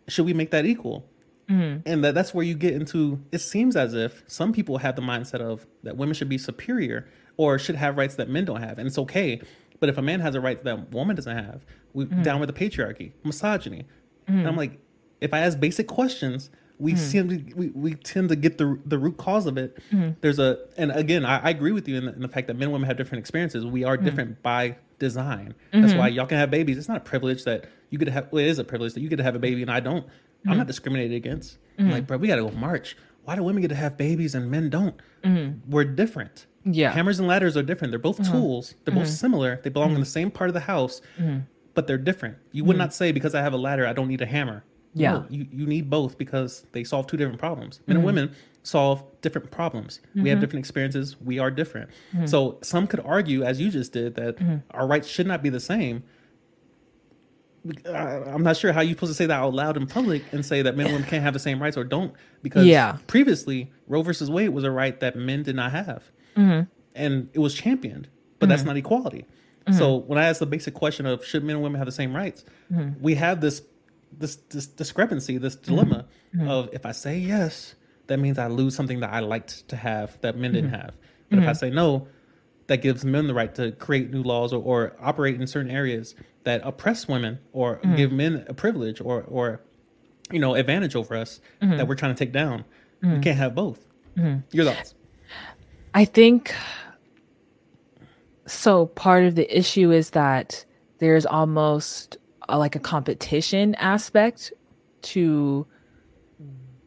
[0.08, 1.10] Should we make that equal?
[1.50, 1.82] Mm-hmm.
[1.86, 5.02] And that, that's where you get into it seems as if some people have the
[5.02, 8.80] mindset of that women should be superior or should have rights that men don't have.
[8.80, 9.42] And it's okay
[9.84, 12.22] but if a man has a right that a woman doesn't have, we mm-hmm.
[12.22, 13.86] down with the patriarchy, misogyny.
[14.30, 14.40] Mm-hmm.
[14.40, 14.80] And I'm like,
[15.20, 16.50] if I ask basic questions,
[16.80, 17.02] we mm-hmm.
[17.02, 19.78] seem to, we, we tend to get the the root cause of it.
[19.92, 20.12] Mm-hmm.
[20.22, 22.54] There's a and again, I, I agree with you in the, in the, fact that
[22.54, 23.66] men and women have different experiences.
[23.66, 24.06] We are mm-hmm.
[24.06, 25.54] different by design.
[25.74, 26.00] That's mm-hmm.
[26.00, 26.78] why y'all can have babies.
[26.78, 28.30] It's not a privilege that you could have.
[28.32, 30.08] Well, it is a privilege that you get to have a baby and I don't.
[30.48, 31.58] I'm not discriminated against.
[31.78, 32.96] I'm like, bro, we got to go march.
[33.26, 34.96] Why do women get to have babies and men don't?
[35.68, 36.46] We're different.
[36.66, 36.92] Yeah.
[36.92, 37.92] Hammers and ladders are different.
[37.92, 38.32] They're both mm-hmm.
[38.32, 38.76] tools.
[38.84, 39.04] They're mm-hmm.
[39.04, 39.60] both similar.
[39.64, 39.96] They belong mm-hmm.
[39.96, 41.40] in the same part of the house, mm-hmm.
[41.74, 42.38] but they're different.
[42.52, 42.80] You would mm-hmm.
[42.80, 44.64] not say because I have a ladder, I don't need a hammer.
[44.94, 45.12] Yeah.
[45.14, 47.82] No, you, you need both because they solve two different problems.
[47.88, 48.16] Men and mm-hmm.
[48.16, 50.00] women solve different problems.
[50.16, 51.20] We have different experiences.
[51.20, 51.90] We are different.
[52.26, 54.38] So some could argue, as you just did, that
[54.72, 56.04] our rights should not be the same.
[57.86, 60.62] I'm not sure how you're supposed to say that out loud in public and say
[60.62, 62.98] that men and women can't have the same rights or don't because yeah.
[63.08, 66.04] previously Roe versus Wade was a right that men did not have
[66.36, 66.62] mm-hmm.
[66.96, 68.08] and it was championed,
[68.40, 68.50] but mm-hmm.
[68.52, 69.26] that's not equality.
[69.68, 69.78] Mm-hmm.
[69.78, 72.16] So when I ask the basic question of should men and women have the same
[72.16, 73.02] rights, mm-hmm.
[73.02, 73.62] we have this
[74.18, 75.76] this this discrepancy, this mm-hmm.
[75.76, 76.06] dilemma
[76.36, 76.48] mm-hmm.
[76.48, 77.76] of if I say yes,
[78.08, 80.96] that means I lose something that I liked to have that men didn't have.
[81.30, 82.08] But if I say no,
[82.68, 86.14] that gives men the right to create new laws or, or operate in certain areas
[86.44, 89.62] that oppress women or give men a privilege or or
[90.32, 91.78] you know advantage over us mm-hmm.
[91.78, 92.66] that we're trying to take down.
[93.02, 93.16] Mm-hmm.
[93.16, 93.86] We can't have both.
[94.18, 94.40] Mm-hmm.
[94.52, 94.94] Your thoughts?
[95.94, 96.54] I think
[98.46, 98.88] so.
[98.88, 100.66] Part of the issue is that
[101.00, 102.18] there's almost
[102.50, 104.54] a, like a competition aspect
[105.04, 105.66] to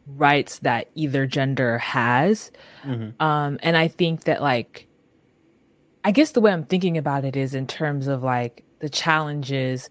[0.07, 2.51] rights that either gender has.
[2.83, 3.21] Mm-hmm.
[3.21, 4.87] Um, and I think that like,
[6.03, 9.89] I guess the way I'm thinking about it is in terms of like the challenges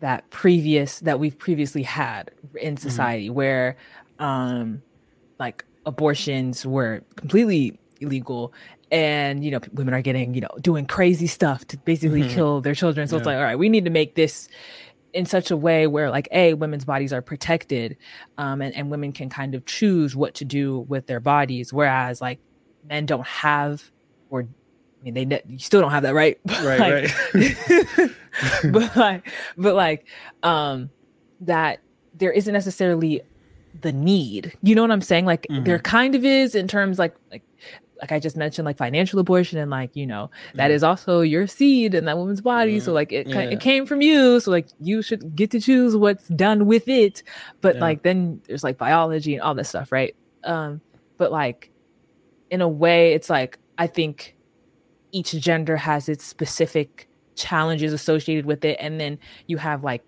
[0.00, 2.82] that previous that we've previously had in mm-hmm.
[2.82, 3.34] society mm-hmm.
[3.34, 3.76] where
[4.18, 4.82] um
[5.38, 8.52] like abortions were completely illegal
[8.90, 12.34] and you know women are getting you know doing crazy stuff to basically mm-hmm.
[12.34, 13.18] kill their children so yeah.
[13.18, 14.48] it's like all right we need to make this
[15.14, 17.96] in such a way where like a women's bodies are protected
[18.38, 22.20] um and, and women can kind of choose what to do with their bodies whereas
[22.20, 22.38] like
[22.88, 23.90] men don't have
[24.30, 24.46] or
[25.02, 28.10] I mean, they you still don't have that right, right, like, right.
[28.72, 30.06] but like, but like,
[30.44, 30.90] um,
[31.40, 31.80] that
[32.14, 33.20] there isn't necessarily
[33.80, 34.56] the need.
[34.62, 35.26] You know what I'm saying?
[35.26, 35.64] Like, mm-hmm.
[35.64, 37.42] there kind of is in terms like like
[38.02, 40.74] like I just mentioned, like financial abortion, and like you know that mm-hmm.
[40.74, 42.76] is also your seed in that woman's body.
[42.76, 42.84] Mm-hmm.
[42.84, 43.42] So like it yeah.
[43.42, 44.40] it came from you.
[44.40, 47.22] So like you should get to choose what's done with it.
[47.60, 47.80] But yeah.
[47.80, 50.16] like then there's like biology and all this stuff, right?
[50.42, 50.80] Um,
[51.16, 51.70] but like
[52.50, 54.34] in a way, it's like I think
[55.12, 60.02] each gender has its specific challenges associated with it and then you have like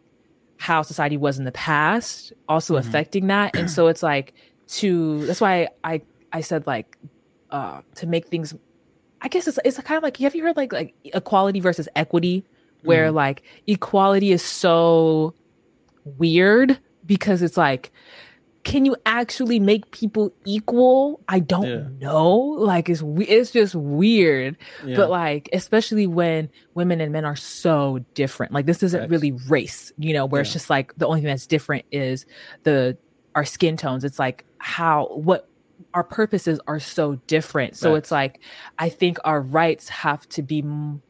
[0.58, 2.86] how society was in the past also mm-hmm.
[2.86, 4.34] affecting that and so it's like
[4.66, 6.00] to that's why i
[6.34, 6.98] i said like
[7.54, 8.52] uh to make things
[9.22, 12.44] i guess it's it's kind of like have you heard like like equality versus equity
[12.82, 13.16] where mm-hmm.
[13.16, 15.32] like equality is so
[16.04, 17.92] weird because it's like
[18.64, 21.20] can you actually make people equal?
[21.28, 21.84] I don't yeah.
[22.00, 22.32] know.
[22.32, 24.56] Like it's it's just weird.
[24.82, 24.96] Yeah.
[24.96, 28.52] But like especially when women and men are so different.
[28.52, 30.44] Like this isn't really race, you know, where yeah.
[30.44, 32.24] it's just like the only thing that's different is
[32.62, 32.96] the
[33.34, 34.02] our skin tones.
[34.02, 35.46] It's like how what
[35.94, 37.76] our purposes are so different.
[37.76, 38.40] So it's like
[38.78, 41.02] I think our rights have to be m-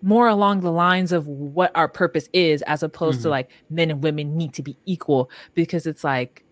[0.00, 3.24] more along the lines of what our purpose is as opposed mm-hmm.
[3.24, 6.44] to like men and women need to be equal because it's like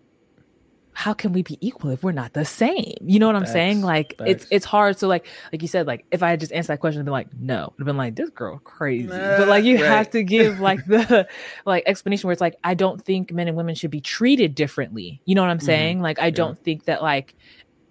[0.93, 2.95] how can we be equal if we're not the same?
[3.01, 3.81] You know what I'm saying?
[3.81, 4.29] Like Facts.
[4.29, 4.99] it's it's hard.
[4.99, 7.11] So like like you said, like if I had just answered that question, I'd be
[7.11, 9.07] like, no, I'd been like, this girl crazy.
[9.07, 9.85] Nah, but like you right.
[9.85, 11.27] have to give like the
[11.65, 15.21] like explanation where it's like, I don't think men and women should be treated differently.
[15.25, 15.65] You know what I'm mm-hmm.
[15.65, 15.95] saying?
[15.97, 16.03] Mm-hmm.
[16.03, 17.35] Like I don't think that like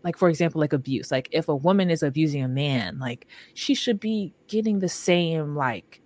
[0.02, 1.10] like for example, like abuse.
[1.10, 5.54] Like if a woman is abusing a man, like she should be getting the same
[5.54, 6.00] like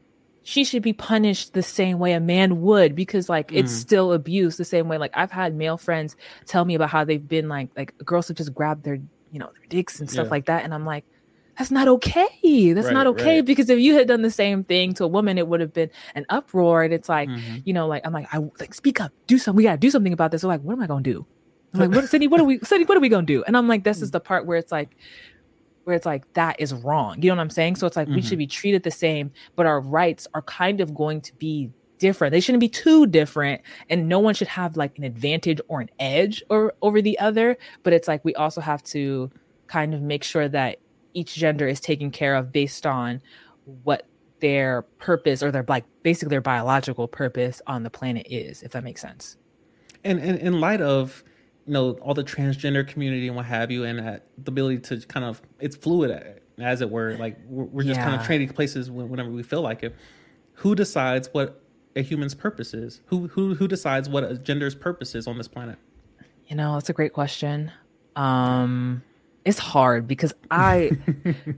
[0.44, 3.56] she should be punished the same way a man would because like mm.
[3.56, 6.16] it's still abuse the same way like i've had male friends
[6.46, 8.96] tell me about how they've been like like girls have just grabbed their
[9.32, 10.30] you know their dicks and stuff yeah.
[10.30, 11.04] like that and i'm like
[11.58, 13.46] that's not okay that's right, not okay right.
[13.46, 15.90] because if you had done the same thing to a woman it would have been
[16.14, 17.56] an uproar and it's like mm-hmm.
[17.64, 20.12] you know like i'm like i like speak up do something we gotta do something
[20.12, 21.26] about this so like what am i gonna do
[21.74, 23.68] I'm like what Sydney, what are we Sydney, what are we gonna do and i'm
[23.68, 24.12] like this is mm.
[24.12, 24.96] the part where it's like
[25.84, 27.20] where it's like that is wrong.
[27.22, 27.76] You know what I'm saying?
[27.76, 28.16] So it's like mm-hmm.
[28.16, 28.38] we should mm-hmm.
[28.38, 32.32] be treated the same, but our rights are kind of going to be different.
[32.32, 35.90] They shouldn't be too different, and no one should have like an advantage or an
[35.98, 37.56] edge or over the other.
[37.82, 39.30] But it's like we also have to
[39.66, 40.78] kind of make sure that
[41.14, 43.22] each gender is taken care of based on
[43.84, 44.06] what
[44.40, 48.84] their purpose or their like basically their biological purpose on the planet is, if that
[48.84, 49.36] makes sense.
[50.02, 51.24] And, and in light of
[51.66, 55.00] you know all the transgender community and what have you, and uh, the ability to
[55.06, 57.16] kind of it's fluid as it were.
[57.16, 58.04] Like we're, we're just yeah.
[58.04, 59.94] kind of trading places whenever we feel like it.
[60.58, 61.62] Who decides what
[61.96, 63.00] a human's purpose is?
[63.06, 65.78] Who who who decides what a gender's purpose is on this planet?
[66.46, 67.72] You know, it's a great question.
[68.16, 69.02] Um,
[69.44, 70.90] it's hard because I.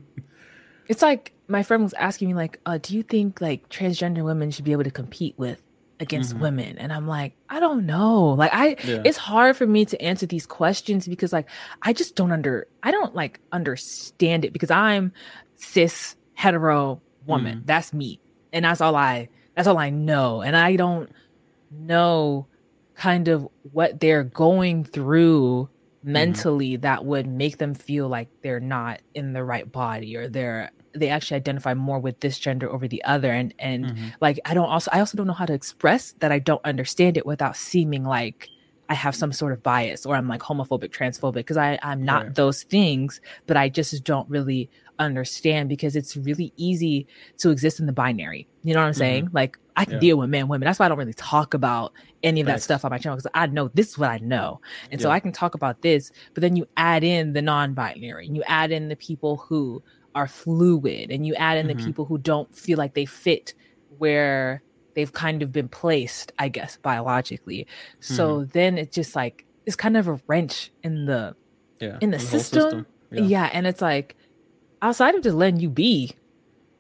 [0.88, 4.50] it's like my friend was asking me like, uh, "Do you think like transgender women
[4.50, 5.60] should be able to compete with
[5.98, 6.42] against mm-hmm.
[6.42, 9.00] women and i'm like i don't know like i yeah.
[9.04, 11.48] it's hard for me to answer these questions because like
[11.82, 15.12] i just don't under i don't like understand it because i'm
[15.56, 17.66] cis hetero woman mm.
[17.66, 18.20] that's me
[18.52, 21.10] and that's all i that's all i know and i don't
[21.70, 22.46] know
[22.94, 25.68] kind of what they're going through
[26.00, 26.12] mm-hmm.
[26.12, 26.80] mentally mm.
[26.82, 31.08] that would make them feel like they're not in the right body or they're they
[31.08, 34.08] actually identify more with this gender over the other and and mm-hmm.
[34.20, 37.16] like i don't also i also don't know how to express that i don't understand
[37.16, 38.48] it without seeming like
[38.88, 42.24] i have some sort of bias or i'm like homophobic transphobic because i i'm not
[42.24, 42.34] right.
[42.34, 47.06] those things but i just don't really understand because it's really easy
[47.38, 48.98] to exist in the binary you know what i'm mm-hmm.
[48.98, 50.00] saying like i can yeah.
[50.00, 51.92] deal with men women that's why i don't really talk about
[52.22, 54.60] any of that stuff on my channel because i know this is what i know
[54.90, 55.04] and yeah.
[55.04, 58.42] so i can talk about this but then you add in the non-binary and you
[58.46, 59.82] add in the people who
[60.16, 61.78] are fluid and you add in mm-hmm.
[61.78, 63.52] the people who don't feel like they fit
[63.98, 64.62] where
[64.94, 67.66] they've kind of been placed, I guess, biologically.
[68.00, 68.50] So mm-hmm.
[68.52, 71.36] then it's just like it's kind of a wrench in the
[71.80, 72.62] yeah, in the, system.
[72.62, 72.86] system.
[73.12, 73.22] Yeah.
[73.22, 73.50] yeah.
[73.52, 74.16] and it's like
[74.80, 76.14] outside of just letting you be,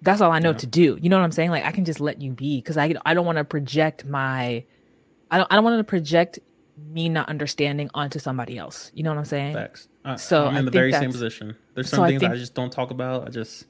[0.00, 0.58] that's all I know yeah.
[0.58, 0.98] to do.
[1.00, 1.50] You know what I'm saying?
[1.50, 4.64] Like I can just let you be because I I don't want to project my
[5.30, 6.38] I don't I don't want to project
[6.78, 8.90] me not understanding onto somebody else.
[8.94, 9.54] You know what I'm saying?
[9.54, 9.88] Facts.
[10.16, 11.54] So I'm in the very same position.
[11.76, 13.28] There's some so things I, think, I just don't talk about.
[13.28, 13.66] I just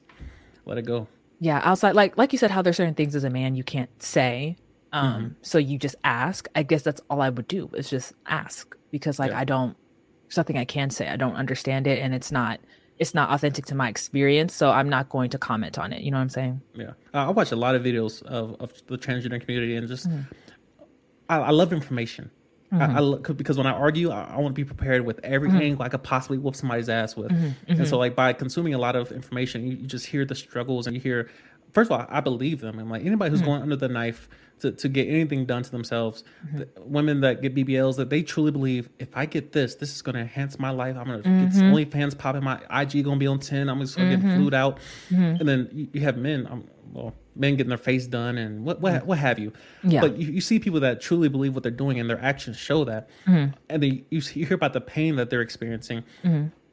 [0.65, 1.07] let it go
[1.39, 3.89] yeah outside like like you said how there's certain things as a man you can't
[4.01, 4.55] say
[4.93, 5.33] um mm-hmm.
[5.41, 9.19] so you just ask i guess that's all i would do is just ask because
[9.19, 9.39] like yeah.
[9.39, 9.75] i don't
[10.23, 12.59] there's nothing i can say i don't understand it and it's not
[12.97, 16.09] it's not authentic to my experience so i'm not going to comment on it you
[16.09, 18.97] know what i'm saying yeah uh, i watch a lot of videos of, of the
[18.97, 20.21] transgender community and just mm-hmm.
[21.29, 22.31] I, I love information
[22.73, 23.27] Mm-hmm.
[23.27, 25.61] I, I, because when I argue, I, I, want to be prepared with every mm-hmm.
[25.61, 27.31] angle I could possibly whoop somebody's ass with.
[27.31, 27.49] Mm-hmm.
[27.67, 27.95] And so, mm-hmm.
[27.95, 31.01] like by consuming a lot of information, you, you, just hear the struggles and you
[31.01, 31.29] hear.
[31.71, 32.77] First of all, I believe them.
[32.79, 33.51] I'm like anybody who's mm-hmm.
[33.51, 34.27] going under the knife
[34.59, 36.23] to, to get anything done to themselves.
[36.45, 36.57] Mm-hmm.
[36.57, 40.01] The, women that get BBLs that they truly believe if I get this, this is
[40.01, 40.95] going to enhance my life.
[40.97, 41.73] I'm going to get mm-hmm.
[41.73, 42.43] OnlyFans popping.
[42.43, 43.69] My IG going to be on ten.
[43.69, 44.37] I'm just going to get mm-hmm.
[44.37, 44.77] flued out.
[45.09, 45.23] Mm-hmm.
[45.23, 46.47] And then you, you have men.
[46.49, 49.53] I'm, well, men getting their face done and what what, what have you.
[49.83, 50.01] Yeah.
[50.01, 52.83] But you, you see people that truly believe what they're doing and their actions show
[52.85, 53.09] that.
[53.25, 53.55] Mm-hmm.
[53.69, 56.03] And then you, you hear about the pain that they're experiencing.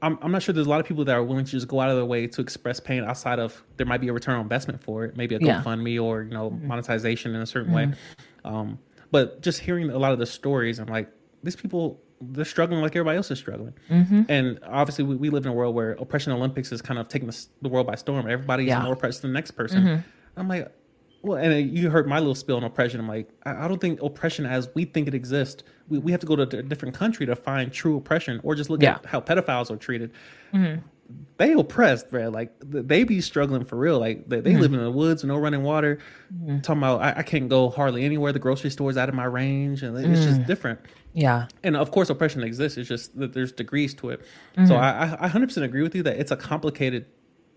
[0.02, 1.80] I'm, I'm not sure there's a lot of people that are willing to just go
[1.80, 4.42] out of their way to express pain outside of there might be a return on
[4.42, 5.62] investment for it, maybe a yeah.
[5.62, 6.68] GoFundMe or you know mm-hmm.
[6.68, 7.86] monetization in a certain way.
[7.86, 8.54] Mm-hmm.
[8.54, 8.78] Um,
[9.10, 11.08] but just hearing a lot of the stories, I'm like,
[11.42, 13.74] these people they're struggling like everybody else is struggling.
[13.90, 14.22] Mm-hmm.
[14.28, 17.28] And obviously, we, we, live in a world where oppression Olympics is kind of taking
[17.28, 18.28] the, the world by storm.
[18.28, 18.82] Everybody's yeah.
[18.82, 19.82] more oppressed than the next person.
[19.82, 20.40] Mm-hmm.
[20.40, 20.72] I'm like,
[21.24, 23.00] well, and you heard my little spill on oppression.
[23.00, 25.64] I'm like, I, don't think oppression as we think it exists.
[25.88, 28.68] We, we have to go to a different country to find true oppression, or just
[28.68, 28.96] look yeah.
[28.96, 30.12] at how pedophiles are treated.
[30.52, 30.86] Mm-hmm.
[31.38, 32.28] They oppressed, bro.
[32.28, 33.98] Like they be struggling for real.
[33.98, 34.60] Like they, they mm-hmm.
[34.60, 35.98] live in the woods, no running water.
[36.34, 36.60] Mm-hmm.
[36.60, 38.32] Talking about, I, I, can't go hardly anywhere.
[38.32, 40.46] The grocery store's out of my range, and it's just mm.
[40.46, 40.80] different.
[41.12, 41.48] Yeah.
[41.62, 42.78] And of course, oppression exists.
[42.78, 44.20] It's just that there's degrees to it.
[44.56, 44.72] So mm-hmm.
[44.72, 47.06] I, I 100% agree with you that it's a complicated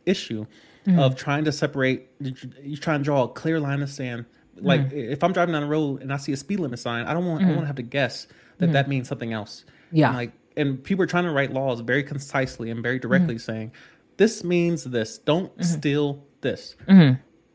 [0.06, 0.45] issue
[0.88, 0.99] mm-hmm.
[0.99, 2.09] of trying to separate.
[2.19, 4.26] You try and draw a clear line of sand.
[4.55, 5.11] Like mm-hmm.
[5.11, 7.26] if I'm driving down the road and I see a speed limit sign, I don't
[7.26, 7.51] want mm-hmm.
[7.51, 8.27] I want to have to guess
[8.57, 8.73] that mm-hmm.
[8.73, 9.65] that means something else.
[9.91, 10.07] Yeah.
[10.07, 13.51] And like and people are trying to write laws very concisely and very directly, mm-hmm.
[13.51, 13.72] saying
[14.18, 15.19] this means this.
[15.19, 15.64] Don't mm-hmm.
[15.64, 16.76] steal this.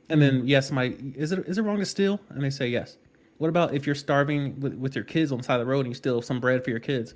[0.09, 2.20] And then yes, my is it is it wrong to steal?
[2.28, 2.98] And they say yes.
[3.38, 5.80] What about if you're starving with, with your kids on the side of the road
[5.80, 7.14] and you steal some bread for your kids?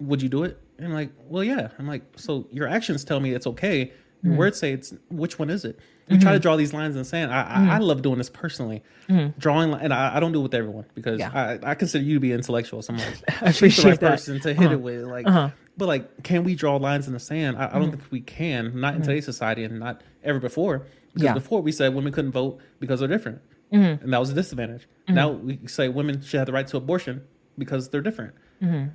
[0.00, 0.60] Would you do it?
[0.78, 1.68] And I'm like, well, yeah.
[1.78, 3.92] I'm like, so your actions tell me it's okay
[4.26, 4.36] mm-hmm.
[4.36, 5.78] words say it's which one is it?
[6.08, 6.22] We mm-hmm.
[6.22, 7.32] try to draw these lines in the sand.
[7.32, 7.70] I, mm-hmm.
[7.70, 9.38] I, I, love doing this personally, mm-hmm.
[9.38, 11.58] drawing, and I, I, don't do it with everyone because yeah.
[11.62, 12.80] I, I consider you to be intellectual.
[12.82, 14.10] So I'm like, I appreciate the right that.
[14.10, 14.74] person to hit uh-huh.
[14.74, 15.50] it with, like, uh-huh.
[15.76, 17.56] but like, can we draw lines in the sand?
[17.56, 17.90] I, I don't mm-hmm.
[17.92, 19.08] think we can, not in mm-hmm.
[19.08, 20.86] today's society, and not ever before.
[21.12, 21.34] Because yeah.
[21.34, 23.40] before we said women couldn't vote because they're different,
[24.02, 24.86] and that was a disadvantage.
[25.08, 27.22] Now we say women should have the right to abortion
[27.58, 28.34] because they're different.
[28.62, 28.90] Uh,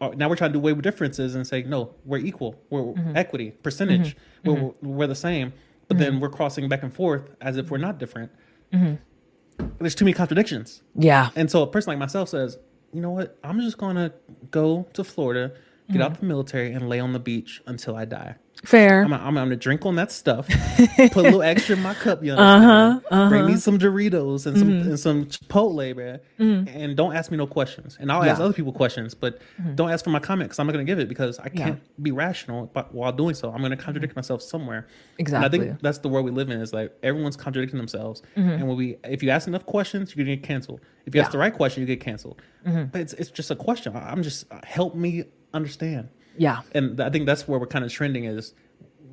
[0.00, 3.16] now we're trying to do away with differences and say no we're equal we're mm-hmm.
[3.16, 4.50] equity percentage mm-hmm.
[4.50, 4.88] We're, mm-hmm.
[4.88, 5.52] we're the same
[5.88, 6.20] but then mm-hmm.
[6.20, 8.30] we're crossing back and forth as if we're not different
[8.72, 9.64] mm-hmm.
[9.78, 12.58] there's too many contradictions yeah and so a person like myself says
[12.92, 14.12] you know what i'm just gonna
[14.50, 15.52] go to florida
[15.90, 18.34] get out of the military and lay on the beach until i die
[18.64, 19.02] Fair.
[19.04, 20.48] I'm, I'm, I'm, gonna drink on that stuff.
[20.96, 22.40] Put a little extra in my cup, you know.
[22.40, 23.28] Uh-huh, uh-huh.
[23.28, 24.88] Bring me some Doritos and some mm-hmm.
[24.88, 26.20] and some Chipotle, man.
[26.38, 26.68] Mm-hmm.
[26.68, 27.96] And don't ask me no questions.
[28.00, 28.32] And I'll yeah.
[28.32, 29.74] ask other people questions, but mm-hmm.
[29.74, 32.02] don't ask for my comment because I'm not gonna give it because I can't yeah.
[32.02, 32.66] be rational.
[32.72, 34.18] But while doing so, I'm gonna contradict mm-hmm.
[34.18, 34.86] myself somewhere.
[35.18, 35.36] Exactly.
[35.36, 36.60] And I think that's the world we live in.
[36.60, 38.22] Is like everyone's contradicting themselves.
[38.36, 38.48] Mm-hmm.
[38.48, 40.80] And when we, if you ask enough questions, you're gonna get canceled.
[41.04, 41.24] If you yeah.
[41.24, 42.40] ask the right question, you get canceled.
[42.66, 42.84] Mm-hmm.
[42.86, 43.94] But it's it's just a question.
[43.94, 46.08] I'm just help me understand.
[46.38, 46.62] Yeah.
[46.72, 48.54] And I think that's where we're kind of trending is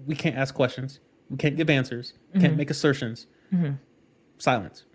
[0.06, 1.00] we can't ask questions.
[1.30, 2.14] We can't give answers.
[2.30, 2.42] Mm-hmm.
[2.42, 3.28] Can't make assertions.
[3.54, 3.74] Mm-hmm.
[4.38, 4.86] Silence.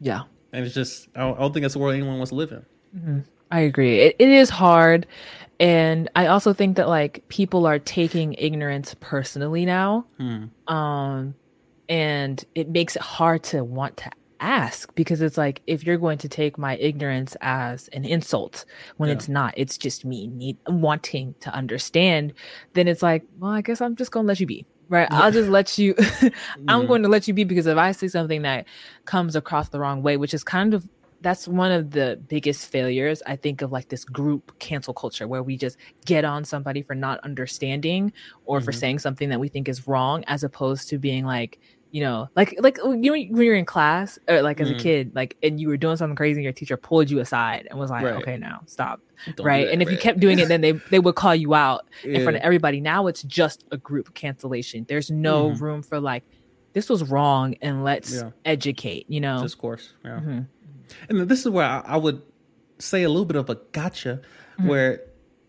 [0.00, 0.22] Yeah.
[0.52, 2.52] And it's just, I don't, I don't, think that's the world anyone wants to live
[2.52, 2.64] in.
[2.96, 3.18] Mm-hmm.
[3.50, 4.00] I agree.
[4.00, 5.06] It, it is hard.
[5.58, 10.06] And I also think that like people are taking ignorance personally now.
[10.18, 10.44] Hmm.
[10.72, 11.34] Um,
[11.88, 14.10] and it makes it hard to want to
[14.40, 18.64] ask because it's like if you're going to take my ignorance as an insult
[18.96, 19.14] when yeah.
[19.14, 22.32] it's not it's just me need wanting to understand
[22.74, 25.20] then it's like well i guess i'm just gonna let you be right yeah.
[25.20, 25.94] i'll just let you
[26.68, 26.88] i'm mm.
[26.88, 28.66] going to let you be because if i say something that
[29.04, 30.86] comes across the wrong way which is kind of
[31.22, 35.42] that's one of the biggest failures i think of like this group cancel culture where
[35.42, 38.12] we just get on somebody for not understanding
[38.44, 38.66] or mm-hmm.
[38.66, 41.58] for saying something that we think is wrong as opposed to being like
[41.90, 44.76] you know, like like you know when you're in class or like as mm.
[44.76, 47.68] a kid, like and you were doing something crazy, and your teacher pulled you aside
[47.70, 48.14] and was like, right.
[48.14, 49.00] "Okay, now stop."
[49.34, 49.92] Don't right, that, and if right.
[49.92, 52.18] you kept doing it, then they they would call you out yeah.
[52.18, 52.80] in front of everybody.
[52.80, 54.84] Now it's just a group cancellation.
[54.88, 55.60] There's no mm.
[55.60, 56.24] room for like
[56.76, 58.32] this was wrong and let's yeah.
[58.44, 59.40] educate, you know?
[59.40, 59.94] Discourse.
[60.04, 60.20] Yeah.
[60.20, 60.40] Mm-hmm.
[61.08, 62.20] And this is where I, I, would
[62.78, 64.20] say a little bit of a gotcha
[64.58, 64.68] mm-hmm.
[64.68, 65.00] where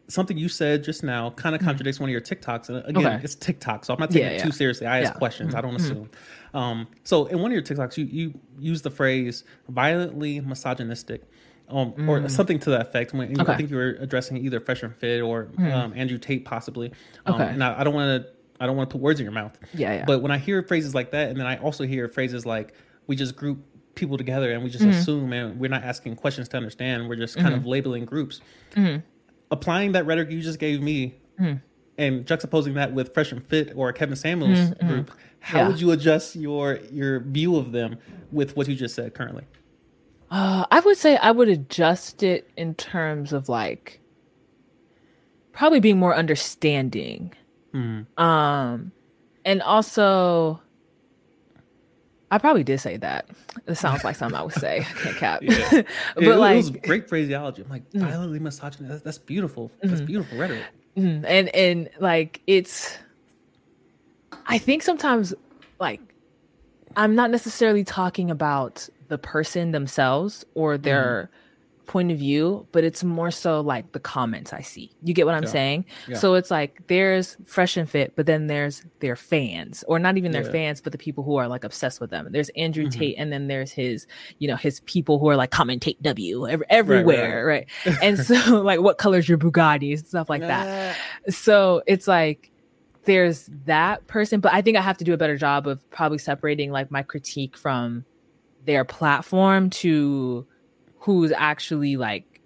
[0.08, 1.70] something you said just now kind of mm-hmm.
[1.70, 2.70] contradicts one of your TikToks.
[2.70, 3.24] And again, okay.
[3.24, 4.88] it's TikTok, so I'm not taking yeah, it too seriously.
[4.88, 5.18] I ask yeah.
[5.18, 5.56] questions.
[5.56, 5.84] I don't mm-hmm.
[5.84, 6.10] assume.
[6.54, 11.24] Um, so in one of your TikToks, you you use the phrase violently misogynistic.
[11.70, 12.08] Um, mm.
[12.08, 13.12] or something to that effect.
[13.12, 13.52] When okay.
[13.52, 15.74] I think you were addressing either Fresh and Fit or mm.
[15.74, 16.94] um, Andrew Tate, possibly.
[17.26, 17.50] Um, okay.
[17.50, 18.30] And I, I don't want to
[18.62, 19.58] I don't want to put words in your mouth.
[19.74, 20.06] Yeah, yeah.
[20.06, 22.74] But when I hear phrases like that, and then I also hear phrases like
[23.08, 23.60] we just group
[23.96, 24.98] people together and we just mm-hmm.
[24.98, 27.10] assume and we're not asking questions to understand.
[27.10, 27.58] We're just kind mm-hmm.
[27.58, 28.40] of labeling groups.
[28.76, 29.02] Mm-hmm.
[29.52, 31.58] Applying that rhetoric you just gave me mm-hmm.
[31.98, 34.88] and juxtaposing that with Fresh and Fit or Kevin Samuels mm-hmm.
[34.88, 35.68] group, how yeah.
[35.68, 37.98] would you adjust your your view of them
[38.32, 39.44] with what you just said currently?
[40.30, 44.02] Uh, I would say I would adjust it in terms of like
[45.54, 47.34] probably being more understanding
[47.74, 48.06] Mm.
[48.20, 48.92] Um,
[49.46, 50.62] and also,
[52.30, 53.30] I probably did say that.
[53.68, 54.80] It sounds like something I would say.
[54.80, 55.42] I can't cap.
[55.42, 55.70] Yeah.
[56.16, 57.64] but it, like, it was great phraseology.
[57.64, 58.02] I'm like, mm.
[58.02, 58.90] violently misogynist.
[58.90, 59.72] That's, that's beautiful.
[59.82, 60.06] That's mm-hmm.
[60.06, 60.64] beautiful rhetoric.
[60.98, 61.26] Mm-hmm.
[61.26, 62.98] And and like it's,
[64.48, 65.34] I think sometimes
[65.80, 66.02] like
[66.98, 71.30] I'm not necessarily talking about the person themselves or their.
[71.32, 71.38] Mm
[71.88, 74.92] point of view, but it's more so like the comments I see.
[75.04, 75.50] You get what I'm yeah.
[75.50, 75.86] saying?
[76.08, 76.18] Yeah.
[76.18, 80.32] So it's like there's fresh and fit, but then there's their fans, or not even
[80.32, 80.52] their yeah.
[80.52, 82.28] fans, but the people who are like obsessed with them.
[82.32, 83.00] There's Andrew mm-hmm.
[83.00, 84.06] Tate, and then there's his,
[84.40, 87.68] you know, his people who are like comment commentate W every, everywhere, right?
[87.86, 87.94] right.
[87.94, 88.04] right.
[88.04, 89.94] and so like, what color's your Bugatti?
[89.94, 90.98] and Stuff like that.
[91.30, 92.52] So it's like
[93.06, 96.18] there's that person, but I think I have to do a better job of probably
[96.18, 98.06] separating like my critique from
[98.66, 100.46] their platform to
[101.08, 102.42] who's actually like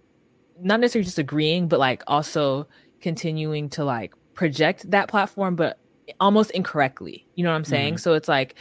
[0.61, 2.67] not necessarily just agreeing, but like also
[3.01, 5.79] continuing to like project that platform, but
[6.19, 7.25] almost incorrectly.
[7.33, 7.95] You know what I'm saying?
[7.95, 8.01] Mm-hmm.
[8.01, 8.53] So it's like,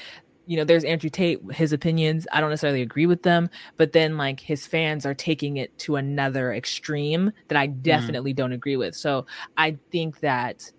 [0.47, 4.16] you know, there's Andrew Tate, his opinions, I don't necessarily agree with them, but then
[4.16, 7.82] like his fans are taking it to another extreme that I mm-hmm.
[7.82, 8.36] definitely mm-hmm.
[8.39, 8.97] don't agree with.
[8.97, 9.27] So
[9.59, 10.72] I think that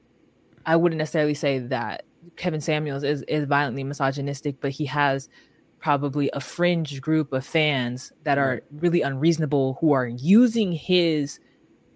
[0.65, 2.06] I wouldn't necessarily say that
[2.38, 5.30] Kevin Samuels is, is violently misogynistic, but he has
[5.81, 11.39] probably a fringe group of fans that are really unreasonable who are using his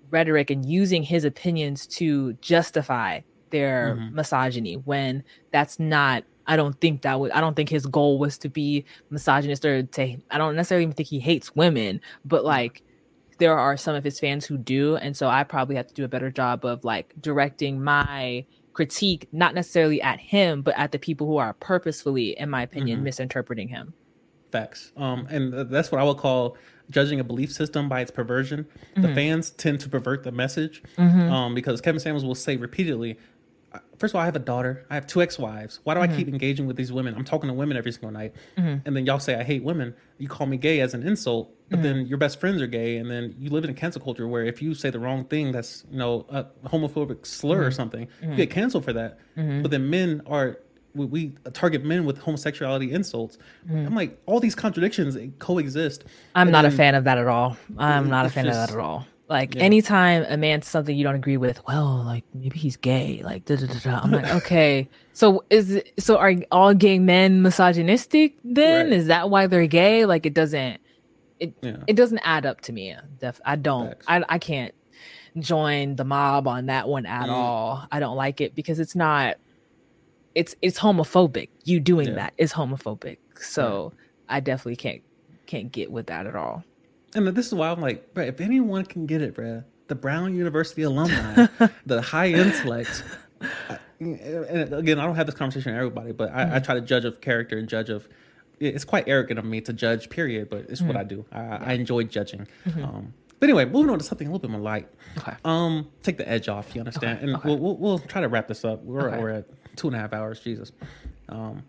[0.09, 3.19] rhetoric and using his opinions to justify
[3.51, 4.15] their mm-hmm.
[4.15, 8.37] misogyny when that's not I don't think that would I don't think his goal was
[8.39, 12.83] to be misogynist or to I don't necessarily even think he hates women, but like
[13.37, 16.05] there are some of his fans who do and so I probably have to do
[16.05, 18.45] a better job of like directing my
[18.75, 22.97] critique not necessarily at him but at the people who are purposefully in my opinion
[22.97, 23.05] mm-hmm.
[23.05, 23.93] misinterpreting him
[24.51, 26.57] facts um and that's what i would call
[26.89, 29.01] judging a belief system by its perversion mm-hmm.
[29.01, 31.31] the fans tend to pervert the message mm-hmm.
[31.31, 33.17] um because kevin samuels will say repeatedly
[33.97, 34.85] first of all, I have a daughter.
[34.89, 35.79] I have two ex-wives.
[35.83, 36.13] Why do mm-hmm.
[36.13, 37.15] I keep engaging with these women?
[37.15, 38.85] I'm talking to women every single night, mm-hmm.
[38.85, 39.95] and then y'all say I hate women.
[40.17, 41.83] You call me gay as an insult, but mm-hmm.
[41.83, 44.45] then your best friends are gay, and then you live in a cancel culture where
[44.45, 47.73] if you say the wrong thing, that's you know a homophobic slur or mm-hmm.
[47.73, 48.35] something, you mm-hmm.
[48.35, 49.19] get canceled for that.
[49.37, 49.61] Mm-hmm.
[49.61, 50.59] But then men are
[50.93, 53.37] we, we, target men with homosexuality insults.
[53.69, 56.05] I'm like all these contradictions coexist.
[56.35, 57.57] I'm not then, a fan of that at all.
[57.77, 59.05] I'm not a fan just, of that at all.
[59.27, 59.63] Like yeah.
[59.63, 63.21] anytime a man something you don't agree with, well, like maybe he's gay.
[63.23, 63.99] Like da da da da.
[64.03, 64.89] I'm like, okay.
[65.15, 68.35] So is it, so are all gay men misogynistic?
[68.43, 68.93] Then right.
[68.93, 70.05] is that why they're gay?
[70.05, 70.81] Like it doesn't.
[71.39, 71.77] It yeah.
[71.87, 72.93] it doesn't add up to me.
[73.19, 73.95] Def, I don't.
[74.09, 74.73] I I can't
[75.39, 77.31] join the mob on that one at mm.
[77.31, 77.87] all.
[77.93, 79.37] I don't like it because it's not.
[80.35, 81.47] It's it's homophobic.
[81.63, 82.15] You doing yeah.
[82.15, 83.17] that is homophobic.
[83.39, 83.93] So
[84.27, 85.01] I definitely can't
[85.45, 86.65] can't get with that at all.
[87.15, 90.35] And this is why I'm like, bro, if anyone can get it, bro, the Brown
[90.35, 91.47] University alumni,
[91.85, 93.03] the high intellect.
[93.99, 96.55] and again, I don't have this conversation with everybody, but I, mm-hmm.
[96.55, 98.07] I, try to judge of character and judge of.
[98.59, 100.87] It's quite arrogant of me to judge, period, but it's mm-hmm.
[100.87, 101.25] what I do.
[101.31, 102.47] I, I enjoy judging.
[102.65, 102.83] Mm-hmm.
[102.83, 104.87] Um, but anyway, moving on to something a little bit more light.
[105.17, 105.33] Okay.
[105.43, 106.73] Um, take the edge off.
[106.73, 107.17] You understand?
[107.17, 107.27] Okay.
[107.27, 107.49] And okay.
[107.49, 108.81] We'll, we'll, we'll try to wrap this up.
[108.83, 110.39] We're we're at two and a half hours.
[110.39, 110.71] Jesus.
[111.27, 111.63] Um,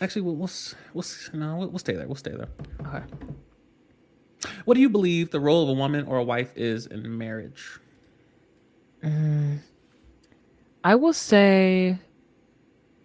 [0.00, 0.50] actually, we'll we'll
[0.92, 2.06] we'll no, we'll, we'll stay there.
[2.06, 2.48] We'll stay there.
[2.84, 3.04] Okay.
[4.64, 7.80] What do you believe the role of a woman or a wife is in marriage?
[9.02, 9.58] Mm,
[10.84, 11.98] I will say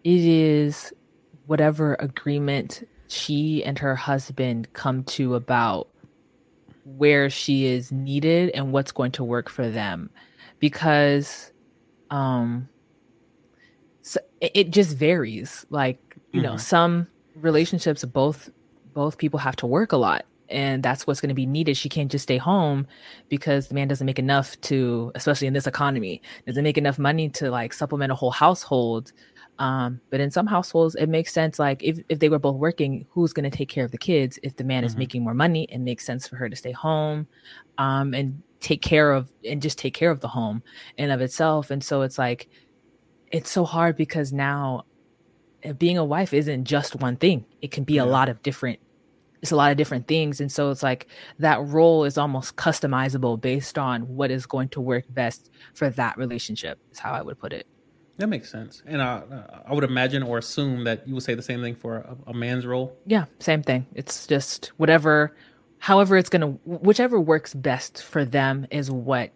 [0.03, 0.93] it is
[1.45, 5.87] whatever agreement she and her husband come to about
[6.85, 10.09] where she is needed and what's going to work for them
[10.59, 11.51] because
[12.09, 12.67] um
[14.01, 15.99] so it just varies like
[16.31, 16.51] you mm-hmm.
[16.51, 18.49] know some relationships both
[18.93, 21.77] both people have to work a lot and that's what's going to be needed.
[21.77, 22.85] She can't just stay home
[23.29, 27.29] because the man doesn't make enough to, especially in this economy, doesn't make enough money
[27.29, 29.13] to like supplement a whole household.
[29.59, 31.59] Um, but in some households, it makes sense.
[31.59, 34.39] Like if, if they were both working, who's going to take care of the kids?
[34.43, 34.87] If the man mm-hmm.
[34.87, 37.27] is making more money, it makes sense for her to stay home
[37.77, 40.63] um, and take care of and just take care of the home
[40.97, 41.71] and of itself.
[41.71, 42.47] And so it's like,
[43.31, 44.85] it's so hard because now
[45.63, 47.45] eh, being a wife isn't just one thing.
[47.61, 48.03] It can be yeah.
[48.03, 48.79] a lot of different
[49.41, 51.07] it's a lot of different things and so it's like
[51.39, 56.17] that role is almost customizable based on what is going to work best for that
[56.17, 57.67] relationship is how i would put it
[58.21, 58.83] that makes sense.
[58.85, 59.23] And I,
[59.65, 62.33] I would imagine or assume that you would say the same thing for a, a
[62.35, 62.95] man's role.
[63.07, 63.87] Yeah, same thing.
[63.95, 65.35] It's just whatever,
[65.79, 69.31] however it's going to, whichever works best for them is what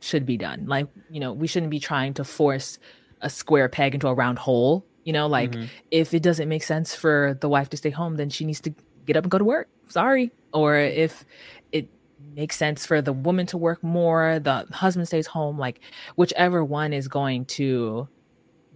[0.00, 0.66] should be done.
[0.66, 2.78] Like, you know, we shouldn't be trying to force
[3.22, 4.86] a square peg into a round hole.
[5.02, 5.64] You know, like mm-hmm.
[5.90, 8.74] if it doesn't make sense for the wife to stay home, then she needs to
[9.08, 9.68] get up and go to work.
[9.88, 10.30] Sorry.
[10.52, 11.24] Or if
[11.72, 11.88] it
[12.36, 15.80] makes sense for the woman to work more, the husband stays home, like
[16.14, 18.06] whichever one is going to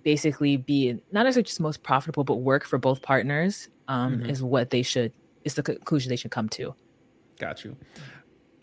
[0.03, 4.31] basically be not necessarily just most profitable, but work for both partners um, mm-hmm.
[4.31, 5.13] is what they should
[5.45, 6.75] is the conclusion they should come to.
[7.39, 7.77] Got you.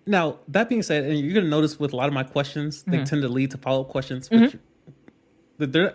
[0.05, 2.81] Now that being said, and you're going to notice with a lot of my questions,
[2.81, 2.91] mm-hmm.
[2.91, 4.27] they tend to lead to follow up questions.
[4.29, 4.57] Mm-hmm.
[5.57, 5.93] they're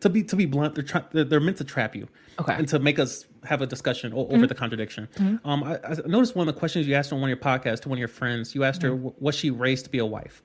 [0.00, 2.08] to be to be blunt, they're, tra- they're, they're meant to trap you,
[2.38, 4.46] okay, and to make us have a discussion over mm-hmm.
[4.46, 5.08] the contradiction.
[5.16, 5.48] Mm-hmm.
[5.48, 7.80] Um, I, I, noticed one of the questions you asked on one of your podcasts
[7.80, 8.54] to one of your friends.
[8.54, 9.08] You asked her, mm-hmm.
[9.18, 10.42] "Was she raised to be a wife?"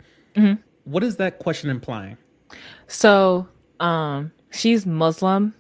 [0.86, 2.18] What is that question implying?
[2.88, 3.48] So
[3.80, 5.54] um, she's Muslim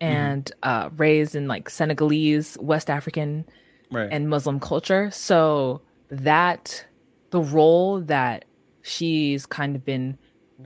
[0.00, 0.86] and mm-hmm.
[0.86, 3.44] uh, raised in like Senegalese, West African,
[3.90, 4.08] right.
[4.10, 5.10] and Muslim culture.
[5.10, 6.86] So that
[7.30, 8.44] the role that
[8.82, 10.18] she's kind of been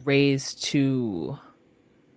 [0.05, 1.39] raised to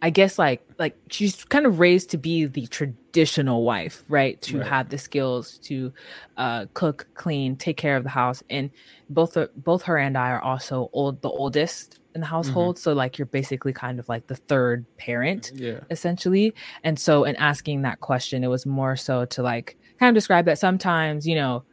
[0.06, 4.40] I guess like like she's kind of raised to be the traditional wife, right?
[4.44, 4.68] To right.
[4.68, 5.92] have the skills to
[6.38, 8.70] uh, cook, clean, take care of the house, and
[9.10, 12.36] both both her and I are also old, the oldest in the mm-hmm.
[12.36, 12.76] household.
[12.76, 12.84] Mm-hmm.
[12.84, 15.80] So like you're basically kind of like the third parent, yeah.
[15.90, 16.54] essentially.
[16.84, 20.46] And so in asking that question, it was more so to like kind of describe
[20.46, 21.64] that sometimes you know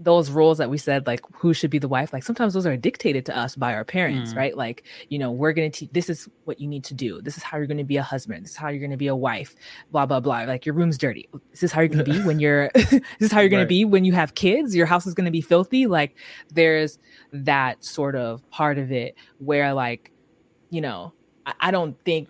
[0.00, 2.74] those roles that we said like who should be the wife like sometimes those are
[2.76, 4.36] dictated to us by our parents mm.
[4.36, 4.56] right?
[4.56, 7.20] Like you know we're going to teach this is what you need to do.
[7.20, 8.44] This is how you're going to be a husband.
[8.44, 9.54] This is how you're going to be a wife
[9.92, 10.40] blah blah blah.
[10.44, 11.28] Like your room's dirty.
[11.50, 13.64] This is how you're going to be when you're this is how you're going right.
[13.64, 14.74] to be when you have kids.
[14.74, 15.86] Your house is going to be filthy.
[15.86, 16.16] Like
[16.52, 16.98] there's
[17.32, 20.10] that sort of part of it where like
[20.70, 21.12] you know
[21.44, 22.28] I, I don't think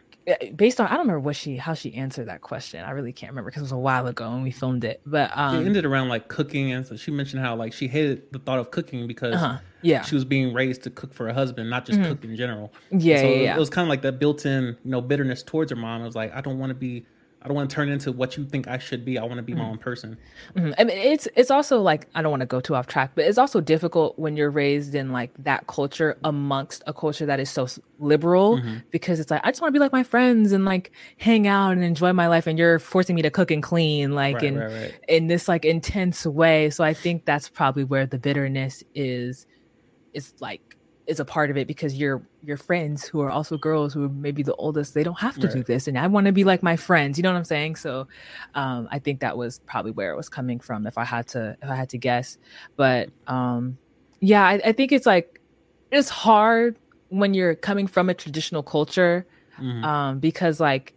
[0.54, 2.84] based on I don't remember what she how she answered that question.
[2.84, 5.00] I really can't remember because it was a while ago when we filmed it.
[5.06, 8.32] But um, it ended around like cooking, and so she mentioned how like she hated
[8.32, 11.32] the thought of cooking because uh-huh, yeah she was being raised to cook for her
[11.32, 12.10] husband, not just mm-hmm.
[12.10, 12.72] cook in general.
[12.90, 13.56] Yeah, so yeah, it, yeah.
[13.56, 16.02] it was kind of like that built-in you know bitterness towards her mom.
[16.02, 17.06] It was like I don't want to be
[17.42, 19.18] I don't want to turn into what you think I should be.
[19.18, 19.62] I want to be mm-hmm.
[19.62, 20.18] my own person.
[20.54, 20.72] Mm-hmm.
[20.78, 23.24] I mean, it's it's also like I don't want to go too off track, but
[23.24, 27.48] it's also difficult when you're raised in like that culture amongst a culture that is
[27.48, 27.66] so
[27.98, 28.78] liberal mm-hmm.
[28.90, 31.72] because it's like I just want to be like my friends and like hang out
[31.72, 34.58] and enjoy my life, and you're forcing me to cook and clean like right, in
[34.58, 35.00] right, right.
[35.08, 36.68] in this like intense way.
[36.68, 39.46] So I think that's probably where the bitterness is
[40.12, 40.76] is like
[41.10, 44.08] is a part of it because your your friends who are also girls who are
[44.08, 45.56] maybe the oldest they don't have to right.
[45.56, 47.74] do this and i want to be like my friends you know what i'm saying
[47.74, 48.06] so
[48.54, 51.56] um, i think that was probably where it was coming from if i had to
[51.60, 52.38] if i had to guess
[52.76, 53.76] but um,
[54.20, 55.40] yeah I, I, think it's like
[55.90, 59.26] it's hard when you're coming from a traditional culture
[59.58, 59.84] mm-hmm.
[59.84, 60.94] um, because like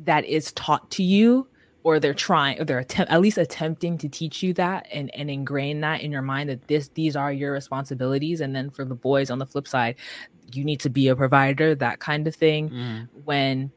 [0.00, 1.46] that is taught to you
[1.86, 5.30] or they're trying or they're attempt, at least attempting to teach you that and, and
[5.30, 8.40] ingrain that in your mind that this these are your responsibilities.
[8.40, 9.94] And then for the boys on the flip side
[10.52, 12.70] you need to be a provider that kind of thing.
[12.70, 13.08] Mm.
[13.24, 13.70] when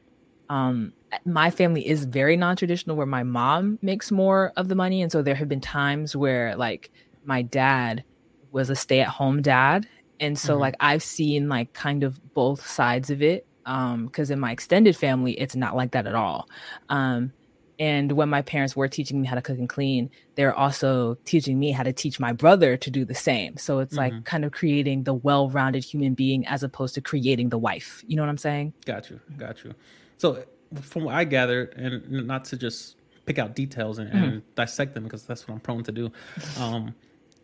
[0.48, 0.92] um
[1.24, 5.02] my family is very non-traditional where my mom makes more of the money.
[5.02, 6.90] And so there have been times where like
[7.24, 8.02] my dad
[8.50, 9.86] was a stay-at-home dad.
[10.18, 10.62] And so mm-hmm.
[10.62, 13.46] like i've seen like kind of both sides of it.
[13.66, 16.48] Um because in my extended family it's not like that at all.
[16.88, 17.32] Um
[17.80, 21.58] and when my parents were teaching me how to cook and clean, they're also teaching
[21.58, 23.56] me how to teach my brother to do the same.
[23.56, 24.16] So it's mm-hmm.
[24.16, 28.04] like kind of creating the well rounded human being as opposed to creating the wife.
[28.06, 28.74] You know what I'm saying?
[28.84, 29.18] Got you.
[29.38, 29.74] Got you.
[30.18, 30.44] So,
[30.82, 34.24] from what I gathered, and not to just pick out details and, mm-hmm.
[34.24, 36.12] and dissect them because that's what I'm prone to do.
[36.58, 36.94] Um,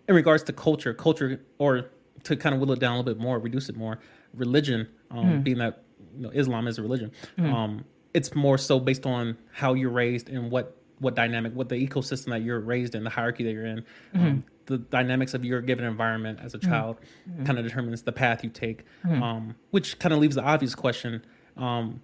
[0.07, 1.91] in regards to culture, culture, or
[2.25, 4.01] to kind of whittle it down a little bit more, reduce it more,
[4.35, 5.41] religion, um, mm-hmm.
[5.41, 5.83] being that
[6.15, 7.11] you know, Islam is a religion.
[7.39, 7.55] Mm-hmm.
[7.55, 7.85] Um,
[8.17, 12.31] it's more so based on how you're raised and what what dynamic, what the ecosystem
[12.31, 14.27] that you're raised in, the hierarchy that you're in, mm-hmm.
[14.27, 16.71] um, the dynamics of your given environment as a mm-hmm.
[16.71, 16.97] child
[17.29, 17.45] mm-hmm.
[17.45, 18.85] kind of determines the path you take.
[19.05, 19.23] Mm-hmm.
[19.23, 21.23] Um, which kind of leaves the obvious question:
[21.59, 22.01] um,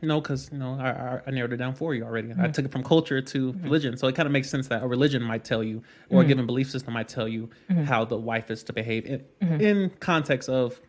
[0.00, 2.32] no, because you know I, I, I, narrowed it down for you already.
[2.38, 3.64] I took it from culture to mm-hmm.
[3.64, 6.20] religion, so it kind of makes sense that a religion might tell you, or a
[6.20, 6.28] mm-hmm.
[6.28, 7.50] given belief system might tell you
[7.84, 9.24] how the wife is to behave in,
[9.60, 10.80] in context of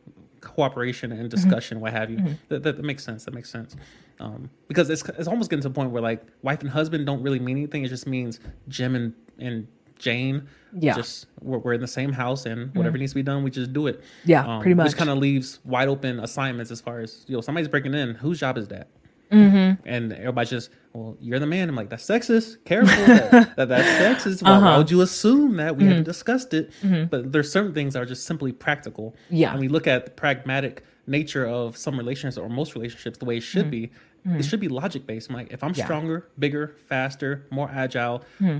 [0.42, 2.18] cooperation and discussion, what have you.
[2.50, 3.26] That, that, that, makes sense.
[3.26, 3.76] That makes sense.
[4.20, 7.22] Um, because it's it's almost getting to the point where like wife and husband don't
[7.22, 7.84] really mean anything.
[7.84, 9.68] It just means Jim and and
[9.98, 10.48] Jane.
[10.74, 10.96] Yeah.
[10.96, 13.02] Just we're, we're in the same house and whatever mm.
[13.02, 14.02] needs to be done, we just do it.
[14.26, 14.88] Yeah, um, pretty much.
[14.88, 18.16] Which kind of leaves wide open assignments as far as you know somebody's breaking in.
[18.16, 18.88] Whose job is that?
[19.32, 19.88] Mm-hmm.
[19.88, 21.70] And everybody's just, well, you're the man.
[21.70, 22.64] I'm like, that's sexist.
[22.66, 24.44] Careful, that, that, that's sexist.
[24.44, 24.66] Why, uh-huh.
[24.66, 25.90] why, would you assume that we mm-hmm.
[25.90, 26.72] haven't discussed it?
[26.82, 27.06] Mm-hmm.
[27.06, 29.16] But there's certain things that are just simply practical.
[29.30, 29.52] Yeah.
[29.52, 33.38] And we look at the pragmatic nature of some relationships or most relationships the way
[33.38, 33.72] it should mm-hmm.
[33.72, 33.84] be.
[33.84, 34.42] It mm-hmm.
[34.42, 35.30] should be logic based.
[35.30, 35.84] I'm like, if I'm yeah.
[35.84, 38.60] stronger, bigger, faster, more agile, mm-hmm.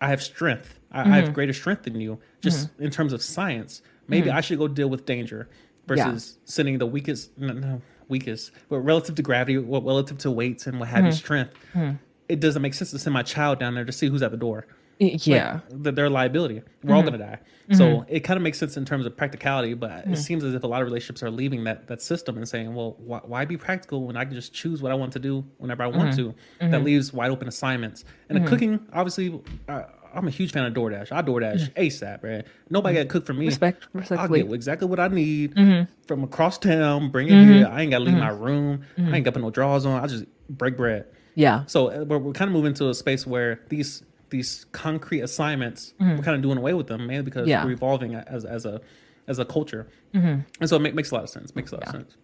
[0.00, 0.78] I have strength.
[0.90, 1.12] I, mm-hmm.
[1.12, 1.34] I, have mm-hmm.
[1.34, 2.84] greater strength than you, just mm-hmm.
[2.84, 3.82] in terms of science.
[4.06, 4.38] Maybe mm-hmm.
[4.38, 5.48] I should go deal with danger
[5.86, 6.40] versus yeah.
[6.44, 10.88] sending the weakest, no, no, weakest, but relative to gravity, relative to weights and what
[10.88, 11.16] have you, mm-hmm.
[11.16, 11.54] strength.
[11.74, 11.96] Mm-hmm.
[12.28, 14.36] It doesn't make sense to send my child down there to see who's at the
[14.36, 14.66] door.
[15.00, 16.62] Yeah, like, they're a liability.
[16.82, 17.38] We're all gonna die.
[17.72, 20.64] So it kind of makes sense in terms of practicality, but it seems as if
[20.64, 23.56] a lot of relationships are leaving that that system and saying, "Well, why, why be
[23.56, 26.34] practical when I can just choose what I want to do whenever I want to?"
[26.60, 28.04] That leaves wide open assignments.
[28.28, 29.82] And the cooking, obviously, uh,
[30.14, 31.12] I'm a huge fan of DoorDash.
[31.12, 31.80] I DoorDash mm-hmm.
[31.80, 32.44] ASAP, man.
[32.70, 33.02] Nobody mm-hmm.
[33.02, 33.46] got to cook for me.
[33.46, 34.40] Respect, respectfully.
[34.40, 35.92] I get exactly what I need mm-hmm.
[36.06, 37.10] from across town.
[37.10, 37.52] Bring it mm-hmm.
[37.52, 37.66] here.
[37.66, 38.42] I ain't got to leave my mm-hmm.
[38.42, 38.80] room.
[38.96, 40.02] I ain't got to put no drawers on.
[40.02, 41.06] I just break bread.
[41.34, 41.64] Yeah.
[41.66, 45.94] So uh, we're, we're kind of moving to a space where these these concrete assignments
[46.00, 47.64] we're kind of doing away with them mainly because yeah.
[47.64, 48.80] we're evolving as as a
[49.26, 51.54] as a culture, and so it make, makes a lot of sense.
[51.54, 51.90] Makes a lot yeah.
[51.90, 52.16] of sense.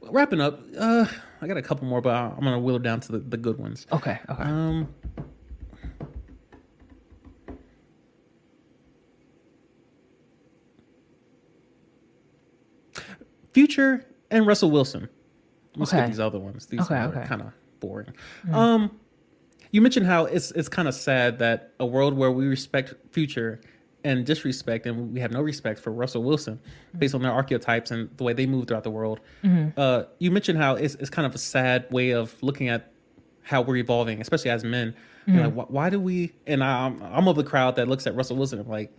[0.00, 1.06] Well, wrapping up, uh,
[1.40, 3.58] I got a couple more, but I'm gonna wheel it down to the, the good
[3.58, 3.86] ones.
[3.92, 4.18] Okay.
[4.28, 4.42] Okay.
[4.42, 4.88] Um,
[13.52, 15.08] Future and Russell Wilson.
[15.76, 16.02] Let's okay.
[16.02, 16.66] skip these other ones.
[16.66, 17.26] These okay, are okay.
[17.26, 18.12] kind of boring.
[18.44, 18.54] Mm-hmm.
[18.54, 19.00] Um,
[19.70, 23.60] you mentioned how it's it's kind of sad that a world where we respect Future
[24.04, 26.58] and disrespect and we have no respect for Russell Wilson
[26.98, 29.20] based on their archetypes and the way they move throughout the world.
[29.44, 29.78] Mm-hmm.
[29.78, 32.92] Uh, you mentioned how it's, it's kind of a sad way of looking at
[33.42, 34.94] how we're evolving, especially as men.
[35.26, 35.38] Mm-hmm.
[35.38, 36.32] Like, why, why, do we?
[36.46, 38.60] And I'm I'm of the crowd that looks at Russell Wilson.
[38.60, 38.92] I'm like,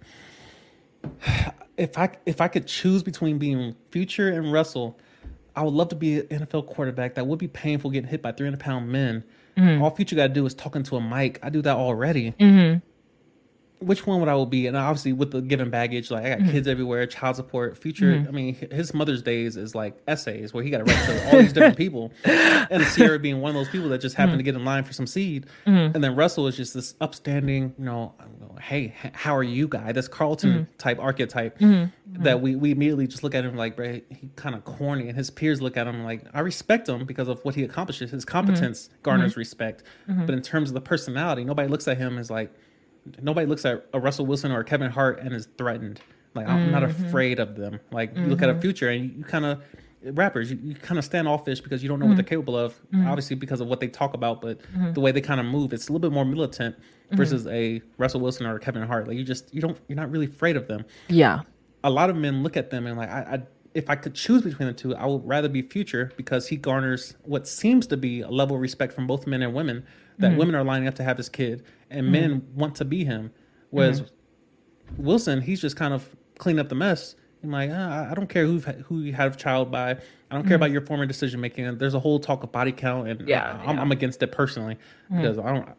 [1.78, 5.00] if I if I could choose between being Future and Russell,
[5.56, 7.16] I would love to be an NFL quarterback.
[7.16, 9.24] That would be painful getting hit by 300 pound men.
[9.58, 9.82] Mm-hmm.
[9.82, 11.40] All Future got to do is talk into a mic.
[11.44, 12.32] I do that already.
[12.40, 12.80] Mm-hmm
[13.82, 14.68] which one would I will be?
[14.68, 16.52] And obviously with the given baggage, like I got mm-hmm.
[16.52, 18.14] kids everywhere, child support, future.
[18.14, 18.28] Mm-hmm.
[18.28, 21.40] I mean, his Mother's Days is like essays where he got to write to all
[21.40, 24.40] these different people, and Ciara being one of those people that just happened mm-hmm.
[24.40, 25.96] to get in line for some seed, mm-hmm.
[25.96, 28.14] and then Russell is just this upstanding, you know,
[28.62, 29.92] hey, how are you, guy?
[29.92, 30.78] This Carlton mm-hmm.
[30.78, 32.24] type archetype mm-hmm.
[32.24, 35.18] that we we immediately just look at him like, bro, he kind of corny, and
[35.18, 38.12] his peers look at him like, I respect him because of what he accomplishes.
[38.12, 42.30] His competence garners respect, but in terms of the personality, nobody looks at him as
[42.30, 42.54] like
[43.22, 46.02] nobody looks at a Russell Wilson or a Kevin Hart and is threatened.
[46.34, 46.72] Like I'm mm-hmm.
[46.72, 47.80] not afraid of them.
[47.92, 48.24] Like mm-hmm.
[48.24, 48.62] you look at a mm-hmm.
[48.62, 49.62] future and you, kind of
[50.04, 52.12] rappers you, you kind of stand offish because you don't know mm-hmm.
[52.12, 52.74] what they're capable of.
[52.92, 53.08] Mm-hmm.
[53.08, 54.94] Obviously because of what they talk about, but mm-hmm.
[54.94, 56.76] the way they kind of move, it's a little bit more militant
[57.12, 59.08] versus a Russell Wilson or a Kevin Hart.
[59.08, 60.86] Like you just you don't you're not really afraid of them.
[61.10, 61.42] Yeah.
[61.84, 63.42] A lot of men look at them and like I, I
[63.74, 67.16] if I could choose between the two, I would rather be Future because he garners
[67.24, 69.86] what seems to be a level of respect from both men and women.
[70.20, 73.32] That women are lining up to have his kid, and men want to be him.
[73.72, 75.04] Whereas mm-hmm.
[75.04, 76.08] Wilson, he's just kind of
[76.38, 77.16] cleaning up the mess.
[77.44, 79.92] I'm like, ah, I don't care who who you have a child by.
[79.92, 79.96] I
[80.36, 80.56] don't care mm-hmm.
[80.56, 81.78] about your former decision making.
[81.78, 83.94] There's a whole talk of body count, and yeah, I, am yeah.
[83.94, 85.18] against it personally mm-hmm.
[85.18, 85.70] because I don't.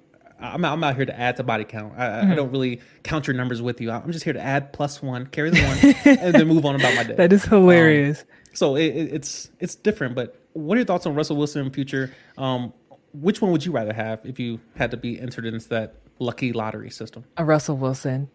[0.40, 1.94] I'm, I'm out here to add to body count.
[1.96, 2.32] I, mm-hmm.
[2.32, 3.92] I, don't really count your numbers with you.
[3.92, 6.96] I'm just here to add plus one, carry the one, and then move on about
[6.96, 7.14] my day.
[7.14, 8.22] That is hilarious.
[8.22, 10.16] Um, so it, it, it's it's different.
[10.16, 12.12] But what are your thoughts on Russell Wilson in future?
[12.36, 12.72] Um,
[13.12, 16.52] which one would you rather have if you had to be entered into that lucky
[16.52, 17.24] lottery system?
[17.36, 18.28] A Russell Wilson.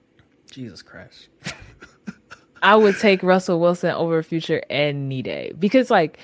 [0.51, 1.29] Jesus Christ.
[2.61, 6.19] I would take Russell Wilson over Future any day because, like,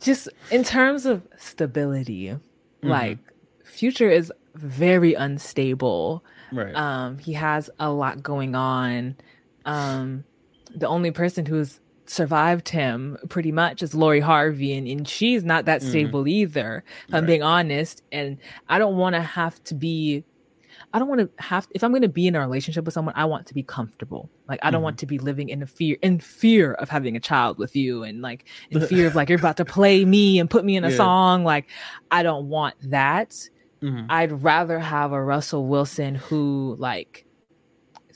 [0.00, 2.88] just in terms of stability, mm-hmm.
[2.88, 3.18] like,
[3.64, 6.24] Future is very unstable.
[6.52, 6.74] Right.
[6.74, 9.16] Um, he has a lot going on.
[9.64, 10.24] Um,
[10.74, 15.66] the only person who's survived him pretty much is Lori Harvey, and, and she's not
[15.66, 15.90] that mm-hmm.
[15.90, 16.30] stable mm.
[16.30, 16.84] either.
[17.06, 17.18] If right.
[17.18, 18.38] I'm being honest, and
[18.68, 20.24] I don't want to have to be.
[20.94, 23.14] I don't want to have if I'm going to be in a relationship with someone,
[23.16, 24.30] I want to be comfortable.
[24.48, 24.84] Like I don't mm.
[24.84, 25.00] want mm-hmm.
[25.00, 28.22] to be living in a fear in fear of having a child with you and
[28.22, 30.90] like in fear of like you're about to play me and put me in a
[30.90, 30.96] yeah.
[30.96, 31.44] song.
[31.44, 31.66] Like
[32.10, 33.30] I don't want that.
[33.82, 34.06] Mm-hmm.
[34.08, 37.26] I'd rather have a Russell Wilson who like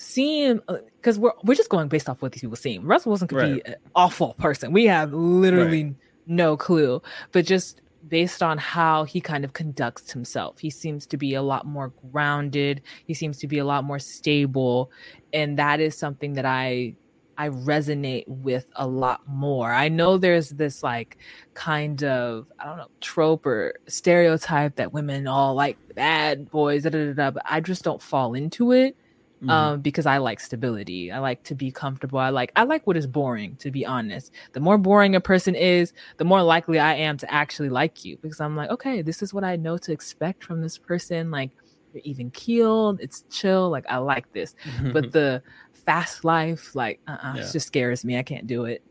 [0.03, 0.61] seeing
[0.97, 2.87] because uh, we're we're just going based off what these people seem.
[2.87, 3.65] Russell Wilson could right.
[3.65, 4.73] be an awful person.
[4.73, 5.95] We have literally right.
[6.27, 7.01] no clue.
[7.31, 11.43] But just based on how he kind of conducts himself, he seems to be a
[11.43, 12.83] lot more grounded.
[13.07, 14.91] He seems to be a lot more stable,
[15.33, 16.95] and that is something that I
[17.39, 19.73] I resonate with a lot more.
[19.73, 21.17] I know there's this like
[21.55, 26.91] kind of I don't know trope or stereotype that women all like bad boys, da,
[26.91, 28.97] da, da, da, but I just don't fall into it
[29.43, 29.51] mm-hmm.
[29.51, 31.11] um, because I like stability.
[31.11, 32.19] I like to be comfortable.
[32.19, 33.57] I like I like what is boring.
[33.57, 37.33] To be honest, the more boring a person is, the more likely I am to
[37.33, 40.61] actually like you because I'm like, okay, this is what I know to expect from
[40.61, 41.31] this person.
[41.31, 41.51] Like
[41.93, 43.01] you're even keeled.
[43.01, 43.69] It's chill.
[43.71, 44.55] Like I like this.
[44.93, 47.43] but the fast life, like uh-uh, yeah.
[47.43, 48.19] it just scares me.
[48.19, 48.83] I can't do it.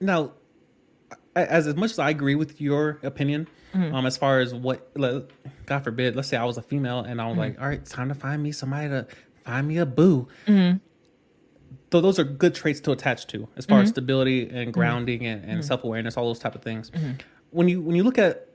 [0.00, 0.32] Now,
[1.34, 3.94] as as much as I agree with your opinion, mm-hmm.
[3.94, 4.92] um, as far as what,
[5.66, 7.40] God forbid, let's say I was a female and I was mm-hmm.
[7.40, 9.06] like, all right, time to find me somebody to
[9.44, 10.28] find me a boo.
[10.46, 10.78] Mm-hmm.
[11.92, 13.94] So those are good traits to attach to, as far as mm-hmm.
[13.94, 14.70] stability and mm-hmm.
[14.70, 15.62] grounding and, and mm-hmm.
[15.62, 16.92] self awareness, all those type of things.
[17.50, 18.48] When you when you look at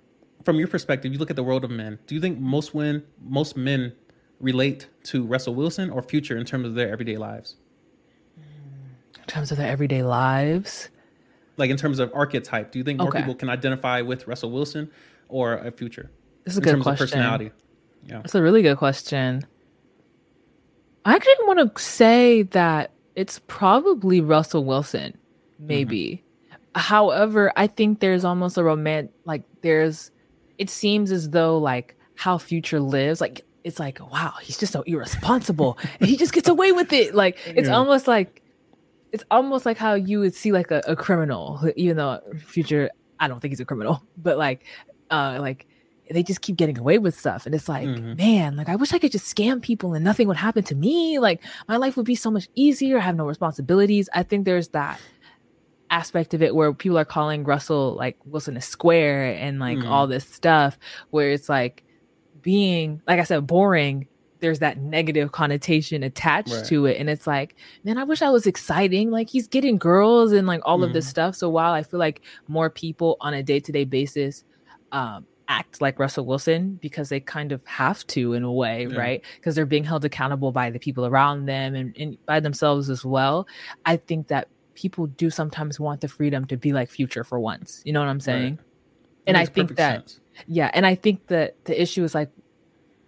[0.46, 2.00] from your perspective, you look at the world of men.
[2.08, 3.94] Do you think most women, most men
[4.40, 7.56] relate to Russell Wilson or Future in terms of their everyday lives?
[8.38, 10.90] In terms of their everyday lives,
[11.58, 13.20] like in terms of archetype, do you think more okay.
[13.20, 14.90] people can identify with Russell Wilson
[15.30, 16.12] or a Future?
[16.44, 17.08] This is a good question.
[17.08, 17.52] personality.
[18.08, 19.46] Yeah, it's a really good question.
[21.06, 25.18] I actually want to say that it's probably Russell Wilson,
[25.60, 26.24] maybe.
[26.50, 26.80] Mm-hmm.
[26.80, 30.12] However, I think there's almost a romantic, like there's
[30.58, 34.82] it seems as though like how Future lives, like it's like wow, he's just so
[34.82, 37.16] irresponsible and he just gets away with it.
[37.16, 37.76] Like it's yeah.
[37.76, 38.42] almost like
[39.12, 43.30] it's almost like how you would see like a, a criminal, even though Future, I
[43.30, 44.66] don't think he's a criminal, but like,
[45.10, 45.68] uh, like
[46.12, 48.16] they just keep getting away with stuff and it's like mm-hmm.
[48.16, 51.18] man like i wish i could just scam people and nothing would happen to me
[51.20, 54.68] like my life would be so much easier i have no responsibilities i think there's
[54.70, 55.00] that
[55.90, 59.88] aspect of it where people are calling Russell like Wilson a square and like mm.
[59.88, 60.78] all this stuff
[61.12, 61.84] where it's like
[62.42, 64.08] being like I said boring
[64.40, 66.66] there's that negative connotation attached right.
[66.66, 70.32] to it and it's like man I wish I was exciting like he's getting girls
[70.32, 70.86] and like all mm.
[70.86, 71.12] of this mm-hmm.
[71.12, 74.44] stuff so while I feel like more people on a day-to-day basis
[74.92, 78.98] um act like Russell Wilson because they kind of have to in a way, yeah.
[78.98, 79.24] right?
[79.38, 83.06] Because they're being held accountable by the people around them and, and, by themselves as
[83.06, 83.48] well.
[83.86, 87.82] I think that people do sometimes want the freedom to be like future for once.
[87.86, 88.56] You know what I'm saying?
[88.56, 88.66] Right.
[89.28, 90.20] And I think that sense.
[90.48, 92.30] yeah, and I think that the issue is like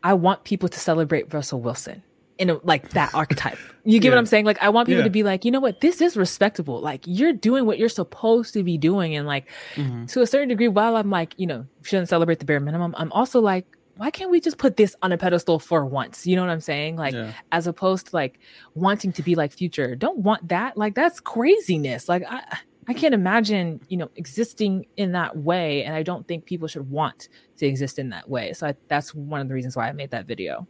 [0.04, 2.02] I want people to celebrate Russell Wilson
[2.38, 3.58] in a, like that archetype.
[3.84, 4.16] You get yeah.
[4.16, 4.46] what I'm saying?
[4.46, 5.06] Like I want people yeah.
[5.06, 6.82] to be like, you know what, this is respectable.
[6.82, 10.06] Like you're doing what you're supposed to be doing, and like mm-hmm.
[10.06, 13.12] to a certain degree, while I'm like, you know, shouldn't celebrate the bare minimum, I'm
[13.14, 13.66] also like,
[13.98, 16.28] why can't we just put this on a pedestal for once?
[16.28, 16.98] You know what I'm saying?
[16.98, 17.34] Like, yeah.
[17.52, 18.40] as opposed to like
[18.76, 19.96] wanting to be like future.
[19.96, 20.78] Don't want that.
[20.78, 22.08] Like, that's craziness.
[22.08, 25.84] Like, I, I can't imagine, you know, existing in that way.
[25.84, 28.54] And I don't think people should want to exist in that way.
[28.54, 30.68] So I, that's one of the reasons why I made that video.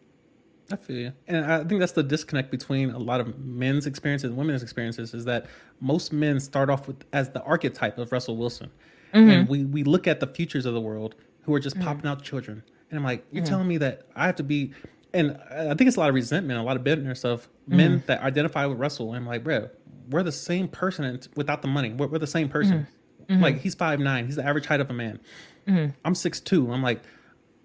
[0.71, 1.13] I feel you.
[1.27, 5.13] And I think that's the disconnect between a lot of men's experiences and women's experiences
[5.13, 5.45] is that
[5.79, 8.69] most men start off with as the archetype of Russell Wilson.
[9.13, 9.29] Mm-hmm.
[9.29, 11.87] And we, we look at the futures of the world who are just mm-hmm.
[11.87, 13.47] popping out children and I'm like, you're mm.
[13.47, 14.71] telling me that I have to be,
[15.13, 18.05] and I think it's a lot of resentment, a lot of bitterness of men mm.
[18.05, 19.09] that identify with Russell.
[19.09, 19.69] And I'm like, bro,
[20.09, 21.93] we're the same person without the money.
[21.93, 22.87] We're, we're the same person.
[23.27, 23.33] Mm.
[23.33, 23.43] Mm-hmm.
[23.43, 24.25] Like he's five nine.
[24.25, 25.19] He's the average height of a man.
[25.67, 25.91] Mm-hmm.
[26.05, 26.71] I'm six two.
[26.71, 27.01] I'm like,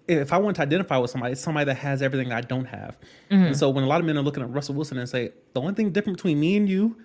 [0.07, 2.65] if I want to identify with somebody, it's somebody that has everything that I don't
[2.65, 2.97] have.
[3.31, 3.45] Mm-hmm.
[3.45, 5.61] And so when a lot of men are looking at Russell Wilson and say, the
[5.61, 6.97] only thing different between me and you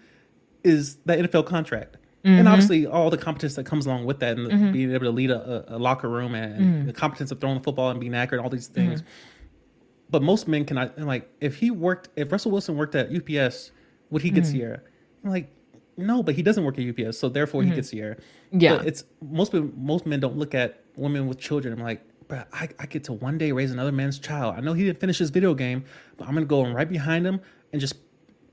[0.64, 1.96] is the NFL contract.
[2.24, 2.40] Mm-hmm.
[2.40, 4.72] And obviously, all the competence that comes along with that, and mm-hmm.
[4.72, 6.86] being able to lead a, a locker room, and mm-hmm.
[6.88, 9.02] the competence of throwing the football and being accurate, all these things.
[9.02, 9.10] Mm-hmm.
[10.10, 13.70] But most men can, like, if he worked, if Russell Wilson worked at UPS,
[14.10, 14.58] would he get mm-hmm.
[14.58, 14.80] Ciara?
[15.22, 15.48] I'm like,
[15.96, 18.16] no, but he doesn't work at UPS, so therefore he gets Ciara.
[18.50, 21.74] Yeah, but it's most most men don't look at women with children.
[21.74, 24.54] I'm like, but I, I get to one day raise another man's child.
[24.56, 25.84] I know he didn't finish his video game,
[26.16, 27.40] but I'm gonna go right behind him
[27.72, 27.96] and just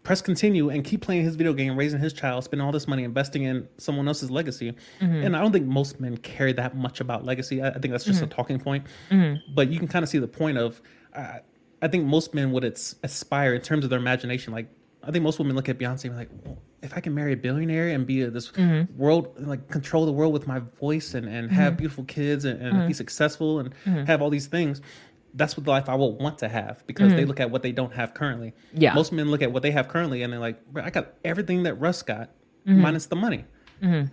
[0.03, 3.03] press continue and keep playing his video game, raising his child, spending all this money,
[3.03, 4.73] investing in someone else's legacy.
[5.01, 5.25] Mm-hmm.
[5.25, 7.61] And I don't think most men care that much about legacy.
[7.61, 8.31] I, I think that's just mm-hmm.
[8.31, 8.85] a talking point.
[9.09, 9.53] Mm-hmm.
[9.53, 10.81] But you can kind of see the point of.
[11.13, 11.39] Uh,
[11.81, 14.53] I think most men would aspire in terms of their imagination.
[14.53, 14.67] Like
[15.03, 17.33] I think most women look at Beyonce and be like, well, if I can marry
[17.33, 18.95] a billionaire and be a, this mm-hmm.
[18.97, 21.77] world, like control the world with my voice and, and have mm-hmm.
[21.79, 22.87] beautiful kids and, and mm-hmm.
[22.87, 24.05] be successful and mm-hmm.
[24.05, 24.81] have all these things,
[25.33, 27.17] that's what the life I will want to have because mm-hmm.
[27.17, 28.53] they look at what they don't have currently.
[28.73, 28.93] Yeah.
[28.93, 31.73] Most men look at what they have currently and they're like, I got everything that
[31.73, 32.29] Russ got
[32.65, 32.79] mm-hmm.
[32.79, 33.43] minus the money.
[33.81, 34.11] Mm-hmm.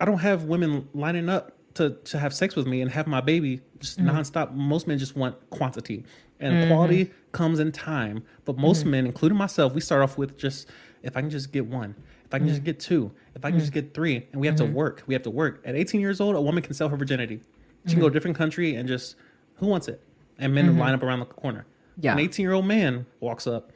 [0.00, 3.20] I don't have women lining up to, to have sex with me and have my
[3.20, 4.10] baby just mm-hmm.
[4.16, 4.52] nonstop.
[4.52, 6.04] Most men just want quantity
[6.38, 6.68] and mm-hmm.
[6.68, 8.22] quality comes in time.
[8.44, 8.90] But most mm-hmm.
[8.90, 10.68] men, including myself, we start off with just,
[11.02, 12.50] if I can just get one, if I can mm.
[12.50, 13.62] just get two, if I can mm.
[13.62, 14.74] just get three, and we have to mm-hmm.
[14.74, 15.60] work, we have to work.
[15.64, 17.40] At 18 years old, a woman can sell her virginity.
[17.86, 18.06] She can go mm-hmm.
[18.06, 19.16] to a different country and just
[19.56, 20.00] who wants it?
[20.38, 20.78] And men mm-hmm.
[20.78, 21.66] line up around the corner.
[22.00, 22.12] Yeah.
[22.12, 23.72] An 18 year old man walks up.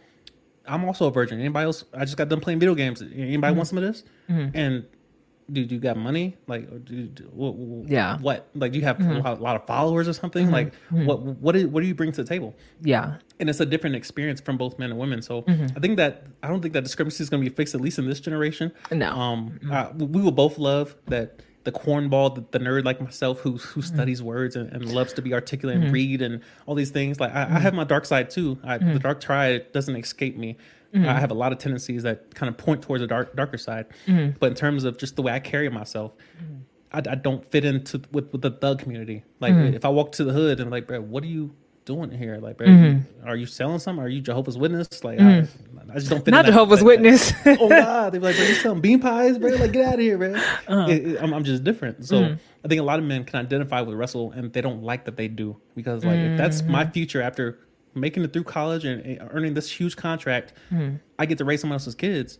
[0.66, 1.38] I'm also a virgin.
[1.38, 1.84] Anybody else?
[1.94, 3.02] I just got done playing video games.
[3.02, 4.04] Anybody want some of this?
[4.54, 4.86] And
[5.52, 6.36] dude, you got money?
[6.46, 8.18] Like, do, what, Yeah.
[8.18, 8.48] What?
[8.54, 10.50] Like, do you have a, lot, a lot of followers or something?
[10.50, 11.20] Like, what?
[11.22, 11.56] What?
[11.56, 12.54] Is, what do you bring to the table?
[12.82, 13.16] Yeah.
[13.38, 15.22] and it's a different experience from both men and women.
[15.22, 15.76] So Mm-hmm.
[15.76, 17.98] I think that I don't think that discrepancy is going to be fixed at least
[17.98, 18.72] in this generation.
[18.90, 19.10] No.
[19.10, 23.52] Um, uh, we will both love that the cornball, the, the nerd like myself who
[23.58, 23.94] who Mm-hmm.
[23.94, 27.20] studies words and, and loves to be articulate and read and all these things.
[27.20, 28.58] Like I, I have my dark side too.
[28.64, 28.94] I, Mm-hmm.
[28.94, 30.56] The dark side doesn't escape me.
[31.04, 33.86] I have a lot of tendencies that kind of point towards the dark darker side.
[34.06, 34.36] Mm-hmm.
[34.40, 36.12] But in terms of just the way I carry myself.
[36.92, 39.24] I, I don't fit into with, with the thug community.
[39.40, 39.74] Like Mm-hmm.
[39.74, 41.52] if I walk to the hood and like, bro, what are you
[41.84, 42.38] doing here?
[42.38, 43.28] Like, bro, Mm-hmm.
[43.28, 44.02] are you selling something?
[44.04, 45.02] Are you Jehovah's Witness?
[45.04, 45.46] Like, I,
[45.90, 46.30] I just don't fit.
[46.30, 47.32] Not Jehovah's that- Witness.
[47.46, 49.50] oh God, they are like, bro, you selling bean pies, bro?
[49.50, 50.34] Like, get out of here, bro.
[50.68, 50.86] Uh-huh.
[50.90, 52.06] It- it- I'm, I'm just different.
[52.06, 52.34] So Mm-hmm.
[52.64, 55.16] I think a lot of men can identify with Russell, and they don't like that
[55.16, 56.92] they do because like if that's my Mm-hmm.
[56.92, 57.58] future after
[57.96, 60.96] making it through college and and earning this huge contract, Mm-hmm.
[61.18, 62.38] I get to raise someone else's kids.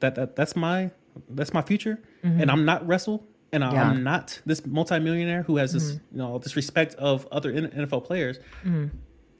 [0.00, 0.90] That that that's my
[1.30, 2.40] that's my future, Mm-hmm.
[2.40, 3.26] and I'm not Russell.
[3.54, 3.90] And Yeah.
[3.90, 6.16] I'm not this multimillionaire who has this, Mm-hmm.
[6.16, 8.86] you know, this respect of other NFL players mm-hmm.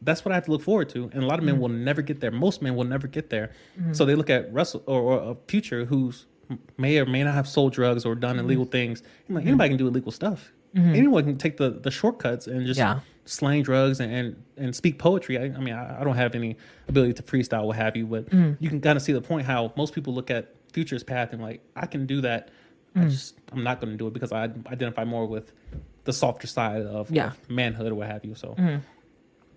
[0.02, 1.04] that's what I have to look forward to.
[1.14, 1.62] And a lot of men mm-hmm.
[1.62, 2.30] will never get there.
[2.30, 3.52] Most men will never get there.
[3.80, 3.92] Mm-hmm.
[3.94, 6.26] So they look at Russell or, or a future who's
[6.76, 9.02] may or may not have sold drugs or done illegal things.
[9.28, 10.52] I'm like, anybody can do illegal stuff.
[10.74, 13.00] Anyone can take the, the shortcuts and just Yeah.
[13.24, 15.38] Slang drugs and, and, and speak poetry.
[15.38, 16.56] I, I mean, I, I don't have any
[16.88, 18.56] ability to freestyle, what have you, but mm.
[18.60, 21.42] you can kind of see the point how most people look at future's path and
[21.42, 22.50] like, I can do that.
[22.94, 23.10] I mm.
[23.10, 25.52] just, I'm not going to do it because I identify more with
[26.04, 27.28] the softer side of, Yeah.
[27.28, 28.34] of manhood or what have you.
[28.34, 28.78] So mm-hmm.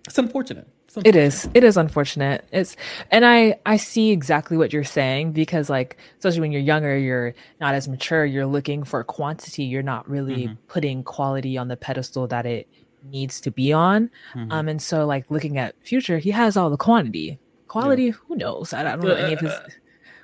[0.06, 0.68] it's unfortunate.
[0.86, 1.48] It's It is.
[1.52, 2.44] It is unfortunate.
[2.52, 2.76] It's
[3.10, 7.34] and I I see exactly what you're saying because like especially when you're younger, you're
[7.60, 10.54] not as mature, you're looking for quantity, you're not really mm-hmm.
[10.68, 12.68] putting quality on the pedestal that it
[13.10, 14.10] needs to be on.
[14.34, 17.38] Um and so like looking at future, he has all the quantity.
[17.68, 18.72] Quality, who knows?
[18.72, 19.52] I don't know any of his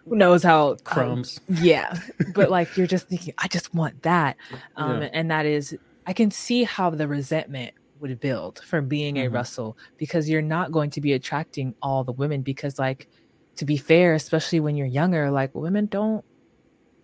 [0.09, 1.41] who knows how um, Crumbs.
[1.49, 1.97] yeah.
[2.35, 4.37] But like you're just thinking, I just want that.
[4.77, 5.09] Um Yeah.
[5.13, 9.35] and that is I can see how the resentment would build from being a Mhm.
[9.35, 13.09] Russell because you're not going to be attracting all the women because like
[13.57, 16.25] to be fair, especially when you're younger, like women don't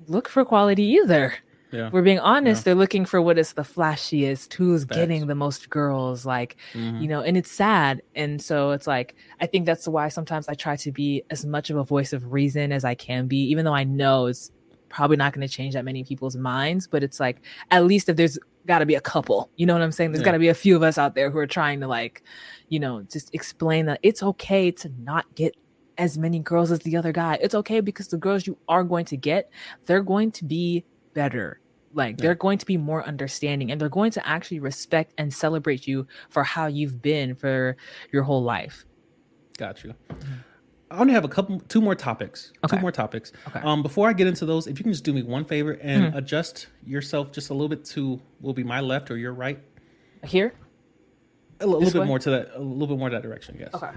[0.07, 1.35] look for quality either.
[1.71, 1.91] Yeah.
[1.93, 4.97] We're being honest, they're looking for what is the flashiest, who's Facts.
[4.97, 7.03] getting the most girls, like, Mhm.
[7.03, 8.03] you know, and it's sad.
[8.15, 11.71] And so it's like, I think that's why sometimes I try to be as much
[11.71, 14.51] of a voice of reason as I can be, even though I know it's
[14.89, 16.87] probably not going to change that many people's minds.
[16.87, 19.83] But it's like, at least if there's got to be a couple, you know what
[19.83, 20.13] I'm saying?
[20.13, 20.27] There's Yeah.
[20.27, 22.23] got to be a few of us out there who are trying to, like,
[22.71, 25.55] you know, just explain that it's okay to not get
[25.99, 27.39] as many girls as the other guy.
[27.43, 29.51] It's okay because the girls you are going to get,
[29.85, 30.85] they're going to be
[31.23, 31.61] better.
[31.95, 32.23] Like Yeah.
[32.23, 36.07] they're going to be more understanding and they're going to actually respect and celebrate you
[36.29, 37.77] for how you've been for
[38.13, 38.85] your whole life.
[39.59, 39.95] Got you.
[40.91, 42.53] I only have a couple, two more topics.
[42.65, 42.77] Okay.
[42.77, 43.33] Two more topics.
[43.49, 43.61] Okay.
[43.61, 46.05] Um, before I get into those, if you can just do me one favor and
[46.05, 46.17] Mm-hmm.
[46.19, 49.59] adjust yourself just a little bit to will be my left or your right,
[50.25, 50.53] Here?
[51.61, 52.07] a little This bit way?
[52.07, 53.57] more to that, a little bit more that direction.
[53.59, 53.71] Yes.
[53.75, 53.91] Okay.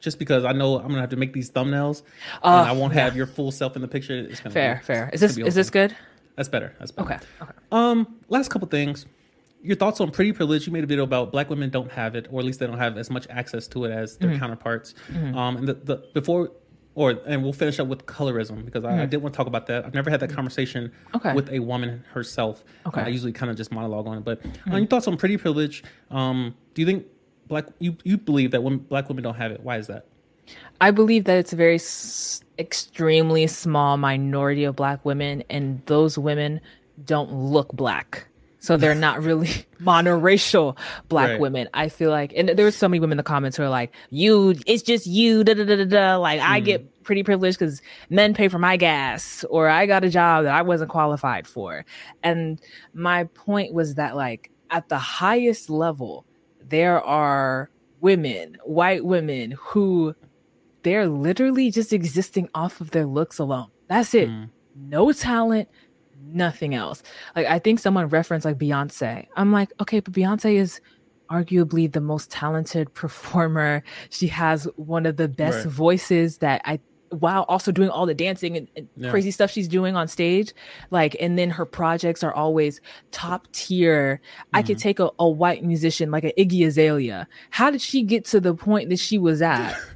[0.00, 2.02] Just because I know I'm gonna have to make these thumbnails,
[2.42, 4.14] Uh, and I won't have your full self in the picture.
[4.18, 5.10] It's gonna Fair, be, fair.
[5.12, 5.94] Is this is this good?
[6.36, 6.74] That's better.
[6.78, 7.14] That's better.
[7.14, 7.24] Okay.
[7.42, 7.52] Okay.
[7.72, 9.06] Um, last couple things.
[9.62, 10.66] Your thoughts on pretty privilege?
[10.66, 12.78] You made a video about black women don't have it, or at least they don't
[12.78, 14.94] have as much access to it as their counterparts.
[15.34, 16.52] Um, and the, the before,
[16.94, 19.66] or and we'll finish up with colorism because I, I did want to talk about
[19.66, 19.84] that.
[19.84, 21.32] I've never had that conversation Okay.
[21.32, 22.64] with a woman herself.
[22.86, 23.00] Okay.
[23.00, 24.24] I usually kind of just monologue on it.
[24.24, 24.40] But
[24.70, 25.82] uh, your thoughts on pretty privilege?
[26.10, 27.06] Um, do you think
[27.48, 29.60] black you you believe that when black women don't have it?
[29.62, 30.06] Why is that?
[30.80, 36.18] I believe that it's a very s- extremely small minority of black women, and those
[36.18, 36.60] women
[37.04, 38.26] don't look black.
[38.58, 39.46] So they're not really
[39.80, 40.76] monoracial
[41.08, 41.40] black Right.
[41.40, 41.68] women.
[41.72, 43.94] I feel like, and there were so many women in the comments who are like,
[44.10, 46.16] "You, it's just you." Da da da da da.
[46.16, 46.64] Like I hmm.
[46.64, 50.54] get pretty privileged because men pay for my gas, or I got a job that
[50.54, 51.84] I wasn't qualified for.
[52.24, 52.60] And
[52.92, 56.26] my point was that, like, at the highest level,
[56.68, 60.14] there are women, white women, who
[60.86, 63.66] they're literally just existing off of their looks alone.
[63.88, 64.28] That's it.
[64.28, 64.50] Mm.
[64.76, 65.68] No talent,
[66.16, 67.02] nothing else.
[67.34, 69.26] Like I think someone referenced like Beyonce.
[69.36, 70.80] I'm like, okay, but Beyonce is
[71.30, 73.82] arguably the most talented performer.
[74.10, 75.72] She has one of the best Right.
[75.74, 76.78] voices that I
[77.10, 79.10] while also doing all the dancing and, and Yeah.
[79.10, 80.52] crazy stuff she's doing on stage
[80.90, 82.80] like and then her projects are always
[83.12, 84.20] top tier
[84.52, 84.66] i Mm-hmm.
[84.66, 88.40] could take a, a white musician like an iggy azalea how did she get to
[88.40, 89.76] the point that she was at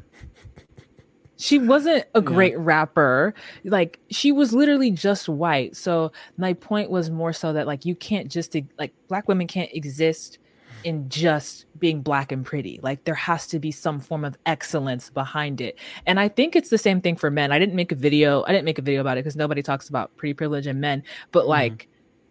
[1.41, 2.59] she wasn't a great yeah.
[2.61, 3.35] rapper.
[3.65, 5.75] Like she was literally just white.
[5.75, 9.71] So my point was more so that like you can't just like black women can't
[9.73, 10.39] exist
[10.85, 12.79] in just being black and pretty.
[12.83, 15.79] Like there has to be some form of excellence behind it.
[16.07, 17.53] And I think it's the same thing for men.
[17.53, 18.45] I didn't make a video.
[18.47, 21.03] I didn't make a video about it because nobody talks about pretty privilege and men.
[21.33, 21.49] But mm-hmm.
[21.49, 21.89] like,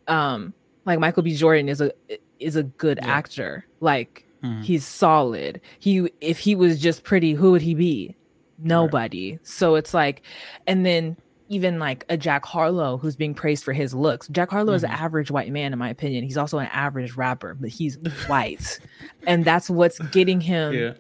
[0.08, 0.14] mm.
[0.14, 0.54] um,
[0.86, 1.36] like Michael B.
[1.36, 1.92] Jordan is a
[2.40, 3.08] is a good yeah.
[3.08, 3.66] actor.
[3.80, 4.64] Like mm.
[4.64, 5.62] he's solid.
[5.80, 8.16] He if he was just pretty, who would he be?
[8.62, 9.34] Nobody.
[9.34, 9.48] Right.
[9.48, 10.24] So it's like,
[10.68, 11.18] and then
[11.50, 14.28] even like a Jack Harlow who's being praised for his looks.
[14.30, 14.76] Jack Harlow mm-hmm.
[14.76, 15.04] is an mm-hmm.
[15.04, 16.24] average white man, in my opinion.
[16.24, 17.98] He's also an average rapper, but he's
[18.28, 18.80] white.
[19.28, 20.94] and that's what's getting him yeah.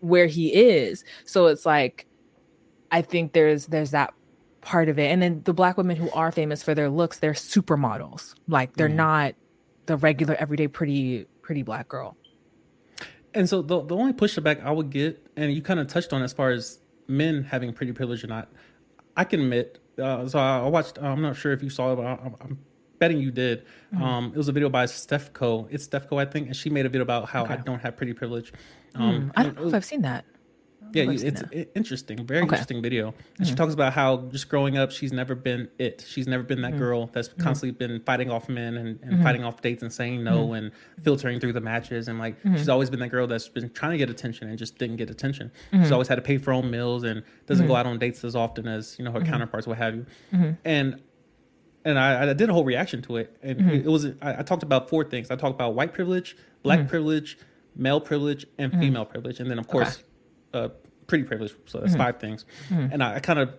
[0.00, 1.04] where he is.
[1.24, 2.06] So it's like,
[2.92, 4.12] I think there's there's that
[4.60, 5.10] part of it.
[5.10, 8.34] And then the black women who are famous for their looks, they're supermodels.
[8.46, 8.94] Like they're mm.
[8.94, 9.34] not
[9.86, 12.16] the regular everyday pretty pretty black girl.
[13.32, 16.22] And so the the only pushback I would get, and you kind of touched on
[16.22, 18.48] as far as men having pretty privilege or not,
[19.16, 19.78] I can admit.
[19.98, 20.98] Uh, so I watched.
[21.00, 22.58] I'm not sure if you saw it, but I, am
[22.98, 23.64] betting you did.
[23.94, 24.02] Mm-hmm.
[24.02, 25.68] Um, it was a video by Stefco.
[25.70, 27.54] It's Stefco, I think, and she made a video about how okay.
[27.54, 28.52] I don't have pretty privilege.
[28.94, 30.24] Um, mm, I don't know if I've seen that
[30.92, 31.42] yeah, it's
[31.74, 32.46] interesting, very okay.
[32.46, 33.08] interesting video.
[33.08, 33.44] And mm-hmm.
[33.44, 36.04] she talks about how just growing up, she's never been it.
[36.06, 36.78] She's never been that mm-hmm.
[36.78, 37.42] girl that's mm-hmm.
[37.42, 39.22] constantly been fighting off men and, and mm-hmm.
[39.22, 40.54] fighting off dates and saying no mm-hmm.
[40.54, 40.72] and
[41.02, 42.08] filtering through the matches.
[42.08, 44.78] And like, she's always been that girl that's been trying to get attention and just
[44.78, 45.50] didn't get attention.
[45.72, 48.24] She's always had to pay for her own meals and doesn't go out on dates
[48.24, 50.06] as often as you know her counterparts, what have you.
[50.64, 51.00] And
[51.84, 53.36] and I, I, did a whole reaction to it.
[53.42, 53.70] And mm-hmm.
[53.70, 55.30] it, was I, I, talked about four things.
[55.30, 56.88] I talked about white privilege, black mm-hmm.
[56.88, 57.38] privilege,
[57.76, 58.80] male privilege, and mm-hmm.
[58.80, 60.04] female privilege, and then of course, okay.
[60.54, 60.68] Uh,
[61.06, 61.54] pretty privilege.
[61.66, 62.00] So that's mm-hmm.
[62.00, 62.44] five things.
[62.68, 62.92] Mm-hmm.
[62.92, 63.54] And I, kind of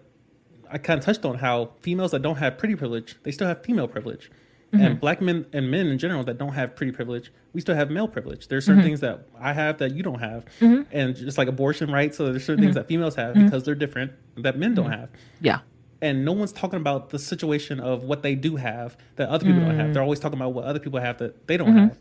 [0.72, 3.64] I kind of touched on how females that don't have pretty privilege, they still have
[3.64, 4.32] female privilege.
[4.74, 4.84] Mm-hmm.
[4.84, 7.92] And black men and men in general that don't have pretty privilege, we still have
[7.92, 8.48] male privilege.
[8.48, 8.88] There's certain mm-hmm.
[8.88, 10.46] things that I have that you don't have.
[10.60, 10.84] Mm-hmm.
[10.92, 12.82] And just like abortion rights, so there's certain things mm-hmm.
[12.82, 15.10] that females have because they're different that men don't have.
[15.40, 15.60] Yeah.
[16.02, 19.62] And no one's talking about the situation of what they do have that other people
[19.62, 19.94] don't have.
[19.94, 21.98] They're always talking about what other people have that they don't have.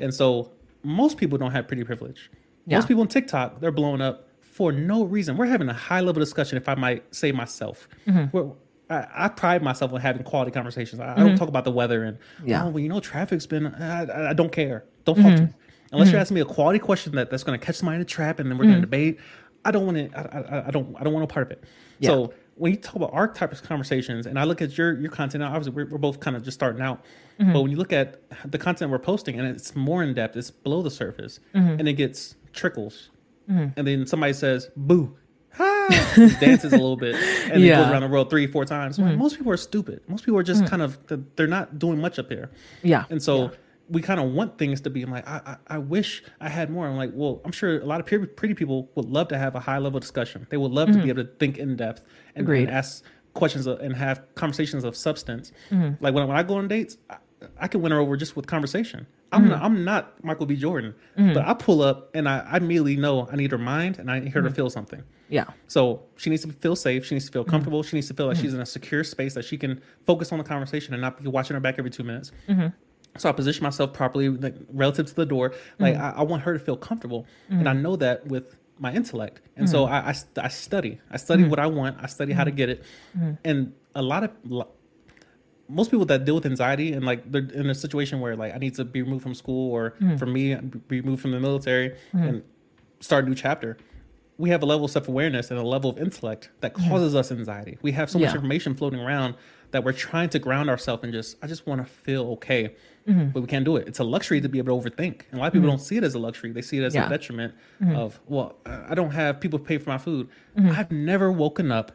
[0.00, 0.52] And so
[0.82, 2.30] most people don't have pretty privilege.
[2.66, 2.76] Yeah.
[2.76, 4.27] Most people on TikTok, they're blowing up
[4.58, 5.36] for no reason.
[5.36, 7.88] We're having a high level discussion, if I might say myself.
[8.08, 8.36] Mm-hmm.
[8.92, 11.00] I, I, pride myself on having quality conversations.
[11.00, 11.12] I, mm-hmm.
[11.12, 11.36] I, don't mm-hmm.
[11.36, 12.64] talk about the weather and yeah.
[12.64, 13.68] oh, well, you know, traffic's been.
[13.68, 14.84] I, I don't care.
[15.04, 15.28] Don't mm-hmm.
[15.28, 15.48] talk to me
[15.92, 16.22] unless you're mm-hmm.
[16.22, 18.50] asking me a quality question that, that's going to catch somebody in a trap, and
[18.50, 18.90] then we're going to mm-hmm.
[18.90, 19.20] debate.
[19.64, 20.18] I don't want to.
[20.18, 20.96] I, I, don't.
[20.98, 21.62] I don't want no part of it.
[22.00, 22.08] Yeah.
[22.08, 25.12] So when you talk about our type of conversations, and I look at your your
[25.12, 27.04] content, obviously we're, we're both kind of just starting out.
[27.38, 28.20] But when you look at
[28.50, 31.38] the content we're posting, and it's more in depth, it's below the surface,
[31.78, 33.10] and it gets trickles
[33.48, 33.68] mm-hmm.
[33.76, 35.16] and then somebody says boo
[35.58, 37.14] ah, dances a little bit
[37.52, 37.76] and yeah.
[37.76, 39.18] then goes around the world three four times mm-hmm.
[39.18, 40.70] most people are stupid most people are just mm-hmm.
[40.70, 40.98] kind of
[41.36, 42.50] they're not doing much up here
[42.82, 43.50] yeah and so yeah.
[43.90, 46.70] we kind of want things to be I'm like I, I, I wish I had
[46.70, 49.54] more I'm like well I'm sure a lot of pretty people would love to have
[49.54, 51.10] a high level discussion they would love to be mm-hmm.
[51.10, 52.02] able to think in depth
[52.34, 53.02] and, and ask
[53.34, 56.02] questions of, and have conversations of substance mm-hmm.
[56.02, 57.16] like when, when I go on dates I,
[57.58, 59.50] I can win her over just with conversation I'm mm-hmm.
[59.50, 60.56] not, I'm not Michael B.
[60.56, 61.34] Jordan, mm-hmm.
[61.34, 64.20] but I pull up and I, I immediately know I need her mind and I
[64.20, 64.48] need her mm-hmm.
[64.48, 65.02] to feel something.
[65.28, 65.44] Yeah.
[65.66, 67.04] So she needs to feel safe.
[67.04, 67.50] She needs to feel mm-hmm.
[67.50, 67.82] comfortable.
[67.82, 68.56] She needs to feel like she's mm-hmm.
[68.56, 71.54] in a secure space that she can focus on the conversation and not be watching
[71.54, 72.32] her back every two minutes.
[72.48, 72.68] Mm-hmm.
[73.18, 75.54] So I position myself properly, like relative to the door.
[75.78, 79.40] Like I, I want her to feel comfortable, and I know that with my intellect.
[79.56, 81.00] And so I, I, I, study.
[81.10, 81.96] I study what I want.
[82.00, 82.84] I study how to get it.
[83.44, 84.30] And a lot of
[85.68, 88.58] most people that deal with anxiety and like they're in a situation where like I
[88.58, 90.18] need to be removed from school or mm.
[90.18, 92.28] for me be removed from the military mm.
[92.28, 92.42] and
[93.00, 93.76] start a new chapter.
[94.38, 96.88] We have a level of self awareness and a level of intellect that mm-hmm.
[96.88, 97.18] causes mm.
[97.18, 97.78] us anxiety.
[97.82, 98.34] We have so much yeah.
[98.34, 99.34] information floating around
[99.70, 102.74] that we're trying to ground ourselves and just I just want to feel okay,
[103.06, 103.28] mm-hmm.
[103.30, 103.86] but we can't do it.
[103.86, 105.76] It's a luxury to be able to overthink, and a lot of people mm-hmm.
[105.76, 106.52] don't see it as a luxury.
[106.52, 107.06] They see it as yeah.
[107.06, 107.94] a detriment mm-hmm.
[107.94, 110.28] of well, I don't have people pay for my food.
[110.56, 110.70] Mm-hmm.
[110.70, 111.92] I've never woken up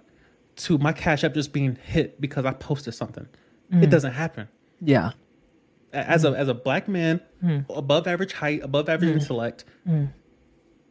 [0.56, 3.28] to my cash app just being hit because I posted something.
[3.72, 3.84] Mm.
[3.84, 4.48] It doesn't happen.
[4.82, 5.12] Yeah.
[5.92, 6.34] As mm.
[6.34, 7.66] a as a black man, mm.
[7.70, 9.22] above average height, above average mm.
[9.22, 10.12] intellect, mm.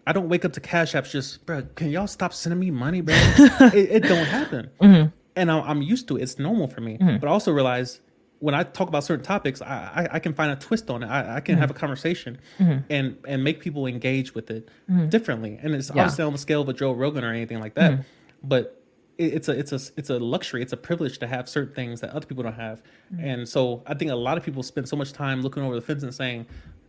[0.07, 1.63] I don't wake up to cash apps just, bro.
[1.75, 3.15] Can y'all stop sending me money, bro?
[3.75, 5.09] it, it, don't happen, mm-hmm.
[5.37, 6.23] and I'm, I'm, used to it.
[6.23, 6.99] It's normal for me.
[6.99, 7.19] Mm-hmm.
[7.19, 8.01] But I also realize
[8.41, 11.07] when I talk about certain topics, I, I, I can find a twist on it.
[11.07, 11.61] I, I can mm-hmm.
[11.61, 12.79] have a conversation mm-hmm.
[12.91, 15.09] and and make people engage with it mm-hmm.
[15.09, 15.59] differently.
[15.63, 16.03] And it's yeah.
[16.03, 18.05] obviously on the scale of a Joe Rogan or anything like that.
[18.43, 18.82] But
[19.19, 22.11] it's a it's a it's a luxury it's a privilege to have certain things that
[22.11, 22.83] other people don't have
[23.13, 23.25] mm-hmm.
[23.25, 25.81] and so i think a lot of people spend so much time looking over the
[25.81, 26.47] fence and saying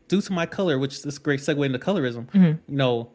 [0.07, 2.43] due to my color which is this great segue into colorism mm-hmm.
[2.45, 3.09] you know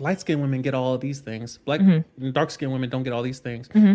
[0.00, 2.30] light skinned women get all of these things black mm-hmm.
[2.30, 3.94] dark skinned women don't get all these things mm-hmm.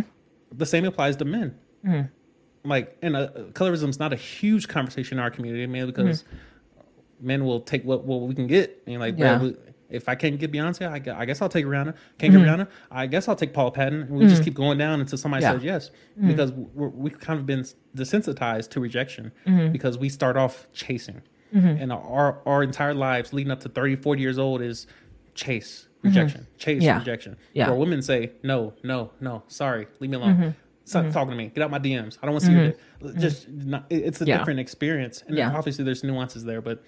[0.56, 2.70] the same applies to men mm-hmm.
[2.70, 7.28] like and uh, colorism is not a huge conversation in our community mainly because mm-hmm.
[7.28, 9.50] men will take what what we can get and like yeah.
[9.90, 11.96] If I can't get Beyonce, I, I guess I'll take Rihanna.
[12.18, 12.62] Can't get mm-hmm.
[12.62, 14.02] Rihanna, I guess I'll take Paula Patton.
[14.04, 14.44] And we just mm-hmm.
[14.46, 15.54] keep going down until somebody Yeah.
[15.54, 16.28] says yes, mm-hmm.
[16.28, 19.32] because we're, we've kind of been desensitized to rejection
[19.72, 21.22] because we start off chasing,
[21.54, 24.88] and our our entire lives leading up to 30, 40 years old is
[25.36, 26.98] chase rejection, chase Yeah.
[26.98, 27.38] rejection.
[27.54, 27.70] Yeah.
[27.70, 30.56] Where women say no, no, no, sorry, leave me alone.
[30.86, 31.48] Stop talking to me.
[31.48, 32.18] Get out my DMs.
[32.22, 33.18] I don't want to see your dick.
[33.18, 34.38] Just not, it's a Yeah.
[34.38, 36.62] different experience, and obviously there's nuances there.
[36.62, 36.84] But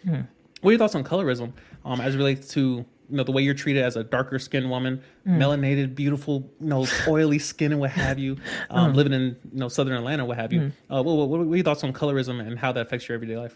[0.66, 1.54] what are your thoughts on colorism
[1.86, 4.68] um, as it relates to you know the way you're treated as a darker skinned
[4.68, 8.36] woman, melanated, beautiful, you know, oily skin and what have you,
[8.72, 10.72] um, living in you know southern Atlanta, what have you?
[10.90, 13.38] Uh, what, what, what are your thoughts on colorism and how that affects your everyday
[13.38, 13.56] life?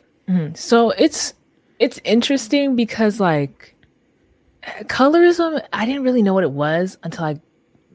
[0.53, 1.33] So it's
[1.79, 3.75] it's interesting because like
[4.83, 7.39] colorism, I didn't really know what it was until like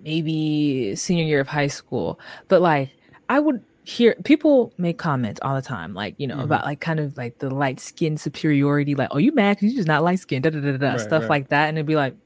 [0.02, 2.18] maybe senior year of high school.
[2.48, 2.90] But like
[3.28, 7.00] I would hear people make comments all the time, like you know about like kind
[7.00, 10.20] of like the light skin superiority, like oh you mad because you just not light
[10.20, 11.30] skin, da da da da Right, stuff right.
[11.30, 12.16] like that, and it'd be like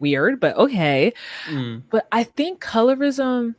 [0.00, 1.12] weird, but okay.
[1.48, 3.54] Mm, But I think colorism,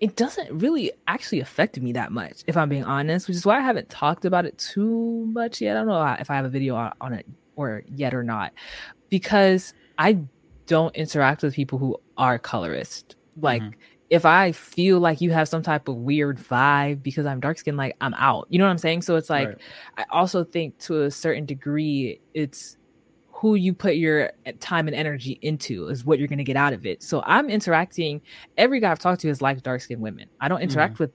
[0.00, 3.58] it doesn't really actually affect me that much, if I'm being honest, which is why
[3.58, 5.76] I haven't talked about it too much yet.
[5.76, 7.26] I don't know if I have a video on, on it
[7.56, 8.52] or yet or not,
[9.10, 10.18] because I
[10.66, 13.16] don't interact with people who are colorist.
[13.36, 13.74] Like, Mhm.
[14.12, 17.78] If I feel like you have some type of weird vibe because I'm dark skinned,
[17.78, 18.46] like I'm out.
[18.50, 19.00] You know what I'm saying?
[19.00, 19.58] So it's like, right.
[19.96, 22.76] I also think to a certain degree, it's
[23.28, 26.56] who you put your eh, time and energy into is what you're going to get
[26.56, 27.02] out of it.
[27.02, 28.20] So I'm interacting.
[28.58, 30.28] Every guy I've talked to has liked dark skinned women.
[30.42, 31.04] I don't interact mm-hmm.
[31.04, 31.12] with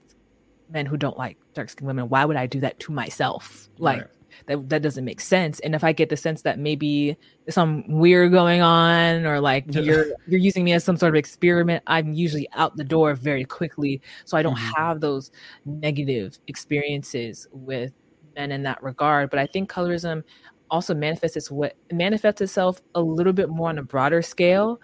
[0.72, 2.10] men who don't like dark skinned women.
[2.10, 3.70] Why would I do that to myself?
[3.78, 4.10] Like Right.
[4.46, 5.60] That that doesn't make sense.
[5.62, 7.18] And if I get the sense that maybe
[7.50, 11.84] some weird going on or like you're you're using me as some sort of experiment,
[11.88, 14.02] I'm usually out the door very quickly.
[14.26, 14.76] So I don't Mhm.
[14.78, 15.32] have those
[15.66, 17.92] negative experiences with
[18.36, 19.30] men in that regard.
[19.30, 20.24] But I think colorism
[20.70, 24.80] also manifests its what manifests itself a little bit more on a broader scale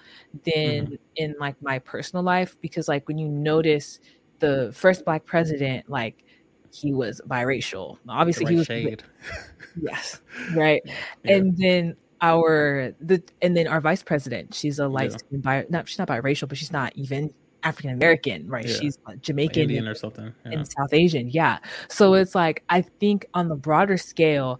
[0.45, 3.99] than in like my personal life because like when you notice
[4.40, 6.23] the first black president like
[6.74, 9.03] he was biracial obviously he was shade.
[9.82, 10.19] yes
[10.56, 11.35] right Yeah.
[11.35, 15.88] and then our the and then our vice president she's a light skinned bi not
[15.88, 18.76] she's not biracial but she's not even african american right Yeah.
[18.76, 20.34] she's Like jamaican and- or something.
[20.45, 20.52] Yeah.
[20.52, 21.30] and South Asian.
[21.30, 21.60] Yeah.
[21.90, 22.22] So mm.
[22.22, 24.60] it's like, I think on the broader scale,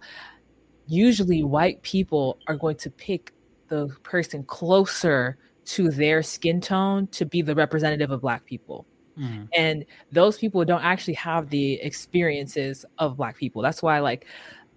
[0.86, 3.32] usually white people are going to pick
[3.68, 5.36] the person closer
[5.66, 8.86] to their skin tone to be the representative of black people.
[9.18, 9.48] Mhm.
[9.56, 13.62] And those people don't actually have the experiences of black people.
[13.62, 14.26] That's why, like,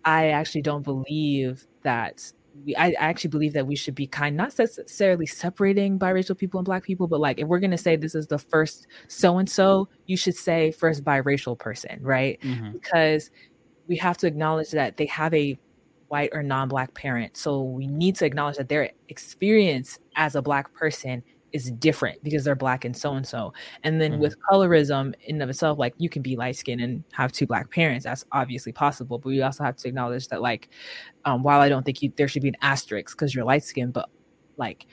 [0.06, 2.32] I actually don't believe that.
[2.66, 6.60] We, I, I actually believe that we should be kind, not necessarily separating biracial people
[6.60, 9.50] and black people, but like if we're gonna say this is the first so and
[9.50, 12.40] so, you should say first biracial person, right?
[12.42, 12.74] Mhm.
[12.74, 13.30] because
[13.88, 15.58] we have to acknowledge that they have a
[16.10, 20.74] white or non-black parent so we need to acknowledge that their experience as a black
[20.74, 23.54] person is different because they're black and so and so
[23.84, 24.20] and then Mhm.
[24.20, 27.72] with colorism in of itself like you can be light skinned and have two black
[27.72, 30.70] parents that's obviously possible but we also have to acknowledge that like
[31.26, 33.94] um, while i don't think you, there should be an asterisk because you're light skinned
[33.94, 34.10] but
[34.58, 34.88] like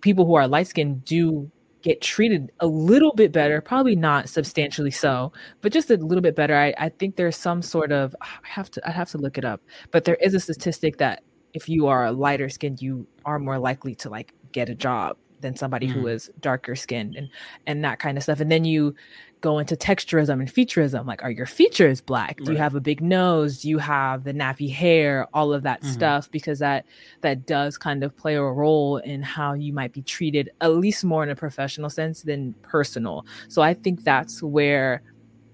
[0.00, 1.50] people who are light skinned do
[1.82, 6.34] get treated a little bit better probably not substantially so but just a little bit
[6.34, 6.56] better.
[6.56, 9.44] I, I think there's some sort of I have to I have to look it
[9.44, 9.60] up,
[9.92, 11.22] but there is a statistic that
[11.54, 15.56] if you are lighter skinned, you are more likely to like get a job than
[15.56, 16.12] somebody who Mm.
[16.14, 17.28] is darker skinned and
[17.66, 18.40] and that kind of stuff.
[18.40, 18.94] And then you
[19.40, 21.06] go into texturism and featureism.
[21.06, 22.38] Like, are your features black?
[22.38, 23.60] Do you have a big nose?
[23.62, 25.28] Do you have the nappy hair?
[25.32, 25.92] All of that Mhm.
[25.92, 26.86] stuff because that
[27.20, 31.04] that does kind of play a role in how you might be treated, at least
[31.04, 33.24] more in a professional sense than personal.
[33.48, 35.02] So I think that's where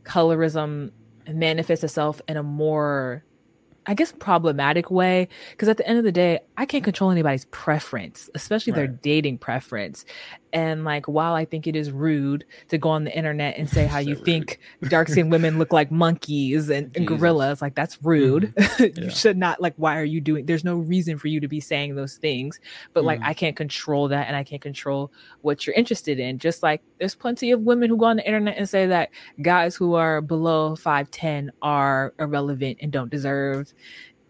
[0.06, 0.90] colorism
[1.28, 3.24] manifests itself in a more
[3.86, 7.44] I guess problematic way because at the end of the day, I can't control anybody's
[7.46, 10.04] preference, especially their dating preference.
[10.54, 13.84] And like, while I think it is rude to go on the internet and say
[13.94, 14.24] how So you rude.
[14.24, 17.16] think dark skinned women look like monkeys and, and Mm-hmm.
[17.16, 18.54] gorillas, like that's rude.
[18.78, 18.88] Yeah.
[18.96, 19.74] you should not like.
[19.76, 20.46] Why are you doing?
[20.46, 22.60] There's no reason for you to be saying those things.
[22.92, 23.26] But like, Mhm.
[23.26, 26.38] I can't control that, and I can't control what you're interested in.
[26.38, 29.10] Just like there's plenty of women who go on the internet and say that
[29.42, 33.72] guys who are below five ten are irrelevant and don't deserve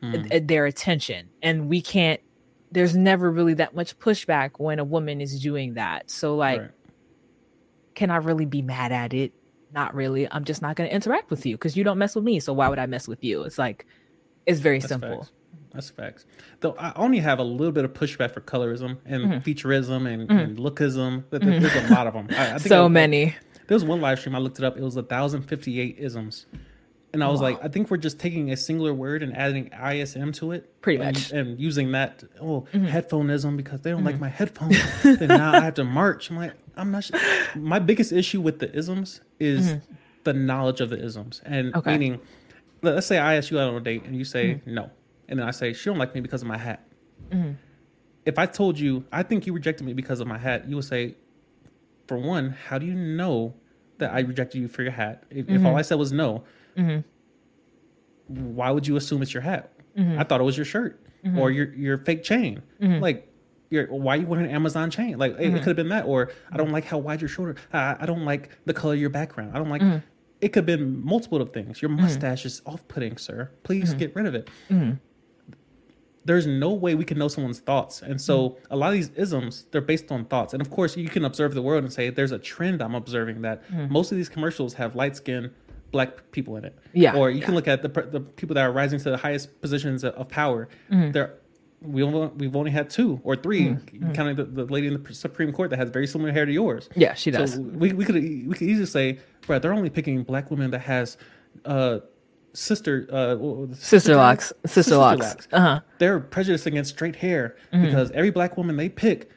[0.02, 2.20] uh, their attention and we can't
[2.74, 6.70] there's never really that much pushback when a woman is doing that so like Right.
[7.94, 9.32] can i really be mad at it
[9.72, 12.24] not really i'm just not going to interact with you because you don't mess with
[12.24, 13.86] me so why would i mess with you it's like
[14.46, 15.32] it's very That's simple facts.
[15.72, 16.24] That's facts.
[16.60, 19.42] Though I only have a little bit of pushback for colorism and Mhm.
[19.42, 20.40] featureism and, Mhm.
[20.44, 21.24] and lookism.
[21.30, 21.60] Mhm.
[21.60, 22.28] There's a lot of them.
[22.30, 23.34] I, I think so I- many
[23.66, 24.76] There was one live stream I looked it up.
[24.76, 26.46] It was a thousand fifty eight isms,
[27.14, 27.50] And I was wow.
[27.50, 30.82] like, I think we're just taking a singular word and adding ISM to it.
[30.82, 31.30] Pretty and, much.
[31.30, 32.86] And using that, oh, mm-hmm.
[32.86, 34.06] headphoneism because they don't mm-hmm.
[34.06, 34.76] like my headphones.
[35.02, 36.28] then now I have to march.
[36.28, 37.18] I'm like, I'm not sure.
[37.54, 39.94] My biggest issue with the isms is mm-hmm.
[40.24, 41.40] the knowledge of the isms.
[41.44, 41.92] And okay.
[41.92, 42.20] meaning,
[42.82, 44.74] let's say I ask you out on a date and you say mm-hmm.
[44.74, 44.90] no.
[45.28, 46.84] And then I say, she don't like me because of my hat.
[47.30, 47.52] Mm-hmm.
[48.26, 50.84] If I told you, I think you rejected me because of my hat, you would
[50.84, 51.14] say,
[52.08, 53.54] for one, how do you know
[53.98, 55.24] that I rejected you for your hat?
[55.30, 55.76] If, if all mm-hmm.
[55.76, 56.44] I said was no,
[56.76, 58.54] mm-hmm.
[58.54, 59.72] why would you assume it's your hat?
[59.96, 60.18] Mm-hmm.
[60.18, 61.38] I thought it was your shirt mm-hmm.
[61.38, 62.62] or your your fake chain.
[62.80, 63.02] Mm-hmm.
[63.02, 63.28] Like,
[63.70, 65.18] your, why you wearing an Amazon chain?
[65.18, 65.56] Like, it, it mm-hmm.
[65.58, 66.06] could have been that.
[66.06, 67.56] Or I don't like how wide your shoulder.
[67.72, 69.52] I, I don't like the color of your background.
[69.54, 69.82] I don't like.
[70.40, 71.80] It could have been multiple of things.
[71.80, 73.50] Your mustache is off-putting, sir.
[73.62, 74.50] Please get rid of it
[76.24, 78.02] there's no way we can know someone's thoughts.
[78.02, 78.56] And so mm.
[78.70, 80.54] a lot of these isms, they're based on thoughts.
[80.54, 83.42] And of course, you can observe the world and say, there's a trend I'm observing
[83.42, 83.90] that mm.
[83.90, 85.52] most of these commercials have light skin,
[85.94, 86.76] black people in it.
[86.92, 87.16] Yeah.
[87.16, 87.46] Or you yeah.
[87.46, 90.68] can look at the the people that are rising to the highest positions of power.
[90.90, 91.12] Mm-hmm.
[91.12, 91.34] They're
[91.80, 94.12] we only, we've only had two or 3 mm-hmm.
[94.12, 96.88] counting the, the, lady in the Supreme Court that has very similar hair to yours.
[96.96, 97.54] Yeah, she does.
[97.54, 100.80] So we, we could we could easily say, right, they're only picking black women that
[100.80, 101.18] has
[101.66, 101.98] uh,
[102.54, 105.48] sister uh sister, sister locks sister, sister locks, locks.
[105.52, 107.84] uh-huh they're prejudiced against straight hair mm-hmm.
[107.84, 109.28] because every black woman they pick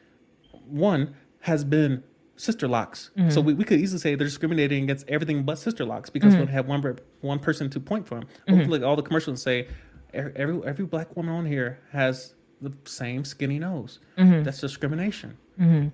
[0.68, 2.04] one has been
[2.38, 3.30] sister locks mm-hmm.
[3.30, 6.46] so we, we could easily say they're discriminating against everything but sister locks because mm-hmm.
[6.46, 8.84] we have one one person to point from mm-hmm.
[8.84, 9.68] all the commercials say
[10.14, 14.44] every every black woman on here has the same skinny nose mm-hmm.
[14.44, 15.88] that's discrimination mm-hmm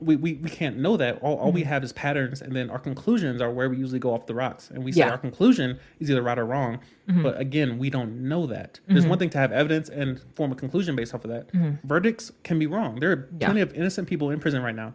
[0.00, 1.20] we, we, we can't know that.
[1.22, 1.56] All, all mm-hmm.
[1.56, 4.34] we have is patterns, and then our conclusions are where we usually go off the
[4.34, 4.70] rocks.
[4.70, 5.10] And we say yeah.
[5.10, 6.78] our conclusion is either right or wrong.
[7.08, 7.22] Mm-hmm.
[7.22, 8.74] But again, we don't know that.
[8.74, 8.94] Mm-hmm.
[8.94, 11.52] There's one thing to have evidence and form a conclusion based off of that.
[11.52, 11.86] Mm-hmm.
[11.86, 13.00] Verdicts can be wrong.
[13.00, 13.64] There are plenty yeah.
[13.64, 14.94] of innocent people in prison right now.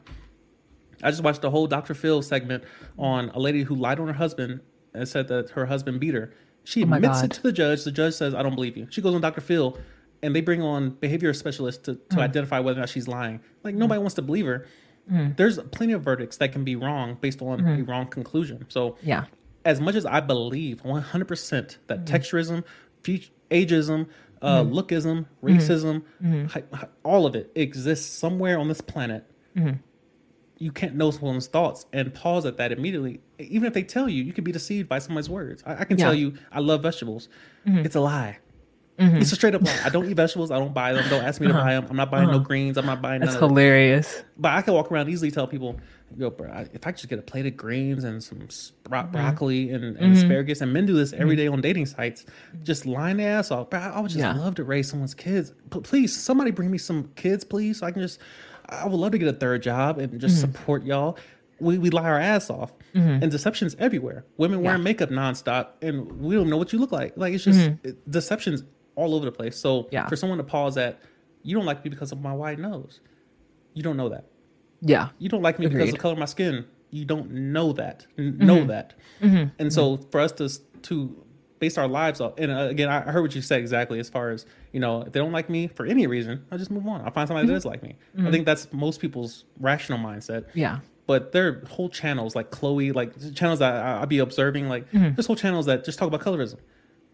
[1.03, 1.93] I just watched the whole Dr.
[1.93, 2.64] Phil segment
[2.98, 4.61] on a lady who lied on her husband
[4.93, 6.33] and said that her husband beat her.
[6.64, 7.83] She oh admits it to the judge.
[7.83, 8.88] The judge says, I don't believe you.
[8.90, 9.41] She goes on Dr.
[9.41, 9.77] Phil
[10.22, 12.19] and they bring on behavior specialists to, to mm-hmm.
[12.19, 13.41] identify whether or not she's lying.
[13.64, 14.65] Like nobody wants to believe her.
[15.11, 15.35] Mm.
[15.35, 17.82] There's plenty of verdicts that can be wrong based on mm.
[17.82, 18.65] a wrong conclusion.
[18.69, 19.25] So, yeah,
[19.65, 22.06] as much as I believe 100% that mm.
[22.06, 22.64] texturism,
[23.51, 24.07] ageism,
[24.41, 24.73] uh, mm-hmm.
[24.73, 26.45] lookism, racism, mm-hmm.
[26.45, 26.64] hi,
[27.03, 29.30] all of it exists somewhere on this planet.
[30.64, 30.66] Mm-hmm.
[30.66, 33.19] You can't know someone's thoughts and pause at that immediately.
[33.40, 35.64] Even if they tell you, you can be deceived by somebody's words.
[35.66, 36.06] I, I can yeah.
[36.06, 37.27] tell you, I love vegetables.
[37.67, 37.85] Mm-hmm.
[37.85, 38.38] It's a lie.
[39.00, 39.17] Mm-hmm.
[39.17, 39.80] It's a straight up lie.
[39.83, 40.51] I don't eat vegetables.
[40.51, 41.03] I don't buy them.
[41.09, 41.64] Don't ask me to uh-huh.
[41.64, 41.88] buy them.
[41.90, 42.38] I'm not buying uh-huh.
[42.38, 42.77] no greens.
[42.77, 43.22] I'm not buying.
[43.22, 44.24] That's hilarious.
[44.38, 45.80] But I can walk around easily tell people,
[46.16, 48.48] yo, bro, if I just get a plate of greens and some
[48.83, 49.11] bro- mm-hmm.
[49.11, 50.14] broccoli and, and mm-hmm.
[50.14, 51.38] asparagus, and men do this every mm-hmm.
[51.38, 52.25] day on dating sites,
[52.61, 53.72] just line their ass off.
[53.72, 54.33] Bro, I would just yeah.
[54.33, 55.53] love to raise someone's kids.
[55.69, 58.19] But please, somebody bring me some kids, please, so I can just.
[58.69, 60.51] I would love to get a third job and just mm-hmm.
[60.53, 61.17] support y'all.
[61.59, 64.25] We, we lie our ass off, and deception's everywhere.
[64.38, 64.66] Women yeah.
[64.66, 67.14] wearing makeup nonstop, and we don't know what you look like.
[67.16, 68.64] Like it's just it, deception's
[68.95, 69.58] all over the place.
[69.58, 70.08] So yeah.
[70.08, 71.00] for someone to pause at,
[71.43, 73.00] you don't like me because of my white nose.
[73.74, 74.25] You don't know that.
[74.82, 75.09] Yeah.
[75.19, 75.77] You don't like me Agreed.
[75.77, 76.66] because of the color of my skin.
[76.90, 78.06] You don't know that.
[78.17, 78.45] Mm-hmm.
[78.45, 78.93] Know that.
[79.22, 79.50] Mm-hmm.
[79.59, 80.09] And so mm-hmm.
[80.09, 80.50] for us to
[80.83, 81.25] to
[81.64, 84.32] base our lives off, and uh, again, I heard what you said exactly as far
[84.32, 87.00] as you know, if they don't like me for any reason, I'll just move on.
[87.06, 87.56] I'll find somebody that mm-hmm.
[87.56, 87.95] does like me.
[87.95, 88.32] I mm-hmm.
[88.32, 90.48] think that's most people's rational mindset.
[90.53, 90.80] Yeah.
[91.08, 94.92] But there are whole channels like Chloe, like channels that I, will be observing, like
[94.92, 95.16] mm-hmm.
[95.16, 96.58] there's whole channels that just talk about colorism.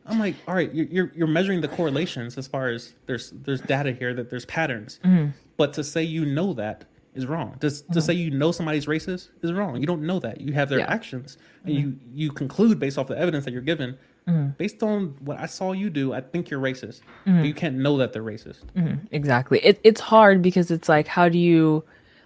[0.08, 3.92] I'm like, all right, you're you're measuring the correlations as far as there's there's data
[3.92, 5.30] here that there's patterns, mm-hmm.
[5.58, 7.58] but to say you know that is wrong.
[7.60, 7.94] To, mm-hmm.
[7.94, 9.80] to say you know somebody's racist is wrong.
[9.80, 10.42] You don't know that.
[10.42, 10.94] You have their yeah.
[10.94, 11.90] actions, and mm-hmm.
[12.14, 13.98] you you conclude based off the evidence that you're given.
[14.28, 14.50] Mm-hmm.
[14.58, 17.02] Based on what I saw you do, I think you're racist.
[17.26, 17.46] But mm-hmm.
[17.46, 18.66] you can't know that they're racist.
[18.76, 19.08] Mm-hmm.
[19.12, 19.60] Exactly.
[19.60, 21.84] It, it's hard because it's like, how do you?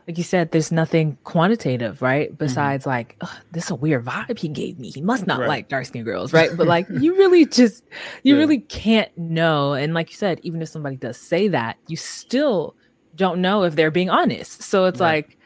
[0.07, 2.27] like you said, there's nothing quantitative, right?
[2.27, 2.35] Mm-hmm.
[2.35, 4.89] Besides, like, this is a weird vibe he gave me.
[4.89, 5.47] He must not right.
[5.47, 6.49] like dark skinned girls, right?
[6.55, 7.83] But like, you really just,
[8.23, 8.39] you yeah.
[8.39, 9.73] really can't know.
[9.73, 12.75] And like you said, even if somebody does say that, you still
[13.15, 14.63] don't know if they're being honest.
[14.63, 15.25] So it's right.
[15.25, 15.37] like,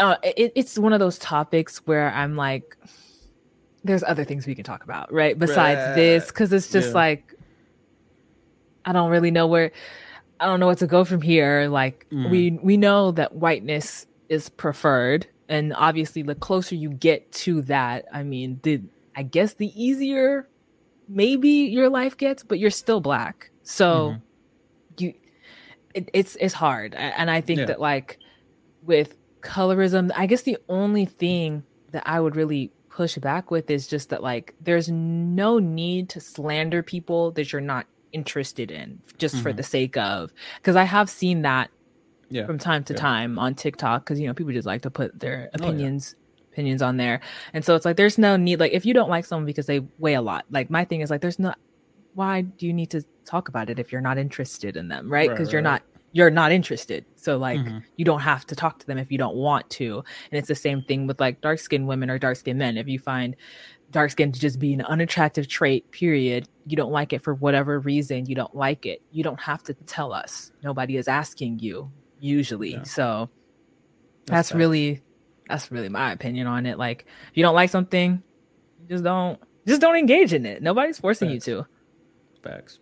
[0.00, 2.76] uh, it, it's one of those topics where I'm like,
[3.84, 5.38] there's other things we can talk about, right?
[5.38, 5.94] Besides right.
[5.94, 6.94] this, because it's just yeah.
[6.94, 7.34] like,
[8.84, 9.70] I don't really know where
[10.40, 11.68] I don't know what to go from here.
[11.68, 12.28] Like mm.
[12.30, 18.06] we we know that whiteness is preferred, and obviously, the closer you get to that,
[18.12, 18.82] I mean, the
[19.14, 20.48] I guess the easier
[21.06, 25.04] maybe your life gets, but you're still black, so mm-hmm.
[25.04, 25.14] you
[25.94, 27.66] it, it's it's hard, and I think yeah.
[27.66, 28.18] that like
[28.82, 33.88] with colorism, I guess the only thing that I would really push back with is
[33.88, 39.34] just that like there's no need to slander people that you're not interested in just
[39.34, 39.42] mm-hmm.
[39.42, 41.70] for the sake of because I have seen that
[42.30, 42.46] yeah.
[42.46, 43.00] from time to yeah.
[43.00, 46.14] time on TikTok because you know people just like to put their opinions.
[46.14, 46.52] Oh, yeah.
[46.52, 47.20] opinions on there.
[47.52, 49.80] And so it's like there's no need like if you don't like someone because they
[49.98, 50.44] weigh a lot.
[50.52, 51.58] Like my thing is like there's not
[52.14, 55.28] why do you need to talk about it if you're not interested in them, right?
[55.28, 55.82] Because right, you're not
[56.14, 57.04] you're not interested.
[57.16, 57.78] So like mm-hmm.
[57.96, 59.96] you don't have to talk to them if you don't want to.
[60.30, 62.76] And it's the same thing with like dark skinned women or dark skinned men.
[62.76, 63.34] If you find
[63.90, 67.80] dark skin to just be an unattractive trait, period, you don't like it for whatever
[67.80, 69.02] reason, you don't like it.
[69.10, 70.52] You don't have to tell us.
[70.62, 72.74] Nobody is asking you usually.
[72.74, 72.84] Yeah.
[72.84, 73.28] So
[74.26, 75.02] that's, that's really
[75.48, 76.78] that's really my opinion on it.
[76.78, 78.22] Like if you don't like something,
[78.88, 80.62] just don't just don't engage in it.
[80.62, 81.48] Nobody's forcing Facts.
[81.48, 82.48] you to.
[82.48, 82.78] Facts.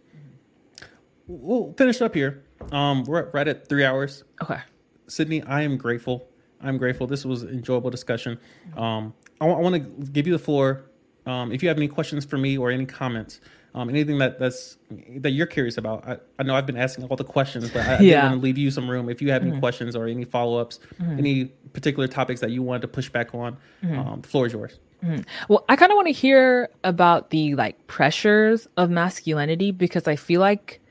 [1.27, 2.45] We'll finish up here.
[2.71, 4.25] Um, we're right at three hours.
[4.43, 4.61] Okay.
[5.09, 6.29] Sydney, I am grateful.
[6.61, 7.07] I'm grateful.
[7.07, 8.39] This was an enjoyable discussion.
[8.77, 10.85] Um, I, w- I want to give you the floor.
[11.27, 13.41] Um, if you have any questions for me or any comments,
[13.75, 14.77] um, anything that that's
[15.17, 16.07] that you're curious about.
[16.07, 18.23] I, I know I've been asking all the questions, but I, I yeah.
[18.25, 19.09] want to leave you some room.
[19.09, 19.61] If you have any mm-hmm.
[19.61, 21.19] questions or any follow ups, mm-hmm.
[21.19, 23.99] any particular topics that you wanted to push back on, mm-hmm.
[23.99, 24.79] um, the floor is yours.
[25.03, 25.23] Mm-hmm.
[25.49, 30.17] Well, I kind of want to hear about the like pressures of masculinity because I
[30.17, 30.82] feel like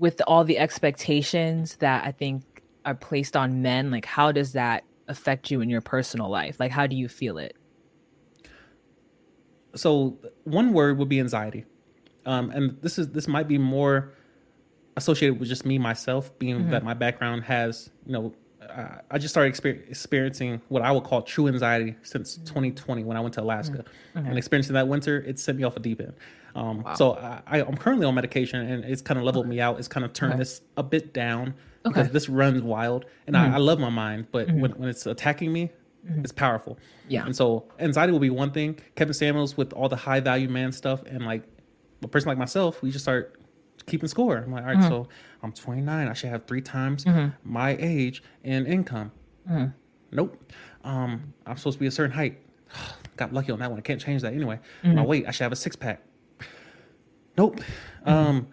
[0.00, 4.82] with all the expectations that I think are placed on men, like how does that
[5.06, 6.58] affect you in your personal life?
[6.58, 7.54] Like how do you feel it?
[9.76, 11.66] So one word would be anxiety.
[12.26, 14.14] Um, and this is this might be more
[14.96, 16.70] associated with just me myself, being mm-hmm.
[16.70, 18.34] that my background has, you know,
[18.68, 23.16] uh, I just started exper- experiencing what I would call true anxiety since 2020 when
[23.16, 24.26] I went to Alaska mm-hmm.
[24.26, 25.20] and experiencing that winter.
[25.22, 26.14] It sent me off a deep end.
[26.54, 26.94] Um, wow.
[26.94, 27.12] So
[27.46, 29.78] I, am currently on medication, and it's kind of leveled me out.
[29.78, 30.40] It's kind of turned okay.
[30.40, 31.54] this a bit down
[31.84, 31.94] okay.
[31.94, 33.52] because this runs wild, and mm-hmm.
[33.52, 34.60] I, I, love my mind, but mm-hmm.
[34.60, 35.70] when, when it's attacking me,
[36.06, 36.20] mm-hmm.
[36.20, 36.78] it's powerful.
[37.08, 37.24] Yeah.
[37.24, 38.78] And so anxiety will be one thing.
[38.96, 41.42] Kevin Samuels with all the high value man stuff, and like
[42.02, 43.36] a person like myself, we just start
[43.86, 44.36] keeping score.
[44.38, 44.88] I'm like, all right, mm-hmm.
[44.88, 45.08] so
[45.42, 46.08] I'm 29.
[46.08, 47.28] I should have three times mm-hmm.
[47.44, 49.12] my age and income.
[49.48, 49.66] Mm-hmm.
[50.12, 50.52] Nope.
[50.84, 52.38] Um, I'm supposed to be a certain height.
[53.16, 53.78] Got lucky on that one.
[53.78, 54.58] I can't change that anyway.
[54.82, 56.02] My weight, I should have a six pack.
[57.36, 57.60] Nope.
[58.06, 58.08] Mm-hmm.
[58.08, 58.48] Um,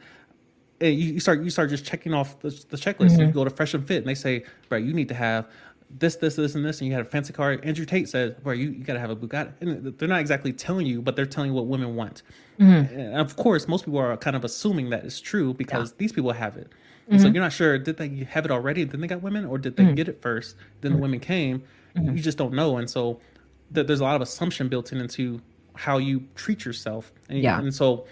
[0.79, 3.11] you, you, start you start just checking off the, the checklist.
[3.11, 3.21] Mm-hmm.
[3.21, 5.47] You go to Fresh and Fit, and they say, "Bro, you need to have
[5.89, 7.57] this, this, this, and this," and you had a fancy car.
[7.63, 10.53] Andrew Tate says, "Bro, you, you got to have a Bugatti." And they're not exactly
[10.53, 12.21] telling you, but they're telling you what women want.
[12.59, 12.99] Mm-hmm.
[12.99, 15.95] And of course, most people are kind of assuming that it's true because yeah.
[15.97, 16.71] these people have it.
[17.09, 17.19] Mm-hmm.
[17.19, 18.83] So you're not sure did they have it already?
[18.83, 19.95] Then they got women, or did they mm-hmm.
[19.95, 20.55] get it first?
[20.81, 21.01] Then the mm-hmm.
[21.01, 21.63] women came.
[21.95, 22.17] Mm-hmm.
[22.17, 23.19] You just don't know, and so
[23.73, 25.41] th- there's a lot of assumption built in into
[25.75, 27.11] how you treat yourself.
[27.29, 27.59] And, yeah.
[27.59, 28.05] and so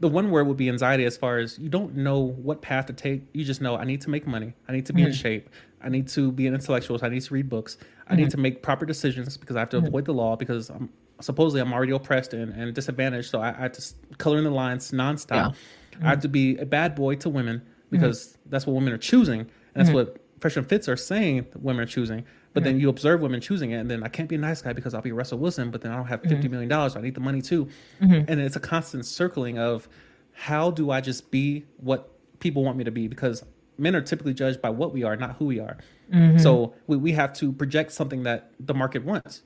[0.00, 2.92] the one word would be anxiety as far as you don't know what path to
[2.92, 3.22] take.
[3.32, 4.54] You just know I need to make money.
[4.68, 5.10] I need to be mm-hmm.
[5.10, 5.50] in shape.
[5.82, 6.98] I need to be an intellectual.
[6.98, 7.76] So I need to read books.
[7.80, 8.22] I mm-hmm.
[8.22, 9.86] need to make proper decisions because I have to mm-hmm.
[9.86, 10.88] avoid the law because I'm
[11.20, 13.30] supposedly I'm already oppressed and, and disadvantaged.
[13.30, 15.54] So I, I have to color in the lines nonstop.
[15.92, 16.06] Yeah.
[16.06, 18.50] I have to be a bad boy to women because mm-hmm.
[18.50, 19.40] that's what women are choosing.
[19.40, 19.96] And that's mm-hmm.
[19.96, 22.24] what Fresh and Fits are saying that women are choosing.
[22.52, 24.72] But then you observe women choosing it, and then I can't be a nice guy
[24.72, 27.02] because I'll be Russell Wilson, but then I don't have fifty million dollars, so I
[27.02, 27.68] need the money too.
[28.00, 29.88] And it's a constant circling of
[30.32, 33.06] how do I just be what people want me to be?
[33.06, 33.44] Because
[33.78, 35.78] men are typically judged by what we are, not who we are.
[36.12, 36.38] Mm-hmm.
[36.38, 39.42] So we, we have to project something that the market wants.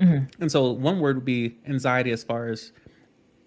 [0.00, 0.42] Mm-hmm.
[0.42, 2.72] And so one word would be anxiety as far as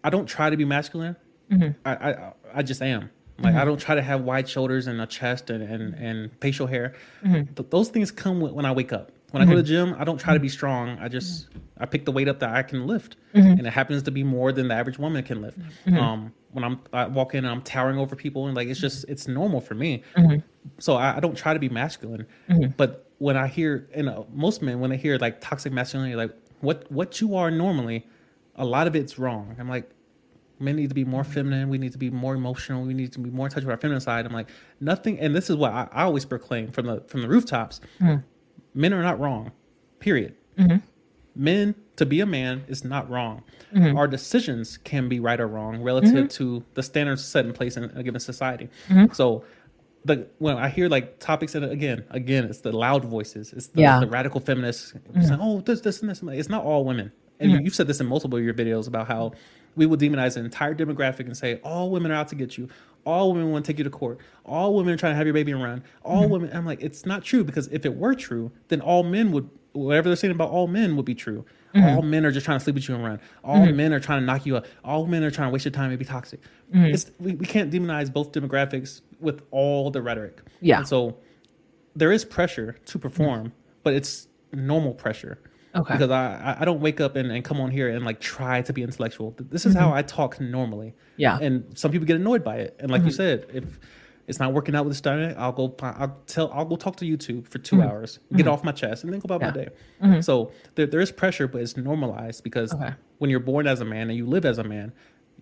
[0.03, 1.15] I don't try to be masculine.
[1.51, 1.71] Mm-hmm.
[1.85, 3.09] I, I, I just am.
[3.43, 3.67] Like I mm-hmm.
[3.67, 6.93] don't try to have wide shoulders and a chest and, and, and facial hair.
[7.23, 7.53] Mm-hmm.
[7.53, 9.11] Th- those things come when I wake up.
[9.31, 10.99] When I go to the gym, I don't try to be strong.
[10.99, 11.47] I just
[11.77, 14.51] I pick the weight up that I can lift, and it happens to be more
[14.51, 15.57] than the average woman can lift.
[15.87, 19.05] Um, when I'm I walk in and I'm towering over people and like it's just
[19.07, 20.03] it's normal for me.
[20.17, 20.39] Mm-hmm.
[20.79, 22.27] So I, I, don't try to be masculine.
[22.49, 22.71] Mm-hmm.
[22.77, 26.31] But when I hear and uh, most men when they hear like toxic masculinity, like
[26.59, 28.05] what what you are normally,
[28.55, 29.55] a lot of it's wrong.
[29.59, 29.89] I'm like,
[30.61, 31.69] men need to be more feminine.
[31.69, 32.83] We need to be more emotional.
[32.83, 34.25] We need to be more in touch with our feminine side.
[34.25, 34.49] I'm like
[34.79, 35.19] nothing.
[35.19, 37.81] And this is what I, I always proclaim from the from the rooftops.
[37.99, 38.21] Mm-hmm.
[38.73, 39.51] Men are not wrong.
[39.99, 40.35] Period.
[40.57, 40.77] Mm-hmm.
[41.35, 43.43] Men to be a man is not wrong.
[43.73, 43.97] Mm-hmm.
[43.97, 46.27] Our decisions can be right or wrong relative mm-hmm.
[46.27, 48.69] to the standards set in place in a given society.
[48.89, 49.13] Mm-hmm.
[49.13, 49.43] So
[50.05, 53.81] the when I hear like topics and again, again, it's the loud voices, it's the,
[53.81, 53.99] yeah.
[53.99, 55.21] the radical feminists mm-hmm.
[55.21, 57.65] saying, "Oh, this, this, and this." It's not all women, and mm-hmm.
[57.65, 59.33] you've said this in multiple of your videos about how
[59.75, 62.67] we will demonize an entire demographic and say all women are out to get you,
[63.05, 65.33] all women want to take you to court, all women are trying to have your
[65.33, 66.31] baby and run, all mm-hmm.
[66.31, 66.49] women.
[66.53, 70.09] I'm like, it's not true because if it were true, then all men would whatever
[70.09, 71.45] they're saying about all men would be true.
[71.73, 71.87] Mm-hmm.
[71.87, 73.19] All men are just trying to sleep with you and run.
[73.43, 73.75] All mm-hmm.
[73.75, 74.65] men are trying to knock you up.
[74.83, 76.41] All men are trying to waste your time and be toxic.
[76.73, 77.23] Mm-hmm.
[77.23, 80.41] We, we can't demonize both demographics with all the rhetoric.
[80.59, 80.79] Yeah.
[80.79, 81.17] And so
[81.95, 85.39] there is pressure to perform, but it's normal pressure.
[85.73, 85.93] Okay.
[85.93, 88.73] Because I, I don't wake up and, and come on here and like try to
[88.73, 89.33] be intellectual.
[89.37, 89.97] This is how mm-hmm.
[89.97, 90.93] I talk normally.
[91.17, 91.39] Yeah.
[91.39, 92.75] And some people get annoyed by it.
[92.79, 93.15] And like you mm-hmm.
[93.15, 93.79] said, if
[94.27, 95.75] it's not working out with this dynamic, I'll go.
[95.81, 96.51] I'll tell.
[96.53, 97.87] I'll go talk to YouTube for 2 mm-hmm.
[97.87, 98.49] hours, get mm-hmm.
[98.49, 99.47] off my chest, and then go about yeah.
[99.47, 99.69] my day.
[100.01, 100.21] Mm-hmm.
[100.21, 102.93] So there, there is pressure, but it's normalized because okay.
[103.17, 104.93] when you're born as a man and you live as a man,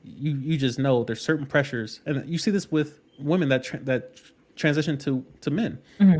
[0.03, 3.81] you you just know there's certain pressures, and you see this with women that tra-
[3.81, 4.19] that
[4.55, 5.79] transition to to men.
[5.99, 6.19] Mm-hmm.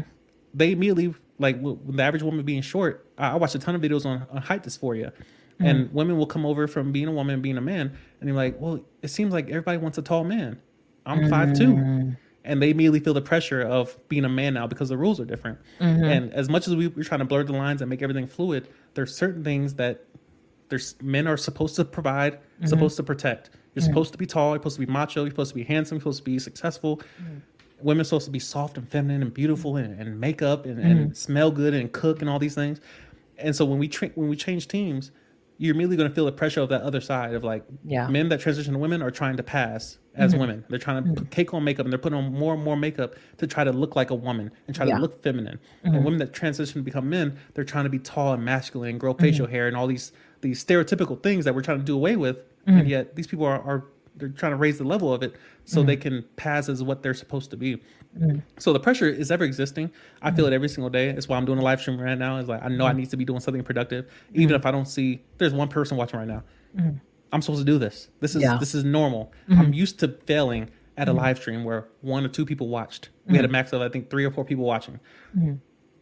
[0.53, 3.07] They immediately like the average woman being short.
[3.17, 5.11] I, I watched a ton of videos on, on height dysphoria.
[5.11, 5.65] Mm-hmm.
[5.65, 8.35] And women will come over from being a woman and being a man, and they're
[8.35, 10.61] like, "Well, it seems like everybody wants a tall man.
[11.05, 12.11] I'm five two mm-hmm
[12.49, 15.25] and they immediately feel the pressure of being a man now because the rules are
[15.25, 15.59] different.
[15.79, 16.03] Mm-hmm.
[16.03, 18.69] And as much as we, are trying to blur the lines and make everything fluid,
[18.93, 20.05] there's certain things that
[20.69, 22.65] there's men are supposed to provide, mm-hmm.
[22.65, 23.51] supposed to protect.
[23.75, 23.91] You're mm-hmm.
[23.91, 24.51] supposed to be tall.
[24.51, 25.21] You're supposed to be macho.
[25.21, 25.97] You're supposed to be handsome.
[25.97, 27.01] You're supposed to be successful.
[27.81, 31.13] Women supposed to be soft and feminine and beautiful and, and makeup and, and mm-hmm.
[31.13, 32.79] smell good and cook and all these things.
[33.37, 35.11] And so when we tra- when we change teams,
[35.59, 38.07] you're immediately going to feel the pressure of that other side of like yeah.
[38.07, 40.41] men that transition to women are trying to pass as mm-hmm.
[40.41, 40.65] women.
[40.69, 41.25] They're trying to mm-hmm.
[41.25, 43.95] take on makeup and they're putting on more and more makeup to try to look
[43.95, 44.95] like a woman and try yeah.
[44.95, 45.59] to look feminine.
[45.83, 45.95] Mm-hmm.
[45.95, 48.99] And women that transition to become men, they're trying to be tall and masculine and
[48.99, 49.55] grow facial mm-hmm.
[49.55, 52.37] hair and all these these stereotypical things that we're trying to do away with.
[52.65, 52.87] And mm-hmm.
[52.87, 53.85] yet these people are, are
[54.19, 55.87] they're trying to raise the level of it so mm-hmm.
[55.87, 56.01] they mm-hmm.
[56.01, 57.77] can pass as what they're supposed to be.
[58.17, 58.39] Mm-hmm.
[58.57, 59.91] So the pressure is ever existing.
[60.21, 60.53] I feel mm-hmm.
[60.53, 61.11] it every single day.
[61.11, 62.37] That's why I'm doing a live stream right now.
[62.37, 62.99] Is like I know I mm-hmm.
[62.99, 66.19] need to be doing something productive, even if I don't see there's one person watching
[66.19, 66.43] right now.
[67.31, 68.09] I'm supposed to do this.
[68.19, 68.57] This is yeah.
[68.57, 69.31] this is normal.
[69.49, 73.09] I'm used to failing at a live stream where one or two people watched.
[73.27, 74.99] We had a max of I think three or four people watching.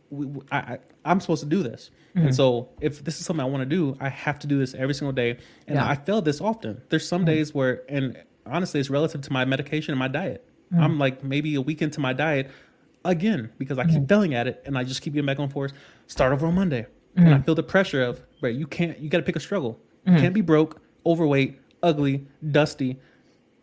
[0.10, 1.92] We, I, I, am supposed to do this.
[2.16, 2.27] Mm-hmm.
[2.27, 4.74] And so if this is something I want to do, I have to do this
[4.74, 5.38] every single day.
[5.68, 5.88] And yeah.
[5.88, 6.82] I fail this often.
[6.90, 7.36] There's some mm-hmm.
[7.36, 10.48] days where, and honestly, it's relative to my medication and my diet.
[10.74, 10.84] Mm-hmm.
[10.84, 12.50] I'm like maybe a week into my diet
[13.06, 14.06] again because I keep mm-hmm.
[14.06, 15.72] failing at it and I just keep getting back on force.
[16.08, 17.44] Start over on Monday, and I mm-hmm.
[17.44, 18.53] feel the pressure of right.
[18.53, 18.98] You can't.
[19.00, 19.80] You got to pick a struggle.
[20.06, 20.22] You mm-hmm.
[20.22, 22.98] can't be broke, overweight, ugly, dusty,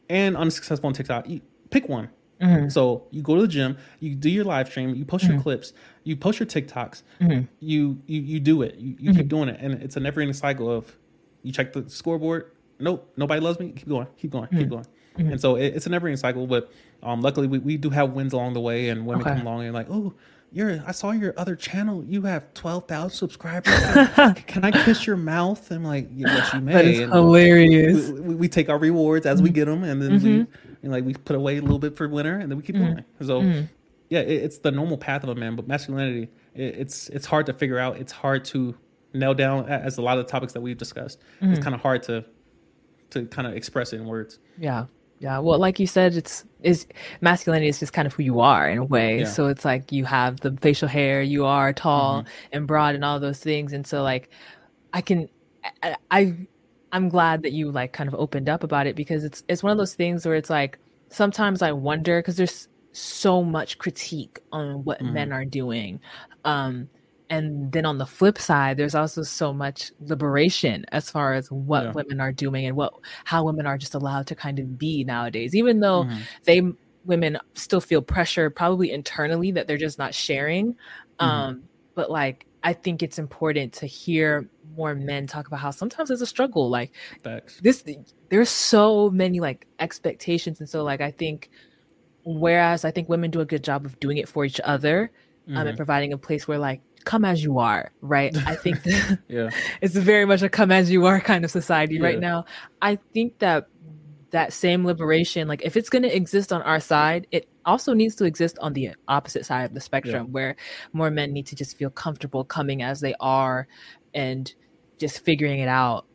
[0.08, 1.26] and unsuccessful on TikTok.
[1.70, 2.10] Pick one.
[2.44, 2.68] Mm-hmm.
[2.68, 5.34] So you go to the gym, you do your live stream, you post mm-hmm.
[5.34, 5.72] your clips,
[6.04, 7.44] you post your TikToks, mm-hmm.
[7.60, 10.34] you, you you do it, you, you keep doing it, and it's a never ending
[10.34, 10.94] cycle of
[11.42, 12.50] you check the scoreboard.
[12.80, 13.70] Nope, nobody loves me.
[13.70, 14.86] Keep going, keep going, keep going.
[15.16, 15.32] Mm-hmm.
[15.32, 16.46] And so it, it's a never ending cycle.
[16.46, 19.36] But um, luckily, we, we do have wins along the way, and women okay.
[19.36, 20.12] come along and like, oh,
[20.50, 20.82] you're.
[20.86, 22.04] I saw your other channel.
[22.04, 23.74] You have twelve thousand subscribers.
[24.46, 25.70] Can I kiss your mouth?
[25.70, 26.72] I'm like, yes, you may.
[26.72, 28.08] That is and hilarious.
[28.08, 29.54] We, we, we, take our rewards as we mm-hmm.
[29.54, 30.38] get them, and then mm-hmm.
[30.40, 30.46] we
[30.84, 32.94] and like we put away a little bit for winter, and then we keep mm-hmm.
[32.94, 33.04] going.
[33.20, 33.40] So.
[33.40, 33.66] Mm-hmm.
[34.10, 37.46] Yeah, it, it's the normal path of a man, but masculinity, it, it's it's hard
[37.46, 37.96] to figure out.
[37.96, 38.76] It's hard to
[39.14, 41.20] nail down, as a lot of the topics that we've discussed.
[41.40, 41.62] It's mm-hmm.
[41.62, 42.22] kind of hard to
[43.10, 44.38] to kind of express it in words.
[44.58, 44.86] Yeah.
[45.20, 46.86] Yeah, well, like you said, it's is
[47.22, 49.20] masculinity is just kind of who you are in a way.
[49.20, 49.24] Yeah.
[49.24, 52.28] So it's like you have the facial hair, you are tall mm-hmm.
[52.52, 53.72] and broad, and all those things.
[53.72, 54.28] And so, like,
[54.92, 55.30] I can,
[55.82, 56.36] I, I,
[56.94, 59.72] I'm glad that you like kind of opened up about it because it's it's one
[59.72, 64.84] of those things where it's like sometimes I wonder because there's so much critique on
[64.84, 65.12] what mm-hmm.
[65.12, 66.00] men are doing.
[66.44, 66.88] Um,
[67.30, 71.84] and then on the flip side there's also so much liberation as far as what
[71.84, 71.92] yeah.
[71.92, 72.92] women are doing and what
[73.24, 76.20] how women are just allowed to kind of be nowadays even though mm-hmm.
[76.44, 76.60] they
[77.06, 81.24] women still feel pressure probably internally that they're just not sharing mm-hmm.
[81.26, 81.62] um
[81.94, 86.22] but like i think it's important to hear more men talk about how sometimes it's
[86.22, 87.60] a struggle like Facts.
[87.62, 87.84] this
[88.28, 91.50] there's so many like expectations and so like i think
[92.24, 95.10] whereas i think women do a good job of doing it for each other
[95.42, 95.52] mm-hmm.
[95.52, 95.76] um, and mm-hmm.
[95.76, 98.34] providing a place where like come as you are, right?
[98.46, 99.50] I think that yeah.
[99.80, 102.02] it's very much a come as you are kind of society yeah.
[102.02, 102.46] right now.
[102.82, 103.68] I think that
[104.30, 108.16] that same liberation, like if it's going to exist on our side, it also needs
[108.16, 110.32] to exist on the opposite side of the spectrum yeah.
[110.32, 110.56] where
[110.92, 113.68] more men need to just feel comfortable coming as they are
[114.12, 114.54] and
[114.98, 116.06] just figuring it out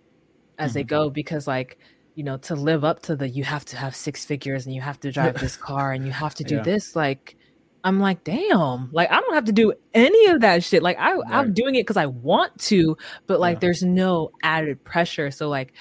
[0.58, 0.80] as mm-hmm.
[0.80, 1.78] they go because like
[2.16, 4.82] you know to live up to the you have to have six figures and you
[4.82, 6.64] have to drive this car and you have to do yeah.
[6.64, 7.36] this like
[7.84, 10.84] I'm like, damn, like I don't have to do any of that shit.
[10.84, 11.24] Like I, right.
[11.30, 13.60] I'm doing it because I want to, but like yeah.
[13.60, 15.32] there's no added pressure.
[15.32, 15.74] So like,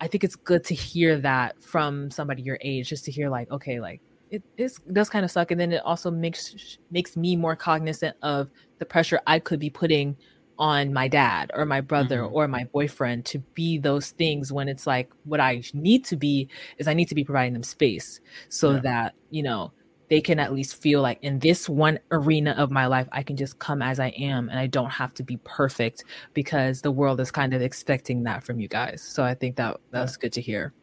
[0.00, 3.50] I think it's good to hear that from somebody your age, just to hear like,
[3.50, 7.36] okay, like it, it does kind of suck, and then it also makes makes me
[7.36, 10.16] more cognizant of the pressure I could be putting
[10.62, 12.34] on my dad or my brother mm-hmm.
[12.36, 16.48] or my boyfriend to be those things when it's like what I need to be
[16.78, 18.80] is I need to be providing them space so yeah.
[18.80, 19.72] that you know
[20.08, 23.34] they can at least feel like in this one arena of my life, I can
[23.34, 27.18] just come as I am and I don't have to be perfect because the world
[27.18, 29.02] is kind of expecting that from you guys.
[29.02, 30.74] So I think that that's good to hear.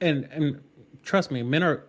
[0.00, 0.60] And and
[1.02, 1.84] trust me, men are.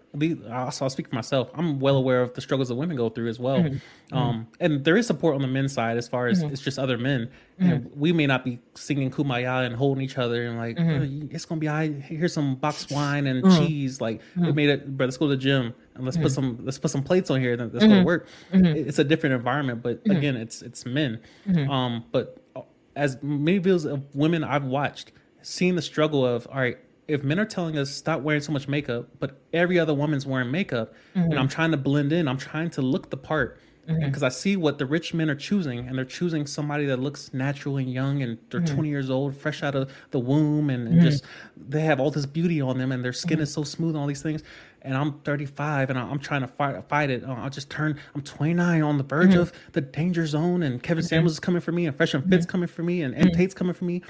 [0.51, 1.49] I'll speak for myself.
[1.55, 3.59] I'm well aware of the struggles that women go through as well.
[3.59, 4.15] Mm-hmm.
[4.15, 6.53] Um, and there is support on the men's side as far as mm-hmm.
[6.53, 7.31] it's just other men.
[7.59, 7.71] Mm-hmm.
[7.71, 11.25] And we may not be singing "Kumbaya" and holding each other and like mm-hmm.
[11.25, 11.67] oh, it's gonna be.
[11.69, 13.65] I here's some box wine and mm-hmm.
[13.65, 14.01] cheese.
[14.01, 14.55] Like we mm-hmm.
[14.55, 14.97] made it.
[14.97, 17.39] But let's go to the gym and let's put some let's put some plates on
[17.39, 17.53] here.
[17.53, 18.27] And let's go to work.
[18.51, 21.19] It's a different environment, but again, it's it's men.
[21.69, 22.61] Um, but uh,
[22.95, 25.11] as many videos of women I've watched,
[25.41, 28.67] seeing the struggle of all right if men are telling us stop wearing so much
[28.67, 31.31] makeup, but every other woman's wearing makeup, mm-hmm.
[31.31, 34.25] and I'm trying to blend in, I'm trying to look the part because mm-hmm.
[34.25, 37.77] I see what the rich men are choosing, and they're choosing somebody that looks natural
[37.77, 38.75] and young, and they're mm-hmm.
[38.75, 41.05] 20 years old, fresh out of the womb, and, and mm-hmm.
[41.05, 41.25] just
[41.57, 43.43] they have all this beauty on them, and their skin mm-hmm.
[43.43, 44.41] is so smooth, and all these things.
[44.83, 47.23] And I'm 35, and I'm trying to fight, fight it.
[47.25, 47.99] I'll just turn.
[48.15, 49.39] I'm 29, on the verge mm-hmm.
[49.39, 52.45] of the danger zone, and Kevin Samuels is coming for me, and Fresh and Fit's
[52.45, 54.01] coming for me, and M Tate's coming for me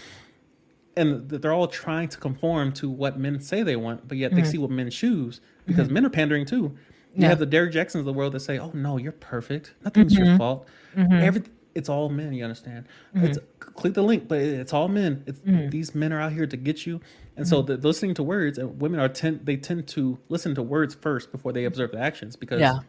[0.96, 4.42] and they're all trying to conform to what men say they want, but yet mm-hmm.
[4.42, 5.96] they see what men choose because mm-hmm.
[5.96, 6.76] men are pandering too.
[7.16, 7.30] You yeah.
[7.30, 9.74] have the Derrick Jaxns of the world that say, "Oh no, you're perfect.
[9.84, 10.26] Nothing's mm-hmm.
[10.26, 10.68] your fault.
[10.96, 11.14] Mm-hmm.
[11.14, 11.44] Every
[11.76, 12.34] it's all men.
[12.34, 12.86] You understand?
[13.16, 13.26] Mm-hmm.
[13.26, 15.24] It's click the link, but it's all men.
[15.28, 15.70] It's mm-hmm.
[15.70, 17.02] these men are out here to get you.
[17.36, 20.62] And so the, listening to words, and women are tend they tend to listen to
[20.62, 22.80] words first before they observe the actions because yeah.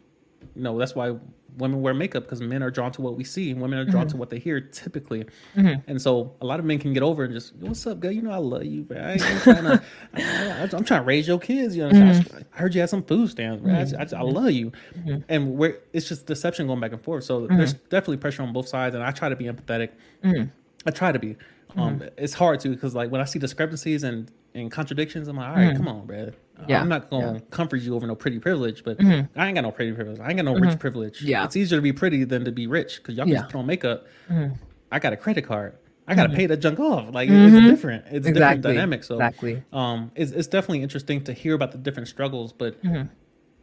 [0.55, 1.15] You know that's why
[1.57, 4.05] women wear makeup because men are drawn to what we see and women are drawn
[4.05, 4.11] mm-hmm.
[4.11, 5.25] to what they hear typically.
[5.57, 5.89] Mm-hmm.
[5.89, 8.11] And so a lot of men can get over and just, what's up, girl?
[8.11, 8.99] You know, I love you, bro.
[8.99, 9.83] I ain't trying to,
[10.15, 10.21] I,
[10.63, 11.77] am trying to raise your kids.
[11.77, 12.39] You know, mm-hmm.
[12.53, 13.73] I, heard you had some food stamps, bro.
[13.73, 14.73] I, I, I love you.
[14.99, 15.23] Mm-hmm.
[15.29, 17.25] And we're, it's just deception going back and forth.
[17.25, 17.89] So there's mm-hmm.
[17.89, 18.95] definitely pressure on both sides.
[18.95, 19.91] And I try to be empathetic.
[20.25, 20.51] Mm-hmm.
[20.87, 21.37] I try to be.
[21.77, 25.49] Um, It's hard to because like when I see discrepancies and, and contradictions, I'm like,
[25.49, 26.31] all right, come on, bro
[26.69, 26.81] yeah.
[26.81, 27.41] I'm not gonna yeah.
[27.51, 29.39] comfort you over no pretty privilege, but mm-hmm.
[29.39, 30.21] I ain't got no pretty privilege.
[30.21, 30.69] I ain't got no mm-hmm.
[30.69, 31.23] rich privilege.
[31.23, 33.41] Yeah, it's easier to be pretty than to be rich because y'all yeah.
[33.41, 34.07] just put on makeup.
[34.29, 34.55] Mm-hmm.
[34.93, 35.77] I got a credit card.
[36.07, 36.37] I gotta mm-hmm.
[36.37, 37.15] pay that junk off.
[37.15, 37.69] Like it's mm-hmm.
[37.69, 38.05] different.
[38.07, 38.31] It's exactly.
[38.31, 39.05] a different dynamic.
[39.05, 39.63] So exactly.
[39.73, 43.09] Um, it's it's definitely interesting to hear about the different struggles, but mm-hmm.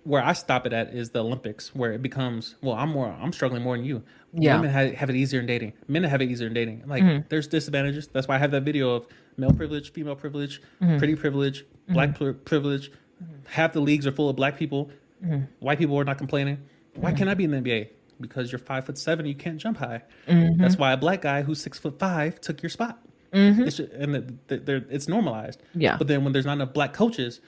[0.04, 3.32] where I stop it at is the Olympics, where it becomes well, I'm more, I'm
[3.32, 4.04] struggling more than you.
[4.34, 4.56] Yeah.
[4.56, 5.74] Women have, have it easier in dating.
[5.88, 6.84] Men have it easier in dating.
[6.88, 7.28] Like mm-hmm.
[7.30, 8.08] there's disadvantages.
[8.08, 10.98] That's why I have that video of male privilege, female privilege, mm-hmm.
[10.98, 13.34] pretty privilege, black privilege Mm-hmm.
[13.46, 14.90] Half the leagues are full of black people.
[15.24, 15.46] Mm-hmm.
[15.60, 16.58] White people are not complaining.
[16.96, 17.18] Why mm-hmm.
[17.18, 17.90] can't I be in the NBA?
[18.20, 20.04] Because you're five foot seven, you can't jump high.
[20.28, 20.62] Mm-hmm.
[20.62, 23.00] That's why a black guy who's six foot five took your spot.
[23.34, 23.64] Mm-hmm.
[23.64, 24.14] It's just, and
[24.48, 25.62] the, the, it's normalized.
[25.74, 25.98] Yeah.
[25.98, 27.40] But then when there's not enough black coaches,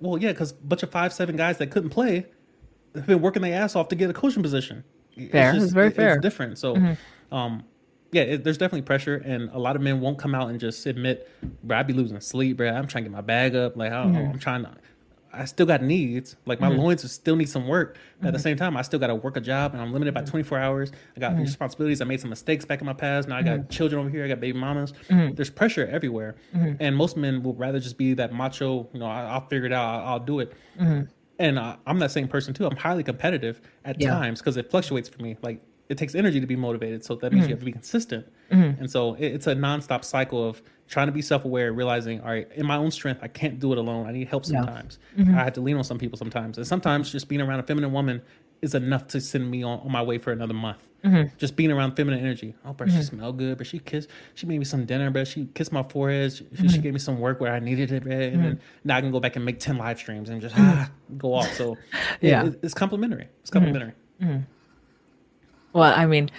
[0.00, 2.26] well, yeah, because a bunch of five seven guys that couldn't play
[2.94, 4.84] have been working their ass off to get a coaching position.
[5.30, 5.50] Fair.
[5.50, 6.14] It's, just, it's very it, fair.
[6.14, 6.58] It's different.
[6.58, 7.34] So, mm-hmm.
[7.34, 7.64] um,
[8.12, 10.84] yeah, it, there's definitely pressure, and a lot of men won't come out and just
[10.86, 11.28] admit,
[11.62, 12.68] "Bro, I be losing sleep, bro.
[12.68, 13.76] I'm trying to get my bag up.
[13.76, 14.32] Like, I mm-hmm.
[14.32, 14.76] I'm trying to."
[15.32, 16.34] I still got needs.
[16.44, 16.80] Like my mm-hmm.
[16.80, 17.94] loins still need some work.
[17.94, 18.26] Mm-hmm.
[18.26, 18.42] At the mm-hmm.
[18.42, 20.92] same time, I still got to work a job, and I'm limited by 24 hours.
[21.16, 21.42] I got mm-hmm.
[21.42, 22.00] responsibilities.
[22.00, 23.28] I made some mistakes back in my past.
[23.28, 23.68] Now I got mm-hmm.
[23.68, 24.24] children over here.
[24.24, 24.92] I got baby mamas.
[25.08, 25.34] Mm-hmm.
[25.34, 28.88] There's pressure everywhere, and most men will rather just be that macho.
[28.92, 29.84] You know, I, will figure it out.
[29.84, 30.52] I'll, I'll do it.
[31.38, 32.66] And uh, I'm that same person too.
[32.66, 34.10] I'm highly competitive at yeah.
[34.10, 35.38] times because it fluctuates for me.
[35.40, 38.24] Like it takes energy to be motivated, so that means you have to be consistent.
[38.78, 42.50] And so it, it's a nonstop cycle of trying to be self-aware realizing all right
[42.56, 44.06] in my own strength i can't do it alone.
[44.06, 44.98] I need help sometimes.
[45.16, 45.36] Mm-hmm.
[45.36, 46.58] i have to lean on some people sometimes.
[46.58, 48.22] And sometimes just being around a feminine woman
[48.62, 50.78] is enough to send me on, on my way for another month.
[51.04, 51.34] Mm-hmm.
[51.38, 52.54] just being around feminine energy.
[52.64, 52.98] Oh but mm-hmm.
[52.98, 55.82] she smelled good but she kissed she made me some dinner but she kissed my
[55.82, 56.32] forehead.
[56.32, 56.80] She, she mm-hmm.
[56.82, 58.60] gave me some work where i needed it and then mm-hmm.
[58.84, 60.82] now i can go back and make 10 live streams and just mm-hmm.
[60.82, 61.52] ah, go off.
[61.54, 61.76] So
[62.20, 62.46] yeah.
[62.46, 63.28] it, it's complimentary.
[63.40, 63.94] It's complimentary
[65.72, 66.30] well i mean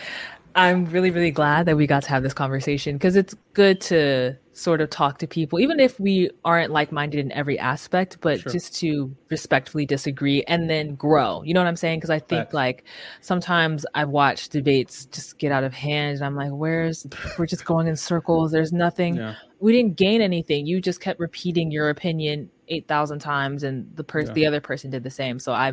[0.56, 4.36] I'm really, really glad that we got to have this conversation because it's good to
[4.54, 8.42] sort of talk to people, even if we aren't like minded in every aspect, but
[8.42, 8.52] sure.
[8.52, 11.42] just to respectfully disagree and then grow.
[11.44, 12.00] You know what I'm saying?
[12.00, 12.84] Because I think like
[13.22, 17.64] sometimes I've watched debates just get out of hand and I'm like, where's, we're just
[17.64, 18.52] going in circles.
[18.52, 19.36] There's nothing, yeah.
[19.60, 20.66] we didn't gain anything.
[20.66, 24.34] You just kept repeating your opinion 8,000 times and the person, yeah.
[24.34, 25.40] the other person did the same.
[25.40, 25.72] So I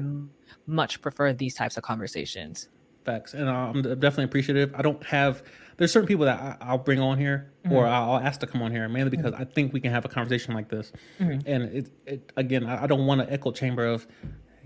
[0.67, 2.69] much prefer these types of conversations.
[3.09, 3.33] Facts.
[3.33, 4.75] And I'm definitely appreciative.
[4.75, 5.43] I don't have,
[5.79, 7.75] there's certain people that I, will bring on here mm-hmm.
[7.75, 9.41] or I'll ask to come on here mainly because mm-hmm.
[9.41, 10.93] I think we can have a conversation like this.
[11.19, 11.49] Mm-hmm.
[11.49, 14.07] And it, it, again, I, don't want an echo chamber of,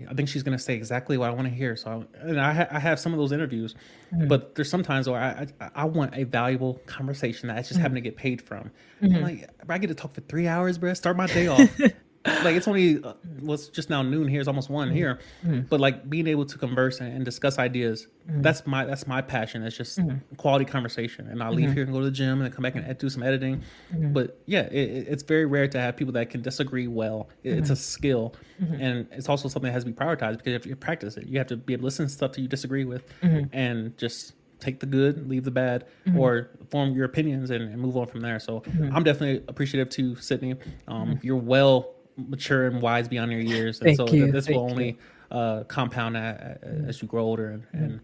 [0.09, 1.77] I think she's going to say exactly what I want to hear.
[1.77, 3.75] So, I, and I, ha- I have some of those interviews,
[4.13, 4.27] mm-hmm.
[4.27, 7.81] but there's sometimes where I, I, I, want a valuable conversation that I just mm-hmm.
[7.81, 8.71] happen to get paid from.
[9.01, 9.23] I'm mm-hmm.
[9.23, 10.93] like, I get to talk for three hours, bro.
[10.95, 11.79] Start my day off.
[12.25, 14.39] like it's only uh, well, just now noon here.
[14.39, 14.97] It's almost one mm-hmm.
[14.97, 15.61] here, mm-hmm.
[15.61, 18.07] but like being able to converse and, and discuss ideas.
[18.29, 18.41] Mm-hmm.
[18.41, 19.63] That's my that's my passion.
[19.63, 20.35] It's just mm-hmm.
[20.35, 21.27] quality conversation.
[21.27, 21.73] And I leave mm-hmm.
[21.73, 23.61] here and go to the gym and come back and do some editing.
[23.93, 24.13] Mm-hmm.
[24.13, 27.27] But yeah, it, it's very rare to have people that can disagree well.
[27.43, 30.65] It, it's a skill, and it's also something that has to be prioritized because if
[30.65, 32.85] you practice it, you have to be able to listen to stuff that you disagree
[32.85, 36.17] with, and just take the good, leave the bad, mm-hmm.
[36.17, 38.39] or form your opinions and, and, move on from there.
[38.39, 38.95] So mm-hmm.
[38.95, 40.55] I'm definitely appreciative to Sydney.
[40.87, 41.13] Um, mm-hmm.
[41.21, 44.97] You're well mature and wise beyond your years, and so you, this thank will only
[45.31, 47.49] uh, compound as you grow older.
[47.49, 47.99] And, and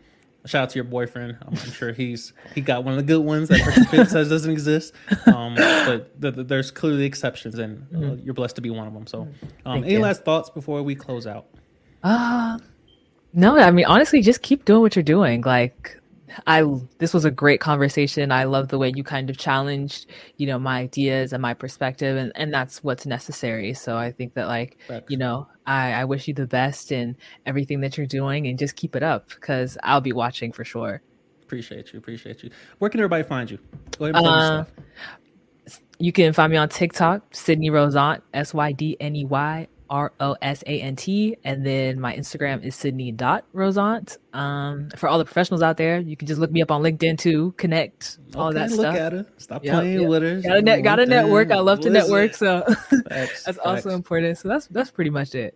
[0.45, 1.38] shout out to your boyfriend.
[1.41, 4.93] I'm, I'm sure he's he got one of the good ones that says doesn't exist.
[5.27, 8.93] Um, but th- th- there's clearly exceptions, and uh, you're blessed to be one of
[8.93, 9.05] them.
[9.05, 9.27] So,
[9.65, 9.99] um, any you.
[9.99, 11.47] last thoughts before we close out?
[12.03, 12.57] Uh,
[13.33, 15.41] no, I mean honestly, just keep doing what you're doing.
[15.41, 15.98] Like
[16.48, 16.64] I
[16.98, 18.32] this was a great conversation.
[18.32, 22.17] I love the way you kind of challenged, you know, my ideas and my perspective
[22.17, 23.74] and, and that's what's necessary.
[23.74, 25.06] So I think that like, Facts.
[25.09, 28.75] you know, I, I wish you the best in everything that you're doing and just
[28.75, 31.01] keep it up because I'll be watching for sure.
[31.43, 31.99] Appreciate you.
[31.99, 32.51] Appreciate you.
[32.77, 33.58] Where can everybody find you?
[33.98, 34.66] Go ahead and plug Uh,
[35.66, 35.82] stuff.
[35.99, 40.11] You can find me on TikTok, Sydney Rosant, S Y D N E Y R
[40.19, 41.38] O S A N T.
[41.43, 44.18] And then my Instagram is Sydney.Rosant.
[44.34, 47.18] Um, for all the professionals out there, you can just look me up on LinkedIn
[47.18, 48.95] too, connect, all Okay, that look stuff.
[48.95, 49.26] at her.
[49.38, 50.09] Stop Yep, playing yep.
[50.09, 50.42] with her.
[50.42, 51.51] Got a, net, got a network.
[51.51, 52.35] I love to network.
[52.35, 52.61] So
[53.09, 54.38] Facts, that's also important.
[54.38, 55.56] So that's that's pretty much it.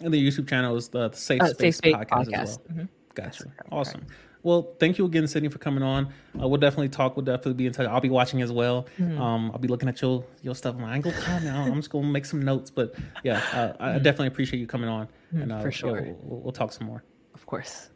[0.00, 2.42] And the YouTube channel is the Safe Uh, Space, Safe Space podcast, Podcast.
[2.42, 2.76] as well.
[2.84, 2.88] Mhm.
[3.14, 3.44] Gotcha.
[3.72, 4.00] Awesome.
[4.02, 4.10] right.
[4.42, 6.06] Well, thank you again, Sydney, for coming on.
[6.40, 7.16] Uh, we'll definitely talk.
[7.16, 7.86] We'll definitely be in touch.
[7.88, 8.86] I'll be watching as well.
[8.98, 9.20] Mm-hmm.
[9.20, 10.76] Um, I'll be looking at your your stuff.
[10.76, 11.62] I'm like, I gonna call now.
[11.62, 12.70] I'm just gonna make some notes.
[12.70, 12.94] But
[13.24, 15.08] yeah, uh, I I definitely appreciate you coming on.
[15.32, 15.62] And uh, Mm-hmm.
[15.62, 16.02] for yeah, sure.
[16.02, 17.02] we'll, we'll, we'll talk some more.
[17.34, 17.90] Of course.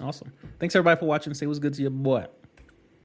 [0.00, 0.32] Awesome.
[0.58, 1.34] Thanks everybody for watching.
[1.34, 2.24] Say what's good to your boy.